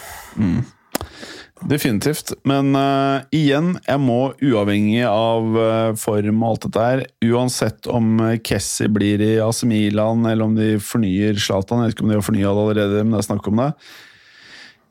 Definitivt. 1.70 2.32
Men 2.50 2.72
uh, 2.74 3.22
igjen, 3.30 3.76
jeg 3.86 4.02
må 4.02 4.32
uavhengig 4.42 5.04
av 5.06 5.52
uh, 5.54 5.92
form 6.02 6.42
og 6.42 6.48
alt 6.48 6.66
dette 6.66 6.88
her, 6.88 7.04
uansett 7.30 7.86
om 7.94 8.24
Kessi 8.42 8.90
blir 8.90 9.22
i 9.22 9.36
AC 9.46 9.62
Milan, 9.70 10.26
eller 10.26 10.48
om 10.48 10.58
de 10.58 10.72
fornyer 10.82 11.38
Zlatan, 11.38 11.84
jeg 11.84 11.92
vet 11.92 12.00
ikke 12.00 12.08
om 12.08 12.16
de 12.16 12.18
har 12.18 12.26
fornya 12.26 12.56
det 12.56 12.64
allerede, 12.66 13.04
men 13.04 13.14
det 13.14 13.22
er 13.22 13.30
snakk 13.30 13.52
om 13.54 13.62
det. 13.62 13.70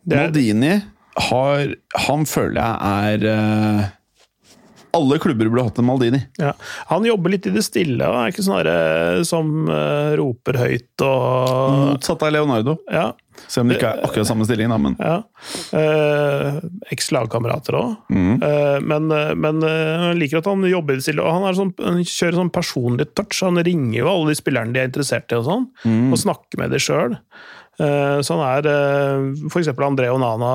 Maldini 0.08 0.80
har 1.30 1.74
Han 2.06 2.22
føler 2.28 2.60
jeg 2.60 3.16
er 3.20 3.24
eh, 3.28 3.88
Alle 4.96 5.18
klubber 5.22 5.50
burde 5.50 5.66
hatt 5.68 5.80
en 5.82 5.86
Maldini. 5.86 6.20
Ja. 6.40 6.52
Han 6.90 7.04
jobber 7.06 7.34
litt 7.34 7.46
i 7.46 7.52
det 7.54 7.62
stille, 7.62 8.06
og 8.08 8.16
er 8.18 8.32
ikke 8.32 8.42
sånn 8.42 8.70
som 9.28 9.68
uh, 9.70 10.16
roper 10.18 10.58
høyt 10.58 11.04
og 11.06 11.76
Motsatt 11.92 12.24
av 12.26 12.32
Leonardo. 12.34 12.74
Ja. 12.90 13.12
Selv 13.46 13.64
om 13.64 13.70
det 13.70 13.78
ikke 13.78 13.92
er 13.92 14.02
akkurat 14.04 14.28
samme 14.28 14.46
stilling, 14.48 14.72
da, 14.72 14.78
men 14.82 14.96
ja. 14.98 15.20
uh, 15.78 16.58
Eks-lagkamerater 16.90 17.78
òg. 17.78 17.94
men 18.10 19.14
Uh, 19.14 19.30
men 19.38 19.62
eh, 19.66 20.08
jeg 20.10 20.18
liker 20.20 20.40
at 20.40 20.48
han 20.50 20.66
jobber 20.68 20.94
i 20.94 21.00
det 21.00 21.06
stille. 21.06 21.24
Og 21.24 21.38
han, 21.38 21.54
sånn, 21.56 21.72
han 21.82 22.02
kjører 22.06 22.38
sånn 22.40 22.52
personlig 22.54 23.08
touch. 23.14 23.40
Han 23.46 23.62
ringer 23.66 24.02
jo 24.02 24.10
alle 24.10 24.32
de 24.32 24.38
spillerne 24.38 24.74
de 24.74 24.82
er 24.82 24.90
interessert 24.90 25.32
i, 25.32 25.38
og 25.38 25.46
sånn, 25.48 25.66
og 26.10 26.20
snakker 26.20 26.60
med 26.60 26.74
dem 26.74 26.82
sjøl. 26.82 27.16
Så 27.80 28.36
han 28.36 28.42
er 28.44 28.66
F.eks. 29.48 29.70
André 29.80 30.10
Onana 30.12 30.50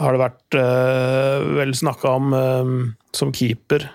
har 0.00 0.14
det 0.14 0.22
vært 0.22 0.56
eh, 0.58 1.44
vel 1.60 1.74
snakka 1.76 2.16
om 2.18 2.34
eh, 2.38 2.72
som 3.14 3.30
keeper. 3.34 3.86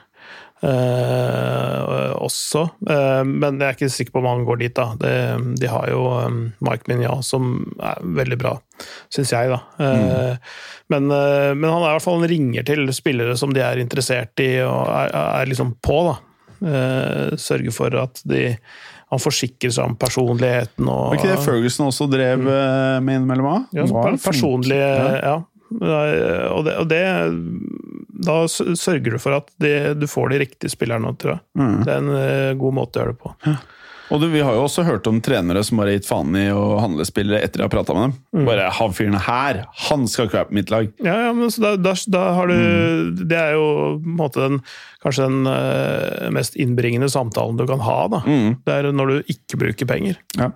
eh, 0.63 2.13
også, 2.19 2.65
Eh, 2.89 3.23
men 3.23 3.59
jeg 3.59 3.67
er 3.67 3.75
ikke 3.77 3.89
sikker 3.91 4.15
på 4.15 4.21
om 4.21 4.27
han 4.27 4.45
går 4.47 4.59
dit. 4.63 4.75
da. 4.75 4.93
Det, 4.99 5.13
de 5.59 5.67
har 5.71 5.89
jo 5.91 6.05
eh, 6.19 6.39
Mike 6.65 6.87
Mignon, 6.87 7.23
som 7.23 7.73
er 7.79 7.99
veldig 8.03 8.37
bra, 8.39 8.55
syns 9.11 9.33
jeg. 9.35 9.51
da. 9.51 9.59
mm. 9.79 10.37
men, 10.95 11.11
eh, 11.11 11.51
men 11.55 11.69
han 11.69 11.83
er 11.83 11.91
i 11.91 11.97
hvert 11.97 12.07
fall 12.07 12.23
en 12.23 12.31
ringer 12.31 12.67
til 12.67 12.87
spillere 12.95 13.35
som 13.39 13.53
de 13.55 13.63
er 13.63 13.79
interessert 13.83 14.39
i, 14.43 14.53
og 14.63 14.87
er, 14.87 15.13
er 15.13 15.51
liksom 15.51 15.75
på. 15.83 15.99
da. 16.09 16.17
Eh, 16.59 17.35
sørger 17.39 17.71
for 17.71 17.95
at 17.95 18.19
de 18.27 18.49
han 19.09 19.21
forsikrer 19.21 19.73
seg 19.73 19.89
om 19.89 19.95
personligheten. 19.99 20.85
og... 20.85 21.11
Var 21.11 21.19
ikke 21.19 21.31
det 21.31 21.45
Ferguson 21.45 21.89
også 21.89 22.09
drev 22.11 22.43
mm. 22.43 23.05
med 23.05 23.21
innimellom? 23.21 23.69
Ja, 23.75 23.87
personlig 24.21 24.79
Ja. 24.79 25.39
Og 25.69 26.63
det, 26.65 26.73
og 26.81 26.87
det 26.89 27.01
da 28.19 28.35
sørger 28.49 29.15
du 29.15 29.19
for 29.21 29.37
at 29.37 29.51
de, 29.61 29.73
du 29.95 30.07
får 30.09 30.33
de 30.33 30.39
riktige 30.43 30.73
spillerne, 30.73 31.13
tror 31.19 31.37
jeg. 31.37 31.43
Det 31.85 31.93
er 31.93 32.01
en 32.01 32.15
eh, 32.17 32.55
god 32.59 32.75
måte 32.75 32.99
å 32.99 33.03
gjøre 33.03 33.15
det 33.15 33.21
på. 33.21 33.53
Og 34.09 34.21
du, 34.21 34.27
Vi 34.31 34.41
har 34.45 34.55
jo 34.57 34.65
også 34.65 34.85
hørt 34.87 35.07
om 35.09 35.19
trenere 35.23 35.63
som 35.65 35.81
har 35.81 35.91
gitt 35.93 36.07
faen 36.07 36.35
i 36.37 36.47
å 36.53 36.79
handle 36.81 37.05
spillere 37.07 37.41
etter 37.45 37.61
de 37.61 37.67
har 37.67 37.73
prata 37.73 37.95
med 37.95 38.07
dem. 38.07 38.15
Mm. 38.39 38.45
Bare 38.49 38.69
Han 38.79 38.95
fyren 38.97 39.19
her, 39.25 39.61
han 39.89 40.07
skal 40.09 40.29
ikke 40.29 40.39
være 40.39 40.49
på 40.49 40.57
mitt 40.59 40.73
lag. 40.73 40.89
Ja, 41.05 41.17
ja, 41.27 41.33
men 41.35 41.53
så 41.53 41.65
da, 41.65 41.73
da, 41.79 41.95
da 42.09 42.23
har 42.37 42.49
du 42.49 43.11
Det 43.19 43.37
er 43.37 43.57
jo 43.57 43.67
på 43.99 44.13
en 44.13 44.17
måte 44.19 44.45
den, 44.45 44.61
kanskje 45.03 45.27
den 45.29 45.49
uh, 45.49 46.29
mest 46.35 46.57
innbringende 46.59 47.11
samtalen 47.11 47.59
du 47.59 47.67
kan 47.69 47.83
ha. 47.85 47.99
da. 48.11 48.23
Det 48.65 48.79
er 48.79 48.89
når 48.95 49.13
du 49.13 49.33
ikke 49.35 49.61
bruker 49.61 49.89
penger. 49.89 50.19
Ja. 50.39 50.51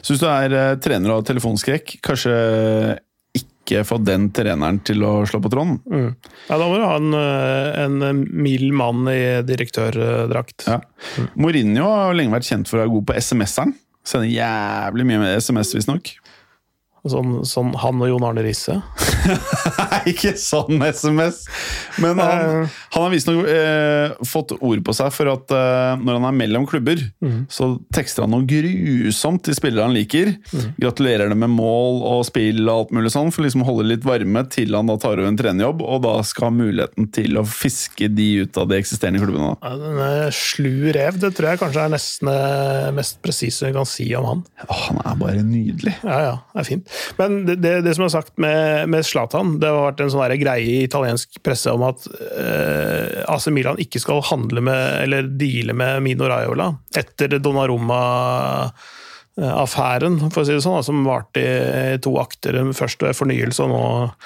Så 0.00 0.14
hvis 0.14 0.22
du 0.22 0.28
er 0.30 0.54
uh, 0.54 0.76
trener 0.80 1.10
og 1.10 1.20
har 1.20 1.28
telefonskrekk, 1.32 1.98
kanskje 2.04 2.34
ikke 3.64 3.84
få 3.88 3.98
den 4.04 4.28
treneren 4.36 4.78
til 4.84 5.02
å 5.06 5.12
slå 5.28 5.40
på 5.42 5.50
tråden. 5.52 5.78
Ja, 5.90 6.58
Da 6.58 6.64
må 6.68 6.76
du 6.76 6.84
ha 6.84 6.96
en, 7.00 7.14
eh, 7.14 7.84
en 7.84 8.24
mild 8.30 8.72
mann 8.76 9.08
i 9.08 9.42
direktørdrakt. 9.42 10.66
Ja. 10.68 10.80
Mourinho 11.34 11.88
har 11.88 12.14
lenge 12.14 12.36
vært 12.36 12.48
kjent 12.50 12.68
for 12.68 12.78
å 12.78 12.84
være 12.84 12.94
god 12.94 13.06
på 13.08 13.16
SMS-eren. 13.16 13.74
Sender 14.04 14.28
jævlig 14.28 15.06
mye 15.08 15.18
med 15.22 15.36
SMS, 15.40 15.72
visstnok. 15.74 16.12
Sånn, 17.04 17.42
sånn 17.44 17.74
han 17.76 18.00
og 18.00 18.08
Jon 18.08 18.24
Arne 18.24 18.40
Risse. 18.46 18.78
Ikke 20.10 20.32
sånn 20.40 20.80
SMS! 20.84 21.42
Men 22.00 22.18
han, 22.20 22.64
han 22.94 23.04
har 23.04 23.12
visstnok 23.12 23.44
eh, 23.48 24.14
fått 24.28 24.54
ord 24.56 24.80
på 24.84 24.94
seg 24.96 25.12
for 25.12 25.28
at 25.34 25.52
eh, 25.52 26.00
når 26.00 26.16
han 26.18 26.26
er 26.30 26.38
mellom 26.38 26.64
klubber, 26.68 27.02
så 27.52 27.74
tekster 27.94 28.24
han 28.24 28.32
noe 28.34 28.46
grusomt 28.48 29.44
til 29.44 29.56
spillere 29.56 29.84
han 29.86 29.96
liker. 29.96 30.32
Gratulerer 30.80 31.28
dem 31.32 31.42
med 31.44 31.52
mål 31.52 32.00
og 32.08 32.24
spill 32.28 32.62
og 32.64 32.72
alt 32.74 32.94
mulig 32.96 33.12
sånn, 33.12 33.32
for 33.34 33.44
liksom 33.44 33.64
å 33.64 33.68
holde 33.68 33.86
litt 33.92 34.08
varme 34.08 34.44
til 34.52 34.72
han 34.76 34.88
da 34.88 34.96
tar 35.00 35.18
over 35.18 35.28
en 35.28 35.38
trenerjobb, 35.38 35.84
og 35.84 36.02
da 36.06 36.16
skal 36.26 36.48
ha 36.48 36.56
muligheten 36.56 37.10
til 37.14 37.36
å 37.40 37.44
fiske 37.48 38.08
de 38.12 38.30
ut 38.44 38.60
av 38.60 38.72
de 38.72 38.80
eksisterende 38.80 39.20
klubbene. 39.22 39.52
da. 39.52 39.74
Ja, 39.74 39.92
den 40.00 40.34
slu 40.40 40.90
rev, 40.96 41.20
det 41.20 41.34
tror 41.36 41.52
jeg 41.52 41.62
kanskje 41.62 41.84
er 41.84 41.94
nesten 41.94 42.32
det 42.32 42.92
mest 42.96 43.20
presise 43.24 43.68
vi 43.68 43.76
kan 43.76 43.88
si 43.88 44.08
om 44.16 44.28
han. 44.30 44.44
Åh, 44.68 44.84
han 44.88 45.04
er 45.04 45.20
bare 45.20 45.44
nydelig. 45.44 45.96
Ja, 46.00 46.18
ja, 46.30 46.34
det 46.54 46.64
er 46.64 46.70
fint. 46.72 46.93
Men 47.18 47.28
det, 47.48 47.56
det, 47.64 47.72
det 47.86 47.94
som 47.96 48.04
er 48.06 48.12
sagt 48.14 48.34
med, 48.40 48.88
med 48.92 49.02
Zlatan, 49.06 49.48
det 49.62 49.68
har 49.70 49.88
vært 49.90 50.00
en 50.04 50.12
sånn 50.12 50.38
greie 50.40 50.64
i 50.64 50.84
italiensk 50.86 51.28
presse 51.44 51.68
om 51.74 51.82
at 51.86 51.98
eh, 52.38 53.06
AC 53.30 53.44
Milan 53.54 53.80
ikke 53.82 54.00
skal 54.02 54.22
handle 54.30 54.60
med, 54.64 54.80
eller 55.04 55.22
deale 55.40 55.72
med 55.76 55.92
Mino 56.04 56.24
Raiola 56.30 56.66
etter 56.96 57.28
Donnarumma-affæren, 57.42 60.14
for 60.30 60.40
å 60.42 60.44
si 60.46 60.54
det 60.54 60.62
sånn, 60.64 60.84
som 60.86 61.06
varte 61.06 61.40
i 61.42 61.44
to 62.02 62.12
akter. 62.20 62.52
Først 62.76 63.02
fornyelse 63.18 63.60
og 63.64 63.68
nå 63.72 63.82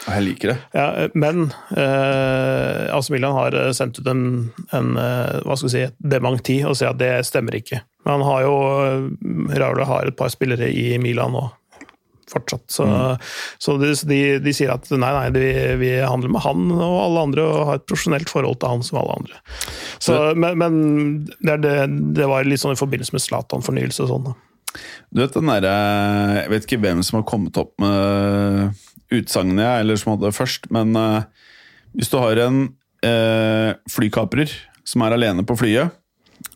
Jeg 0.07 0.23
liker 0.27 0.47
det. 0.53 0.59
ja, 0.77 0.87
Men 1.14 1.37
eh, 1.77 2.95
AC 2.95 3.07
Milan 3.14 3.37
har 3.39 3.51
sendt 3.77 3.99
ut 4.01 4.09
en, 4.12 4.23
en 4.77 4.89
eh, 5.01 5.37
hva 5.45 5.55
skal 5.57 5.69
vi 5.69 5.75
si, 5.77 5.87
et 5.89 5.99
dementi 6.16 6.57
og 6.64 6.77
sier 6.79 6.91
at 6.93 7.01
det 7.01 7.12
stemmer 7.29 7.55
ikke. 7.61 7.79
Men 8.05 8.12
han 8.19 8.27
har 8.29 8.41
jo 8.47 8.55
Raula 9.59 9.85
har 9.89 10.03
et 10.09 10.19
par 10.19 10.31
spillere 10.33 10.66
i 10.71 10.99
Milan 11.03 11.33
nå. 11.37 11.45
Fortsatt. 12.29 12.64
Så, 12.72 12.85
så 13.62 13.76
de, 13.81 13.93
de, 14.11 14.20
de 14.45 14.55
sier 14.57 14.74
at 14.74 14.89
nei, 14.93 15.12
nei, 15.14 15.29
de, 15.35 15.47
vi 15.81 15.93
handler 16.03 16.35
med 16.35 16.45
han 16.45 16.66
og 16.74 16.99
alle 17.07 17.24
andre 17.29 17.47
og 17.47 17.70
har 17.70 17.81
et 17.81 17.87
profesjonelt 17.89 18.33
forhold 18.33 18.61
til 18.61 18.74
han 18.74 18.85
som 18.87 19.01
alle 19.03 19.16
andre. 19.22 19.41
Så, 20.03 20.18
men 20.37 20.59
men 20.59 20.76
det, 21.39 21.57
det, 21.64 21.74
det 22.18 22.29
var 22.29 22.47
litt 22.47 22.62
sånn 22.62 22.76
i 22.76 22.81
forbindelse 22.81 23.14
med 23.14 23.24
Zlatan-fornyelse 23.24 24.05
og 24.05 24.12
sånn. 24.12 24.31
Du 25.09 25.22
vet 25.22 25.33
den 25.33 25.49
derre 25.49 25.74
Jeg 26.43 26.51
vet 26.53 26.66
ikke 26.66 26.81
hvem 26.83 27.01
som 27.07 27.20
har 27.20 27.29
kommet 27.29 27.57
opp 27.61 27.72
med 27.81 28.74
utsagnet, 29.14 29.81
eller 29.81 29.97
som 29.97 30.12
hadde 30.12 30.29
det 30.29 30.37
først, 30.37 30.68
men 30.74 30.93
eh, 31.01 31.47
hvis 31.97 32.11
du 32.12 32.18
har 32.20 32.41
en 32.45 32.59
eh, 33.07 33.70
flykaprer 33.89 34.53
som 34.89 35.05
er 35.05 35.16
alene 35.16 35.45
på 35.49 35.57
flyet, 35.57 35.95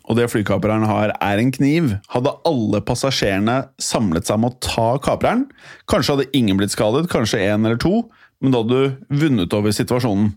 og 0.03 0.17
det 0.19 0.27
flykapreren 0.31 0.83
har 0.87 1.13
er 1.15 1.39
en 1.39 1.51
kniv, 1.53 1.93
hadde 2.11 2.35
alle 2.47 2.81
passasjerene 2.83 3.61
samlet 3.81 4.27
seg 4.27 4.39
om 4.39 4.49
å 4.49 4.55
ta 4.63 4.87
kapreren. 5.03 5.45
Kanskje 5.91 6.17
hadde 6.17 6.31
ingen 6.35 6.59
blitt 6.59 6.75
skadet, 6.75 7.07
kanskje 7.11 7.41
én 7.45 7.63
eller 7.63 7.79
to, 7.79 8.01
men 8.43 8.51
da 8.51 8.63
hadde 8.63 8.81
du 8.81 9.21
vunnet 9.23 9.55
over 9.55 9.75
situasjonen. 9.75 10.33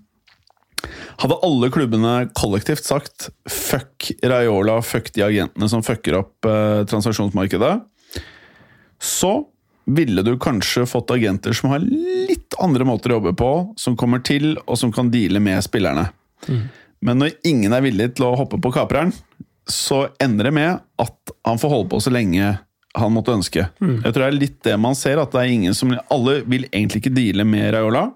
Hadde 1.18 1.40
alle 1.42 1.70
klubbene 1.72 2.14
kollektivt 2.36 2.84
sagt 2.86 3.30
'fuck 3.48 4.12
Raiola, 4.22 4.78
fuck 4.84 5.10
de 5.16 5.24
agentene 5.24 5.68
som 5.68 5.82
fucker 5.82 6.20
opp 6.20 6.46
eh, 6.46 6.84
transaksjonsmarkedet', 6.86 7.80
så 9.00 9.46
ville 9.86 10.22
du 10.22 10.34
kanskje 10.38 10.86
fått 10.86 11.10
agenter 11.14 11.54
som 11.54 11.70
har 11.70 11.82
litt 11.82 12.54
andre 12.62 12.84
måter 12.84 13.10
å 13.10 13.18
jobbe 13.18 13.34
på, 13.38 13.50
som 13.78 13.96
kommer 13.96 14.22
til, 14.22 14.56
og 14.66 14.78
som 14.78 14.92
kan 14.92 15.10
deale 15.10 15.40
med 15.40 15.62
spillerne. 15.64 16.10
Men 17.00 17.20
når 17.22 17.36
ingen 17.46 17.72
er 17.72 17.84
villig 17.84 18.14
til 18.16 18.26
å 18.26 18.36
hoppe 18.38 18.58
på 18.62 18.72
kapreren, 18.74 19.12
så 19.70 20.06
ender 20.22 20.48
det 20.48 20.54
med 20.54 20.78
at 21.02 21.34
han 21.46 21.58
får 21.58 21.72
holde 21.72 21.90
på 21.90 22.00
så 22.02 22.12
lenge 22.14 22.54
han 22.96 23.12
måtte 23.12 23.34
ønske. 23.34 23.66
Jeg 23.82 24.12
tror 24.12 24.22
det 24.22 24.28
er 24.30 24.38
litt 24.38 24.60
det 24.64 24.76
man 24.80 24.96
ser, 24.96 25.20
at 25.20 25.34
det 25.34 25.42
er 25.42 25.52
ingen 25.52 25.74
som 25.76 25.92
Alle 26.12 26.38
vil 26.48 26.64
egentlig 26.70 27.02
ikke 27.02 27.16
deale 27.16 27.44
med 27.44 27.74
Raiola, 27.74 28.06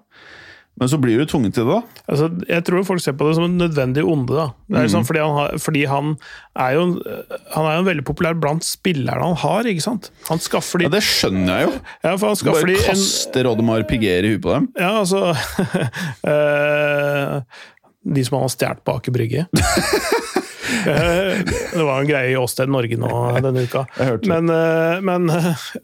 men 0.79 0.89
så 0.89 0.97
blir 0.97 1.19
du 1.19 1.27
tvunget 1.29 1.53
til 1.53 1.67
det, 1.67 1.75
da. 1.75 2.03
Altså, 2.09 2.27
jeg 2.47 2.63
tror 2.65 2.85
folk 2.87 3.01
ser 3.03 3.13
på 3.19 3.27
det 3.27 3.35
som 3.37 3.43
en 3.45 3.57
nødvendig 3.59 4.01
onde. 4.07 4.33
Da. 4.33 4.45
Det 4.65 4.79
er 4.79 4.85
liksom 4.87 5.03
fordi, 5.05 5.19
han 5.21 5.35
har, 5.35 5.57
fordi 5.61 5.83
han 5.91 6.13
er 6.63 6.71
jo 6.77 6.85
han 7.53 7.67
er 7.67 7.75
jo 7.75 7.83
veldig 7.89 8.05
populær 8.07 8.39
blant 8.39 8.65
spillerne 8.65 9.27
han 9.27 9.37
har. 9.43 9.69
ikke 9.69 9.83
sant? 9.83 10.09
Han 10.31 10.41
skaffer 10.41 10.81
de, 10.81 10.87
Ja, 10.87 10.93
Det 10.95 11.03
skjønner 11.05 11.51
jeg 11.59 11.67
jo. 11.67 11.75
ja, 12.07 12.15
for 12.15 12.31
han 12.31 12.39
du 12.39 12.49
Bare 12.49 12.71
de 12.71 12.79
en, 12.79 12.87
kaste 12.87 13.45
Rodemar 13.45 13.85
i 13.85 14.01
huet 14.31 14.41
på 14.41 14.55
dem. 14.55 14.71
Ja, 14.79 14.91
altså 15.03 15.35
eh, 16.31 17.37
De 18.01 18.25
som 18.25 18.39
han 18.39 18.47
har 18.47 18.55
stjålet 18.55 18.83
på 18.87 18.97
Aker 18.97 19.19
Brygge. 19.19 19.45
Eh, 20.81 21.41
det 21.73 21.83
var 21.83 21.99
en 22.01 22.07
greie 22.09 22.31
i 22.31 22.37
Åsted 22.39 22.69
Norge 22.71 22.97
nå 22.99 23.09
denne 23.43 23.63
uka. 23.67 23.83
Men, 24.27 24.49
eh, 24.49 25.01
men, 25.05 25.27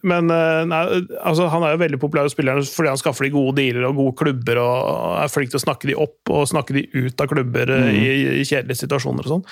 men 0.08 0.32
eh, 0.34 0.62
nei, 0.70 0.82
altså, 1.22 1.48
han 1.54 1.66
er 1.68 1.76
jo 1.76 1.82
veldig 1.84 2.00
populær 2.02 2.28
hos 2.28 2.36
spillerne 2.36 2.64
fordi 2.66 2.92
han 2.92 3.00
skaffer 3.02 3.28
de 3.28 3.34
gode 3.36 3.58
dealer 3.60 3.88
og 3.90 4.00
gode 4.00 4.16
klubber 4.24 4.62
og 4.64 4.78
er 5.22 5.32
flink 5.34 5.52
til 5.54 5.60
å 5.60 5.64
snakke 5.66 5.90
de 5.92 5.98
opp 6.00 6.32
og 6.34 6.48
snakke 6.50 6.76
de 6.78 6.86
ut 6.96 7.24
av 7.24 7.30
klubber 7.32 7.74
Mm. 7.78 7.90
i, 8.00 8.10
i 8.42 8.46
kjedelige 8.48 8.80
situasjoner 8.80 9.28
og 9.28 9.32
sånn. 9.32 9.44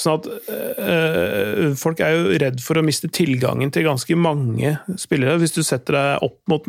Sånn 0.00 0.16
at 0.18 1.76
folk 1.80 2.00
er 2.02 2.14
jo 2.16 2.38
redd 2.40 2.62
for 2.64 2.80
å 2.80 2.84
miste 2.86 3.10
tilgangen 3.14 3.70
til 3.74 3.86
ganske 3.86 4.16
mange 4.18 4.74
spillere. 5.00 5.36
Hvis 5.42 5.54
du 5.56 5.62
setter 5.66 5.98
deg 5.98 6.24
opp 6.26 6.38
mot 6.50 6.66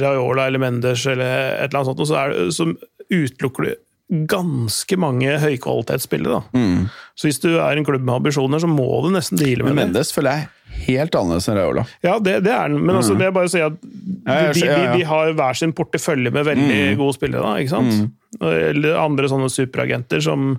Raiola 0.00 0.48
eller 0.48 0.62
Mendes 0.62 1.04
eller 1.10 1.26
et 1.60 1.68
eller 1.68 1.82
annet 1.82 1.90
sånt, 1.92 2.04
så, 2.08 2.18
er 2.22 2.34
det, 2.34 2.46
så 2.56 2.68
utelukker 3.12 3.68
du 3.68 3.74
ganske 4.06 4.96
mange 5.02 5.32
høykvalitetsspillere. 5.42 6.38
Da. 6.38 6.58
Mm. 6.58 6.84
Så 7.18 7.26
hvis 7.26 7.40
du 7.42 7.48
er 7.56 7.74
en 7.74 7.86
klubb 7.86 8.04
med 8.06 8.20
ambisjoner, 8.20 8.62
så 8.62 8.68
må 8.70 8.86
du 9.02 9.10
nesten 9.14 9.40
deale 9.40 9.66
med 9.66 9.74
Men 9.74 9.80
det. 9.80 9.86
Mendes 9.96 10.12
føler 10.14 10.36
jeg 10.36 10.52
helt 10.86 11.16
annerledes 11.18 11.48
enn 11.50 11.58
Raiola. 11.58 11.86
Ja, 12.04 12.18
det, 12.22 12.36
det 12.46 12.52
er 12.54 12.70
den, 12.70 12.84
men 12.84 12.98
altså, 13.00 13.16
det 13.18 13.26
er 13.26 13.34
bare 13.34 13.50
å 13.50 13.52
si 13.52 13.62
at 13.64 13.80
de, 13.82 14.06
Mm. 14.26 14.52
De, 14.56 14.62
ja. 14.66 14.94
de 14.98 15.04
har 15.06 15.28
hver 15.38 15.54
sin 15.54 15.70
portefølje 15.76 16.32
med 16.34 16.48
veldig 16.48 16.96
gode 16.98 17.14
spillere. 17.14 17.42
Da, 17.46 17.60
ikke 17.62 17.70
sant? 17.76 18.16
Eller 18.42 18.98
andre 18.98 19.28
sånne 19.30 19.46
superagenter 19.54 20.18
som, 20.24 20.56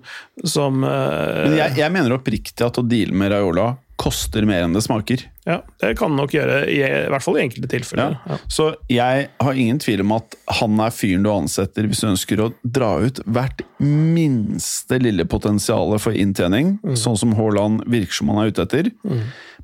som 0.48 0.80
uh, 0.88 1.44
Men 1.50 1.58
jeg, 1.60 1.76
jeg 1.82 1.94
mener 1.94 2.16
oppriktig 2.16 2.64
at 2.64 2.80
å 2.80 2.86
deale 2.88 3.12
med 3.12 3.34
Raiola 3.36 3.74
koster 3.98 4.46
mer 4.46 4.64
enn 4.66 4.76
det 4.76 4.84
smaker. 4.86 5.24
Ja, 5.48 5.62
det 5.82 5.96
kan 5.98 6.14
nok 6.14 6.36
gjøre, 6.36 6.60
i, 6.70 6.80
i 6.86 7.10
hvert 7.10 7.24
fall 7.26 7.40
i 7.40 7.44
enkelte 7.46 7.70
tilfeller. 7.72 8.18
Ja. 8.30 8.38
Så 8.52 8.68
jeg 8.92 9.28
har 9.42 9.58
ingen 9.58 9.80
tvil 9.82 10.04
om 10.04 10.14
at 10.20 10.38
han 10.60 10.78
er 10.84 10.94
fyren 10.94 11.26
du 11.26 11.32
ansetter 11.34 11.88
hvis 11.90 12.04
du 12.04 12.12
ønsker 12.12 12.44
å 12.44 12.52
dra 12.62 12.92
ut 13.02 13.22
hvert 13.26 13.64
minste 13.82 15.00
lille 15.02 15.26
potensial 15.30 15.96
for 16.04 16.18
inntjening, 16.18 16.78
sånn 16.94 17.18
som 17.18 17.34
Haaland 17.40 17.88
virker 17.90 18.20
som 18.20 18.30
han 18.34 18.44
er 18.44 18.54
ute 18.54 18.68
etter. 18.68 18.92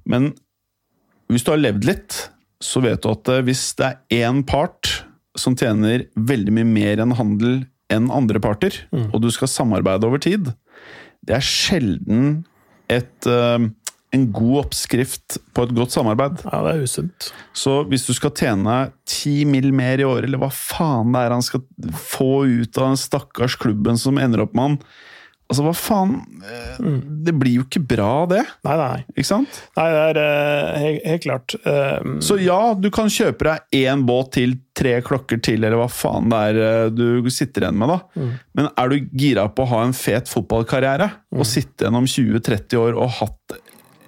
Men 0.09 0.31
hvis 1.31 1.45
du 1.45 1.53
har 1.53 1.61
levd 1.61 1.85
litt, 1.87 2.17
så 2.63 2.81
vet 2.83 3.03
du 3.03 3.11
at 3.11 3.29
eh, 3.31 3.43
hvis 3.45 3.67
det 3.79 3.91
er 3.91 4.25
én 4.25 4.41
part 4.47 5.03
som 5.39 5.55
tjener 5.57 6.07
veldig 6.15 6.53
mye 6.59 6.69
mer 6.69 7.01
enn 7.03 7.15
handel 7.17 7.63
enn 7.91 8.09
andre 8.13 8.39
parter, 8.41 8.75
og 9.11 9.19
du 9.21 9.29
skal 9.33 9.49
samarbeide 9.51 10.07
over 10.07 10.21
tid, 10.23 10.47
det 11.25 11.35
er 11.37 11.45
sjelden 11.45 12.43
et, 12.91 13.27
eh, 13.27 13.65
en 14.13 14.27
god 14.33 14.59
oppskrift 14.65 15.39
på 15.55 15.65
et 15.65 15.73
godt 15.75 15.95
samarbeid. 15.95 16.43
ja, 16.45 16.59
det 16.67 16.73
er 16.75 16.83
usunt. 16.85 17.31
Så 17.57 17.79
hvis 17.89 18.05
du 18.05 18.13
skal 18.13 18.33
tjene 18.37 18.77
ti 19.09 19.41
mill. 19.49 19.71
mer 19.73 19.97
i 19.97 20.05
året, 20.05 20.27
eller 20.27 20.41
hva 20.41 20.51
faen 20.53 21.15
det 21.15 21.23
er 21.23 21.33
han 21.33 21.45
skal 21.45 21.63
få 21.97 22.45
ut 22.45 22.77
av 22.77 22.91
den 22.91 22.99
stakkars 22.99 23.55
klubben 23.57 23.97
som 23.97 24.19
ender 24.21 24.43
opp 24.43 24.53
med 24.53 24.63
han 24.63 24.77
Altså, 25.51 25.63
hva 25.67 25.73
faen 25.75 26.13
eh, 26.47 26.85
Det 27.27 27.33
blir 27.37 27.59
jo 27.59 27.65
ikke 27.67 27.81
bra, 27.93 28.23
det. 28.31 28.41
Nei, 28.65 28.75
nei. 28.79 29.01
Ikke 29.13 29.27
sant? 29.27 29.59
nei 29.77 29.87
det 29.91 30.03
er 30.07 30.19
uh, 30.23 30.77
helt, 30.81 31.03
helt 31.11 31.25
klart. 31.27 31.55
Uh, 31.67 32.15
Så 32.23 32.39
ja, 32.41 32.59
du 32.73 32.87
kan 32.95 33.11
kjøpe 33.11 33.49
deg 33.49 33.83
én 33.83 34.05
båt 34.07 34.31
til, 34.39 34.55
tre 34.73 34.95
klokker 35.05 35.43
til, 35.43 35.61
eller 35.61 35.77
hva 35.77 35.89
faen 35.91 36.31
det 36.31 36.39
er 36.53 36.93
du 36.95 37.29
sitter 37.29 37.67
igjen 37.67 37.77
med, 37.77 37.91
da. 37.91 38.29
Men 38.57 38.71
er 38.71 38.89
du 38.89 39.11
gira 39.19 39.45
på 39.53 39.67
å 39.67 39.71
ha 39.75 39.83
en 39.85 39.93
fet 39.93 40.31
fotballkarriere, 40.31 41.11
og 41.35 41.45
sitte 41.45 41.85
igjen 41.85 41.99
om 41.99 42.09
20-30 42.09 42.79
år 42.81 42.97
og 42.97 43.13
hatt 43.19 43.59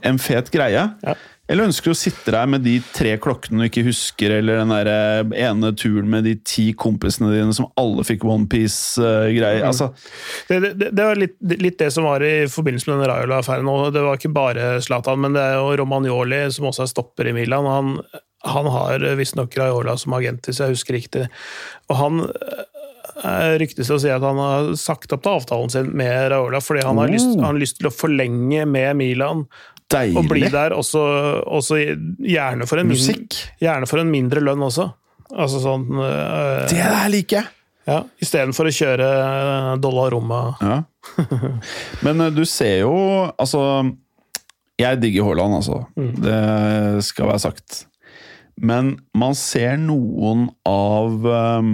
en 0.05 0.21
fet 0.21 0.51
greie? 0.53 0.89
Ja. 1.05 1.15
Eller 1.45 1.67
ønsker 1.67 1.91
du 1.91 1.93
å 1.93 1.97
sitte 1.97 2.33
der 2.33 2.47
med 2.49 2.63
de 2.65 2.79
tre 2.95 3.11
klokkene 3.21 3.61
du 3.61 3.67
ikke 3.67 3.83
husker, 3.85 4.33
eller 4.39 4.63
den 4.63 4.71
der 4.73 4.87
eh, 4.89 5.33
ene 5.45 5.69
turen 5.77 6.07
med 6.09 6.25
de 6.25 6.33
ti 6.41 6.71
kompisene 6.73 7.29
dine 7.29 7.53
som 7.53 7.67
alle 7.77 8.05
fikk 8.07 8.25
Onepiece-greier? 8.25 9.61
Mm. 9.61 9.67
Altså, 9.69 9.91
Det, 10.49 10.57
det, 10.65 10.89
det 10.89 11.05
var 11.05 11.21
litt, 11.21 11.37
litt 11.61 11.77
det 11.77 11.91
som 11.93 12.07
var 12.09 12.25
i 12.25 12.47
forbindelse 12.49 12.89
med 12.89 13.03
den 13.03 13.11
Raiola-affæren. 13.11 13.69
Det 13.93 14.05
var 14.07 14.17
ikke 14.17 14.33
bare 14.33 14.71
Zlatan, 14.81 15.21
men 15.21 15.37
det 15.37 15.43
er 15.45 15.59
jo 15.59 15.75
Romagnoli, 15.83 16.41
som 16.55 16.71
også 16.71 16.87
er 16.87 16.93
stopper 16.95 17.29
i 17.29 17.35
Milan. 17.37 17.69
Han, 17.69 17.93
han 18.49 18.71
har 18.73 19.05
visstnok 19.21 19.53
Raiola 19.61 19.99
som 20.01 20.17
agent, 20.17 20.49
hvis 20.49 20.63
jeg 20.63 20.73
husker 20.73 20.97
riktig. 20.97 21.27
Og 21.91 22.01
han 22.01 22.25
eh, 22.25 23.53
ryktes 23.61 23.93
å 23.93 23.99
si 24.01 24.09
at 24.09 24.25
han 24.25 24.41
har 24.41 24.73
sagt 24.81 25.13
opp 25.13 25.21
til 25.29 25.37
avtalen 25.37 25.77
sin 25.77 25.93
med 25.93 26.33
Raiola, 26.33 26.65
fordi 26.65 26.89
han 26.89 26.97
har, 27.03 27.13
lyst, 27.13 27.35
han 27.37 27.51
har 27.51 27.61
lyst 27.61 27.77
til 27.83 27.93
å 27.93 27.93
forlenge 27.93 28.65
med 28.65 28.97
Milan. 28.97 29.45
Og 30.17 30.25
bli 30.27 30.47
der 30.51 30.73
også, 30.75 31.01
også 31.45 31.77
gjerne, 32.19 32.65
for 32.67 32.81
en 32.81 32.89
min, 32.89 33.27
gjerne 33.61 33.87
for 33.89 34.01
en 34.01 34.09
mindre 34.11 34.41
lønn 34.43 34.63
også. 34.65 34.89
Altså 35.35 35.59
sånn 35.61 35.85
øh, 35.97 36.65
Det 36.69 36.79
der 36.79 37.07
liker 37.09 37.39
jeg! 37.39 37.51
ja, 37.85 37.99
Istedenfor 38.21 38.69
å 38.69 38.73
kjøre 38.73 39.07
Dollar 39.81 40.13
Roma. 40.13 40.41
Ja. 40.61 40.77
Men 42.05 42.25
eh, 42.25 42.33
du 42.33 42.43
ser 42.49 42.79
jo 42.83 42.93
Altså, 43.37 43.61
jeg 44.81 45.01
digger 45.01 45.27
Haaland, 45.29 45.59
altså. 45.61 45.83
Det 45.95 47.03
skal 47.07 47.29
være 47.31 47.43
sagt. 47.45 47.83
Men 48.55 48.95
man 49.17 49.35
ser 49.37 49.77
noen 49.81 50.47
av 50.69 51.25
øh, 51.25 51.71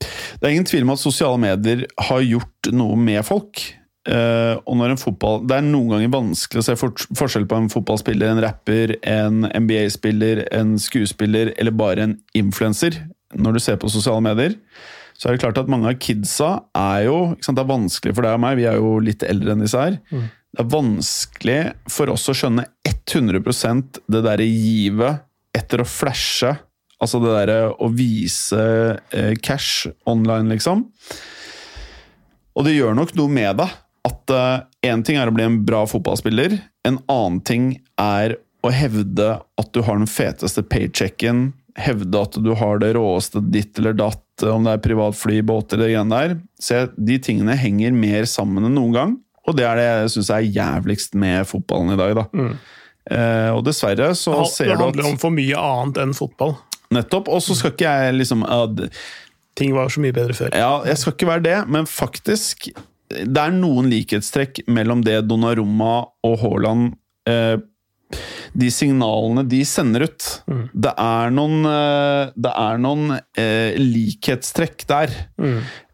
Det 0.00 0.42
er 0.42 0.54
ingen 0.54 0.68
tvil 0.68 0.86
om 0.86 0.94
at 0.94 1.02
sosiale 1.02 1.40
medier 1.42 1.86
har 2.08 2.24
gjort 2.26 2.70
noe 2.74 2.98
med 2.98 3.22
folk. 3.26 3.62
Eh, 4.08 4.54
og 4.64 4.76
når 4.78 4.94
en 4.94 5.00
fotball 5.00 5.42
Det 5.44 5.58
er 5.58 5.64
noen 5.66 5.90
ganger 5.92 6.12
vanskelig 6.14 6.62
å 6.62 6.64
se 6.64 6.74
for, 6.80 6.94
forskjell 7.18 7.44
på 7.48 7.58
en 7.58 7.66
fotballspiller, 7.68 8.30
en 8.30 8.40
rapper, 8.40 8.94
en 9.04 9.42
NBA-spiller, 9.52 10.46
en 10.56 10.78
skuespiller 10.80 11.52
eller 11.60 11.74
bare 11.76 12.06
en 12.06 12.14
influenser. 12.38 12.96
Når 13.36 13.58
du 13.58 13.60
ser 13.60 13.76
på 13.80 13.90
sosiale 13.92 14.24
medier, 14.24 14.54
så 15.18 15.28
er 15.28 15.34
det 15.36 15.42
klart 15.42 15.58
at 15.60 15.68
mange 15.68 15.90
av 15.90 15.98
kidsa 16.00 16.54
er 16.78 17.08
jo 17.08 17.18
sant, 17.42 17.58
Det 17.58 17.64
er 17.64 17.72
vanskelig 17.74 18.14
for 18.16 18.24
deg 18.24 18.38
og 18.38 18.42
meg, 18.46 18.56
vi 18.56 18.68
er 18.70 18.78
jo 18.80 18.94
litt 19.02 19.26
eldre 19.26 19.52
enn 19.52 19.64
disse 19.66 19.82
her. 19.82 19.98
Det 20.08 20.62
er 20.62 20.70
vanskelig 20.72 21.58
for 21.92 22.14
oss 22.14 22.24
å 22.32 22.36
skjønne 22.38 22.64
100% 22.88 24.00
det 24.08 24.22
derre 24.24 24.46
givet 24.46 25.26
etter 25.58 25.82
å 25.82 25.88
flashe. 25.88 26.54
Altså 27.02 27.20
det 27.20 27.34
derre 27.34 27.58
å 27.76 27.90
vise 27.92 28.62
eh, 29.12 29.34
cash 29.44 29.90
online, 30.08 30.48
liksom. 30.54 30.86
Og 32.56 32.64
det 32.66 32.74
gjør 32.78 32.96
nok 32.96 33.12
noe 33.18 33.30
med 33.30 33.60
deg 33.60 33.76
at 34.08 34.32
én 34.86 35.04
ting 35.06 35.20
er 35.20 35.30
å 35.30 35.34
bli 35.36 35.46
en 35.46 35.60
bra 35.68 35.84
fotballspiller, 35.88 36.56
en 36.88 36.98
annen 37.12 37.40
ting 37.44 37.70
er 38.00 38.38
å 38.66 38.72
hevde 38.74 39.28
at 39.38 39.70
du 39.74 39.82
har 39.86 40.00
den 40.00 40.10
feteste 40.10 40.64
paychecken, 40.66 41.52
hevde 41.78 42.20
at 42.20 42.38
du 42.42 42.50
har 42.58 42.80
det 42.82 42.94
råeste 42.96 43.42
ditt 43.54 43.78
eller 43.78 43.94
datt, 43.98 44.24
om 44.42 44.66
det 44.66 44.76
er 44.76 44.82
privatfly, 44.82 45.40
båter 45.46 45.78
eller 45.78 45.92
greiene 45.92 46.18
der. 46.18 46.34
Så 46.62 46.86
de 46.96 47.18
tingene 47.22 47.56
henger 47.58 47.94
mer 47.94 48.26
sammen 48.30 48.66
enn 48.66 48.76
noen 48.78 48.96
gang, 48.96 49.14
og 49.48 49.56
det 49.58 49.66
er 49.66 49.78
det 49.78 49.86
jeg 49.86 50.12
syns 50.16 50.32
er 50.34 50.50
jævligst 50.58 51.16
med 51.18 51.46
fotballen 51.48 51.94
i 51.94 52.00
dag, 52.00 52.18
da. 52.18 52.50
Eh, 53.08 53.50
og 53.54 53.62
dessverre 53.64 54.10
så 54.18 54.34
Det 54.42 54.50
ser 54.52 54.68
du 54.68 54.72
at 54.74 54.78
Det 54.78 54.84
handler 54.84 55.06
om 55.14 55.20
for 55.20 55.32
mye 55.32 55.62
annet 55.70 56.02
enn 56.02 56.12
fotball. 56.16 56.58
Nettopp. 56.92 57.30
Og 57.32 57.40
så 57.44 57.56
skal 57.56 57.72
ikke 57.72 57.88
jeg 57.88 58.18
liksom 58.18 58.44
uh, 58.44 58.68
Ting 59.58 59.72
var 59.76 59.88
så 59.92 60.02
mye 60.04 60.14
bedre 60.14 60.36
før. 60.36 60.52
Ja, 60.54 60.82
jeg 60.86 61.00
skal 61.00 61.14
ikke 61.16 61.30
være 61.30 61.44
det, 61.46 61.56
men 61.72 61.88
faktisk 61.90 62.68
Det 63.08 63.40
er 63.40 63.54
noen 63.56 63.88
likhetstrekk 63.88 64.62
mellom 64.68 65.00
det 65.06 65.22
Donnarumma 65.30 65.94
og 66.28 66.34
Haaland 66.42 66.90
eh, 67.28 67.56
De 68.58 68.68
signalene 68.72 69.42
de 69.48 69.62
sender 69.68 70.06
ut. 70.08 70.26
Det 70.72 70.92
er 71.00 71.30
noen, 71.36 71.58
eh, 71.68 72.30
det 72.36 72.52
er 72.56 72.78
noen 72.80 73.18
eh, 73.36 73.76
likhetstrekk 73.80 74.86
der. 74.88 75.12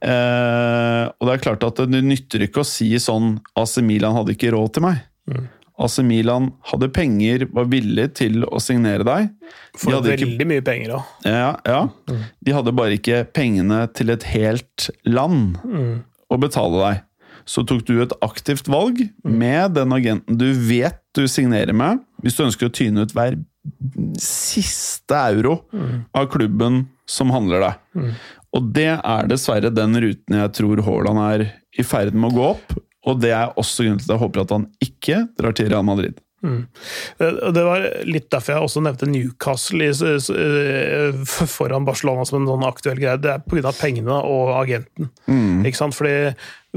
Eh, 0.04 1.02
og 1.10 1.26
det 1.28 1.34
er 1.34 1.42
klart 1.42 1.66
at 1.66 1.82
det 1.90 2.02
nytter 2.04 2.46
ikke 2.46 2.62
å 2.62 2.68
si 2.68 2.90
sånn 3.02 3.36
AC 3.58 3.78
Milan 3.82 4.16
hadde 4.18 4.34
ikke 4.36 4.52
råd 4.54 4.74
til 4.76 4.86
meg. 4.86 5.02
AC 5.74 5.98
Milan 6.06 6.52
hadde 6.70 6.86
penger, 6.94 7.48
var 7.50 7.66
villig 7.66 8.12
til 8.20 8.44
å 8.46 8.60
signere 8.62 9.02
deg. 9.06 9.30
De 9.74 9.80
For 9.82 9.96
ikke 9.98 10.12
veldig 10.28 10.46
mye 10.52 10.62
penger 10.66 10.92
òg. 11.00 11.14
ja, 11.26 11.48
ja. 11.66 11.80
De 12.46 12.54
hadde 12.54 12.74
bare 12.78 12.94
ikke 13.00 13.24
pengene 13.34 13.80
til 13.96 14.14
et 14.14 14.22
helt 14.30 14.90
land 15.02 15.58
å 16.36 16.43
betale 16.43 16.81
deg. 16.82 17.02
Så 17.44 17.65
tok 17.69 17.82
du 17.85 17.98
et 18.01 18.15
aktivt 18.24 18.69
valg 18.73 19.02
med 19.24 19.74
den 19.77 19.93
agenten 19.93 20.39
du 20.40 20.47
vet 20.69 21.01
du 21.15 21.27
signerer 21.28 21.77
med, 21.77 22.01
hvis 22.24 22.39
du 22.39 22.47
ønsker 22.47 22.70
å 22.70 22.74
tyne 22.74 23.05
ut 23.05 23.12
hver 23.15 23.36
siste 24.20 25.19
euro 25.32 25.59
av 26.16 26.31
klubben 26.32 26.86
som 27.09 27.32
handler 27.35 27.66
deg. 27.66 28.09
Og 28.55 28.73
det 28.74 28.90
er 28.97 29.28
dessverre 29.28 29.73
den 29.74 29.98
ruten 30.01 30.39
jeg 30.39 30.55
tror 30.56 30.82
Haaland 30.86 31.23
er 31.27 31.47
i 31.78 31.85
ferd 31.85 32.15
med 32.15 32.32
å 32.32 32.36
gå 32.39 32.48
opp. 32.55 32.77
Og 33.05 33.20
det 33.20 33.35
er 33.36 33.52
også 33.61 33.85
grunnen 33.85 34.01
til 34.01 34.09
at 34.09 34.15
jeg 34.15 34.23
håper 34.23 34.44
at 34.44 34.55
han 34.55 34.69
ikke 34.85 35.16
drar 35.36 35.56
til 35.56 35.69
Real 35.73 35.85
Madrid. 35.85 36.20
Eh, 36.44 37.50
Det 37.54 37.64
var 37.64 37.84
litt 38.08 38.28
derfor 38.32 38.54
jeg 38.54 38.66
også 38.66 38.82
nevnte 38.84 39.08
Newcastle 39.08 39.88
eh, 39.88 41.22
foran 41.48 41.86
Barcelona 41.88 42.26
som 42.28 42.42
en 42.42 42.48
sånn 42.50 42.66
aktuell 42.68 43.00
greie. 43.00 43.16
Det 43.20 43.32
er 43.32 43.44
pga. 43.48 43.72
pengene 43.78 44.18
og 44.28 44.52
agenten. 44.58 45.10
Ikke 45.64 45.80
sant? 45.80 45.96
Fordi, 45.96 46.34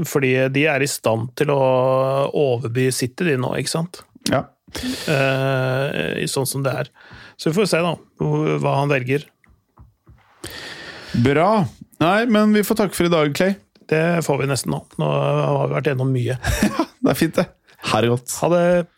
fordi 0.08 0.32
de 0.54 0.66
er 0.72 0.84
i 0.84 0.90
stand 0.90 1.32
til 1.38 1.52
å 1.54 1.60
overby 2.32 2.88
City, 2.94 3.28
de 3.32 3.36
nå, 3.40 3.54
ikke 3.60 3.74
sant? 3.76 4.02
Ja. 4.30 4.44
Eh, 5.08 6.24
sånn 6.28 6.48
som 6.48 6.62
det 6.66 6.74
er. 6.84 6.90
Så 7.38 7.50
vi 7.52 7.58
får 7.60 7.70
se, 7.70 7.82
da, 7.84 7.94
hva 8.18 8.76
han 8.80 8.90
velger. 8.92 9.24
Bra. 11.24 11.64
Nei, 12.02 12.26
men 12.30 12.52
vi 12.54 12.62
får 12.66 12.82
takke 12.82 12.94
for 12.96 13.08
i 13.08 13.12
dag, 13.12 13.32
Clay. 13.34 13.56
Det 13.88 14.02
får 14.26 14.42
vi 14.42 14.50
nesten 14.50 14.74
nå. 14.74 14.82
Nå 15.00 15.06
har 15.08 15.68
vi 15.70 15.78
vært 15.78 15.88
gjennom 15.92 16.12
mye. 16.12 16.36
Det 17.02 17.12
er 17.14 17.16
fint, 17.16 17.38
det. 17.38 17.46
Godt. 18.10 18.34
Ha 18.42 18.48
det. 18.52 18.97